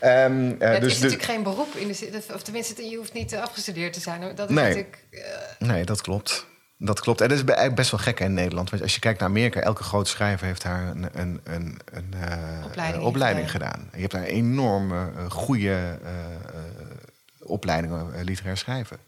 Ehm, 0.01 0.53
eh, 0.59 0.71
het 0.71 0.81
dus 0.81 0.93
is 0.93 0.99
de- 0.99 1.05
natuurlijk 1.05 1.23
geen 1.33 1.43
beroep, 1.43 1.75
in 1.75 1.89
de 1.89 2.23
of 2.35 2.43
tenminste, 2.43 2.83
je 2.85 2.97
hoeft 2.97 3.13
niet 3.13 3.35
afgestudeerd 3.37 3.93
te 3.93 4.01
zijn. 4.01 4.23
hoor. 4.23 4.35
Dat 4.35 4.49
is 4.49 4.55
Nee. 4.55 4.65
natuurlijk... 4.65 5.05
Nee, 5.59 5.85
dat 5.85 6.01
klopt. 6.01 6.47
Dat 6.83 7.01
klopt. 7.01 7.21
En 7.21 7.29
dat 7.29 7.39
is 7.39 7.45
eigenlijk 7.45 7.77
best 7.77 7.91
wel 7.91 8.01
gek 8.01 8.21
in 8.21 8.35
Nederland. 8.35 8.71
Want 8.71 8.83
als 8.83 8.95
je 8.95 9.01
kijkt 9.01 9.21
naar 9.21 9.29
Amerika, 9.29 9.61
elke 9.61 9.83
grote 9.83 10.11
schrijver 10.11 10.47
heeft 10.47 10.63
daar 10.63 10.89
een, 10.89 11.09
een, 11.13 11.41
een, 11.45 11.79
een 11.93 12.15
eh, 12.21 12.65
Opleiding 12.65 13.03
eh, 13.03 13.09
opleiding 13.09 13.45
in 13.45 13.51
gedaan. 13.51 13.89
Je 13.93 14.01
hebt 14.01 14.13
daar 14.13 14.23
een 14.23 14.29
enorme 14.29 15.11
eh, 15.17 15.31
goede 15.31 15.99
opleidingen 17.39 18.25
literair 18.25 18.57
schrijven. 18.57 18.99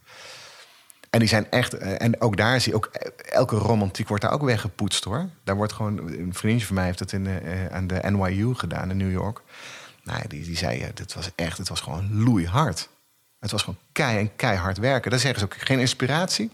En 1.10 1.18
die 1.18 1.28
zijn 1.28 1.50
echt, 1.50 1.76
en 1.78 2.20
ook 2.20 2.36
daar 2.36 2.60
zie 2.60 2.72
je 2.72 2.76
ook, 2.76 2.86
elke 3.30 3.56
romantiek 3.56 4.08
wordt 4.08 4.22
daar 4.22 4.32
ook 4.32 4.42
weggepoetst 4.42 5.04
hoor. 5.04 5.28
Daar 5.44 5.56
wordt 5.56 5.72
gewoon, 5.72 5.98
een 5.98 6.34
vriendje 6.34 6.66
van 6.66 6.74
mij 6.74 6.84
heeft 6.84 6.98
het 6.98 7.12
in, 7.12 7.24
de, 7.24 7.68
aan 7.70 7.86
de 7.86 8.00
NYU 8.10 8.54
gedaan 8.54 8.90
in 8.90 8.96
New 8.96 9.12
York. 9.12 9.40
Nou, 10.02 10.28
die, 10.28 10.44
die 10.44 10.56
zei, 10.56 10.90
dit 10.94 11.14
was 11.14 11.30
echt, 11.34 11.58
het 11.58 11.68
was 11.68 11.80
gewoon 11.80 12.22
loeihard. 12.22 12.88
Het 13.40 13.50
was 13.50 13.62
gewoon 13.62 13.78
kei 13.92 14.18
en 14.18 14.36
keihard 14.36 14.78
werken. 14.78 15.10
Dan 15.10 15.20
zeggen 15.20 15.40
ze 15.40 15.44
ook, 15.44 15.54
geen 15.58 15.78
inspiratie? 15.78 16.50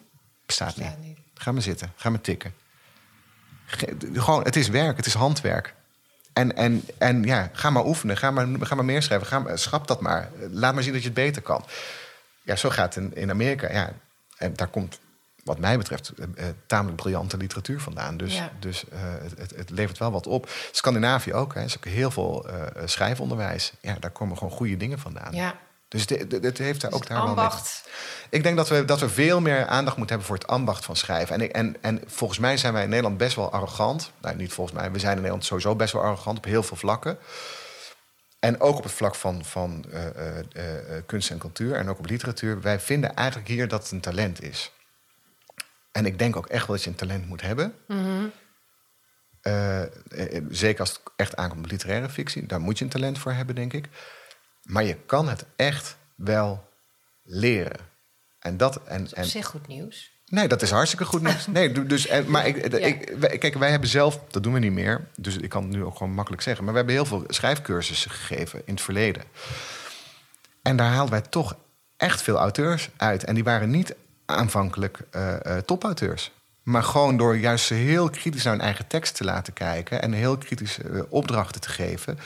Bestaat 0.49 0.77
niet. 0.77 0.85
Bestaat 0.85 1.05
niet. 1.05 1.19
Ga 1.35 1.53
maar 1.53 1.63
zitten, 1.63 1.93
ga 1.97 2.11
maar 2.11 2.21
tikken. 2.21 2.55
Ge- 3.67 3.97
gewoon, 4.13 4.43
het 4.43 4.57
is 4.57 4.69
werk, 4.69 4.97
het 4.97 5.07
is 5.07 5.15
handwerk. 5.15 5.75
En, 6.33 6.57
en, 6.57 6.85
en 6.99 7.23
ja, 7.25 7.51
ga 7.53 7.71
maar 7.71 7.87
oefenen, 7.87 8.17
ga 8.17 8.31
maar, 8.31 8.47
ga 8.61 8.75
maar 8.75 8.85
meer 8.85 9.03
schrijven. 9.03 9.27
Ga, 9.27 9.39
maar- 9.39 9.59
schrap 9.59 9.87
dat 9.89 10.01
maar. 10.01 10.31
Laat 10.51 10.75
maar 10.75 10.83
zien 10.83 10.93
dat 10.93 11.03
je 11.03 11.09
het 11.09 11.17
beter 11.17 11.43
kan. 11.43 11.65
Ja, 12.43 12.57
zo 12.57 12.71
gaat 12.71 12.95
het 12.95 13.05
in, 13.05 13.17
in 13.17 13.31
Amerika. 13.31 13.73
Ja, 13.73 13.93
en 14.37 14.55
daar 14.55 14.67
komt, 14.69 14.99
wat 15.45 15.59
mij 15.59 15.79
betreft, 15.79 16.09
eh, 16.09 16.25
eh, 16.49 16.55
tamelijk 16.67 16.97
briljante 16.97 17.37
literatuur 17.37 17.81
vandaan. 17.81 18.17
Dus, 18.17 18.35
Ja. 18.35 18.51
dus 18.59 18.89
eh, 18.89 19.01
het, 19.39 19.57
het, 19.57 19.71
levert 19.71 19.99
wel 19.99 20.11
wat 20.11 20.27
op. 20.27 20.51
Scandinavië 20.73 21.33
ook. 21.35 21.55
Hè. 21.55 21.63
Is 21.65 21.77
ook 21.77 21.85
heel 21.85 22.11
veel 22.11 22.49
eh, 22.49 22.83
schrijfonderwijs. 22.87 23.73
Ja, 23.81 23.97
daar 24.01 24.11
komen 24.11 24.37
gewoon 24.39 24.53
goede 24.53 24.77
dingen 24.77 24.99
vandaan. 24.99 25.35
ja, 25.35 25.59
Dus 25.89 26.01
het, 26.09 26.59
heeft 26.59 26.81
daar 26.81 26.91
Dus 26.91 27.01
ook 27.01 27.07
daar 27.07 27.17
wel 27.17 27.27
mee- 27.27 27.45
ambacht. 27.45 27.89
ik 28.31 28.43
denk 28.43 28.57
dat 28.57 28.69
we, 28.69 28.85
dat 28.85 29.01
we 29.01 29.09
veel 29.09 29.41
meer 29.41 29.67
aandacht 29.67 29.97
moeten 29.97 30.17
hebben 30.17 30.27
voor 30.27 30.37
het 30.45 30.47
ambacht 30.57 30.85
van 30.85 30.97
schrijven. 30.97 31.41
En, 31.41 31.53
en, 31.53 31.77
en 31.81 32.03
volgens 32.07 32.39
mij 32.39 32.57
zijn 32.57 32.73
wij 32.73 32.83
in 32.83 32.89
Nederland 32.89 33.17
best 33.19 33.37
wel 33.37 33.53
arrogant. 33.53 34.13
Nou, 34.21 34.37
niet 34.37 34.53
volgens 34.53 34.77
mij. 34.79 34.91
We 34.93 34.99
zijn 34.99 35.11
in 35.13 35.17
Nederland 35.19 35.45
sowieso 35.45 35.77
best 35.77 35.93
wel 35.93 36.03
arrogant 36.03 36.39
op 36.39 36.45
heel 36.45 36.63
veel 36.63 36.77
vlakken. 36.77 37.19
En 38.39 38.61
ook 38.61 38.77
op 38.77 38.83
het 38.83 38.93
vlak 38.93 39.15
van, 39.15 39.45
van 39.45 39.85
eh, 39.93 40.07
eh, 40.07 40.39
eh, 40.97 41.03
kunst 41.07 41.31
en 41.31 41.39
cultuur 41.39 41.75
en 41.75 41.89
ook 41.89 41.99
op 41.99 42.07
literatuur. 42.07 42.61
Wij 42.61 42.81
vinden 42.81 43.15
eigenlijk 43.15 43.49
hier 43.49 43.69
dat 43.69 43.83
het 43.83 43.91
een 43.93 44.01
talent 44.01 44.43
is. 44.43 44.73
En 45.93 46.07
ik 46.07 46.19
denk 46.19 46.37
ook 46.37 46.47
echt 46.47 46.67
wel 46.67 46.77
dat 46.77 46.85
je 46.85 46.91
een 46.91 46.97
talent 46.97 47.27
moet 47.27 47.41
hebben. 47.41 47.75
Eh, 49.41 49.83
zeker 50.51 50.81
als 50.81 50.89
het 50.91 51.01
echt 51.17 51.37
aankomt 51.37 51.65
op 51.65 51.71
literaire 51.71 52.09
fictie. 52.09 52.47
Daar 52.47 52.61
moet 52.61 52.79
je 52.79 52.85
een 52.85 52.91
talent 52.91 53.19
voor 53.19 53.33
hebben, 53.33 53.55
denk 53.55 53.73
ik. 53.73 53.89
Maar 54.69 54.85
je 54.85 54.97
kan 55.07 55.29
het 55.29 55.45
echt 55.57 55.97
wel 56.15 56.69
leren. 57.23 57.81
En 58.39 58.57
dat, 58.57 58.81
en, 58.85 59.07
Op 59.07 59.13
en, 59.13 59.25
zich 59.25 59.47
goed 59.47 59.67
nieuws. 59.67 60.11
Nee, 60.27 60.49
dat 60.49 60.63
is 60.63 60.71
hartstikke 60.71 61.05
goed 61.05 61.23
nieuws. 61.23 61.47
Nee, 61.57 61.73
du- 61.73 61.87
dus, 61.87 62.07
en, 62.07 62.31
maar 62.31 62.47
ik, 62.47 62.73
Ja. 62.73 62.87
ik, 63.29 63.41
kijk, 63.41 63.55
wij 63.55 63.71
hebben 63.71 63.89
zelf, 63.89 64.21
dat 64.31 64.43
doen 64.43 64.53
we 64.53 64.59
niet 64.59 64.73
meer, 64.73 65.09
dus 65.17 65.37
ik 65.37 65.49
kan 65.49 65.63
het 65.63 65.73
nu 65.73 65.85
ook 65.85 65.97
gewoon 65.97 66.13
makkelijk 66.13 66.43
zeggen, 66.43 66.65
maar 66.65 66.73
we 66.73 66.79
hebben 66.79 66.97
heel 66.97 67.07
veel 67.07 67.25
schrijfcursussen 67.29 68.11
gegeven 68.11 68.63
in 68.65 68.75
het 68.75 68.83
verleden. 68.83 69.23
En 70.63 70.77
daar 70.77 70.93
haalden 70.93 71.11
wij 71.11 71.21
toch 71.31 71.57
echt 71.97 72.23
veel 72.23 72.37
auteurs 72.37 72.89
uit. 72.97 73.25
En 73.25 73.35
die 73.35 73.45
waren 73.45 73.71
niet 73.71 73.95
aanvankelijk 74.27 74.99
eh, 75.11 75.57
eh, 75.57 75.63
topauteurs. 75.63 76.33
Maar 76.63 76.83
gewoon 76.83 77.17
door 77.17 77.37
juist 77.37 77.69
heel 77.69 78.11
kritisch 78.11 78.43
naar 78.43 78.53
hun 78.53 78.63
eigen 78.63 78.87
tekst 78.87 79.17
te 79.17 79.25
laten 79.25 79.53
kijken 79.53 80.03
en 80.03 80.13
heel 80.13 80.37
kritisch 80.39 80.79
eh, 80.79 81.01
opdrachten 81.09 81.61
te 81.61 81.69
geven, 81.69 82.19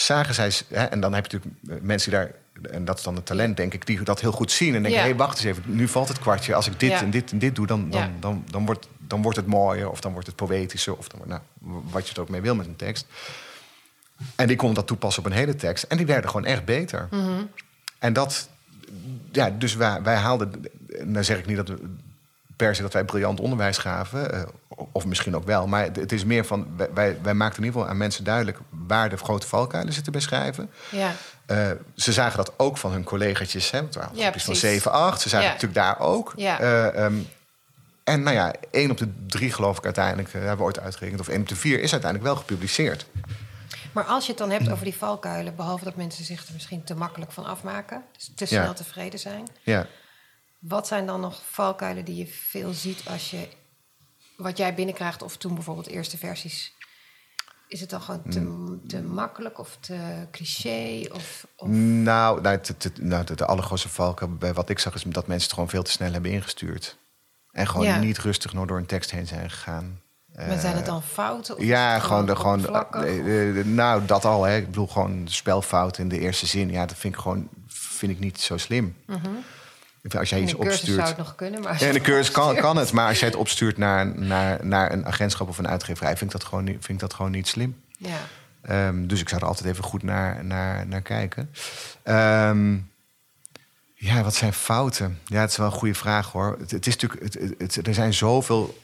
zagen 0.00 0.34
zij, 0.34 0.52
hè, 0.68 0.84
en 0.84 1.00
dan 1.00 1.14
heb 1.14 1.26
je 1.26 1.36
natuurlijk 1.36 1.80
eh, 1.80 1.86
mensen 1.86 2.10
die 2.10 2.20
daar, 2.20 2.30
en 2.72 2.84
dat 2.84 2.98
is 2.98 3.04
dan 3.04 3.14
het 3.14 3.26
talent, 3.26 3.56
denk 3.56 3.74
ik, 3.74 3.86
die 3.86 4.02
dat 4.02 4.20
heel 4.20 4.32
goed 4.32 4.50
zien 4.52 4.74
en 4.74 4.82
denken: 4.82 5.00
hé, 5.00 5.06
Ja. 5.06 5.10
hey, 5.12 5.16
wacht 5.16 5.36
eens 5.36 5.44
even, 5.46 5.62
nu 5.66 5.88
valt 5.88 6.08
het 6.08 6.18
kwartje. 6.18 6.54
Als 6.54 6.66
ik 6.66 6.80
dit 6.80 6.90
Ja. 6.90 7.00
en 7.00 7.10
dit 7.10 7.30
en 7.30 7.38
dit 7.38 7.54
doe, 7.54 7.66
dan, 7.66 7.90
dan, 7.90 8.00
Ja. 8.00 8.10
dan, 8.20 8.44
dan, 8.50 8.66
wordt, 8.66 8.88
dan 8.98 9.22
wordt 9.22 9.36
het 9.36 9.46
mooier, 9.46 9.90
of 9.90 10.00
dan 10.00 10.12
wordt 10.12 10.26
het 10.26 10.36
poëtischer, 10.36 10.96
of 10.96 11.08
dan, 11.08 11.20
nou, 11.24 11.40
wat 11.90 12.08
je 12.08 12.14
er 12.14 12.20
ook 12.20 12.28
mee 12.28 12.40
wil 12.40 12.54
met 12.54 12.66
een 12.66 12.76
tekst. 12.76 13.06
En 14.36 14.46
die 14.46 14.56
konden 14.56 14.76
dat 14.76 14.86
toepassen 14.86 15.24
op 15.24 15.30
een 15.30 15.36
hele 15.36 15.54
tekst. 15.54 15.84
En 15.84 15.96
die 15.96 16.06
werden 16.06 16.30
gewoon 16.30 16.46
echt 16.46 16.64
beter. 16.64 17.08
En 17.98 18.12
dat, 18.12 18.48
ja, 19.32 19.50
dus 19.50 19.74
wij, 19.74 20.02
wij 20.02 20.14
haalden, 20.16 20.64
nou 21.04 21.24
zeg 21.24 21.38
ik 21.38 21.46
niet 21.46 21.56
dat 21.56 21.68
we 21.68 21.78
per 22.56 22.74
se 22.74 22.82
dat 22.82 22.92
wij 22.92 23.04
briljant 23.04 23.40
onderwijs 23.40 23.78
gaven, 23.78 24.32
eh, 24.32 24.42
of 24.92 25.06
misschien 25.06 25.36
ook 25.36 25.44
wel, 25.44 25.66
maar 25.66 25.82
het 25.84 26.12
is 26.12 26.24
meer 26.24 26.44
van, 26.44 26.66
wij- 26.94 27.18
wij, 27.22 27.34
maakten 27.34 27.58
in 27.58 27.64
ieder 27.64 27.80
geval 27.80 27.88
aan 27.88 27.96
mensen 27.96 28.24
duidelijk 28.24 28.58
waar 28.70 29.08
de 29.10 29.16
grote 29.16 29.46
valkuilen 29.46 29.92
zitten 29.92 30.12
bij 30.12 30.20
schrijven. 30.20 30.70
Ja, 30.90 31.12
Eh, 31.46 31.70
ze 31.94 32.12
zagen 32.12 32.36
dat 32.36 32.52
ook 32.56 32.76
van 32.78 32.92
hun 32.92 33.04
collega's, 33.04 33.70
hè, 33.70 33.80
want 33.80 33.94
er 33.94 34.08
Ja, 34.12 34.22
van 34.22 34.30
precies. 34.30 34.60
7, 34.60 34.92
8. 34.92 35.20
Ze 35.20 35.28
zagen 35.28 35.46
Ja. 35.46 35.52
natuurlijk 35.52 35.80
daar 35.80 35.98
ook. 36.00 36.32
Ja. 36.36 36.60
Eh, 36.60 37.04
ehm, 37.04 37.14
en 38.04 38.22
nou 38.22 38.36
ja, 38.36 38.52
één 38.70 38.90
op 38.90 38.98
de 38.98 39.12
drie 39.26 39.52
geloof 39.52 39.78
ik 39.78 39.84
uiteindelijk, 39.84 40.28
eh, 40.28 40.34
hebben 40.34 40.56
we 40.56 40.62
ooit 40.62 40.80
uitgerekend, 40.80 41.20
of 41.20 41.28
één 41.28 41.40
op 41.40 41.48
de 41.48 41.56
vier 41.56 41.80
is 41.80 41.92
uiteindelijk 41.92 42.32
wel 42.32 42.36
gepubliceerd. 42.42 43.06
maar 43.92 44.04
als 44.04 44.24
je 44.24 44.30
het 44.30 44.38
dan 44.40 44.50
hebt 44.50 44.70
over 44.70 44.84
die 44.84 44.94
valkuilen, 44.94 45.56
behalve 45.56 45.84
dat 45.84 45.96
mensen 45.96 46.24
zich 46.24 46.46
er 46.46 46.52
misschien 46.52 46.84
te 46.84 46.94
makkelijk 46.94 47.32
van 47.32 47.44
afmaken, 47.44 48.02
dus 48.16 48.30
te 48.34 48.46
snel 48.46 48.74
tevreden 48.74 49.18
zijn, 49.18 49.46
Ja. 49.62 49.86
wat 50.58 50.86
zijn 50.86 51.06
dan 51.06 51.20
nog 51.20 51.42
valkuilen 51.50 52.04
die 52.04 52.16
je 52.16 52.26
veel 52.48 52.72
ziet 52.72 53.02
als 53.10 53.30
je 53.30 53.48
wat 54.36 54.56
jij 54.56 54.74
binnenkrijgt 54.74 55.22
of 55.22 55.36
toen 55.36 55.54
bijvoorbeeld 55.54 55.86
eerste 55.86 56.18
versies 56.18 56.74
is 57.68 57.80
het 57.80 57.90
dan 57.90 58.00
gewoon 58.02 58.22
te, 58.30 58.78
te 58.86 59.02
makkelijk 59.02 59.58
of 59.58 59.76
te 59.80 60.26
cliché? 60.30 61.08
Of, 61.12 61.46
of... 61.56 61.68
Nou, 61.68 62.40
nou, 62.40 62.56
het- 62.56 62.98
nou, 63.00 63.24
de, 63.24 63.34
de 63.34 63.46
allergrootste 63.46 63.88
valk 63.88 64.38
bij 64.38 64.52
wat 64.54 64.68
ik 64.68 64.78
zag 64.78 64.94
is 64.94 65.02
dat 65.02 65.26
mensen 65.26 65.44
het 65.46 65.52
gewoon 65.54 65.68
veel 65.68 65.82
te 65.82 65.90
snel 65.90 66.12
hebben 66.12 66.30
ingestuurd. 66.30 66.96
En 67.50 67.66
gewoon 67.68 67.86
Ja. 67.86 67.98
niet 67.98 68.18
rustig 68.18 68.52
nog 68.52 68.66
door 68.66 68.76
een 68.78 68.86
tekst 68.86 69.10
heen 69.10 69.26
zijn 69.26 69.50
gegaan. 69.50 70.00
maar 70.34 70.58
zijn 70.60 70.76
het 70.76 70.86
dan 70.86 71.02
fouten? 71.02 71.56
Of 71.56 71.62
Ja, 71.62 71.98
gewoon, 71.98 72.26
de, 72.26 72.36
gewoon 72.36 72.84
eh, 72.92 73.58
eh, 73.58 73.66
nou, 73.66 74.04
dat 74.04 74.24
al. 74.24 74.44
Hè. 74.44 74.56
Ik 74.56 74.66
bedoel, 74.66 74.86
gewoon 74.86 75.24
de 75.24 75.30
spelfout 75.30 75.98
in 75.98 76.08
de 76.08 76.18
eerste 76.18 76.46
zin. 76.46 76.70
Ja, 76.70 76.86
dat 76.86 76.96
vind 76.96 77.14
ik 77.14 77.20
gewoon 77.20 77.48
vind 77.68 78.12
ik 78.12 78.18
niet 78.18 78.40
zo 78.40 78.56
slim. 78.56 78.96
Vind, 79.06 79.20
Als 80.14 80.28
jij 80.30 80.40
iets 80.40 80.52
een 80.52 80.58
cursus 80.58 80.80
zou 80.80 80.90
opstuurt... 80.98 81.08
het 81.08 81.26
nog 81.26 81.34
kunnen, 81.34 81.60
maar... 81.62 81.84
Ja, 81.84 81.92
de 81.92 82.00
cursus 82.00 82.30
kan, 82.30 82.56
kan 82.66 82.76
het, 82.76 82.92
maar 82.92 83.08
als 83.08 83.18
jij 83.18 83.28
het 83.28 83.36
opstuurt 83.36 83.76
naar, 83.76 84.06
naar, 84.18 84.66
naar 84.66 84.92
een 84.92 85.06
agentschap 85.06 85.48
of 85.48 85.58
een 85.58 85.68
uitgeverij, 85.68 86.16
vind 86.16 86.32
ik 86.34 86.40
dat 86.40 86.48
gewoon 86.48 86.64
niet, 86.64 86.74
vind 86.80 86.88
ik 86.88 86.98
dat 86.98 87.14
gewoon 87.14 87.30
niet 87.30 87.48
slim. 87.48 87.80
Ja. 87.98 88.16
Ehm, 88.62 89.06
dus 89.06 89.20
ik 89.20 89.28
zou 89.28 89.40
er 89.40 89.46
altijd 89.46 89.68
even 89.68 89.84
goed 89.84 90.02
naar, 90.02 90.44
naar, 90.44 90.86
naar 90.86 91.02
kijken. 91.02 91.50
Ehm, 92.02 92.76
ja, 93.94 94.22
wat 94.22 94.34
zijn 94.34 94.52
fouten? 94.52 95.18
Ja, 95.24 95.40
het 95.40 95.50
is 95.50 95.56
wel 95.56 95.66
een 95.66 95.72
goede 95.72 95.94
vraag 95.94 96.32
hoor. 96.32 96.56
Het, 96.60 96.70
het 96.70 96.86
is 96.86 96.96
natuurlijk, 96.96 97.34
het- 97.58 97.86
er 97.86 97.94
zijn 97.94 98.14
zoveel 98.14 98.78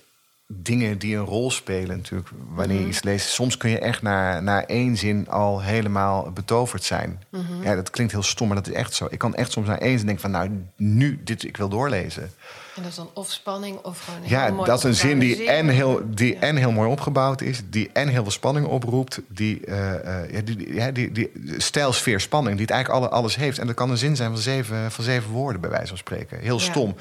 dingen 0.47 0.99
die 0.99 1.16
een 1.16 1.24
rol 1.24 1.51
spelen 1.51 1.97
natuurlijk 1.97 2.30
wanneer 2.49 2.80
je 2.80 2.86
iets 2.86 3.03
leest. 3.03 3.28
Soms 3.28 3.57
kun 3.57 3.70
je 3.70 3.78
echt 3.78 4.03
na, 4.03 4.40
na 4.40 4.66
één 4.66 4.97
zin 4.97 5.28
al 5.28 5.62
helemaal 5.62 6.30
betoverd 6.32 6.82
zijn. 6.84 7.22
Ja, 7.62 7.74
dat 7.74 7.90
klinkt 7.90 8.12
heel 8.12 8.22
stom, 8.22 8.47
maar 8.47 8.57
dat 8.57 8.68
is 8.68 8.74
echt 8.74 8.95
zo. 8.95 9.07
Ik 9.11 9.18
kan 9.18 9.34
echt 9.34 9.53
soms 9.53 9.66
naar 9.66 9.78
één 9.78 9.97
zin 9.97 10.07
denken 10.07 10.22
van 10.22 10.30
nou, 10.30 10.66
nu, 10.76 11.20
dit, 11.24 11.45
ik 11.45 11.57
wil 11.57 11.68
doorlezen. 11.68 12.30
En 12.76 12.82
dat 12.82 12.90
is 12.90 12.96
dan 12.96 13.10
of 13.14 13.30
spanning 13.30 13.78
of 13.78 14.04
gewoon 14.04 14.20
Ja, 14.24 14.44
heel 14.44 14.54
mooi 14.54 14.66
dat 14.68 14.78
is 14.78 14.84
een 14.84 14.94
zin 14.94 15.18
die, 15.18 15.50
en 15.50 15.68
heel, 15.68 16.00
die 16.04 16.34
Ja. 16.34 16.40
en 16.40 16.56
heel 16.56 16.72
mooi 16.72 16.90
opgebouwd 16.90 17.40
is, 17.40 17.60
die 17.70 17.90
en 17.92 18.08
heel 18.08 18.22
veel 18.22 18.30
spanning 18.32 18.66
oproept, 18.66 19.20
die, 19.28 19.66
eh, 19.66 20.22
eh, 20.24 20.30
ja, 20.32 20.40
die, 20.40 20.56
die- 20.56 20.74
ja, 20.74 20.90
die, 20.90 21.12
die 21.12 21.30
stijl, 21.56 21.92
sfeer, 21.92 22.20
spanning, 22.20 22.56
die 22.56 22.66
het 22.66 22.74
eigenlijk 22.74 23.04
alle, 23.04 23.12
alles 23.14 23.36
heeft. 23.36 23.58
En 23.58 23.66
dat 23.66 23.76
kan 23.76 23.90
een 23.90 23.98
zin 23.98 24.16
zijn 24.16 24.30
van 24.30 24.40
zeven, 24.40 24.90
van 24.92 25.04
zeven 25.04 25.30
woorden, 25.30 25.60
bij 25.60 25.70
wijze 25.70 25.86
van 25.88 25.96
spreken. 25.96 26.38
Heel 26.38 26.58
Ja. 26.58 26.62
stom. 26.64 26.94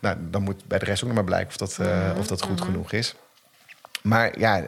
Nou, 0.00 0.16
dan 0.30 0.42
moet 0.42 0.64
bij 0.66 0.78
de 0.78 0.84
rest 0.84 1.00
ook 1.02 1.06
nog 1.08 1.16
maar 1.16 1.24
blijken 1.26 1.48
of 1.48 1.56
dat, 1.56 1.78
eh, 1.86 2.10
of 2.18 2.26
dat 2.26 2.42
goed 2.42 2.60
genoeg 2.60 2.92
is. 2.92 3.14
Maar 4.02 4.38
ja, 4.38 4.62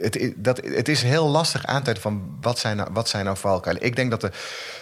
het, 0.00 0.32
dat, 0.36 0.56
het 0.64 0.88
is 0.88 1.02
heel 1.02 1.28
lastig 1.28 1.66
aan 1.66 1.76
te 1.78 1.82
duiden 1.82 2.02
van 2.02 2.36
wat 2.40 2.58
zijn 2.58 2.76
nou, 2.76 2.88
wat 2.92 3.08
zijn 3.08 3.24
nou 3.24 3.36
valkuilen. 3.36 3.84
Ik 3.84 3.96
denk 3.96 4.10
dat 4.10 4.20
de, 4.20 4.30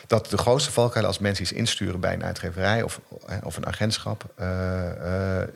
dat 0.07 0.27
de 0.31 0.39
grootste 0.39 0.73
valkuilen 0.73 1.07
als 1.11 1.19
mensen 1.19 1.43
iets 1.45 1.53
insturen 1.53 2.01
bij 2.01 2.13
een 2.15 2.25
uitgeverij 2.25 2.83
of, 2.83 3.01
of 3.43 3.57
een 3.57 3.67
agentschap. 3.67 4.25
eh, 4.37 5.41
eh, 5.43 5.49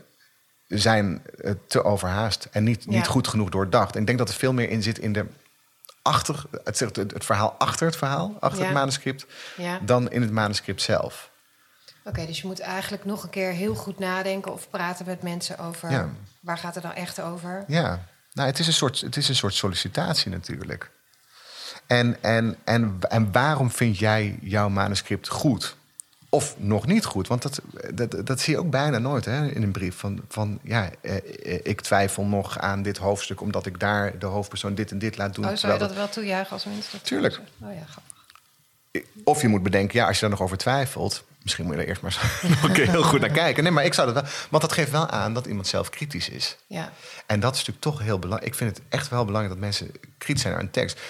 zijn 0.68 1.22
eh, 1.40 1.52
te 1.66 1.84
overhaast 1.84 2.48
en 2.50 2.64
niet, 2.64 2.84
Ja. 2.84 2.90
niet 2.90 3.06
goed 3.06 3.28
genoeg 3.28 3.48
doordacht. 3.48 3.94
En 3.94 4.00
ik 4.00 4.06
denk 4.06 4.18
dat 4.18 4.28
er 4.28 4.34
veel 4.34 4.52
meer 4.52 4.68
in 4.68 4.82
zit 4.82 4.98
in 4.98 5.12
de 5.12 5.26
achter, 6.02 6.44
het, 6.64 6.78
het, 6.78 6.96
het 6.96 7.24
verhaal 7.24 7.54
achter 7.58 7.86
het 7.86 7.96
verhaal, 7.96 8.34
achter 8.40 8.58
Ja. 8.60 8.64
het 8.64 8.74
manuscript, 8.74 9.26
Ja. 9.56 9.78
dan 9.82 10.10
in 10.10 10.22
het 10.22 10.30
manuscript 10.30 10.82
zelf. 10.82 11.30
Oké, 12.04 12.26
dus 12.26 12.40
je 12.40 12.46
moet 12.46 12.60
eigenlijk 12.60 13.04
nog 13.04 13.22
een 13.22 13.30
keer 13.30 13.50
heel 13.50 13.74
goed 13.74 13.98
nadenken 13.98 14.52
of 14.52 14.70
praten 14.70 15.06
met 15.06 15.22
mensen 15.22 15.58
over 15.58 16.08
waar 16.40 16.58
gaat 16.58 16.74
het 16.74 16.84
nou 16.84 16.96
echt 16.96 17.20
over. 17.20 17.64
Ja, 17.66 18.04
nou, 18.32 18.48
het 18.48 18.58
is 18.58 18.66
een 18.66 18.72
soort, 18.72 19.00
het 19.00 19.16
is 19.16 19.28
een 19.28 19.34
soort 19.34 19.54
sollicitatie 19.54 20.30
natuurlijk. 20.30 20.90
En, 21.86 22.22
en, 22.22 22.56
en, 22.64 22.98
en 23.08 23.32
waarom 23.32 23.70
vind 23.70 23.98
jij 23.98 24.38
jouw 24.40 24.68
manuscript 24.68 25.28
goed? 25.28 25.76
Of 26.28 26.54
nog 26.58 26.86
niet 26.86 27.04
goed? 27.04 27.28
Want 27.28 27.42
dat, 27.42 27.60
dat, 27.94 28.26
dat 28.26 28.40
zie 28.40 28.54
je 28.54 28.58
ook 28.58 28.70
bijna 28.70 28.98
nooit 28.98 29.24
hè, 29.24 29.50
in 29.50 29.62
een 29.62 29.72
brief. 29.72 29.96
Van, 29.96 30.20
van 30.28 30.58
ja, 30.62 30.90
eh, 31.00 31.16
eh, 31.16 31.60
ik 31.62 31.80
twijfel 31.80 32.24
nog 32.24 32.58
aan 32.58 32.82
dit 32.82 32.98
hoofdstuk... 32.98 33.40
omdat 33.40 33.66
ik 33.66 33.80
daar 33.80 34.18
de 34.18 34.26
hoofdpersoon 34.26 34.74
dit 34.74 34.90
en 34.90 34.98
dit 34.98 35.16
laat 35.16 35.34
doen. 35.34 35.48
Oh, 35.48 35.54
zou 35.54 35.72
je 35.72 35.78
dat 35.78 35.94
wel 35.94 36.08
toejuichen 36.08 36.52
als 36.52 36.64
mensen 36.64 37.02
Tuurlijk. 37.02 37.40
Oh 37.60 37.68
ja, 37.74 39.00
Of 39.24 39.42
je 39.42 39.48
moet 39.48 39.62
bedenken, 39.62 39.98
ja, 39.98 40.06
als 40.06 40.14
je 40.14 40.20
daar 40.20 40.30
nog 40.30 40.42
over 40.42 40.56
twijfelt... 40.56 41.24
misschien 41.42 41.64
moet 41.64 41.74
je 41.74 41.80
er 41.80 41.88
eerst 41.88 42.02
maar 42.02 42.40
nog 42.62 42.76
heel 42.76 43.02
goed 43.02 43.20
naar 43.20 43.30
kijken. 43.30 43.62
Nee, 43.62 43.72
maar 43.72 43.84
ik 43.84 43.94
zou 43.94 44.12
dat 44.12 44.22
wel... 44.22 44.32
Want 44.50 44.62
dat 44.62 44.72
geeft 44.72 44.90
wel 44.90 45.08
aan 45.08 45.34
dat 45.34 45.46
iemand 45.46 45.66
zelf 45.66 45.90
kritisch 45.90 46.28
is. 46.28 46.56
Ja. 46.66 46.92
En 47.26 47.40
dat 47.40 47.52
is 47.52 47.58
natuurlijk 47.58 47.84
toch 47.84 48.02
heel 48.02 48.18
belangrijk. 48.18 48.52
Ik 48.52 48.58
vind 48.58 48.76
het 48.76 48.86
echt 48.88 49.08
wel 49.08 49.24
belangrijk 49.24 49.54
dat 49.54 49.64
mensen 49.64 49.90
kritisch 50.18 50.42
zijn 50.42 50.54
naar 50.54 50.62
een 50.62 50.70
tekst. 50.70 51.00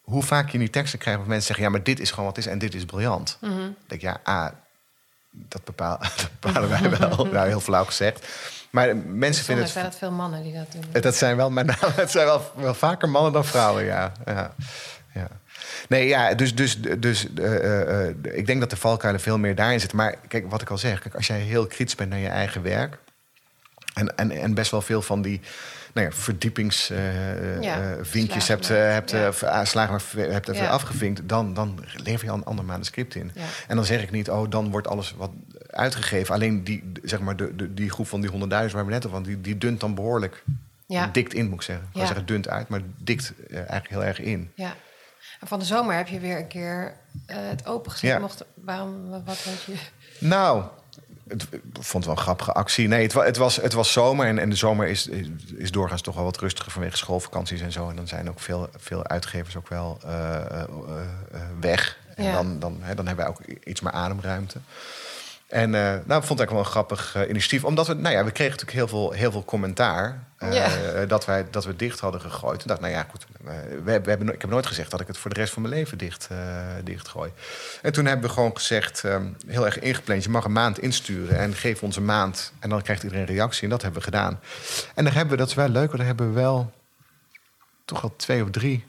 Hoe 0.00 0.22
vaak 0.22 0.50
je 0.50 0.58
die 0.58 0.70
teksten 0.70 0.98
krijgt 0.98 1.18
waar 1.20 1.28
mensen 1.28 1.46
zeggen... 1.46 1.64
ja, 1.64 1.70
maar 1.70 1.82
dit 1.82 2.00
is 2.00 2.10
gewoon 2.10 2.24
wat 2.24 2.36
het 2.36 2.44
is 2.44 2.50
en 2.50 2.58
dit 2.58 2.74
is 2.74 2.84
briljant. 2.84 3.38
Mhm. 3.40 3.50
Dan 3.56 3.74
denk 3.86 4.00
ik, 4.00 4.00
ja, 4.00 4.20
ah, 4.24 4.48
dat, 5.30 5.64
bepaal, 5.64 5.98
dat 6.16 6.30
bepalen 6.40 6.68
wij 6.68 6.90
wel. 6.98 7.24
nou, 7.32 7.48
heel 7.48 7.60
flauw 7.60 7.84
gezegd. 7.84 8.26
Maar 8.70 8.96
mensen 8.96 9.44
vinden 9.44 9.64
het... 9.64 9.72
zijn 9.72 9.84
het 9.84 9.96
veel 9.96 10.10
mannen 10.10 10.42
die 10.42 10.54
dat 10.54 10.72
doen. 10.72 10.84
Eh, 10.92 11.02
Dat 11.02 11.14
zijn 11.14 11.36
wel, 11.36 11.50
met 11.50 11.66
name, 11.66 11.92
het 11.94 12.10
zijn 12.10 12.26
wel, 12.26 12.52
wel 12.54 12.74
vaker 12.74 13.08
mannen 13.08 13.32
dan 13.32 13.44
vrouwen, 13.44 13.84
ja. 13.84 14.12
ja. 14.24 14.54
ja. 15.14 15.28
Nee, 15.88 16.08
ja, 16.08 16.34
dus, 16.34 16.54
dus, 16.54 16.78
dus 16.98 17.26
eh, 17.34 17.54
eh, 17.54 18.08
eh, 18.08 18.14
ik 18.22 18.46
denk 18.46 18.60
dat 18.60 18.70
de 18.70 18.76
valkuilen 18.76 19.20
veel 19.20 19.38
meer 19.38 19.54
daarin 19.54 19.80
zitten. 19.80 19.98
Maar 19.98 20.14
kijk, 20.28 20.50
wat 20.50 20.62
ik 20.62 20.70
al 20.70 20.78
zeg, 20.78 21.00
kijk, 21.00 21.14
als 21.14 21.26
jij 21.26 21.38
heel 21.38 21.66
kritisch 21.66 21.94
bent 21.94 22.10
naar 22.10 22.18
je 22.18 22.28
eigen 22.28 22.62
werk... 22.62 22.98
en, 23.94 24.16
en, 24.16 24.30
en 24.30 24.54
best 24.54 24.70
wel 24.70 24.82
veel 24.82 25.02
van 25.02 25.22
die 25.22 25.40
nou 25.92 26.06
ja, 26.06 26.12
verdiepingsvinkjes 26.12 28.46
Ja, 28.46 28.52
hebt, 28.52 28.68
hebt, 28.68 29.10
Ja. 29.40 29.64
slagen 29.64 29.92
maar 29.92 30.02
hebt 30.26 30.48
even 30.48 30.70
afgevinkt... 30.70 31.28
Dan, 31.28 31.54
dan 31.54 31.84
lever 31.94 32.24
je 32.24 32.30
al 32.30 32.36
een 32.36 32.44
ander 32.44 32.64
manuscript 32.64 33.14
in. 33.14 33.32
En 33.68 33.76
dan 33.76 33.84
zeg 33.84 34.02
ik 34.02 34.10
niet, 34.10 34.30
oh, 34.30 34.50
dan 34.50 34.70
wordt 34.70 34.88
alles 34.88 35.14
wat 35.16 35.30
uitgegeven. 35.66 36.34
Alleen 36.34 36.64
die, 36.64 36.92
zeg 37.02 37.20
maar, 37.20 37.36
de, 37.36 37.56
de, 37.56 37.74
die 37.74 37.90
groep 37.90 38.08
van 38.08 38.20
die 38.20 38.30
honderdduizend 38.30 38.74
waar 38.74 38.86
we 38.86 38.92
net 38.92 39.06
over 39.06 39.22
die, 39.22 39.40
die 39.40 39.58
dunt 39.58 39.80
dan 39.80 39.94
behoorlijk 39.94 40.44
dikt 41.12 41.34
in, 41.34 41.44
moet 41.44 41.54
ik 41.54 41.62
zeggen. 41.62 41.86
Ik 41.94 42.06
zeggen 42.06 42.26
dunt 42.26 42.48
uit, 42.48 42.68
maar 42.68 42.80
dikt 42.98 43.32
eigenlijk 43.50 43.88
heel 43.88 44.04
erg 44.04 44.20
in. 44.20 44.50
Ja. 44.54 44.74
En 45.40 45.46
van 45.46 45.58
de 45.58 45.64
zomer 45.64 45.96
heb 45.96 46.08
je 46.08 46.20
weer 46.20 46.38
een 46.38 46.46
keer 46.46 46.94
eh, 47.26 47.36
het 47.40 47.66
opengezet. 47.66 48.10
Ja. 48.10 48.18
Mocht, 48.18 48.44
waarom, 48.54 49.10
wat 49.24 49.36
vond 49.36 49.62
je? 49.62 49.74
Nou, 50.18 50.64
het, 51.28 51.42
ik 51.50 51.60
vond 51.72 51.92
het 51.92 52.04
wel 52.04 52.14
een 52.14 52.22
grappige 52.22 52.52
actie. 52.52 52.88
Nee, 52.88 53.02
het, 53.02 53.12
het, 53.12 53.36
was, 53.36 53.56
het 53.56 53.72
was 53.72 53.92
zomer 53.92 54.26
en, 54.26 54.38
en 54.38 54.50
de 54.50 54.56
zomer 54.56 54.86
is, 54.88 55.06
is, 55.56 55.70
doorgaans 55.70 56.02
toch 56.02 56.14
wel 56.14 56.24
wat 56.24 56.38
rustiger 56.38 56.72
vanwege 56.72 56.96
schoolvakanties 56.96 57.60
en 57.60 57.72
zo. 57.72 57.88
En 57.88 57.96
dan 57.96 58.08
zijn 58.08 58.28
ook 58.30 58.40
veel, 58.40 58.68
veel 58.76 59.06
uitgevers 59.06 59.56
ook 59.56 59.68
wel 59.68 59.98
eh, 60.04 60.60
eh, 60.60 60.66
weg. 61.60 61.98
En 62.14 62.24
Ja. 62.24 62.32
dan, 62.32 62.58
dan, 62.58 62.76
hè, 62.80 62.94
dan 62.94 63.06
hebben 63.06 63.24
wij 63.24 63.34
ook 63.34 63.40
iets 63.64 63.80
meer 63.80 63.92
ademruimte. 63.92 64.58
En 65.50 65.74
eh, 65.74 65.80
nou, 65.80 65.94
ik 65.94 66.26
vond 66.26 66.28
het 66.28 66.38
eigenlijk 66.38 66.50
wel 66.50 66.58
een 66.58 66.64
grappig 66.64 67.14
eh, 67.14 67.28
initiatief. 67.28 67.64
Omdat 67.64 67.86
we, 67.86 67.94
nou 67.94 68.14
ja, 68.14 68.24
we 68.24 68.30
kregen 68.30 68.52
natuurlijk 68.52 68.78
heel 68.78 68.88
veel, 68.88 69.10
heel 69.12 69.32
veel 69.32 69.44
commentaar. 69.44 70.24
eh, 71.02 71.08
dat, 71.08 71.24
wij, 71.24 71.46
dat 71.50 71.64
we 71.64 71.76
dicht 71.76 72.00
hadden 72.00 72.20
gegooid. 72.20 72.58
Toen 72.58 72.68
dacht 72.68 72.80
nou 72.80 72.92
ja, 72.92 73.06
goed. 73.10 73.26
we, 73.84 74.00
we 74.00 74.10
hebben, 74.10 74.32
ik 74.32 74.40
heb 74.40 74.50
nooit 74.50 74.66
gezegd 74.66 74.90
dat 74.90 75.00
ik 75.00 75.06
het 75.06 75.18
voor 75.18 75.30
de 75.34 75.40
rest 75.40 75.52
van 75.52 75.62
mijn 75.62 75.74
leven 75.74 75.98
dicht, 75.98 76.28
eh 76.30 76.38
dichtgooi. 76.84 77.32
En 77.82 77.92
toen 77.92 78.04
hebben 78.06 78.28
we 78.28 78.34
gewoon 78.34 78.56
gezegd, 78.56 79.04
ehm, 79.04 79.26
heel 79.46 79.64
erg 79.66 79.78
ingepland... 79.78 80.24
je 80.24 80.30
mag 80.30 80.44
een 80.44 80.52
maand 80.52 80.78
insturen 80.78 81.38
en 81.38 81.54
geef 81.54 81.82
ons 81.82 81.96
een 81.96 82.04
maand... 82.04 82.52
en 82.58 82.68
dan 82.68 82.82
krijgt 82.82 83.02
iedereen 83.02 83.28
een 83.28 83.34
reactie. 83.34 83.62
En 83.62 83.70
dat 83.70 83.82
hebben 83.82 84.00
we 84.00 84.06
gedaan. 84.06 84.40
En 84.94 85.04
daar 85.04 85.14
hebben 85.14 85.32
we, 85.32 85.38
dat 85.38 85.48
is 85.48 85.54
wel 85.54 85.68
leuk, 85.68 85.86
want 85.86 85.96
daar 85.96 86.06
hebben 86.06 86.28
we 86.28 86.40
wel... 86.40 86.72
toch 87.84 88.00
wel 88.00 88.16
twee 88.16 88.42
of 88.42 88.50
drie 88.50 88.86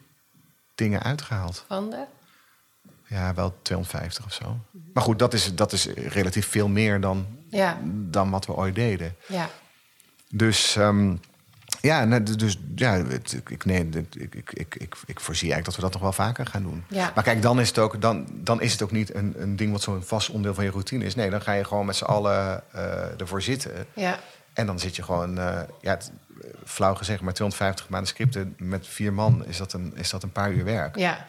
dingen 0.76 1.04
uitgehaald. 1.04 1.64
Van 1.68 1.90
de? 1.90 2.04
Ja, 3.12 3.34
wel 3.34 3.56
250 3.62 4.26
of 4.26 4.34
zo. 4.34 4.58
Maar 4.94 5.04
goed, 5.04 5.20
dat 5.20 5.34
is, 5.34 5.56
dat 5.56 5.72
is 5.72 5.86
relatief 5.88 6.48
veel 6.48 6.68
meer 6.68 7.02
dan, 7.02 7.26
Ja. 7.50 7.80
dan 7.86 8.30
wat 8.30 8.46
we 8.46 8.54
ooit 8.56 8.76
deden. 8.76 9.16
Ja. 9.28 9.50
Dus 10.30 10.76
ehm, 10.76 11.16
ja, 11.82 12.06
nou, 12.06 12.24
d- 12.24 12.40
dus, 12.40 12.58
ja 12.76 12.94
het- 13.06 13.42
ik, 13.50 13.66
nee, 13.66 13.90
ik, 13.90 14.16
ik, 14.36 14.52
ik, 14.54 14.76
ik, 14.76 14.96
ik 15.06 15.20
voorzie 15.20 15.52
eigenlijk 15.52 15.66
dat 15.66 15.76
we 15.76 15.82
dat 15.82 15.92
nog 15.92 16.02
wel 16.02 16.26
vaker 16.26 16.46
gaan 16.46 16.62
doen. 16.64 16.84
Ja. 16.88 17.12
Maar 17.16 17.24
kijk, 17.24 17.42
dan 17.42 17.60
is 17.60 17.68
het 17.68 17.78
ook, 17.78 18.02
dan, 18.02 18.28
dan 18.34 18.62
is 18.62 18.72
het 18.72 18.82
ook 18.82 18.92
niet 18.92 19.16
een, 19.16 19.34
een 19.38 19.56
ding 19.56 19.72
wat 19.72 19.82
zo'n 19.82 20.04
vast 20.04 20.30
onderdeel 20.30 20.54
van 20.54 20.64
je 20.64 20.70
routine 20.72 21.06
is. 21.06 21.16
Nee, 21.16 21.30
dan 21.30 21.42
ga 21.42 21.52
je 21.52 21.64
gewoon 21.64 21.86
met 21.86 21.96
z'n 21.96 22.04
allen 22.04 22.64
eh, 22.74 23.20
ervoor 23.20 23.42
zitten. 23.42 23.86
Ja. 23.96 24.20
En 24.54 24.66
dan 24.66 24.80
zit 24.80 24.96
je 24.96 25.04
gewoon, 25.04 25.38
eh, 25.38 25.60
ja, 25.82 25.92
het, 25.92 26.12
eh, 26.42 26.50
flauw 26.66 26.96
gezegd, 26.96 27.22
maar 27.22 27.34
250 27.34 27.90
manuscripten 27.90 28.56
met 28.58 28.88
vier 28.88 29.14
man 29.14 29.46
is 29.46 29.58
dat 29.58 29.74
een, 29.74 29.92
is 29.96 30.10
dat 30.10 30.24
een 30.24 30.32
paar 30.32 30.52
uur 30.52 30.64
werk. 30.64 30.96
Ja. 30.98 31.26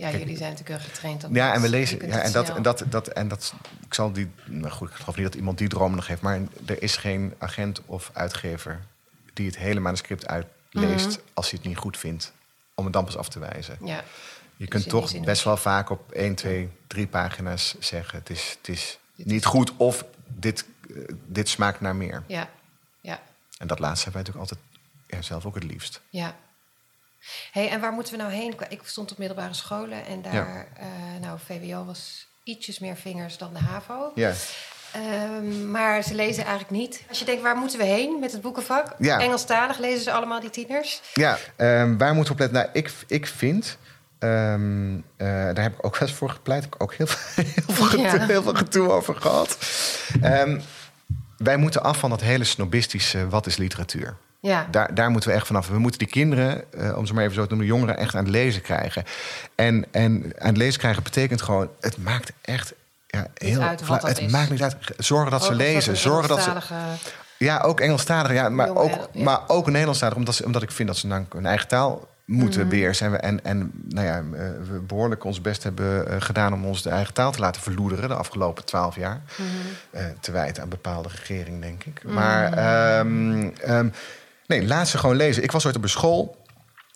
Ja, 0.00 0.10
jullie 0.10 0.36
zijn 0.36 0.50
natuurlijk 0.50 0.80
heel 0.80 0.90
getraind 0.92 1.24
op 1.24 1.34
Ja, 1.34 1.46
dat. 1.46 1.56
en 1.56 1.62
we 1.62 1.68
lezen. 1.68 2.06
Ja, 2.08 2.20
en 2.22 2.32
dat, 2.32 2.48
en 2.56 2.62
dat, 2.62 2.84
dat, 2.88 3.08
en 3.08 3.28
dat. 3.28 3.54
Ik 3.86 3.94
zal 3.94 4.12
die. 4.12 4.30
Nou 4.44 4.70
goed, 4.70 4.88
ik 4.90 4.94
geloof 4.94 5.16
niet 5.16 5.24
dat 5.24 5.34
iemand 5.34 5.58
die 5.58 5.68
droom 5.68 5.94
nog 5.94 6.06
heeft. 6.06 6.20
Maar 6.22 6.40
er 6.66 6.82
is 6.82 6.96
geen 6.96 7.34
agent 7.38 7.80
of 7.86 8.10
uitgever 8.12 8.80
die 9.32 9.46
het 9.46 9.56
hele 9.56 9.80
manuscript 9.80 10.26
uitleest 10.26 11.06
Mhm. 11.08 11.18
als 11.34 11.50
hij 11.50 11.58
het 11.58 11.68
niet 11.68 11.78
goed 11.78 11.96
vindt. 11.98 12.32
Om 12.74 12.84
het 12.84 12.92
dan 12.92 13.04
pas 13.04 13.16
af 13.16 13.28
te 13.28 13.38
wijzen. 13.38 13.76
Ja. 13.84 13.96
Je 13.96 14.02
Dus 14.56 14.68
kunt 14.68 14.88
toch 14.88 15.20
best 15.20 15.44
wel 15.44 15.56
vaak 15.56 15.90
op 15.90 16.12
1, 16.12 16.34
2, 16.34 16.70
3 16.86 17.06
pagina's 17.06 17.74
zeggen: 17.78 18.18
het 18.18 18.30
is, 18.30 18.56
het 18.58 18.68
is 18.68 18.98
niet 19.14 19.44
goed 19.44 19.76
of 19.76 20.04
dit, 20.26 20.64
eh, 20.90 20.96
dit 21.26 21.48
smaakt 21.48 21.80
naar 21.80 21.96
meer. 21.96 22.22
Ja. 22.26 22.48
Ja. 23.00 23.20
En 23.58 23.66
dat 23.66 23.78
laatste 23.78 24.04
hebben 24.10 24.22
wij 24.24 24.32
natuurlijk 24.32 24.50
altijd 24.50 24.60
ja, 25.06 25.22
zelf 25.28 25.46
ook 25.46 25.54
het 25.54 25.64
liefst. 25.64 26.00
Ja. 26.10 26.36
Hey, 27.52 27.68
en 27.68 27.80
waar 27.80 27.92
moeten 27.92 28.12
we 28.12 28.18
nou 28.18 28.32
heen? 28.32 28.54
Ik 28.68 28.80
stond 28.84 29.12
op 29.12 29.18
middelbare 29.18 29.54
scholen 29.54 30.06
en 30.06 30.22
daar, 30.22 30.34
Ja. 30.34 30.66
eh, 30.76 30.86
nou, 31.20 31.38
VWO 31.46 31.84
was 31.84 32.26
ietsjes 32.44 32.78
meer 32.78 32.96
vingers 32.96 33.38
dan 33.38 33.52
de 33.52 33.58
HAVO. 33.58 34.12
Ja, 34.14 34.32
Ehm, 34.92 35.70
maar 35.70 36.02
ze 36.02 36.14
lezen 36.14 36.44
eigenlijk 36.44 36.70
niet. 36.80 37.02
Als 37.08 37.18
je 37.18 37.24
denkt, 37.24 37.42
waar 37.42 37.56
moeten 37.56 37.78
we 37.78 37.84
heen 37.84 38.18
met 38.20 38.32
het 38.32 38.40
boekenvak? 38.40 38.94
Ja. 38.98 39.18
Engelstalig 39.20 39.78
lezen 39.78 40.02
ze 40.02 40.12
allemaal, 40.12 40.40
die 40.40 40.50
tieners. 40.50 41.00
Ja, 41.14 41.38
ehm, 41.56 41.96
waar 41.96 42.14
moeten 42.14 42.36
we 42.36 42.42
op 42.44 42.50
letten? 42.52 42.58
Nou, 42.58 42.68
ik, 42.72 42.92
ik 43.06 43.26
vind... 43.26 43.76
ehm, 44.18 44.94
eh, 45.16 45.26
daar 45.26 45.62
heb 45.62 45.72
ik 45.72 45.86
ook 45.86 45.96
wel 45.98 46.08
eens 46.08 46.16
voor 46.18 46.30
gepleit. 46.30 46.62
Heb 46.64 46.74
ik 46.74 46.82
ook 46.82 46.94
heel 46.94 47.06
veel, 47.06 47.44
heel 47.44 47.74
veel, 47.74 48.20
heel 48.26 48.42
veel 48.42 48.54
gedoe 48.54 48.90
over 48.90 49.14
gehad. 49.14 49.58
Wij 51.36 51.56
moeten 51.56 51.82
af 51.82 51.98
van 51.98 52.10
dat 52.10 52.20
hele 52.20 52.44
snobistische... 52.44 53.28
wat 53.28 53.46
is 53.46 53.56
literatuur? 53.56 54.16
Ja, 54.40 54.66
Daar, 54.70 54.94
daar 54.94 55.10
moeten 55.10 55.30
we 55.30 55.36
echt 55.36 55.46
vanaf. 55.46 55.68
We 55.68 55.78
moeten 55.78 55.98
die 55.98 56.08
kinderen, 56.08 56.72
eh, 56.72 56.96
om 56.96 57.06
ze 57.06 57.14
maar 57.14 57.22
even 57.22 57.34
zo 57.34 57.42
te 57.42 57.48
noemen, 57.48 57.66
jongeren 57.66 57.96
echt 57.96 58.14
aan 58.14 58.24
het 58.24 58.32
lezen 58.32 58.62
krijgen. 58.62 59.04
En, 59.54 59.84
en 59.90 60.32
aan 60.38 60.48
het 60.48 60.56
lezen 60.56 60.80
krijgen 60.80 61.02
betekent 61.02 61.42
gewoon, 61.42 61.68
het 61.80 61.98
maakt 61.98 62.32
echt 62.40 62.72
ja, 63.06 63.26
heel. 63.34 63.60
uit 63.60 63.86
wat 63.86 64.02
het 64.02 64.18
is. 64.20 64.32
maakt 64.32 64.50
niet 64.50 64.62
uit. 64.62 64.76
Zorgen 64.98 65.30
dat 65.30 65.44
ze 65.44 65.50
Ook 65.52 65.56
lezen. 65.56 65.96
Zorgen 65.96 66.28
dat 66.28 66.42
ze. 66.42 66.52
Ja, 67.36 67.58
ook 67.60 67.80
Engelstalig, 67.80 68.32
ja, 68.32 68.48
maar, 68.48 68.76
ook, 68.76 69.08
ja. 69.12 69.22
maar 69.24 69.40
ook 69.46 69.66
Nederlandstalig, 69.66 70.16
omdat, 70.16 70.34
ze, 70.34 70.44
omdat 70.44 70.62
ik 70.62 70.70
vind 70.70 70.88
dat 70.88 70.96
ze 70.96 71.08
dan 71.08 71.26
hun 71.32 71.46
eigen 71.46 71.68
taal 71.68 72.08
moeten 72.24 72.60
Mhm. 72.60 72.68
beheersen. 72.70 73.06
En, 73.06 73.20
en, 73.22 73.44
en 73.44 73.70
nou 73.88 74.06
ja, 74.06 74.16
eh, 74.16 74.22
we 74.70 74.78
behoorlijk 74.86 75.24
ons 75.24 75.40
best 75.40 75.62
hebben 75.62 76.08
eh, 76.08 76.16
gedaan 76.18 76.52
om 76.52 76.64
ons 76.64 76.82
de 76.82 76.90
eigen 76.90 77.14
taal 77.14 77.32
te 77.32 77.40
laten 77.40 77.62
verloederen 77.62 78.08
de 78.08 78.14
afgelopen 78.14 78.64
twaalf 78.64 78.96
jaar. 78.96 79.20
Mhm. 79.36 80.00
Te 80.20 80.32
wijten 80.32 80.62
aan 80.62 80.68
bepaalde 80.68 81.08
regering, 81.08 81.60
denk 81.60 81.84
ik. 81.84 82.02
Maar 82.04 82.52
ehm, 82.52 83.48
ehm, 83.62 83.88
nee, 84.50 84.66
laat 84.66 84.88
ze 84.88 84.98
gewoon 84.98 85.16
lezen. 85.16 85.42
Ik 85.42 85.50
was 85.50 85.66
ooit 85.66 85.76
op 85.76 85.82
een 85.82 85.88
school 85.88 86.44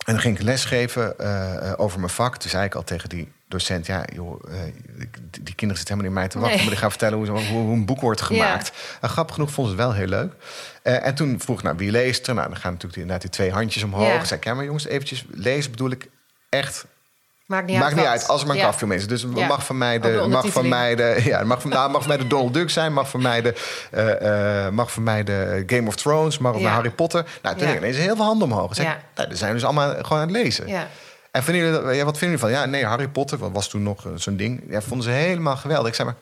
en 0.05 0.13
dan 0.13 0.19
ging 0.19 0.37
ik 0.37 0.43
lesgeven 0.43 1.19
eh, 1.19 1.71
eh, 1.71 1.79
over 1.79 1.99
mijn 1.99 2.11
vak. 2.11 2.37
Toen 2.37 2.49
zei 2.49 2.65
ik 2.65 2.75
al 2.75 2.83
tegen 2.83 3.09
die 3.09 3.31
docent... 3.47 3.85
ja, 3.85 4.05
joh, 4.13 4.41
eh, 4.47 4.59
die, 4.97 5.43
die 5.43 5.55
kinderen 5.55 5.77
zitten 5.77 5.97
helemaal 5.97 5.97
niet 5.97 6.05
in 6.05 6.13
mij 6.13 6.27
te 6.27 6.39
wachten... 6.39 6.55
Nee. 6.55 6.65
maar 6.65 6.73
die 6.73 6.81
gaan 6.81 6.89
vertellen 6.89 7.17
hoe, 7.17 7.27
hoe, 7.27 7.61
hoe 7.61 7.73
een 7.73 7.85
boek 7.85 8.01
wordt 8.01 8.21
gemaakt. 8.21 8.71
En 9.01 9.09
grappig 9.09 9.35
genoeg 9.35 9.51
vonden 9.51 9.75
ze 9.75 9.81
het 9.81 9.89
wel 9.89 9.97
heel 9.97 10.07
leuk. 10.07 10.33
En 10.81 11.15
toen 11.15 11.39
vroeg 11.39 11.57
ik, 11.57 11.63
nou, 11.63 11.77
wie 11.77 11.91
leest 11.91 12.27
er? 12.27 12.33
Nou, 12.33 12.47
dan 12.47 12.57
gaan 12.57 12.71
natuurlijk 12.71 12.93
die, 12.93 13.01
inderdaad 13.01 13.31
die 13.31 13.31
twee 13.31 13.51
handjes 13.51 13.83
omhoog. 13.83 14.07
Ja. 14.07 14.19
Ik 14.19 14.25
zei, 14.25 14.39
ja, 14.43 14.53
maar 14.53 14.65
jongens, 14.65 14.85
eventjes 14.85 15.25
lezen 15.29 15.71
bedoel 15.71 15.89
ik 15.89 16.09
echt 16.49 16.85
Maakt 17.45 17.65
niet 17.67 17.77
Maakt 17.77 17.87
uit. 17.87 17.95
niet 17.95 18.05
uit, 18.05 18.27
als 18.27 18.41
er 18.41 18.47
maar 18.47 18.55
een 18.55 18.87
Ja. 18.89 18.95
is. 18.95 19.07
Dus 19.07 19.25
Ja. 19.35 19.47
mag 19.47 19.65
van 19.65 19.77
mij 19.77 19.95
Ook 19.95 20.01
de 20.03 20.25
mag 20.29 20.47
van 20.47 20.67
mij 20.67 20.95
de, 20.95 21.21
ja, 21.23 21.43
mag 21.43 21.61
van, 21.61 21.69
nou, 21.69 21.89
mag 21.91 21.99
van 22.01 22.07
mij 22.09 22.17
de 22.17 22.27
Donald 22.27 22.53
Duck 22.53 22.69
zijn, 22.69 22.93
mag 22.93 23.09
van 23.09 23.21
mij 23.21 23.41
de, 23.41 23.53
eh, 23.91 24.65
eh, 24.65 24.71
mag 24.73 24.91
van 24.91 25.03
mij 25.03 25.23
de 25.23 25.63
Game 25.67 25.87
of 25.87 25.95
Thrones, 25.95 26.37
mag 26.37 26.53
van 26.53 26.61
Ja. 26.61 26.69
Harry 26.73 26.89
Potter. 26.91 27.25
Nou, 27.41 27.57
toen 27.57 27.75
ineens 27.75 27.97
heel 27.97 28.15
veel 28.15 28.25
handen 28.25 28.51
omhoog. 28.51 28.77
Ik, 28.79 28.85
nou, 29.15 29.29
er 29.29 29.37
zijn 29.37 29.53
dus 29.53 29.63
allemaal 29.63 29.89
gewoon 29.89 30.11
aan 30.21 30.27
het 30.27 30.31
lezen. 30.37 30.67
Ja. 30.67 30.87
En 31.31 31.43
vinden 31.43 31.63
jullie, 31.63 31.95
ja, 31.95 32.03
wat 32.05 32.17
vinden 32.17 32.37
jullie 32.39 32.55
van? 32.55 32.63
Ja, 32.63 32.65
nee, 32.65 32.85
Harry 32.85 33.07
Potter, 33.07 33.37
wat 33.37 33.51
was 33.51 33.69
toen 33.69 33.83
nog 33.83 34.05
eh, 34.05 34.11
zo'n 34.15 34.35
ding. 34.37 34.63
Ja, 34.69 34.81
vonden 34.81 35.03
ze 35.03 35.11
helemaal 35.11 35.57
geweldig. 35.57 35.87
Ik 35.87 35.95
zei 35.95 36.07
maar, 36.07 36.17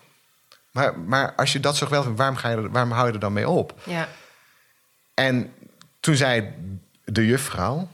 maar, 0.71 0.99
maar 0.99 1.33
als 1.35 1.51
je 1.53 1.59
dat 1.59 1.77
zo 1.77 1.85
geweldig 1.85 2.07
vindt, 2.07 2.21
waarom, 2.21 2.37
ga 2.37 2.49
je 2.49 2.69
waarom 2.69 2.91
hou 2.91 3.07
je 3.07 3.13
er 3.13 3.19
dan 3.19 3.33
mee 3.33 3.49
op? 3.49 3.73
Ja. 3.83 4.07
En 5.13 5.53
toen 5.99 6.15
zei 6.15 6.49
de 7.05 7.25
juffrouw, 7.25 7.87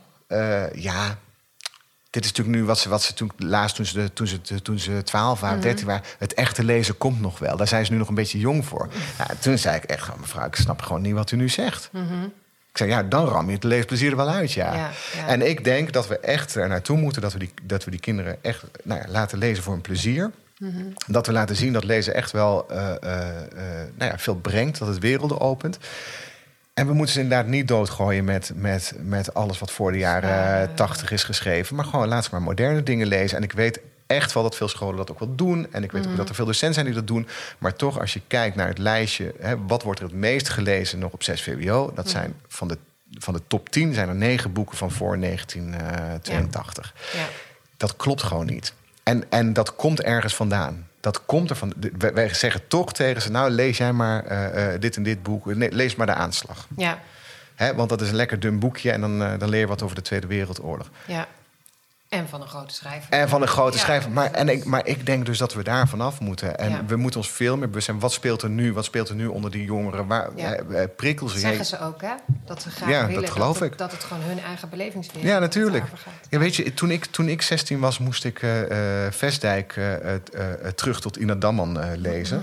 ja, 0.72 1.18
dit 2.10 2.24
is 2.24 2.30
natuurlijk 2.30 2.58
nu 2.58 2.64
wat 2.64 2.78
ze, 2.78 2.88
wat 2.88 3.02
ze 3.02 3.14
toen 3.14 3.30
laatst, 3.36 3.76
toen 3.76 3.86
ze, 3.86 4.12
toen 4.12 4.26
ze, 4.26 4.62
toen 4.62 4.78
ze 4.78 5.02
12 5.02 5.40
waren, 5.40 5.60
13 5.60 5.86
waren, 5.86 6.02
het 6.18 6.34
echte 6.34 6.64
lezen 6.64 6.98
komt 6.98 7.20
nog 7.20 7.38
wel. 7.38 7.56
Daar 7.56 7.68
zijn 7.68 7.84
ze 7.86 7.92
nu 7.92 7.98
nog 7.98 8.08
een 8.08 8.14
beetje 8.14 8.38
jong 8.38 8.64
voor. 8.64 8.88
Toen 9.38 9.58
zei 9.58 9.76
ik 9.76 9.84
echt, 9.84 10.08
"Oh, 10.08 10.16
mevrouw, 10.16 10.46
ik 10.46 10.54
snap 10.54 10.82
gewoon 10.82 11.02
niet 11.02 11.14
wat 11.14 11.30
u 11.30 11.36
nu 11.36 11.48
zegt. 11.48 11.90
Ik 12.70 12.76
zei, 12.76 12.90
ja, 12.90 13.02
dan 13.02 13.26
ram 13.26 13.46
je 13.46 13.54
het 13.54 13.64
leesplezier 13.64 14.10
er 14.10 14.16
wel 14.16 14.28
uit, 14.28 14.52
ja. 14.52 14.74
Ja, 14.74 14.90
ja. 15.16 15.26
En 15.26 15.48
ik 15.48 15.64
denk 15.64 15.92
dat 15.92 16.08
we 16.08 16.18
echt 16.18 16.54
er 16.54 16.68
naartoe 16.68 16.96
moeten, 16.96 17.22
dat 17.22 17.32
we 17.32 17.38
die, 17.38 17.50
dat 17.62 17.84
we 17.84 17.90
die 17.90 18.00
kinderen 18.00 18.36
echt 18.42 18.64
nou 18.82 19.00
ja, 19.00 19.06
laten 19.08 19.38
lezen 19.38 19.62
voor 19.62 19.74
een 19.74 19.80
plezier. 19.80 20.30
Dat 21.06 21.26
we 21.26 21.32
laten 21.32 21.56
zien 21.56 21.72
dat 21.72 21.84
lezen 21.84 22.14
echt 22.14 22.30
wel 22.30 22.70
eh, 22.70 22.90
eh, 23.02 23.28
eh, 23.28 23.88
nou 23.94 24.10
ja, 24.10 24.18
veel 24.18 24.34
brengt, 24.36 24.78
dat 24.78 24.88
het 24.88 24.98
werelden 24.98 25.40
opent. 25.40 25.78
En 26.80 26.86
we 26.86 26.92
moeten 26.92 27.14
ze 27.14 27.20
inderdaad 27.20 27.46
niet 27.46 27.68
doodgooien 27.68 28.24
met, 28.24 28.52
met, 28.54 28.94
met 29.02 29.34
alles 29.34 29.58
wat 29.58 29.70
voor 29.70 29.92
de 29.92 29.98
jaren 29.98 30.30
Ja. 30.30 30.66
tachtig 30.74 31.10
is 31.10 31.24
geschreven. 31.24 31.76
Maar 31.76 31.84
gewoon 31.84 32.08
laat 32.08 32.24
ze 32.24 32.30
maar 32.32 32.42
moderne 32.42 32.82
dingen 32.82 33.06
lezen. 33.06 33.36
En 33.36 33.42
ik 33.42 33.52
weet 33.52 33.80
echt 34.06 34.32
wel 34.32 34.42
dat 34.42 34.56
veel 34.56 34.68
scholen 34.68 34.96
dat 34.96 35.10
ook 35.10 35.18
wel 35.18 35.34
doen. 35.34 35.66
En 35.72 35.82
ik 35.82 35.92
weet 35.92 36.06
ook 36.06 36.16
dat 36.16 36.28
er 36.28 36.34
veel 36.34 36.44
docenten 36.44 36.74
zijn 36.74 36.86
die 36.86 36.94
dat 36.94 37.06
doen. 37.06 37.28
Maar 37.58 37.74
toch, 37.74 38.00
als 38.00 38.12
je 38.12 38.20
kijkt 38.26 38.56
naar 38.56 38.68
het 38.68 38.78
lijstje... 38.78 39.34
Hè, 39.40 39.66
wat 39.66 39.82
wordt 39.82 40.00
er 40.00 40.06
het 40.06 40.14
meest 40.14 40.48
gelezen 40.48 40.98
nog 40.98 41.12
op 41.12 41.22
6 41.22 41.42
VWO? 41.42 41.92
Dat 41.94 42.08
zijn 42.08 42.34
van 42.48 42.68
de, 42.68 42.78
van 43.18 43.34
de 43.34 43.42
top 43.46 43.68
10 43.68 43.94
zijn 43.94 44.08
er 44.08 44.14
negen 44.14 44.52
boeken 44.52 44.76
van 44.76 44.90
voor 44.90 45.18
1982. 45.20 46.94
Ja. 47.12 47.24
Dat 47.76 47.96
klopt 47.96 48.22
gewoon 48.22 48.46
niet. 48.46 48.74
En, 49.02 49.24
en 49.30 49.52
dat 49.52 49.76
komt 49.76 50.00
ergens 50.02 50.34
vandaan. 50.34 50.88
Dat 51.00 51.24
komt 51.26 51.50
er 51.50 51.56
van. 51.56 51.72
de- 51.76 51.92
Wij, 51.98 52.12
wij 52.12 52.34
zeggen 52.34 52.60
toch 52.68 52.92
tegen 52.92 53.22
ze: 53.22 53.30
Nou, 53.30 53.50
lees 53.50 53.76
jij 53.78 53.92
maar 53.92 54.24
eh, 54.24 54.74
eh, 54.74 54.80
dit 54.80 54.96
en 54.96 55.02
dit 55.02 55.22
boek. 55.22 55.54
Nee, 55.54 55.72
lees 55.72 55.96
maar 55.96 56.06
de 56.06 56.14
aanslag. 56.14 56.66
Ja. 56.76 56.98
Hè, 57.54 57.74
want 57.74 57.88
dat 57.88 58.00
is 58.00 58.08
een 58.08 58.14
lekker 58.14 58.40
dun 58.40 58.58
boekje 58.58 58.90
en 58.90 59.00
dan, 59.00 59.22
eh, 59.22 59.32
dan 59.38 59.48
leer 59.48 59.60
je 59.60 59.66
wat 59.66 59.82
over 59.82 59.96
de 59.96 60.02
Tweede 60.02 60.26
Wereldoorlog. 60.26 60.90
ja. 61.06 61.26
En 62.10 62.28
van 62.28 62.40
een 62.42 62.48
grote 62.48 62.74
schrijver. 62.74 63.12
En 63.12 63.28
van 63.28 63.42
een 63.42 63.48
grote 63.48 63.76
Ja. 63.76 63.82
schrijver. 63.82 64.10
Maar, 64.10 64.30
en 64.32 64.48
ik, 64.48 64.64
maar 64.64 64.86
ik 64.86 65.06
denk 65.06 65.26
dus 65.26 65.38
dat 65.38 65.54
we 65.54 65.62
daar 65.62 65.88
vanaf 65.88 66.20
moeten. 66.20 66.58
En 66.58 66.70
Ja. 66.70 66.84
we 66.86 66.96
moeten 66.96 67.20
ons 67.20 67.30
veel 67.30 67.56
meer 67.56 67.66
bewust 67.68 67.84
zijn. 67.86 67.98
Wat 67.98 68.12
speelt 68.12 68.42
er 68.42 68.50
nu? 68.50 68.72
Wat 68.72 68.84
speelt 68.84 69.08
er 69.08 69.14
nu 69.14 69.26
onder 69.26 69.50
die 69.50 69.64
jongeren? 69.64 70.06
Waar 70.06 70.28
Ja. 70.36 70.52
eh, 70.54 70.82
eh, 70.82 70.88
prikkels? 70.96 71.32
Dat 71.32 71.40
zeggen 71.40 71.64
ze 71.64 71.80
ook, 71.80 72.00
hè? 72.00 72.12
Dat 72.44 72.62
ze 72.62 72.70
graag 72.70 72.88
Ja, 72.88 73.00
dat 73.02 73.10
willen 73.10 73.28
geloof 73.32 73.58
het, 73.58 73.72
ik. 73.72 73.78
dat 73.78 73.92
het 73.92 74.04
gewoon 74.04 74.22
hun 74.22 74.40
eigen 74.40 74.68
belevingswereld 74.68 75.26
Ja, 75.32 75.38
natuurlijk. 75.38 75.84
Ja, 76.28 76.38
weet 76.38 76.56
je, 76.56 76.74
toen 76.74 76.90
ik, 76.90 77.04
toen 77.04 77.28
ik 77.28 77.42
16 77.42 77.78
was, 77.80 77.98
moest 77.98 78.24
ik 78.24 78.42
eh 78.42 79.06
eh, 79.06 79.12
Vestdijk 79.12 79.74
het, 80.02 80.30
het 80.62 80.76
terug 80.76 81.00
tot 81.00 81.16
Ina 81.16 81.34
Damman 81.34 81.94
lezen. 81.96 82.42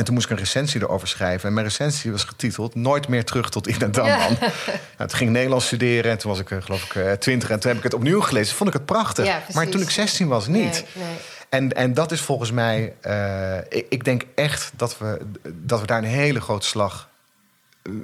En 0.00 0.06
toen 0.06 0.14
moest 0.14 0.26
ik 0.26 0.32
een 0.32 0.44
recensie 0.44 0.82
erover 0.82 1.08
schrijven. 1.08 1.48
En 1.48 1.54
mijn 1.54 1.66
recensie 1.66 2.10
was 2.10 2.24
getiteld 2.24 2.74
Nooit 2.74 3.08
meer 3.08 3.24
terug 3.24 3.50
tot 3.50 3.66
Ina 3.66 3.86
Damman. 3.86 4.36
Nou, 4.96 5.10
toen 5.10 5.18
ging 5.18 5.30
ik 5.30 5.36
Nederlands 5.36 5.66
studeren. 5.66 6.10
En 6.10 6.18
toen 6.18 6.30
was 6.30 6.40
ik, 6.40 6.50
eh, 6.50 6.62
geloof 6.62 6.84
ik, 6.84 6.94
eh, 6.94 7.12
20. 7.12 7.50
En 7.50 7.60
toen 7.60 7.68
heb 7.68 7.78
ik 7.78 7.84
het 7.84 7.94
opnieuw 7.94 8.20
gelezen. 8.20 8.56
Vond 8.56 8.68
ik 8.68 8.74
het 8.74 8.84
prachtig. 8.84 9.24
Ja, 9.24 9.42
maar 9.52 9.68
toen 9.68 9.80
ik 9.80 9.90
16 9.90 10.28
was, 10.28 10.46
niet. 10.46 10.84
Nee, 10.94 11.06
nee. 11.06 11.16
En, 11.48 11.72
en 11.72 11.94
dat 11.94 12.12
is 12.12 12.20
volgens 12.20 12.50
mij... 12.50 12.94
eh, 13.00 13.56
ik, 13.68 13.86
ik 13.88 14.04
denk 14.04 14.22
echt 14.34 14.72
dat 14.76 14.98
we, 14.98 15.20
dat 15.52 15.80
we 15.80 15.86
daar 15.86 15.98
een 15.98 16.04
hele 16.04 16.40
grote 16.40 16.66
slag 16.66 17.09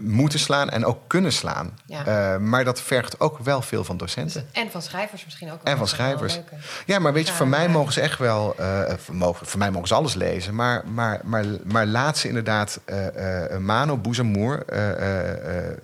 moeten 0.00 0.38
slaan. 0.38 0.68
En 0.70 0.84
ook 0.84 0.98
kunnen 1.06 1.32
slaan. 1.32 1.78
Ja. 1.86 2.06
Eh, 2.06 2.38
maar 2.38 2.64
dat 2.64 2.80
vergt 2.80 3.20
ook 3.20 3.38
wel 3.38 3.62
veel 3.62 3.84
van 3.84 3.96
docenten. 3.96 4.48
En 4.52 4.70
van 4.70 4.82
schrijvers 4.82 5.24
misschien 5.24 5.52
ook. 5.52 5.60
En 5.64 5.76
van 5.76 5.88
schrijvers. 5.88 6.40
Ja, 6.86 6.98
maar 6.98 7.12
weet 7.12 7.26
je, 7.26 7.32
voor 7.32 7.48
mij 7.48 7.68
mogen 7.68 7.92
ze 7.92 8.00
echt 8.00 8.18
wel... 8.18 8.54
eh, 8.58 8.82
voor, 8.96 9.14
mogen, 9.14 9.46
voor 9.46 9.58
mij 9.58 9.70
mogen 9.70 9.88
ze 9.88 9.94
alles 9.94 10.14
lezen. 10.14 10.54
Maar, 10.54 10.82
maar, 10.86 11.20
maar, 11.24 11.44
maar 11.64 11.86
laat 11.86 12.18
ze 12.18 12.28
inderdaad... 12.28 12.80
eh 12.84 13.54
eh 13.54 13.58
Mano 13.60 13.96
Boezemoer... 13.96 14.62
eh 14.66 14.90
eh, 14.90 15.58
eh, 15.68 15.76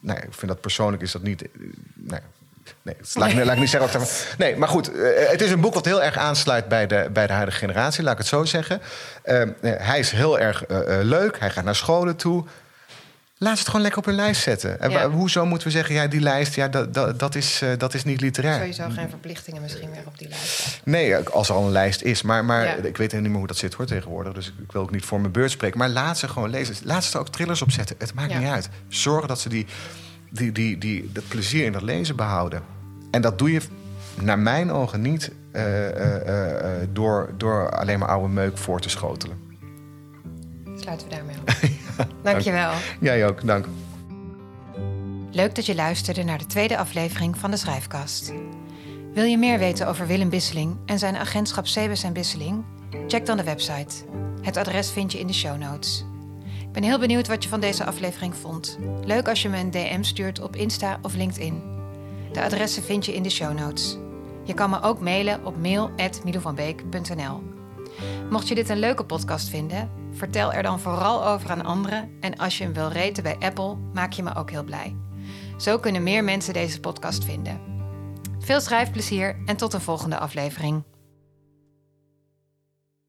nou, 0.00 0.18
ik 0.18 0.28
vind 0.34 0.48
dat 0.50 0.60
persoonlijk 0.60 1.02
is 1.02 1.12
dat 1.12 1.22
niet... 1.22 1.42
eh, 1.42 1.48
nou, 1.94 2.20
nee, 2.82 2.96
laat, 3.14 3.30
ik, 3.30 3.44
laat 3.44 3.54
ik 3.54 3.58
niet 3.60 3.70
zeggen. 3.70 4.06
Nee, 4.38 4.56
maar 4.56 4.68
goed. 4.68 4.92
eh, 4.92 5.28
het 5.30 5.40
is 5.42 5.50
een 5.50 5.60
boek 5.60 5.74
wat 5.74 5.84
heel 5.84 6.02
erg 6.02 6.16
aansluit 6.16 6.68
bij 6.68 6.86
de, 6.86 7.08
bij 7.12 7.26
de 7.26 7.32
huidige 7.32 7.58
generatie. 7.58 8.02
Laat 8.02 8.12
ik 8.12 8.18
het 8.18 8.26
zo 8.26 8.44
zeggen. 8.44 8.80
Eh, 9.22 9.42
eh, 9.42 9.48
hij 9.62 9.98
is 9.98 10.10
heel 10.10 10.38
erg 10.38 10.64
eh, 10.64 10.98
eh, 10.98 11.04
leuk. 11.04 11.38
Hij 11.38 11.50
gaat 11.50 11.64
naar 11.64 11.74
scholen 11.74 12.16
toe. 12.16 12.44
Laat 13.40 13.52
ze 13.52 13.58
het 13.58 13.66
gewoon 13.66 13.80
lekker 13.82 14.00
op 14.00 14.06
hun 14.06 14.14
lijst 14.14 14.42
zetten. 14.42 14.80
En 14.80 14.90
Ja. 14.90 15.08
wa- 15.08 15.14
hoezo 15.16 15.46
moeten 15.46 15.66
we 15.68 15.72
zeggen... 15.74 15.94
ja, 15.94 16.06
die 16.06 16.20
lijst, 16.20 16.54
ja, 16.54 16.68
dat, 16.68 16.94
dat, 16.94 17.18
dat, 17.18 17.34
is, 17.34 17.62
eh, 17.62 17.68
dat 17.78 17.94
is 17.94 18.04
niet 18.04 18.20
literair. 18.20 18.54
Sowieso 18.58 18.88
geen 18.88 19.08
verplichtingen 19.08 19.62
misschien 19.62 19.90
meer 19.90 20.02
op 20.06 20.18
die 20.18 20.28
lijst. 20.28 20.80
Nee, 20.84 21.16
als 21.16 21.48
er 21.48 21.54
al 21.54 21.64
een 21.64 21.70
lijst 21.72 22.02
is. 22.02 22.22
Maar, 22.22 22.44
maar 22.44 22.64
Ja. 22.64 22.74
ik 22.74 22.82
weet 22.82 22.96
helemaal 22.96 23.20
niet 23.20 23.28
meer 23.30 23.38
hoe 23.38 23.46
dat 23.46 23.56
zit 23.56 23.74
hoor 23.74 23.86
tegenwoordig. 23.86 24.32
Dus 24.32 24.52
ik 24.62 24.72
wil 24.72 24.82
ook 24.82 24.90
niet 24.90 25.04
voor 25.04 25.20
mijn 25.20 25.32
beurt 25.32 25.50
spreken. 25.50 25.78
Maar 25.78 25.88
laat 25.88 26.18
ze 26.18 26.28
gewoon 26.28 26.50
lezen. 26.50 26.74
Laat 26.84 27.04
ze 27.04 27.14
er 27.14 27.20
ook 27.20 27.28
trillers 27.28 27.62
op 27.62 27.70
zetten. 27.70 27.96
Het 27.98 28.14
maakt 28.14 28.38
niet 28.38 28.48
uit. 28.48 28.68
Zorg 28.88 29.26
dat 29.26 29.40
ze 29.40 29.48
die, 29.48 29.66
die, 30.30 30.52
die, 30.52 30.78
die, 30.78 31.10
dat 31.12 31.28
plezier 31.28 31.64
in 31.64 31.72
dat 31.72 31.82
lezen 31.82 32.16
behouden. 32.16 32.62
En 33.10 33.20
dat 33.22 33.38
doe 33.38 33.52
je 33.52 33.60
naar 34.20 34.38
mijn 34.38 34.72
ogen 34.72 35.00
niet 35.00 35.30
eh, 35.52 36.78
eh, 36.80 36.88
door, 36.92 37.30
door 37.36 37.70
alleen 37.76 37.98
maar 37.98 38.08
oude 38.08 38.28
meuk 38.28 38.58
voor 38.58 38.80
te 38.80 38.88
schotelen. 38.88 39.38
Sluiten 40.76 41.08
we 41.08 41.14
daarmee 41.14 41.36
af. 41.46 41.60
Dankjewel. 42.22 42.72
Jij 43.00 43.26
ook, 43.26 43.46
dank. 43.46 43.66
Leuk 45.30 45.54
dat 45.54 45.66
je 45.66 45.74
luisterde 45.74 46.22
naar 46.22 46.38
de 46.38 46.46
tweede 46.46 46.78
aflevering 46.78 47.38
van 47.38 47.50
de 47.50 47.56
Schrijfkast. 47.56 48.32
Wil 49.12 49.24
je 49.24 49.38
meer 49.38 49.58
weten 49.58 49.88
over 49.88 50.06
Willem 50.06 50.28
Bisseling 50.28 50.76
en 50.86 50.98
zijn 50.98 51.16
agentschap 51.16 51.66
Sebes 51.66 52.02
en 52.02 52.12
Bisseling? 52.12 52.64
Check 53.06 53.26
dan 53.26 53.36
de 53.36 53.44
website. 53.44 54.04
Het 54.42 54.56
adres 54.56 54.90
vind 54.90 55.12
je 55.12 55.18
in 55.18 55.26
de 55.26 55.32
show 55.32 55.58
notes. 55.58 56.04
Ik 56.60 56.72
ben 56.72 56.82
heel 56.82 56.98
benieuwd 56.98 57.28
wat 57.28 57.42
je 57.42 57.48
van 57.48 57.60
deze 57.60 57.84
aflevering 57.84 58.34
vond. 58.34 58.78
Leuk 59.04 59.28
als 59.28 59.42
je 59.42 59.48
me 59.48 59.58
een 59.58 59.70
DM 59.70 60.02
stuurt 60.02 60.40
op 60.40 60.56
Insta 60.56 60.98
of 61.02 61.14
LinkedIn. 61.14 61.62
De 62.32 62.42
adressen 62.42 62.82
vind 62.82 63.06
je 63.06 63.14
in 63.14 63.22
de 63.22 63.30
show 63.30 63.58
notes. 63.58 63.98
Je 64.44 64.54
kan 64.54 64.70
me 64.70 64.82
ook 64.82 65.00
mailen 65.00 65.46
op 65.46 65.56
mail.milovanbeek.nl. 65.56 67.57
Mocht 68.30 68.48
je 68.48 68.54
dit 68.54 68.68
een 68.68 68.78
leuke 68.78 69.04
podcast 69.04 69.48
vinden, 69.48 69.90
vertel 70.12 70.52
er 70.52 70.62
dan 70.62 70.80
vooral 70.80 71.26
over 71.26 71.50
aan 71.50 71.64
anderen. 71.64 72.10
En 72.20 72.36
als 72.36 72.58
je 72.58 72.64
hem 72.64 72.72
wil 72.72 72.88
raten 72.88 73.22
bij 73.22 73.36
Apple, 73.38 73.76
maak 73.94 74.12
je 74.12 74.22
me 74.22 74.34
ook 74.34 74.50
heel 74.50 74.64
blij. 74.64 74.96
Zo 75.56 75.78
kunnen 75.78 76.02
meer 76.02 76.24
mensen 76.24 76.52
deze 76.52 76.80
podcast 76.80 77.24
vinden. 77.24 77.60
Veel 78.38 78.60
schrijfplezier 78.60 79.36
en 79.46 79.56
tot 79.56 79.72
een 79.72 79.80
volgende 79.80 80.18
aflevering. 80.18 80.82